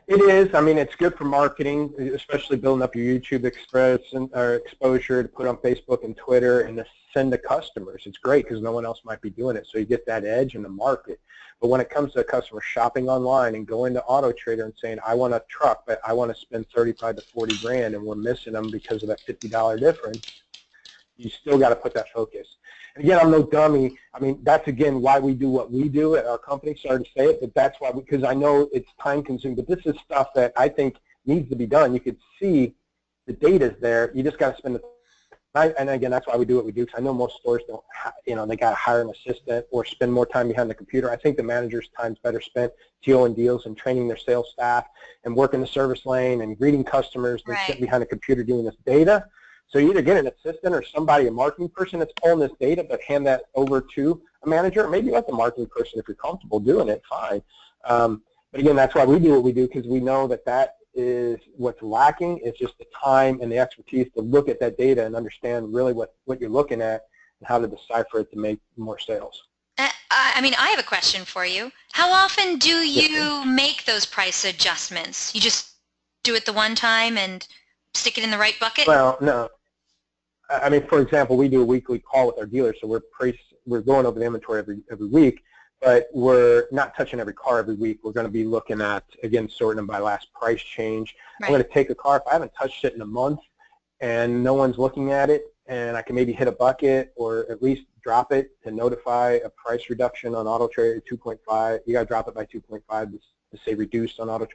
It 0.08 0.22
is. 0.22 0.56
I 0.56 0.62
mean, 0.62 0.80
it's 0.80 0.95
good 0.95 1.16
for 1.16 1.26
marketing, 1.26 1.93
especially 2.16 2.58
building 2.58 2.82
up 2.82 2.95
your 2.95 3.06
YouTube 3.06 3.45
express 3.45 4.00
and, 4.14 4.28
or 4.34 4.56
exposure 4.56 5.22
to 5.22 5.30
put 5.30 5.45
on 5.45 5.58
Facebook 5.58 6.04
and 6.04 6.18
Twitter 6.18 6.62
and 6.62 6.78
to 6.78 6.86
send 7.14 7.32
to 7.32 7.38
customers. 7.38 8.04
It's 8.08 8.18
great 8.18 8.45
because 8.45 8.60
no 8.60 8.72
one 8.72 8.86
else 8.86 9.02
might 9.06 9.22
be 9.22 9.30
doing 9.30 9.56
it, 9.56 9.68
so 9.70 9.78
you 9.78 9.86
get 9.86 10.08
that 10.08 10.26
edge 10.26 10.56
in 10.56 10.64
the 10.64 10.70
market. 10.70 11.20
But 11.62 11.68
when 11.68 11.80
it 11.80 11.91
comes 11.91 12.14
to 12.14 12.22
a 12.22 12.24
customer 12.24 12.62
shopping 12.62 13.08
online 13.08 13.54
and 13.54 13.68
going 13.68 13.93
to 13.93 14.04
Auto 14.04 14.32
Trader 14.32 14.66
and 14.66 14.74
saying, 14.82 14.97
I 15.06 15.14
want 15.14 15.34
a 15.34 15.43
truck, 15.47 15.84
but 15.86 16.00
I 16.04 16.14
want 16.14 16.34
to 16.34 16.39
spend 16.39 16.66
35 16.74 17.18
to 17.18 17.22
40 17.22 17.58
grand 17.58 17.93
and 17.95 18.04
we're 18.04 18.16
missing 18.16 18.54
them 18.54 18.72
because 18.72 19.04
of 19.04 19.10
that 19.10 19.22
$50 19.28 19.80
difference, 19.80 20.41
you 21.20 21.30
still 21.30 21.57
got 21.57 21.70
to 21.70 21.76
put 21.76 21.93
that 21.93 22.09
focus. 22.11 22.47
And 22.95 23.03
again, 23.03 23.20
I'm 23.20 23.30
no 23.30 23.43
dummy. 23.43 23.97
I 24.13 24.20
mean, 24.20 24.39
that's 24.43 24.67
again 24.67 25.01
why 25.01 25.20
we 25.20 25.34
do 25.34 25.49
what 25.49 25.72
we 25.72 25.89
do 25.89 26.15
at 26.15 26.26
our 26.26 26.38
company. 26.38 26.76
Sorry 26.76 27.03
to 27.03 27.09
say 27.15 27.26
it, 27.26 27.41
but 27.41 27.53
that's 27.53 27.80
why, 27.80 27.91
because 27.91 28.24
I 28.24 28.34
know 28.34 28.70
it's 28.72 28.89
time 29.01 29.22
consuming, 29.22 29.57
but 29.57 29.67
this 29.67 29.86
is 29.86 29.99
stuff 30.03 30.30
that 30.36 30.53
I 30.55 30.70
think 30.70 30.97
needs 31.26 31.49
to 31.49 31.55
be 31.55 31.65
done. 31.65 31.93
You 31.93 31.99
could 31.99 32.17
see 32.39 32.74
the 33.28 33.34
data's 33.34 33.76
there. 33.80 34.11
You 34.15 34.24
just 34.24 34.39
got 34.39 34.51
to 34.51 34.57
spend 34.57 34.76
the 34.76 34.82
I, 35.55 35.70
and 35.80 35.89
again, 35.89 36.11
that's 36.11 36.28
why 36.28 36.36
we 36.36 36.45
do 36.45 36.55
what 36.57 36.65
we 36.65 36.72
do, 36.72 36.86
because 36.86 36.99
I 36.99 37.01
know 37.01 37.11
most 37.11 37.38
stores 37.38 37.63
don't, 37.67 37.84
you 38.28 38.36
know, 38.36 38.45
they 38.45 38.55
got 38.55 38.70
to 38.70 38.76
hire 38.76 39.01
an 39.01 39.09
assistant 39.09 39.65
or 39.72 39.84
spend 39.84 40.13
more 40.13 40.28
time 40.28 40.47
behind 40.47 40.70
the 40.70 40.76
computer. 40.76 41.09
I 41.09 41.15
think 41.15 41.38
the 41.38 41.43
manager's 41.43 41.89
time's 41.99 42.20
better 42.20 42.39
spent 42.39 42.72
TOing 43.03 43.36
deals 43.36 43.65
and 43.65 43.76
training 43.76 44.07
their 44.07 44.17
sales 44.17 44.49
staff 44.53 44.86
and 45.24 45.36
working 45.36 45.59
the 45.59 45.67
service 45.67 46.05
lane 46.05 46.41
and 46.41 46.55
greeting 46.57 46.84
customers 46.84 47.41
than 47.45 47.55
right. 47.55 47.65
sitting 47.65 47.82
behind 47.82 48.03
a 48.03 48.05
computer 48.05 48.43
doing 48.43 48.63
this 48.63 48.76
data. 48.86 49.26
So 49.70 49.78
you 49.78 49.91
either 49.91 50.01
get 50.01 50.17
an 50.17 50.28
assistant 50.28 50.74
or 50.74 50.84
somebody, 50.84 51.28
a 51.28 51.32
marketing 51.32 51.70
person 51.70 51.99
that's 51.99 52.13
pulling 52.22 52.39
this 52.39 52.51
data, 52.59 52.84
but 52.84 53.01
hand 53.01 53.26
that 53.28 53.43
over 53.53 53.82
to 53.95 54.22
a 54.43 54.49
manager. 54.49 54.84
or 54.84 54.89
Maybe 54.89 55.11
let 55.11 55.28
the 55.28 55.34
marketing 55.34 55.67
person, 55.67 55.99
if 55.99 56.07
you're 56.07 56.15
comfortable 56.15 56.59
doing 56.59 56.89
it, 56.89 57.03
fine. 57.07 57.41
Um, 57.86 58.24
but 58.51 58.61
again, 58.61 58.76
that's 58.76 58.95
why 58.95 59.05
we 59.05 59.20
do 59.20 59.34
what 59.34 59.43
we 59.43 59.51
do, 59.51 59.67
because 59.67 59.86
we 59.86 59.99
know 59.99 60.28
that 60.28 60.43
that 60.45 60.78
is 60.95 61.39
what's 61.55 61.82
lacking 61.84 62.39
is 62.39 62.55
just 62.57 62.78
the 62.80 62.86
time 62.99 63.39
and 63.41 63.51
the 63.51 63.59
expertise 63.59 64.07
to 64.15 64.22
look 64.22 64.49
at 64.49 64.59
that 64.59 64.76
data 64.76 65.05
and 65.05 65.15
understand 65.15 65.72
really 65.72 65.93
what, 65.93 66.15
what 66.26 66.41
you're 66.41 66.49
looking 66.49 66.82
at 66.82 67.05
and 67.39 67.47
how 67.47 67.59
to 67.59 67.67
decipher 67.67 68.22
it 68.22 68.32
to 68.32 68.39
make 68.39 68.59
more 68.76 68.97
sales. 68.97 69.43
Uh, 69.78 69.88
I 70.09 70.41
mean, 70.41 70.55
I 70.57 70.70
have 70.70 70.80
a 70.80 70.84
question 70.84 71.24
for 71.24 71.45
you. 71.45 71.72
How 71.91 72.11
often 72.11 72.57
do 72.57 72.70
you 72.70 73.45
make 73.45 73.86
those 73.86 74.05
price 74.05 74.43
adjustments? 74.43 75.34
You 75.36 75.39
just 75.39 75.74
do 76.24 76.34
it 76.34 76.45
the 76.45 76.53
one 76.53 76.74
time 76.74 77.17
and 77.17 77.47
stick 77.93 78.17
it 78.17 78.24
in 78.24 78.32
the 78.32 78.38
right 78.38 78.55
bucket? 78.59 78.88
Well, 78.88 79.17
no. 79.22 79.47
I 80.50 80.70
mean, 80.70 80.86
for 80.88 81.00
example, 81.00 81.38
we 81.38 81.47
do 81.47 81.62
a 81.62 81.66
weekly 81.66 82.00
call 82.00 82.28
with 82.28 82.39
our 82.39 82.45
dealers, 82.45 82.78
so 82.82 82.88
we're 82.88 83.02
price, 83.02 83.38
we're 83.66 83.82
going 83.82 84.06
over 84.06 84.20
the 84.20 84.26
inventory 84.26 84.60
every 84.60 84.80
every 84.91 85.08
week, 85.08 85.43
but 85.82 86.08
we're 86.14 86.66
not 86.72 86.95
touching 86.95 87.20
every 87.20 87.34
car 87.34 87.60
every 87.60 87.76
week. 87.76 88.00
We're 88.04 88.12
going 88.12 88.26
to 88.26 88.32
be 88.32 88.45
looking 88.45 88.82
at, 88.82 89.04
again, 89.24 89.47
sorting 89.47 89.78
them 89.78 89.88
by 89.88 90.00
last 90.00 90.34
price 90.34 90.62
change. 90.62 91.16
Right. 91.41 91.47
I'm 91.47 91.54
going 91.54 91.64
to 91.64 91.70
take 91.70 91.89
a 91.89 91.95
car, 91.95 92.18
if 92.18 92.24
I 92.28 92.34
haven't 92.34 92.54
touched 92.54 92.84
it 92.84 92.95
in 92.95 93.02
a 93.02 93.06
month 93.06 93.39
and 94.02 94.43
no 94.43 94.54
one's 94.54 94.78
looking 94.78 95.12
at 95.12 95.30
it, 95.30 95.43
and 95.68 95.95
I 95.95 96.02
can 96.02 96.16
maybe 96.16 96.34
hit 96.34 96.47
a 96.47 96.52
bucket 96.52 97.14
or 97.16 97.45
at 97.52 97.62
least 97.62 97.84
drop 98.02 98.32
it 98.32 98.52
to 98.64 98.72
notify 98.72 99.39
a 99.43 99.50
price 99.50 99.89
reduction 99.89 100.34
on 100.34 100.47
Auto 100.47 100.68
Trader 100.68 101.02
2.5. 101.10 101.80
You 101.86 101.93
got 101.93 102.00
to 102.02 102.06
drop 102.06 102.28
it 102.28 102.34
by 102.34 102.45
2.5 102.45 103.12
to, 103.12 103.18
to 103.18 103.64
say 103.64 103.76
reduced 103.76 104.20
on 104.20 104.30
Auto 104.30 104.47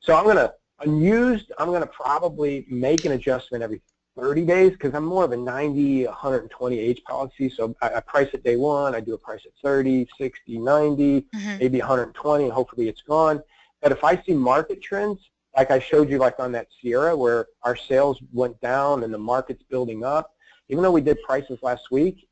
So 0.00 0.14
I'm 0.14 0.24
going 0.24 0.36
to, 0.36 0.54
unused, 0.80 1.52
I'm 1.58 1.68
going 1.68 1.80
to 1.80 1.86
probably 1.86 2.66
make 2.68 3.04
an 3.04 3.12
adjustment 3.12 3.64
every 3.64 3.80
30 4.16 4.44
days 4.44 4.72
because 4.72 4.94
I'm 4.94 5.04
more 5.04 5.24
of 5.24 5.32
a 5.32 5.36
90, 5.36 6.06
120 6.06 6.78
age 6.78 7.02
policy. 7.04 7.48
So 7.48 7.74
I, 7.82 7.94
I, 7.94 8.00
price 8.00 8.28
at 8.34 8.42
day 8.42 8.56
one, 8.56 8.94
I 8.94 9.00
do 9.00 9.14
a 9.14 9.18
price 9.18 9.42
at 9.44 9.52
30, 9.62 10.08
60, 10.18 10.58
90, 10.58 11.20
mm-hmm. 11.22 11.58
maybe 11.58 11.78
120, 11.78 12.44
and 12.44 12.52
hopefully 12.52 12.88
it's 12.88 13.02
gone. 13.02 13.42
But 13.82 13.92
if 13.92 14.02
I 14.02 14.16
see 14.22 14.32
market 14.32 14.82
trends, 14.82 15.20
like 15.56 15.70
I 15.70 15.78
showed 15.78 16.10
you 16.10 16.18
like 16.18 16.38
on 16.38 16.52
that 16.52 16.68
Sierra 16.80 17.16
where 17.16 17.46
our 17.62 17.76
sales 17.76 18.20
went 18.32 18.60
down 18.60 19.04
and 19.04 19.12
the 19.12 19.18
market's 19.18 19.62
building 19.62 20.04
up, 20.04 20.34
even 20.68 20.82
though 20.82 20.90
we 20.90 21.00
did 21.00 21.22
prices 21.22 21.58
last 21.62 21.90
week, 21.90 22.28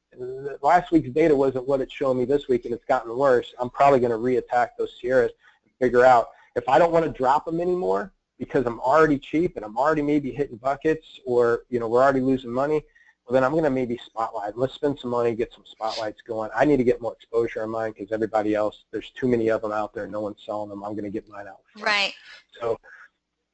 last 0.62 0.90
week's 0.90 1.10
data 1.10 1.34
wasn't 1.34 1.66
what 1.66 1.80
it's 1.80 1.92
showing 1.92 2.18
me 2.18 2.24
this 2.24 2.48
week 2.48 2.64
and 2.64 2.74
it's 2.74 2.84
gotten 2.84 3.16
worse, 3.16 3.54
I'm 3.58 3.70
probably 3.70 4.00
going 4.00 4.12
to 4.12 4.18
reattack 4.18 4.70
those 4.78 4.94
Sierras 5.00 5.32
and 5.64 5.72
figure 5.80 6.04
out 6.04 6.28
if 6.56 6.68
I 6.68 6.78
don't 6.78 6.92
want 6.92 7.04
to 7.04 7.10
drop 7.10 7.44
them 7.44 7.60
anymore, 7.60 8.12
because 8.38 8.66
I'm 8.66 8.80
already 8.80 9.18
cheap 9.18 9.56
and 9.56 9.64
I'm 9.64 9.76
already 9.76 10.02
maybe 10.02 10.30
hitting 10.32 10.56
buckets 10.56 11.20
or, 11.24 11.62
you 11.68 11.78
know, 11.78 11.88
we're 11.88 12.02
already 12.02 12.20
losing 12.20 12.50
money, 12.50 12.82
well, 13.26 13.32
then 13.32 13.44
I'm 13.44 13.52
going 13.52 13.64
to 13.64 13.70
maybe 13.70 13.98
spotlight. 14.04 14.58
Let's 14.58 14.74
spend 14.74 14.98
some 14.98 15.10
money, 15.10 15.34
get 15.34 15.52
some 15.52 15.64
spotlights 15.64 16.20
going. 16.22 16.50
I 16.54 16.64
need 16.66 16.76
to 16.76 16.84
get 16.84 17.00
more 17.00 17.14
exposure 17.14 17.62
on 17.62 17.70
mine 17.70 17.92
because 17.96 18.12
everybody 18.12 18.54
else, 18.54 18.84
there's 18.90 19.10
too 19.10 19.28
many 19.28 19.48
of 19.50 19.62
them 19.62 19.72
out 19.72 19.94
there. 19.94 20.06
No 20.06 20.20
one's 20.20 20.42
selling 20.44 20.68
them. 20.68 20.84
I'm 20.84 20.92
going 20.92 21.04
to 21.04 21.10
get 21.10 21.28
mine 21.28 21.46
out. 21.48 21.60
Right. 21.80 22.12
So. 22.60 22.78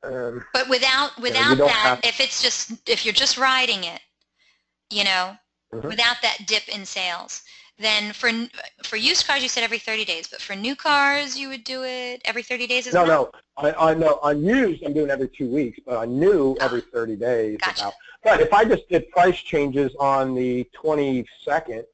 Um, 0.02 0.44
but 0.55 0.66
without 0.70 1.11
without 1.20 1.51
you 1.51 1.57
know, 1.57 1.66
that, 1.66 2.01
if 2.05 2.20
it's 2.20 2.43
just 2.43 2.89
if 2.89 3.05
you're 3.05 3.12
just 3.12 3.36
riding 3.36 3.85
it, 3.85 4.01
you 4.89 5.05
know, 5.05 5.36
mm-hmm. 5.74 5.86
without 5.86 6.16
that 6.23 6.39
dip 6.47 6.66
in 6.69 6.86
sales, 6.86 7.43
then 7.81 8.12
for 8.12 8.31
for 8.85 8.97
used 8.97 9.27
cars, 9.27 9.43
you 9.43 9.48
said 9.48 9.62
every 9.62 9.78
30 9.78 10.05
days, 10.05 10.28
but 10.28 10.40
for 10.40 10.55
new 10.55 10.77
cars, 10.77 11.39
you 11.39 11.48
would 11.48 11.65
do 11.65 11.82
it 11.85 12.20
every 12.24 12.43
30 12.43 12.66
days 12.66 12.86
as 12.86 12.94
no, 12.94 13.05
well? 13.05 13.32
No, 13.62 13.70
no. 13.70 13.74
On, 13.77 14.02
on 14.02 14.44
used, 14.44 14.85
I'm 14.85 14.93
doing 14.93 15.11
every 15.11 15.28
two 15.28 15.48
weeks, 15.48 15.78
but 15.85 15.97
on 15.97 16.19
new, 16.19 16.57
oh. 16.61 16.65
every 16.65 16.82
30 16.82 17.16
days. 17.16 17.59
Gotcha. 17.59 17.85
About. 17.85 17.94
But 18.23 18.40
if 18.40 18.52
I 18.52 18.65
just 18.65 18.89
did 18.89 19.09
price 19.11 19.39
changes 19.39 19.93
on 19.98 20.35
the 20.35 20.69
22nd, 20.82 21.85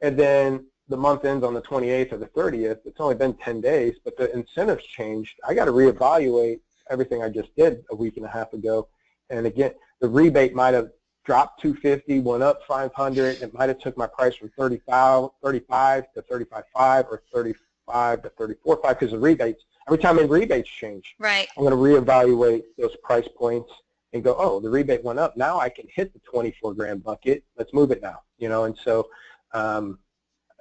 and 0.00 0.18
then 0.18 0.66
the 0.88 0.96
month 0.96 1.24
ends 1.24 1.44
on 1.44 1.54
the 1.54 1.62
28th 1.62 2.12
or 2.12 2.16
the 2.18 2.26
30th, 2.26 2.80
it's 2.84 3.00
only 3.00 3.14
been 3.14 3.34
10 3.34 3.60
days, 3.60 3.96
but 4.04 4.16
the 4.16 4.32
incentives 4.32 4.84
changed, 4.84 5.38
I 5.46 5.54
got 5.54 5.66
to 5.66 5.72
reevaluate 5.72 6.60
everything 6.90 7.22
I 7.22 7.28
just 7.28 7.54
did 7.56 7.84
a 7.90 7.94
week 7.94 8.16
and 8.16 8.26
a 8.26 8.28
half 8.28 8.52
ago. 8.52 8.88
And 9.30 9.46
again, 9.46 9.72
the 10.00 10.08
rebate 10.08 10.54
might 10.54 10.74
have 10.74 10.90
dropped 11.24 11.60
250, 11.62 12.20
went 12.20 12.42
up 12.42 12.60
500. 12.66 13.42
It 13.42 13.54
might 13.54 13.68
have 13.68 13.78
took 13.78 13.96
my 13.96 14.06
price 14.06 14.36
from 14.36 14.50
35, 14.58 15.30
35 15.42 16.12
to 16.14 16.22
35.5 16.22 17.04
or 17.10 17.22
35 17.32 18.22
to 18.22 18.30
34.5 18.30 18.88
because 18.88 19.10
the 19.10 19.18
rebates. 19.18 19.64
Every 19.86 19.98
time 19.98 20.16
the 20.16 20.26
rebates 20.26 20.68
change, 20.68 21.14
right. 21.18 21.48
I'm 21.56 21.64
going 21.64 21.72
to 21.72 21.76
reevaluate 21.76 22.62
those 22.78 22.96
price 23.02 23.28
points 23.36 23.70
and 24.14 24.22
go, 24.22 24.34
oh, 24.38 24.60
the 24.60 24.70
rebate 24.70 25.04
went 25.04 25.18
up. 25.18 25.36
Now 25.36 25.58
I 25.58 25.68
can 25.68 25.86
hit 25.92 26.12
the 26.14 26.20
24 26.20 26.74
grand 26.74 27.02
bucket. 27.02 27.44
Let's 27.58 27.74
move 27.74 27.90
it 27.90 28.00
now. 28.00 28.20
You 28.38 28.48
know, 28.48 28.64
and 28.64 28.76
so 28.82 29.08
um, 29.52 29.98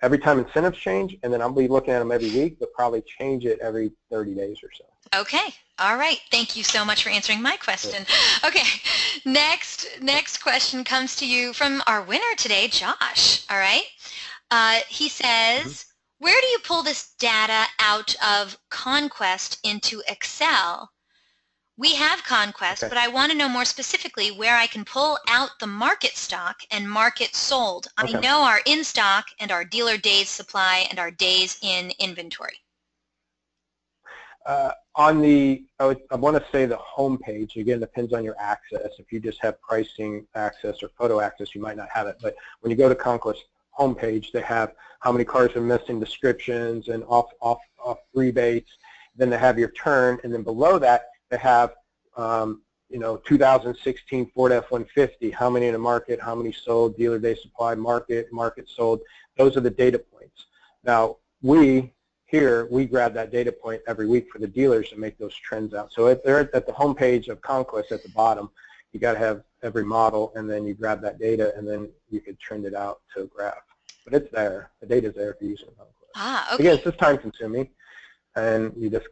every 0.01 0.19
time 0.19 0.39
incentives 0.39 0.77
change, 0.77 1.17
and 1.23 1.31
then 1.31 1.41
I'll 1.41 1.51
be 1.51 1.67
looking 1.67 1.93
at 1.93 1.99
them 1.99 2.11
every 2.11 2.31
week, 2.31 2.57
but 2.59 2.73
probably 2.73 3.01
change 3.01 3.45
it 3.45 3.59
every 3.59 3.91
30 4.11 4.35
days 4.35 4.57
or 4.63 4.69
so. 4.73 4.83
Okay. 5.15 5.53
All 5.79 5.97
right. 5.97 6.19
Thank 6.31 6.55
you 6.55 6.63
so 6.63 6.85
much 6.85 7.03
for 7.03 7.09
answering 7.09 7.41
my 7.41 7.57
question. 7.57 8.05
Okay. 8.45 8.63
Next, 9.25 9.87
next 10.01 10.37
question 10.37 10.83
comes 10.83 11.15
to 11.17 11.27
you 11.27 11.53
from 11.53 11.81
our 11.87 12.01
winner 12.01 12.35
today, 12.37 12.67
Josh. 12.67 13.45
All 13.49 13.57
right. 13.57 13.83
Uh, 14.51 14.79
he 14.87 15.09
says, 15.09 15.63
mm-hmm. 15.65 16.25
where 16.25 16.41
do 16.41 16.47
you 16.47 16.59
pull 16.59 16.83
this 16.83 17.13
data 17.19 17.65
out 17.79 18.15
of 18.23 18.57
Conquest 18.69 19.59
into 19.63 20.01
Excel? 20.07 20.91
We 21.75 21.95
have 21.95 22.23
Conquest, 22.23 22.83
okay. 22.83 22.89
but 22.89 22.99
I 22.99 23.07
want 23.07 23.31
to 23.31 23.37
know 23.37 23.49
more 23.49 23.65
specifically 23.65 24.29
where 24.29 24.55
I 24.57 24.67
can 24.67 24.85
pull 24.85 25.17
out 25.27 25.51
the 25.59 25.67
market 25.67 26.15
stock 26.15 26.57
and 26.69 26.89
market 26.89 27.35
sold. 27.35 27.87
Okay. 27.99 28.15
I 28.15 28.19
know 28.19 28.43
our 28.43 28.61
in 28.65 28.83
stock 28.83 29.25
and 29.39 29.51
our 29.51 29.65
dealer 29.65 29.97
days 29.97 30.29
supply 30.29 30.85
and 30.89 30.99
our 30.99 31.09
days 31.09 31.57
in 31.63 31.91
inventory. 31.97 32.62
Uh, 34.45 34.71
on 34.95 35.21
the, 35.21 35.63
I, 35.79 35.85
would, 35.87 36.01
I 36.11 36.15
want 36.15 36.37
to 36.37 36.51
say 36.51 36.65
the 36.65 36.77
home 36.77 37.17
page, 37.17 37.55
again, 37.55 37.79
depends 37.79 38.13
on 38.13 38.23
your 38.23 38.35
access. 38.39 38.89
If 38.99 39.11
you 39.11 39.19
just 39.19 39.41
have 39.41 39.59
pricing 39.61 40.27
access 40.35 40.83
or 40.83 40.89
photo 40.97 41.19
access, 41.19 41.55
you 41.55 41.61
might 41.61 41.77
not 41.77 41.89
have 41.93 42.07
it. 42.07 42.17
But 42.21 42.35
when 42.59 42.69
you 42.69 42.77
go 42.77 42.89
to 42.89 42.95
Conquest 42.95 43.45
homepage, 43.77 44.31
they 44.31 44.41
have 44.41 44.73
how 44.99 45.11
many 45.11 45.23
cars 45.23 45.55
are 45.55 45.61
missing 45.61 45.99
descriptions 45.99 46.89
and 46.89 47.03
off, 47.05 47.31
off, 47.41 47.59
off 47.83 47.99
rebates. 48.13 48.71
Then 49.15 49.29
they 49.29 49.37
have 49.37 49.57
your 49.57 49.71
turn, 49.71 50.19
and 50.23 50.33
then 50.33 50.43
below 50.43 50.77
that, 50.79 51.05
they 51.29 51.37
have, 51.37 51.73
um, 52.17 52.61
you 52.89 52.99
know, 52.99 53.17
2016 53.17 54.31
Ford 54.35 54.51
F-150, 54.51 55.33
how 55.33 55.49
many 55.49 55.67
in 55.67 55.73
the 55.73 55.79
market, 55.79 56.19
how 56.21 56.35
many 56.35 56.51
sold, 56.51 56.97
dealer 56.97 57.17
day 57.17 57.35
supply, 57.35 57.75
market, 57.75 58.31
market 58.31 58.67
sold. 58.69 58.99
Those 59.37 59.57
are 59.57 59.61
the 59.61 59.69
data 59.69 59.97
points. 59.99 60.45
Now, 60.83 61.17
we 61.41 61.92
here, 62.33 62.67
we 62.71 62.83
grab 62.85 63.13
that 63.13 63.31
data 63.31 63.51
point 63.51 63.79
every 63.85 64.07
week 64.07 64.27
for 64.31 64.39
the 64.39 64.47
dealers 64.47 64.91
and 64.91 64.99
make 64.99 65.19
those 65.19 65.35
trends 65.35 65.75
out. 65.75 65.93
So 65.93 66.07
if 66.07 66.23
they're 66.23 66.49
at 66.55 66.65
the 66.65 66.73
home 66.73 66.95
page 66.95 67.27
of 67.27 67.39
Conquest 67.41 67.91
at 67.91 68.01
the 68.01 68.09
bottom, 68.09 68.49
you 68.91 68.99
got 68.99 69.13
to 69.13 69.19
have 69.19 69.43
every 69.61 69.85
model, 69.85 70.31
and 70.35 70.49
then 70.49 70.65
you 70.65 70.73
grab 70.73 70.99
that 71.03 71.19
data, 71.19 71.53
and 71.55 71.67
then 71.67 71.89
you 72.09 72.21
could 72.21 72.39
trend 72.39 72.65
it 72.65 72.73
out 72.73 73.01
to 73.15 73.21
a 73.21 73.25
graph. 73.27 73.53
But 74.03 74.15
it's 74.15 74.31
there. 74.31 74.71
The 74.81 74.87
data's 74.87 75.13
there 75.13 75.29
if 75.29 75.37
you're 75.41 75.51
using 75.51 75.67
Conquest. 75.77 76.11
Ah, 76.15 76.55
okay. 76.55 76.63
Again, 76.63 76.75
it's 76.77 76.83
just 76.83 76.97
time 76.97 77.19
consuming, 77.19 77.69
and 78.35 78.73
you 78.75 78.89
just 78.89 79.05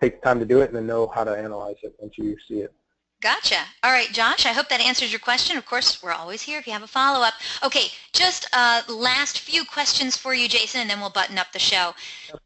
take 0.00 0.20
the 0.20 0.26
time 0.26 0.40
to 0.40 0.44
do 0.44 0.60
it 0.60 0.70
and 0.70 0.76
then 0.76 0.88
know 0.88 1.06
how 1.06 1.22
to 1.22 1.30
analyze 1.30 1.76
it 1.84 1.94
once 2.00 2.18
you 2.18 2.36
see 2.48 2.62
it. 2.62 2.74
Gotcha. 3.20 3.58
All 3.82 3.90
right, 3.90 4.12
Josh, 4.12 4.46
I 4.46 4.52
hope 4.52 4.68
that 4.68 4.80
answers 4.80 5.10
your 5.10 5.18
question. 5.18 5.56
Of 5.56 5.66
course, 5.66 6.00
we're 6.02 6.12
always 6.12 6.40
here 6.40 6.60
if 6.60 6.66
you 6.68 6.72
have 6.72 6.84
a 6.84 6.86
follow-up. 6.86 7.34
Okay, 7.64 7.88
just 8.12 8.48
uh, 8.52 8.82
last 8.88 9.40
few 9.40 9.64
questions 9.64 10.16
for 10.16 10.34
you, 10.34 10.48
Jason, 10.48 10.82
and 10.82 10.88
then 10.88 11.00
we'll 11.00 11.10
button 11.10 11.36
up 11.36 11.50
the 11.52 11.58
show. 11.58 11.94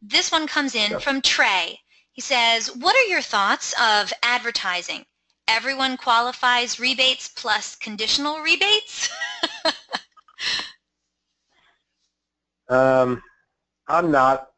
This 0.00 0.32
one 0.32 0.46
comes 0.46 0.74
in 0.74 0.98
from 0.98 1.20
Trey. 1.20 1.78
He 2.12 2.22
says, 2.22 2.74
what 2.74 2.96
are 2.96 3.08
your 3.08 3.20
thoughts 3.20 3.74
of 3.80 4.12
advertising? 4.22 5.04
Everyone 5.46 5.98
qualifies 5.98 6.80
rebates 6.80 7.28
plus 7.28 7.76
conditional 7.76 8.40
rebates? 8.40 9.10
um, 12.70 13.22
I'm 13.88 14.10
not 14.10 14.48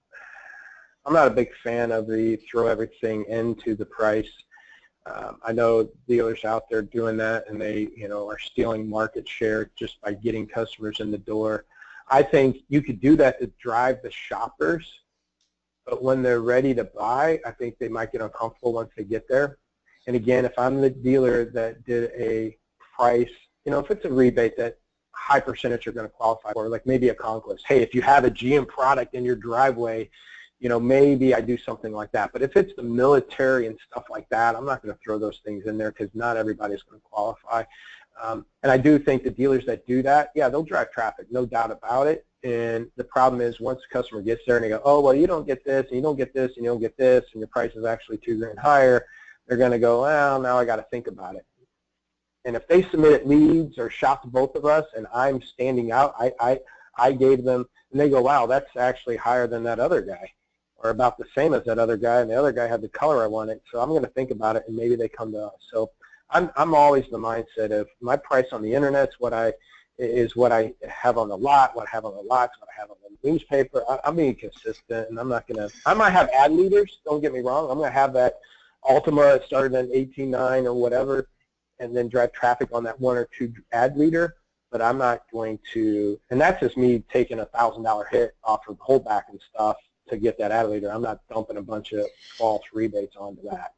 I'm 1.07 1.13
not 1.13 1.27
a 1.27 1.31
big 1.31 1.49
fan 1.63 1.93
of 1.93 2.07
the 2.07 2.37
throw 2.51 2.67
everything 2.67 3.25
into 3.29 3.75
the 3.75 3.85
price. 3.85 4.31
Um, 5.07 5.39
I 5.45 5.53
know 5.53 5.89
dealers 6.09 6.45
out 6.45 6.69
there 6.71 6.83
doing 6.83 7.17
that, 7.19 7.45
and 7.49 7.61
they, 7.61 7.89
you 7.95 8.09
know, 8.09 8.29
are 8.29 8.39
stealing 8.39 8.89
market 8.89 9.29
share 9.29 9.71
just 9.79 10.01
by 10.01 10.15
getting 10.15 10.47
customers 10.47 11.01
in 11.01 11.11
the 11.11 11.19
door. 11.19 11.67
I 12.09 12.23
think 12.23 12.59
you 12.69 12.81
could 12.83 13.01
do 13.01 13.17
that 13.17 13.41
to 13.41 13.51
drive 13.61 14.03
the 14.03 14.11
shoppers, 14.11 15.01
but 15.87 16.03
when 16.03 16.23
they're 16.23 16.41
ready 16.41 16.75
to 16.75 16.85
buy, 16.85 17.41
I 17.45 17.51
think 17.51 17.79
they 17.79 17.89
might 17.89 18.13
get 18.13 18.23
uncomfortable 18.23 18.73
once 18.73 18.91
they 18.97 19.05
get 19.05 19.29
there. 19.29 19.59
And 20.07 20.17
again, 20.17 20.45
if 20.45 20.59
I'm 20.59 20.81
the 20.81 20.91
dealer 20.91 21.45
that 21.47 21.85
did 21.85 22.11
a 22.19 22.57
price, 22.97 23.31
you 23.65 23.73
know, 23.73 23.79
if 23.79 23.91
it's 23.91 24.05
a 24.05 24.11
rebate 24.11 24.57
that 24.57 24.79
high 25.13 25.41
percentage 25.41 25.87
are 25.87 25.93
going 25.93 26.07
to 26.07 26.13
qualify 26.13 26.53
for, 26.53 26.69
like 26.69 26.87
maybe 26.87 27.09
a 27.09 27.15
conquest. 27.15 27.65
Hey, 27.67 27.81
if 27.81 27.95
you 27.95 28.03
have 28.03 28.25
a 28.25 28.31
GM 28.31 28.69
product 28.69 29.15
in 29.15 29.25
your 29.25 29.37
driveway 29.37 30.11
you 30.65 30.71
know, 30.71 30.81
maybe 30.81 31.35
I 31.35 31.43
do 31.43 31.59
something 31.59 31.93
like 31.93 32.11
that. 32.13 32.33
But 32.33 32.41
if 32.41 32.57
it's 32.57 32.73
the 32.75 32.83
military 32.83 33.67
and 33.67 33.79
stuff 33.87 34.05
like 34.09 34.27
that, 34.31 34.57
I'm 34.57 34.65
not 34.65 34.83
going 34.83 34.95
to 34.95 35.01
throw 35.05 35.19
those 35.19 35.43
things 35.45 35.67
in 35.67 35.77
there 35.77 35.93
because 35.93 36.09
not 36.15 36.39
everybody's 36.39 36.81
going 36.81 36.99
to 36.99 37.07
qualify. 37.07 37.65
Um, 38.23 38.47
and 38.63 38.73
I 38.73 38.79
do 38.79 38.99
think 38.99 39.25
the 39.25 39.31
dealers 39.31 39.67
that 39.67 39.87
do 39.87 40.03
that, 40.05 40.31
yeah, 40.35 40.49
they'll 40.49 40.63
drive 40.63 40.91
traffic, 40.91 41.27
no 41.31 41.45
doubt 41.45 41.71
about 41.71 42.07
it. 42.07 42.25
And 42.45 42.89
the 42.97 43.05
problem 43.05 43.43
is 43.43 43.61
once 43.61 43.83
the 43.83 43.93
customer 43.93 44.23
gets 44.23 44.41
there 44.47 44.57
and 44.57 44.65
they 44.65 44.71
go, 44.71 44.81
oh, 44.87 45.01
well, 45.01 45.13
you 45.13 45.27
don't 45.27 45.47
get 45.47 45.67
this, 45.67 45.85
and 45.89 45.97
you 45.97 46.01
don't 46.01 46.17
get 46.17 46.33
this, 46.33 46.53
and 46.57 46.65
you 46.65 46.71
don't 46.71 46.81
get 46.81 46.97
this, 46.97 47.27
and 47.35 47.41
your 47.43 47.49
price 47.49 47.73
is 47.75 47.85
actually 47.85 48.17
two 48.17 48.39
grand 48.39 48.59
higher, 48.59 49.05
they're 49.47 49.59
going 49.59 49.73
to 49.73 49.79
go, 49.79 50.01
well, 50.01 50.41
now 50.41 50.57
I 50.57 50.65
got 50.65 50.77
to 50.77 50.87
think 50.91 51.09
about 51.09 51.37
it. 51.37 51.45
And 52.47 52.57
if 52.57 52.67
they 52.69 52.85
submitted 52.85 53.27
leads 53.27 53.77
or 53.77 53.91
shop 53.91 54.23
to 54.23 54.29
both 54.29 54.55
of 54.55 54.65
us 54.65 54.87
and 54.97 55.07
I'm 55.15 55.43
standing 55.43 55.93
out, 55.93 56.15
I, 56.19 56.33
I, 56.41 56.61
I 56.97 57.13
gave 57.13 57.45
them, 57.45 57.67
and 57.93 58.01
they 58.01 58.09
go, 58.09 58.23
wow, 58.23 58.47
that's 58.47 58.75
actually 58.79 59.17
higher 59.19 59.47
than 59.47 59.63
that 59.65 59.79
other 59.79 60.01
guy 60.01 60.33
are 60.85 60.91
about 60.91 61.17
the 61.17 61.25
same 61.35 61.55
as 61.55 61.65
that 61.65 61.79
other 61.79 61.97
guy, 61.97 62.21
and 62.21 62.31
the 62.31 62.39
other 62.39 62.53
guy 62.53 62.67
had 62.67 62.83
the 62.83 62.89
color 62.89 63.25
I 63.25 63.27
wanted. 63.27 63.61
So 63.73 63.81
I'm 63.81 63.89
going 63.89 64.03
to 64.03 64.11
think 64.11 64.31
about 64.31 64.57
it, 64.57 64.65
and 64.69 64.77
maybe 64.77 64.95
they 64.95 65.09
come 65.09 65.33
to 65.33 65.47
us. 65.47 65.55
So 65.73 65.91
I'm 66.31 66.51
I'm 66.57 66.75
always 66.75 67.05
the 67.11 67.19
mindset 67.19 67.73
of 67.73 67.89
my 68.01 68.17
price 68.17 68.47
on 68.53 68.63
the 68.63 68.73
internet 68.73 69.09
is 69.09 69.15
what 69.19 69.33
I 69.33 69.55
is 69.99 70.37
what 70.37 70.53
I 70.53 70.75
have 70.89 71.17
on 71.19 71.29
the 71.29 71.37
lot, 71.37 71.75
what 71.75 71.89
I 71.89 71.91
have 71.91 72.05
on 72.05 72.15
the 72.15 72.23
lots, 72.23 72.59
what 72.61 72.69
I 72.77 72.81
have 72.81 72.91
on 72.91 72.97
the 73.03 73.31
newspaper. 73.31 73.83
I, 73.89 73.99
I'm 74.05 74.17
being 74.17 74.35
consistent, 74.35 75.09
and 75.09 75.19
I'm 75.19 75.29
not 75.29 75.49
going 75.49 75.69
to. 75.69 75.75
I 75.87 75.95
might 75.95 76.11
have 76.11 76.29
ad 76.35 76.53
leaders. 76.53 76.99
Don't 77.05 77.23
get 77.23 77.33
me 77.33 77.41
wrong. 77.41 77.71
I'm 77.71 77.79
going 77.79 77.91
to 77.91 77.99
have 77.99 78.13
that 78.13 78.41
Altima 78.85 79.33
that 79.33 79.47
started 79.47 79.75
in 79.79 79.89
18.9 79.89 80.67
or 80.67 80.75
whatever, 80.75 81.29
and 81.79 81.97
then 81.97 82.09
drive 82.09 82.33
traffic 82.33 82.69
on 82.73 82.85
that 82.85 83.01
one 83.01 83.17
or 83.17 83.29
two 83.37 83.53
ad 83.73 83.97
leader. 83.97 84.37
But 84.71 84.83
I'm 84.83 84.99
not 84.99 85.23
going 85.33 85.61
to, 85.73 86.21
and 86.31 86.41
that's 86.41 86.59
just 86.59 86.77
me 86.77 87.05
taking 87.11 87.39
a 87.39 87.47
thousand 87.47 87.85
dollar 87.85 88.07
hit 88.11 88.35
off 88.43 88.67
of 88.69 88.77
holdback 88.79 89.23
and 89.31 89.41
stuff 89.55 89.77
to 90.09 90.17
get 90.17 90.39
that 90.39 90.53
out 90.53 90.67
of 90.67 90.81
there. 90.81 90.93
I'm 90.93 91.03
not 91.03 91.21
dumping 91.29 91.57
a 91.57 91.63
bunch 91.63 91.93
of 91.93 92.07
false 92.37 92.63
rebates 92.73 93.17
onto 93.17 93.43
that. 93.51 93.75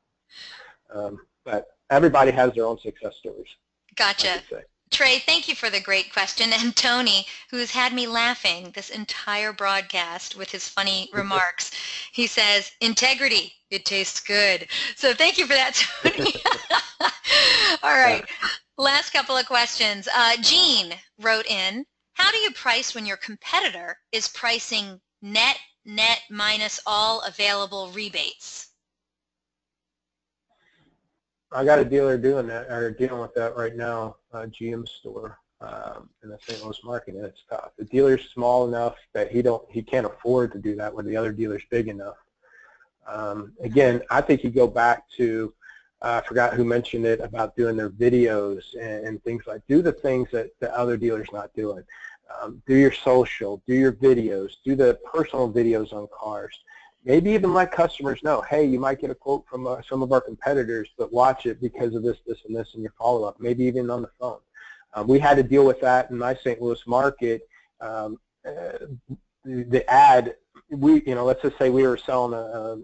Um, 0.93 1.21
but 1.45 1.69
everybody 1.91 2.31
has 2.33 2.55
their 2.55 2.67
own 2.67 2.79
success 2.79 3.17
stories. 3.17 3.49
Gotcha. 3.97 4.43
Trey, 4.91 5.19
thank 5.19 5.49
you 5.49 5.57
for 5.57 5.69
the 5.69 5.81
great 5.81 6.13
question. 6.13 6.53
And 6.53 6.75
Tony, 6.77 7.27
who's 7.51 7.73
had 7.73 7.93
me 7.93 8.07
laughing 8.07 8.71
this 8.75 8.91
entire 8.91 9.53
broadcast 9.53 10.37
with 10.37 10.51
his 10.51 10.69
funny 10.69 11.11
remarks, 11.15 11.73
he 12.13 12.27
says, 12.27 12.71
integrity, 12.81 13.53
it 13.71 13.85
tastes 13.85 14.21
good. 14.21 14.69
So 14.95 15.13
thank 15.13 15.39
you 15.39 15.47
for 15.47 15.55
that, 15.55 15.75
Tony. 15.75 16.35
All 17.83 17.97
right, 17.97 18.25
last 18.79 19.13
couple 19.13 19.37
of 19.37 19.47
questions. 19.47 20.09
Uh, 20.15 20.37
Jean 20.41 20.95
wrote 21.21 21.47
in, 21.47 21.85
how 22.13 22.31
do 22.31 22.39
you 22.39 22.53
price 22.53 22.95
when 22.95 23.07
your 23.07 23.19
competitor 23.19 23.99
is 24.13 24.29
pricing 24.29 25.01
net 25.21 25.59
net 25.87 26.21
minus 26.31 26.81
all 26.87 27.23
available 27.23 27.91
rebates? 27.95 28.71
I 31.53 31.65
got 31.65 31.79
a 31.79 31.85
dealer 31.85 32.19
doing 32.19 32.47
that 32.49 32.71
or 32.71 32.91
dealing 32.91 33.21
with 33.21 33.35
that 33.35 33.57
right 33.57 33.75
now, 33.75 34.17
a 34.33 34.47
GM 34.47 34.87
store 34.87 35.39
um, 35.61 36.11
in 36.23 36.29
the 36.29 36.39
St. 36.47 36.63
Louis 36.63 36.79
market, 36.85 37.15
and 37.15 37.25
it's 37.25 37.45
tough. 37.49 37.71
The 37.79 37.85
dealer's 37.85 38.29
small 38.35 38.67
enough 38.67 38.97
that 39.15 39.31
he 39.31 39.43
don't 39.43 39.65
he 39.71 39.83
can't 39.83 40.07
afford 40.07 40.53
to 40.53 40.59
do 40.59 40.75
that 40.77 40.93
when 40.93 41.07
the 41.07 41.17
other 41.17 41.33
dealer's 41.33 41.63
big 41.71 41.89
enough. 41.89 42.17
Um, 43.07 43.53
again, 43.61 44.03
I 44.11 44.21
think 44.21 44.43
you 44.43 44.51
go 44.51 44.67
back 44.67 45.09
to 45.17 45.55
uh, 46.03 46.21
I 46.23 46.27
forgot 46.27 46.55
who 46.55 46.65
mentioned 46.65 47.07
it 47.07 47.21
about 47.21 47.57
doing 47.57 47.77
their 47.77 47.89
videos 47.89 48.63
and, 48.79 49.07
and 49.07 49.25
things 49.25 49.45
like 49.47 49.63
do 49.67 49.81
the 49.81 49.93
things 49.93 50.29
that 50.33 50.51
the 50.61 50.77
other 50.77 50.97
dealer's 50.97 51.33
not 51.33 51.55
doing. 51.55 51.83
Um, 52.43 52.63
do 52.67 52.75
your 52.75 52.93
social, 52.93 53.63
do 53.67 53.75
your 53.75 53.93
videos, 53.93 54.53
do 54.65 54.75
the 54.75 54.99
personal 55.11 55.51
videos 55.51 55.93
on 55.93 56.09
cars. 56.17 56.59
Maybe 57.05 57.31
even 57.31 57.55
let 57.55 57.71
customers 57.71 58.23
know, 58.25 58.43
hey, 58.51 58.65
you 58.65 58.81
might 58.81 59.01
get 59.01 59.11
a 59.11 59.15
quote 59.15 59.45
from 59.49 59.67
uh, 59.67 59.81
some 59.89 60.03
of 60.03 60.11
our 60.13 60.21
competitors, 60.21 60.89
but 60.99 61.13
watch 61.13 61.47
it 61.47 61.61
because 61.61 61.95
of 61.95 62.03
this, 62.03 62.19
this, 62.27 62.39
and 62.47 62.57
this 62.57 62.75
in 62.75 62.83
your 62.83 62.95
follow-up, 62.99 63.37
maybe 63.39 63.65
even 63.65 63.91
on 63.91 64.03
the 64.03 64.11
phone. 64.19 64.41
Um, 64.95 65.07
we 65.07 65.21
had 65.21 65.37
to 65.37 65.43
deal 65.43 65.65
with 65.65 65.81
that 65.83 66.11
in 66.11 66.19
my 66.19 66.35
St. 66.35 66.61
Louis 66.61 66.85
market. 66.87 67.49
Um, 67.81 68.19
uh, 68.45 68.87
the, 69.45 69.85
ad, 69.89 70.35
we, 70.71 71.03
you 71.07 71.15
know, 71.15 71.25
let's 71.25 71.43
just 71.43 71.59
say 71.59 71.71
we 71.71 71.87
were 71.87 71.97
selling 71.97 72.33
a, 72.33 72.37
a 72.37 72.79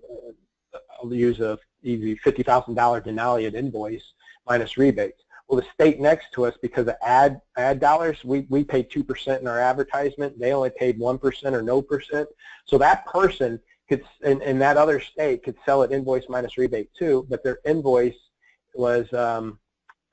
I'll 1.02 1.12
use 1.12 1.40
a 1.40 1.58
easy 1.82 2.16
$50,000 2.16 2.74
Denali 3.04 3.52
invoice 3.52 4.12
minus 4.46 4.76
rebates. 4.76 5.22
Well, 5.52 5.60
the 5.60 5.66
state 5.74 6.00
next 6.00 6.32
to 6.32 6.46
us, 6.46 6.54
because 6.62 6.88
of 6.88 6.94
ad 7.02 7.38
ad 7.58 7.78
dollars, 7.78 8.24
we, 8.24 8.46
we 8.48 8.64
paid 8.64 8.88
2% 8.88 9.38
in 9.38 9.46
our 9.46 9.60
advertisement. 9.60 10.40
They 10.40 10.54
only 10.54 10.70
paid 10.70 10.98
1% 10.98 11.52
or 11.52 11.60
no 11.60 11.82
percent. 11.82 12.26
So 12.64 12.78
that 12.78 13.04
person 13.04 13.60
could, 13.86 14.02
in, 14.22 14.40
in 14.40 14.58
that 14.60 14.78
other 14.78 14.98
state, 14.98 15.42
could 15.42 15.56
sell 15.66 15.82
at 15.82 15.92
invoice 15.92 16.24
minus 16.30 16.56
rebate 16.56 16.88
too, 16.98 17.26
but 17.28 17.44
their 17.44 17.58
invoice 17.66 18.16
was, 18.74 19.12
um, 19.12 19.58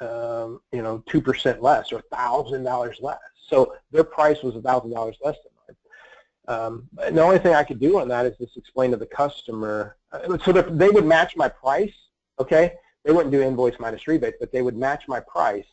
um, 0.02 0.60
you 0.74 0.82
know, 0.82 1.02
2% 1.10 1.62
less 1.62 1.94
or 1.94 2.04
$1,000 2.12 3.02
less. 3.02 3.18
So 3.48 3.76
their 3.94 4.04
price 4.04 4.44
was 4.44 4.56
$1,000 4.56 4.94
less 5.24 5.38
than 5.38 5.54
mine. 5.56 6.60
Um, 6.60 6.90
and 7.02 7.18
the 7.18 7.22
only 7.22 7.40
thing 7.40 7.56
I 7.56 7.64
could 7.64 7.80
do 7.80 7.98
on 8.02 8.10
that 8.10 8.26
is 8.26 8.38
just 8.38 8.58
explain 8.58 8.92
to 8.92 8.98
the 8.98 9.06
customer. 9.06 9.96
Uh, 10.12 10.38
so 10.44 10.52
they 10.52 10.90
would 10.90 11.06
match 11.06 11.38
my 11.38 11.48
price, 11.48 11.96
okay? 12.40 12.74
They 13.06 13.12
wouldn't 13.12 13.32
do 13.32 13.42
invoice 13.42 13.76
minus 13.80 14.08
rebate, 14.08 14.36
but 14.40 14.52
they 14.52 14.62
would 14.62 14.78
match 14.78 15.04
my 15.08 15.20
price. 15.22 15.66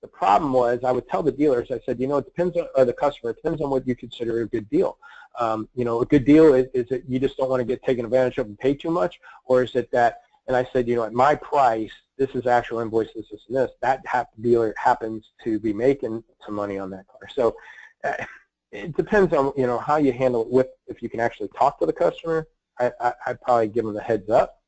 The 0.00 0.08
problem 0.08 0.52
was 0.52 0.84
I 0.84 0.92
would 0.92 1.08
tell 1.08 1.22
the 1.22 1.32
dealers, 1.32 1.70
I 1.70 1.80
said, 1.84 1.98
you 1.98 2.06
know, 2.06 2.18
it 2.18 2.24
depends 2.24 2.56
on 2.56 2.68
or 2.76 2.84
the 2.84 2.92
customer, 2.92 3.30
it 3.30 3.36
depends 3.36 3.60
on 3.60 3.70
what 3.70 3.86
you 3.86 3.96
consider 3.96 4.40
a 4.42 4.46
good 4.46 4.68
deal. 4.70 4.96
Um, 5.40 5.68
you 5.74 5.84
know, 5.84 6.00
a 6.00 6.06
good 6.06 6.24
deal 6.24 6.54
is, 6.54 6.66
is 6.72 6.88
that 6.88 7.08
you 7.08 7.18
just 7.18 7.36
don't 7.36 7.50
want 7.50 7.60
to 7.60 7.64
get 7.64 7.82
taken 7.82 8.04
advantage 8.04 8.38
of 8.38 8.46
and 8.46 8.58
pay 8.58 8.74
too 8.74 8.90
much, 8.90 9.18
or 9.44 9.62
is 9.62 9.74
it 9.74 9.90
that, 9.90 10.20
and 10.46 10.56
I 10.56 10.66
said, 10.72 10.86
you 10.88 10.96
know, 10.96 11.04
at 11.04 11.12
my 11.12 11.34
price, 11.34 11.92
this 12.16 12.30
is 12.34 12.46
actual 12.46 12.80
invoice, 12.80 13.08
this, 13.14 13.26
this, 13.30 13.42
and 13.48 13.56
this, 13.56 13.70
that 13.82 14.04
dealer 14.40 14.74
happens 14.76 15.32
to 15.44 15.58
be 15.58 15.72
making 15.72 16.22
some 16.44 16.54
money 16.54 16.78
on 16.78 16.90
that 16.90 17.06
car. 17.08 17.28
So 17.32 17.56
uh, 18.04 18.24
it 18.72 18.96
depends 18.96 19.34
on, 19.34 19.52
you 19.56 19.66
know, 19.66 19.78
how 19.78 19.96
you 19.96 20.12
handle 20.12 20.42
it 20.42 20.50
with, 20.50 20.68
if 20.86 21.02
you 21.02 21.08
can 21.08 21.20
actually 21.20 21.48
talk 21.56 21.78
to 21.80 21.86
the 21.86 21.92
customer, 21.92 22.46
I, 22.78 22.92
I, 23.00 23.12
I'd 23.26 23.40
probably 23.40 23.68
give 23.68 23.84
them 23.84 23.94
the 23.94 24.02
heads 24.02 24.30
up 24.30 24.60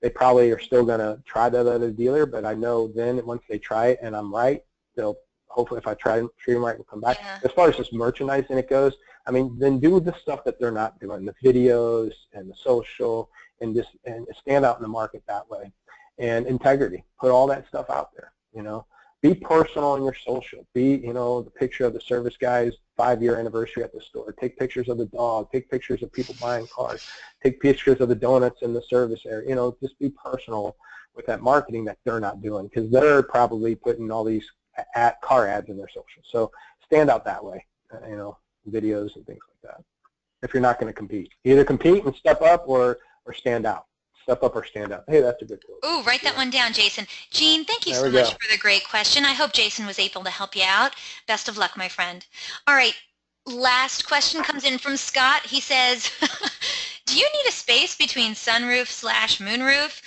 they 0.00 0.10
probably 0.10 0.50
are 0.50 0.58
still 0.58 0.84
going 0.84 1.00
to 1.00 1.22
try 1.26 1.48
that 1.48 1.66
other 1.66 1.90
dealer, 1.90 2.26
but 2.26 2.44
I 2.44 2.54
know 2.54 2.88
then 2.88 3.24
once 3.26 3.42
they 3.48 3.58
try 3.58 3.88
it 3.88 3.98
and 4.02 4.16
I'm 4.16 4.34
right, 4.34 4.62
they'll 4.96 5.16
hopefully 5.50 5.78
if 5.78 5.86
I 5.86 5.94
try 5.94 6.18
and 6.18 6.28
treat 6.38 6.54
them 6.54 6.64
right, 6.64 6.78
will 6.78 6.84
come 6.84 7.00
back. 7.00 7.18
Yeah. 7.20 7.40
As 7.44 7.52
far 7.52 7.68
as 7.68 7.76
just 7.76 7.92
merchandising 7.92 8.56
it 8.56 8.70
goes, 8.70 8.94
I 9.26 9.30
mean, 9.30 9.58
then 9.58 9.78
do 9.78 10.00
the 10.00 10.14
stuff 10.14 10.44
that 10.44 10.58
they're 10.58 10.70
not 10.70 10.98
doing, 11.00 11.24
the 11.24 11.34
videos 11.44 12.12
and 12.32 12.50
the 12.50 12.54
social, 12.54 13.30
and 13.60 13.74
just 13.74 13.90
and 14.06 14.26
stand 14.40 14.64
out 14.64 14.76
in 14.76 14.82
the 14.82 14.88
market 14.88 15.22
that 15.28 15.48
way. 15.50 15.70
And 16.18 16.46
integrity, 16.46 17.04
put 17.18 17.30
all 17.30 17.46
that 17.48 17.66
stuff 17.68 17.90
out 17.90 18.10
there. 18.14 18.32
You 18.54 18.62
know, 18.62 18.86
be 19.20 19.34
personal 19.34 19.96
in 19.96 20.04
your 20.04 20.14
social. 20.14 20.66
Be, 20.72 20.96
you 20.96 21.12
know, 21.12 21.42
the 21.42 21.50
picture 21.50 21.84
of 21.84 21.92
the 21.92 22.00
service 22.00 22.36
guy's 22.36 22.72
five-year 23.00 23.36
anniversary 23.36 23.82
at 23.82 23.94
the 23.94 24.00
store. 24.00 24.34
Take 24.38 24.58
pictures 24.58 24.90
of 24.90 24.98
the 24.98 25.06
dog. 25.06 25.50
Take 25.50 25.70
pictures 25.70 26.02
of 26.02 26.12
people 26.12 26.34
buying 26.38 26.66
cars. 26.66 27.08
Take 27.42 27.58
pictures 27.58 27.98
of 28.02 28.10
the 28.10 28.14
donuts 28.14 28.60
in 28.60 28.74
the 28.74 28.82
service 28.82 29.22
area. 29.24 29.48
You 29.48 29.54
know, 29.54 29.74
just 29.82 29.98
be 29.98 30.10
personal 30.10 30.76
with 31.16 31.24
that 31.24 31.40
marketing 31.40 31.86
that 31.86 31.96
they're 32.04 32.20
not 32.20 32.42
doing 32.42 32.68
because 32.68 32.90
they're 32.90 33.22
probably 33.22 33.74
putting 33.74 34.10
all 34.10 34.22
these 34.22 34.46
at 34.94 35.18
car 35.22 35.46
ads 35.48 35.70
in 35.70 35.78
their 35.78 35.88
social. 35.88 36.22
So 36.30 36.50
stand 36.84 37.08
out 37.08 37.24
that 37.24 37.42
way. 37.42 37.64
Uh, 37.90 38.06
you 38.06 38.16
know, 38.16 38.36
videos 38.68 39.16
and 39.16 39.24
things 39.26 39.40
like 39.48 39.72
that. 39.72 39.82
If 40.42 40.52
you're 40.52 40.60
not 40.60 40.78
going 40.78 40.92
to 40.92 40.96
compete, 40.96 41.32
either 41.44 41.64
compete 41.64 42.04
and 42.04 42.14
step 42.14 42.42
up 42.42 42.64
or 42.66 42.98
or 43.24 43.32
stand 43.32 43.64
out 43.64 43.86
step 44.30 44.44
up 44.44 44.54
or 44.54 44.64
stand 44.64 44.92
up. 44.92 45.04
Hey, 45.08 45.20
that's 45.20 45.42
a 45.42 45.44
good 45.44 45.60
quote. 45.64 45.78
Ooh, 45.84 46.02
write 46.02 46.22
that 46.22 46.36
one 46.36 46.50
down, 46.50 46.72
Jason. 46.72 47.06
Gene, 47.30 47.64
thank 47.64 47.86
you 47.86 47.94
there 47.94 48.02
so 48.02 48.10
much 48.10 48.32
for 48.32 48.52
the 48.52 48.58
great 48.58 48.86
question. 48.88 49.24
I 49.24 49.32
hope 49.32 49.52
Jason 49.52 49.86
was 49.86 49.98
able 49.98 50.22
to 50.22 50.30
help 50.30 50.54
you 50.54 50.62
out. 50.64 50.94
Best 51.26 51.48
of 51.48 51.58
luck, 51.58 51.76
my 51.76 51.88
friend. 51.88 52.24
All 52.68 52.74
right, 52.74 52.94
last 53.46 54.06
question 54.06 54.42
comes 54.42 54.64
in 54.64 54.78
from 54.78 54.96
Scott. 54.96 55.42
He 55.44 55.60
says, 55.60 56.10
do 57.06 57.18
you 57.18 57.26
need 57.32 57.48
a 57.48 57.52
space 57.52 57.96
between 57.96 58.34
sunroof 58.34 58.86
slash 58.86 59.38
moonroof? 59.38 60.00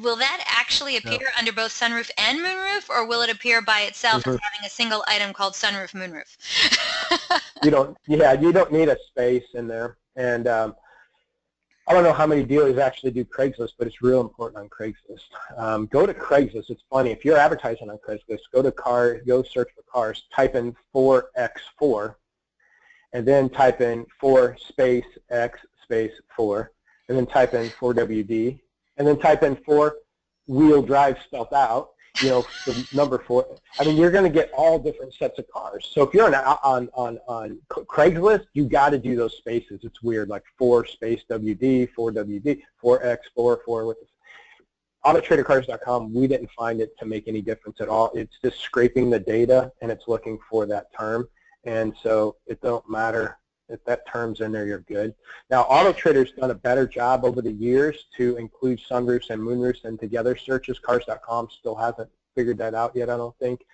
Will 0.00 0.16
that 0.16 0.44
actually 0.46 0.96
appear 0.96 1.18
no. 1.20 1.38
under 1.38 1.52
both 1.52 1.70
sunroof 1.70 2.10
and 2.16 2.38
moonroof, 2.38 2.88
or 2.88 3.06
will 3.06 3.22
it 3.22 3.30
appear 3.30 3.62
by 3.62 3.80
itself 3.80 4.22
mm-hmm. 4.22 4.30
as 4.30 4.40
having 4.42 4.66
a 4.66 4.70
single 4.70 5.04
item 5.06 5.32
called 5.32 5.54
sunroof 5.54 5.92
moonroof? 5.92 7.40
you 7.62 7.70
don't. 7.70 7.96
Yeah, 8.06 8.32
you 8.34 8.52
don't 8.52 8.72
need 8.72 8.88
a 8.88 8.98
space 9.08 9.44
in 9.54 9.68
there, 9.68 9.96
and 10.16 10.46
um, 10.46 10.74
I 11.90 11.92
don't 11.92 12.04
know 12.04 12.12
how 12.12 12.24
many 12.24 12.44
dealers 12.44 12.78
actually 12.78 13.10
do 13.10 13.24
Craigslist, 13.24 13.72
but 13.76 13.88
it's 13.88 14.00
real 14.00 14.20
important 14.20 14.62
on 14.62 14.68
Craigslist. 14.68 15.26
Um, 15.56 15.86
go 15.86 16.06
to 16.06 16.14
Craigslist. 16.14 16.70
It's 16.70 16.84
funny. 16.88 17.10
If 17.10 17.24
you're 17.24 17.36
advertising 17.36 17.90
on 17.90 17.98
Craigslist, 17.98 18.42
go 18.54 18.62
to 18.62 18.70
car, 18.70 19.18
go 19.26 19.42
search 19.42 19.70
for 19.74 19.82
cars, 19.92 20.22
type 20.32 20.54
in 20.54 20.76
4x4, 20.94 22.14
and 23.12 23.26
then 23.26 23.50
type 23.50 23.80
in 23.80 24.06
4 24.20 24.56
space 24.56 25.04
x 25.30 25.58
space 25.82 26.12
4, 26.36 26.70
and 27.08 27.18
then 27.18 27.26
type 27.26 27.54
in 27.54 27.68
4WD, 27.70 28.60
and 28.96 29.04
then 29.04 29.18
type 29.18 29.42
in 29.42 29.56
4 29.56 29.96
wheel 30.46 30.82
drive 30.82 31.18
spelled 31.24 31.52
out, 31.52 31.90
you 32.22 32.28
know, 32.28 32.46
the 32.66 32.86
number 32.92 33.18
four. 33.18 33.46
I 33.78 33.84
mean, 33.84 33.96
you're 33.96 34.10
going 34.10 34.24
to 34.24 34.30
get 34.30 34.50
all 34.52 34.78
different 34.78 35.14
sets 35.14 35.38
of 35.38 35.48
cars. 35.50 35.90
So 35.92 36.02
if 36.02 36.12
you're 36.14 36.26
on 36.26 36.34
on 36.34 36.88
on, 36.94 37.18
on 37.28 37.58
Craigslist, 37.70 38.46
you 38.52 38.64
got 38.64 38.90
to 38.90 38.98
do 38.98 39.16
those 39.16 39.36
spaces. 39.36 39.80
It's 39.82 40.02
weird, 40.02 40.28
like 40.28 40.42
four 40.58 40.86
space 40.86 41.22
WD, 41.30 41.90
four 41.94 42.12
WD, 42.12 42.62
four 42.80 43.04
X, 43.04 43.28
four 43.34 43.60
four 43.64 43.86
with. 43.86 43.98
AutoTraderCars.com, 45.06 46.12
we 46.12 46.26
didn't 46.26 46.50
find 46.50 46.78
it 46.82 46.90
to 46.98 47.06
make 47.06 47.26
any 47.26 47.40
difference 47.40 47.80
at 47.80 47.88
all. 47.88 48.10
It's 48.14 48.36
just 48.44 48.60
scraping 48.60 49.08
the 49.08 49.18
data 49.18 49.72
and 49.80 49.90
it's 49.90 50.06
looking 50.08 50.38
for 50.50 50.66
that 50.66 50.88
term, 50.94 51.26
and 51.64 51.94
so 52.02 52.36
it 52.46 52.60
don't 52.60 52.86
matter 52.86 53.39
if 53.70 53.84
that 53.84 54.06
term's 54.06 54.40
in 54.40 54.52
there, 54.52 54.66
you're 54.66 54.80
good. 54.80 55.14
Now, 55.50 55.64
AutoTrader's 55.64 56.32
done 56.32 56.50
a 56.50 56.54
better 56.54 56.86
job 56.86 57.24
over 57.24 57.40
the 57.40 57.52
years 57.52 58.06
to 58.16 58.36
include 58.36 58.80
sunroofs 58.80 59.30
and 59.30 59.40
moonroofs 59.40 59.84
and 59.84 59.98
together 59.98 60.36
searches. 60.36 60.78
Cars.com 60.78 61.48
still 61.50 61.74
hasn't 61.74 62.10
figured 62.34 62.58
that 62.58 62.74
out 62.74 62.94
yet, 62.94 63.10
I 63.10 63.16
don't 63.16 63.36
think. 63.38 63.64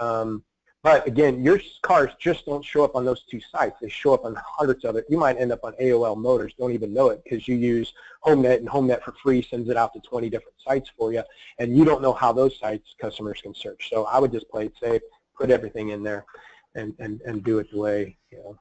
Um, 0.00 0.42
but 0.82 1.06
again, 1.06 1.44
your 1.44 1.60
cars 1.82 2.10
just 2.18 2.46
don't 2.46 2.64
show 2.64 2.84
up 2.84 2.94
on 2.96 3.04
those 3.04 3.24
two 3.24 3.40
sites. 3.40 3.76
They 3.80 3.90
show 3.90 4.14
up 4.14 4.24
on 4.24 4.34
hundreds 4.34 4.84
of 4.86 4.96
it. 4.96 5.04
You 5.10 5.18
might 5.18 5.36
end 5.36 5.52
up 5.52 5.60
on 5.62 5.74
AOL 5.74 6.16
Motors, 6.16 6.54
don't 6.58 6.72
even 6.72 6.94
know 6.94 7.10
it 7.10 7.22
because 7.22 7.46
you 7.46 7.56
use 7.56 7.92
HomeNet 8.24 8.58
and 8.58 8.68
HomeNet 8.68 9.02
for 9.02 9.12
free 9.22 9.42
sends 9.42 9.68
it 9.68 9.76
out 9.76 9.92
to 9.92 10.00
20 10.00 10.30
different 10.30 10.56
sites 10.66 10.90
for 10.96 11.12
you, 11.12 11.22
and 11.58 11.76
you 11.76 11.84
don't 11.84 12.00
know 12.00 12.14
how 12.14 12.32
those 12.32 12.58
sites 12.58 12.94
customers 12.98 13.40
can 13.42 13.54
search. 13.54 13.90
So 13.90 14.06
I 14.06 14.18
would 14.18 14.32
just 14.32 14.48
play 14.48 14.66
it 14.66 14.72
safe, 14.80 15.02
put 15.36 15.50
everything 15.50 15.90
in 15.90 16.02
there, 16.02 16.24
and, 16.74 16.94
and, 16.98 17.20
and 17.22 17.44
do 17.44 17.58
it 17.58 17.70
the 17.70 17.78
way, 17.78 18.16
you 18.30 18.38
know, 18.38 18.58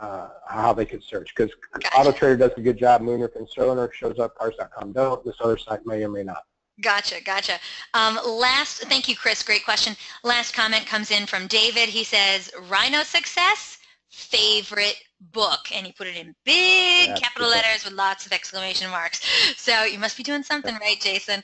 uh, 0.00 0.28
how 0.46 0.72
they 0.72 0.86
could 0.86 1.02
search 1.02 1.34
because 1.34 1.52
gotcha. 1.72 1.88
AutoTrader 1.88 2.38
does 2.38 2.52
a 2.56 2.60
good 2.60 2.78
job. 2.78 3.02
Moonroof 3.02 3.36
and 3.36 3.48
sunroof 3.48 3.92
shows 3.92 4.18
up. 4.18 4.36
Cars.com 4.36 4.92
don't. 4.92 5.24
This 5.24 5.36
other 5.40 5.58
site 5.58 5.84
may 5.86 6.02
or 6.04 6.08
may 6.08 6.22
not. 6.22 6.44
Gotcha, 6.80 7.20
gotcha. 7.24 7.58
Um, 7.94 8.20
last, 8.24 8.82
thank 8.82 9.08
you, 9.08 9.16
Chris. 9.16 9.42
Great 9.42 9.64
question. 9.64 9.96
Last 10.22 10.54
comment 10.54 10.86
comes 10.86 11.10
in 11.10 11.26
from 11.26 11.48
David. 11.48 11.88
He 11.88 12.04
says, 12.04 12.52
"Rhino 12.68 13.02
Success 13.02 13.78
favorite 14.10 15.02
book," 15.32 15.68
and 15.74 15.84
he 15.84 15.92
put 15.92 16.06
it 16.06 16.16
in 16.16 16.36
big 16.44 17.08
That's 17.08 17.20
capital 17.20 17.48
letters 17.48 17.84
with 17.84 17.94
lots 17.94 18.26
of 18.26 18.32
exclamation 18.32 18.90
marks. 18.90 19.20
So 19.56 19.84
you 19.84 19.98
must 19.98 20.16
be 20.16 20.22
doing 20.22 20.44
something 20.44 20.76
right, 20.76 21.00
Jason. 21.00 21.42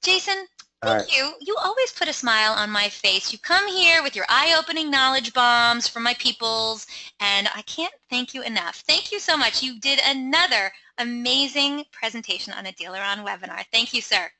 Jason, 0.00 0.46
Thank 0.82 0.98
right. 1.00 1.16
you. 1.16 1.32
You 1.40 1.56
always 1.56 1.92
put 1.92 2.08
a 2.08 2.12
smile 2.12 2.52
on 2.52 2.70
my 2.70 2.88
face. 2.88 3.32
You 3.32 3.38
come 3.38 3.66
here 3.66 4.00
with 4.02 4.14
your 4.14 4.26
eye-opening 4.28 4.90
knowledge 4.90 5.32
bombs 5.32 5.88
for 5.88 5.98
my 5.98 6.14
peoples, 6.14 6.86
and 7.18 7.48
I 7.54 7.62
can't 7.62 7.92
thank 8.08 8.32
you 8.32 8.42
enough. 8.42 8.84
Thank 8.86 9.10
you 9.10 9.18
so 9.18 9.36
much. 9.36 9.60
You 9.62 9.80
did 9.80 10.00
another 10.04 10.70
amazing 10.98 11.84
presentation 11.90 12.52
on 12.52 12.66
a 12.66 12.72
DealerOn 12.72 13.24
webinar. 13.24 13.64
Thank 13.72 13.92
you, 13.92 14.00
sir. 14.00 14.30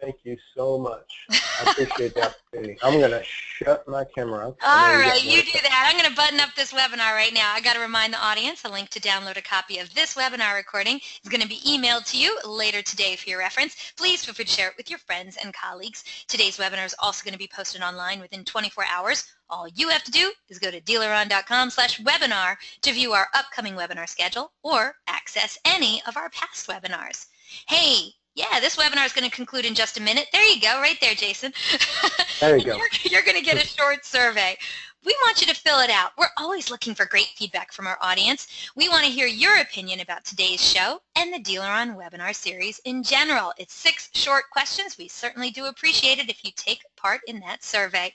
Thank 0.00 0.18
you 0.24 0.36
so 0.54 0.78
much. 0.78 1.26
I 1.30 1.70
appreciate 1.70 2.14
the 2.14 2.26
opportunity. 2.26 2.78
I'm 2.82 2.98
going 2.98 3.10
to 3.10 3.22
shut 3.24 3.86
my 3.88 4.04
camera. 4.04 4.46
All 4.46 4.54
right, 4.62 5.22
you 5.22 5.42
do 5.42 5.58
that. 5.60 5.88
I'm 5.88 5.98
going 5.98 6.08
to 6.08 6.16
button 6.16 6.38
up 6.38 6.50
this 6.54 6.72
webinar 6.72 7.14
right 7.14 7.34
now. 7.34 7.52
I 7.52 7.60
got 7.60 7.74
to 7.74 7.80
remind 7.80 8.12
the 8.12 8.24
audience 8.24 8.64
a 8.64 8.68
link 8.68 8.90
to 8.90 9.00
download 9.00 9.36
a 9.36 9.42
copy 9.42 9.78
of 9.78 9.92
this 9.94 10.14
webinar 10.14 10.54
recording 10.54 11.00
is 11.22 11.28
going 11.28 11.40
to 11.40 11.48
be 11.48 11.60
emailed 11.66 12.08
to 12.12 12.18
you 12.18 12.38
later 12.46 12.80
today 12.80 13.16
for 13.16 13.28
your 13.28 13.40
reference. 13.40 13.92
Please 13.96 14.24
feel 14.24 14.34
free 14.34 14.44
to 14.44 14.50
share 14.50 14.68
it 14.68 14.76
with 14.76 14.88
your 14.88 15.00
friends 15.00 15.36
and 15.42 15.52
colleagues. 15.52 16.04
Today's 16.28 16.58
webinar 16.58 16.86
is 16.86 16.94
also 17.00 17.24
going 17.24 17.32
to 17.32 17.38
be 17.38 17.50
posted 17.52 17.82
online 17.82 18.20
within 18.20 18.44
24 18.44 18.84
hours. 18.92 19.24
All 19.50 19.66
you 19.66 19.88
have 19.88 20.04
to 20.04 20.12
do 20.12 20.30
is 20.48 20.58
go 20.58 20.70
to 20.70 20.80
dealeron.com 20.80 21.70
slash 21.70 22.00
webinar 22.00 22.56
to 22.82 22.92
view 22.92 23.12
our 23.14 23.28
upcoming 23.34 23.74
webinar 23.74 24.08
schedule 24.08 24.52
or 24.62 24.94
access 25.08 25.58
any 25.64 26.02
of 26.06 26.16
our 26.16 26.30
past 26.30 26.68
webinars. 26.68 27.26
Hey, 27.66 28.12
yeah, 28.38 28.60
this 28.60 28.76
webinar 28.76 29.04
is 29.04 29.12
going 29.12 29.28
to 29.28 29.34
conclude 29.34 29.64
in 29.64 29.74
just 29.74 29.98
a 29.98 30.02
minute. 30.02 30.28
There 30.32 30.44
you 30.44 30.60
go, 30.60 30.80
right 30.80 30.96
there, 31.00 31.14
Jason. 31.14 31.52
There 32.40 32.56
you 32.56 32.64
go. 32.64 32.76
you're, 32.76 32.88
you're 33.10 33.22
going 33.24 33.36
to 33.36 33.42
get 33.42 33.60
a 33.60 33.66
short 33.80 34.06
survey. 34.06 34.56
We 35.04 35.12
want 35.22 35.40
you 35.40 35.48
to 35.48 35.60
fill 35.60 35.80
it 35.80 35.90
out. 35.90 36.12
We're 36.16 36.28
always 36.36 36.70
looking 36.70 36.94
for 36.94 37.04
great 37.04 37.32
feedback 37.36 37.72
from 37.72 37.88
our 37.88 37.98
audience. 38.00 38.70
We 38.76 38.88
want 38.88 39.04
to 39.04 39.10
hear 39.10 39.26
your 39.26 39.58
opinion 39.58 39.98
about 39.98 40.24
today's 40.24 40.60
show 40.60 41.00
and 41.16 41.32
the 41.32 41.40
DealerOn 41.40 41.96
webinar 41.96 42.32
series 42.32 42.78
in 42.84 43.02
general. 43.02 43.52
It's 43.58 43.74
six 43.74 44.08
short 44.14 44.44
questions. 44.52 44.96
We 44.96 45.08
certainly 45.08 45.50
do 45.50 45.64
appreciate 45.64 46.20
it 46.20 46.30
if 46.30 46.44
you 46.44 46.52
take 46.54 46.84
part 46.96 47.22
in 47.26 47.40
that 47.40 47.64
survey. 47.64 48.14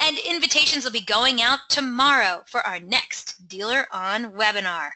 And 0.00 0.18
invitations 0.18 0.84
will 0.84 0.92
be 0.92 1.00
going 1.00 1.40
out 1.40 1.60
tomorrow 1.70 2.42
for 2.46 2.60
our 2.66 2.80
next 2.80 3.48
DealerOn 3.48 4.34
webinar. 4.34 4.90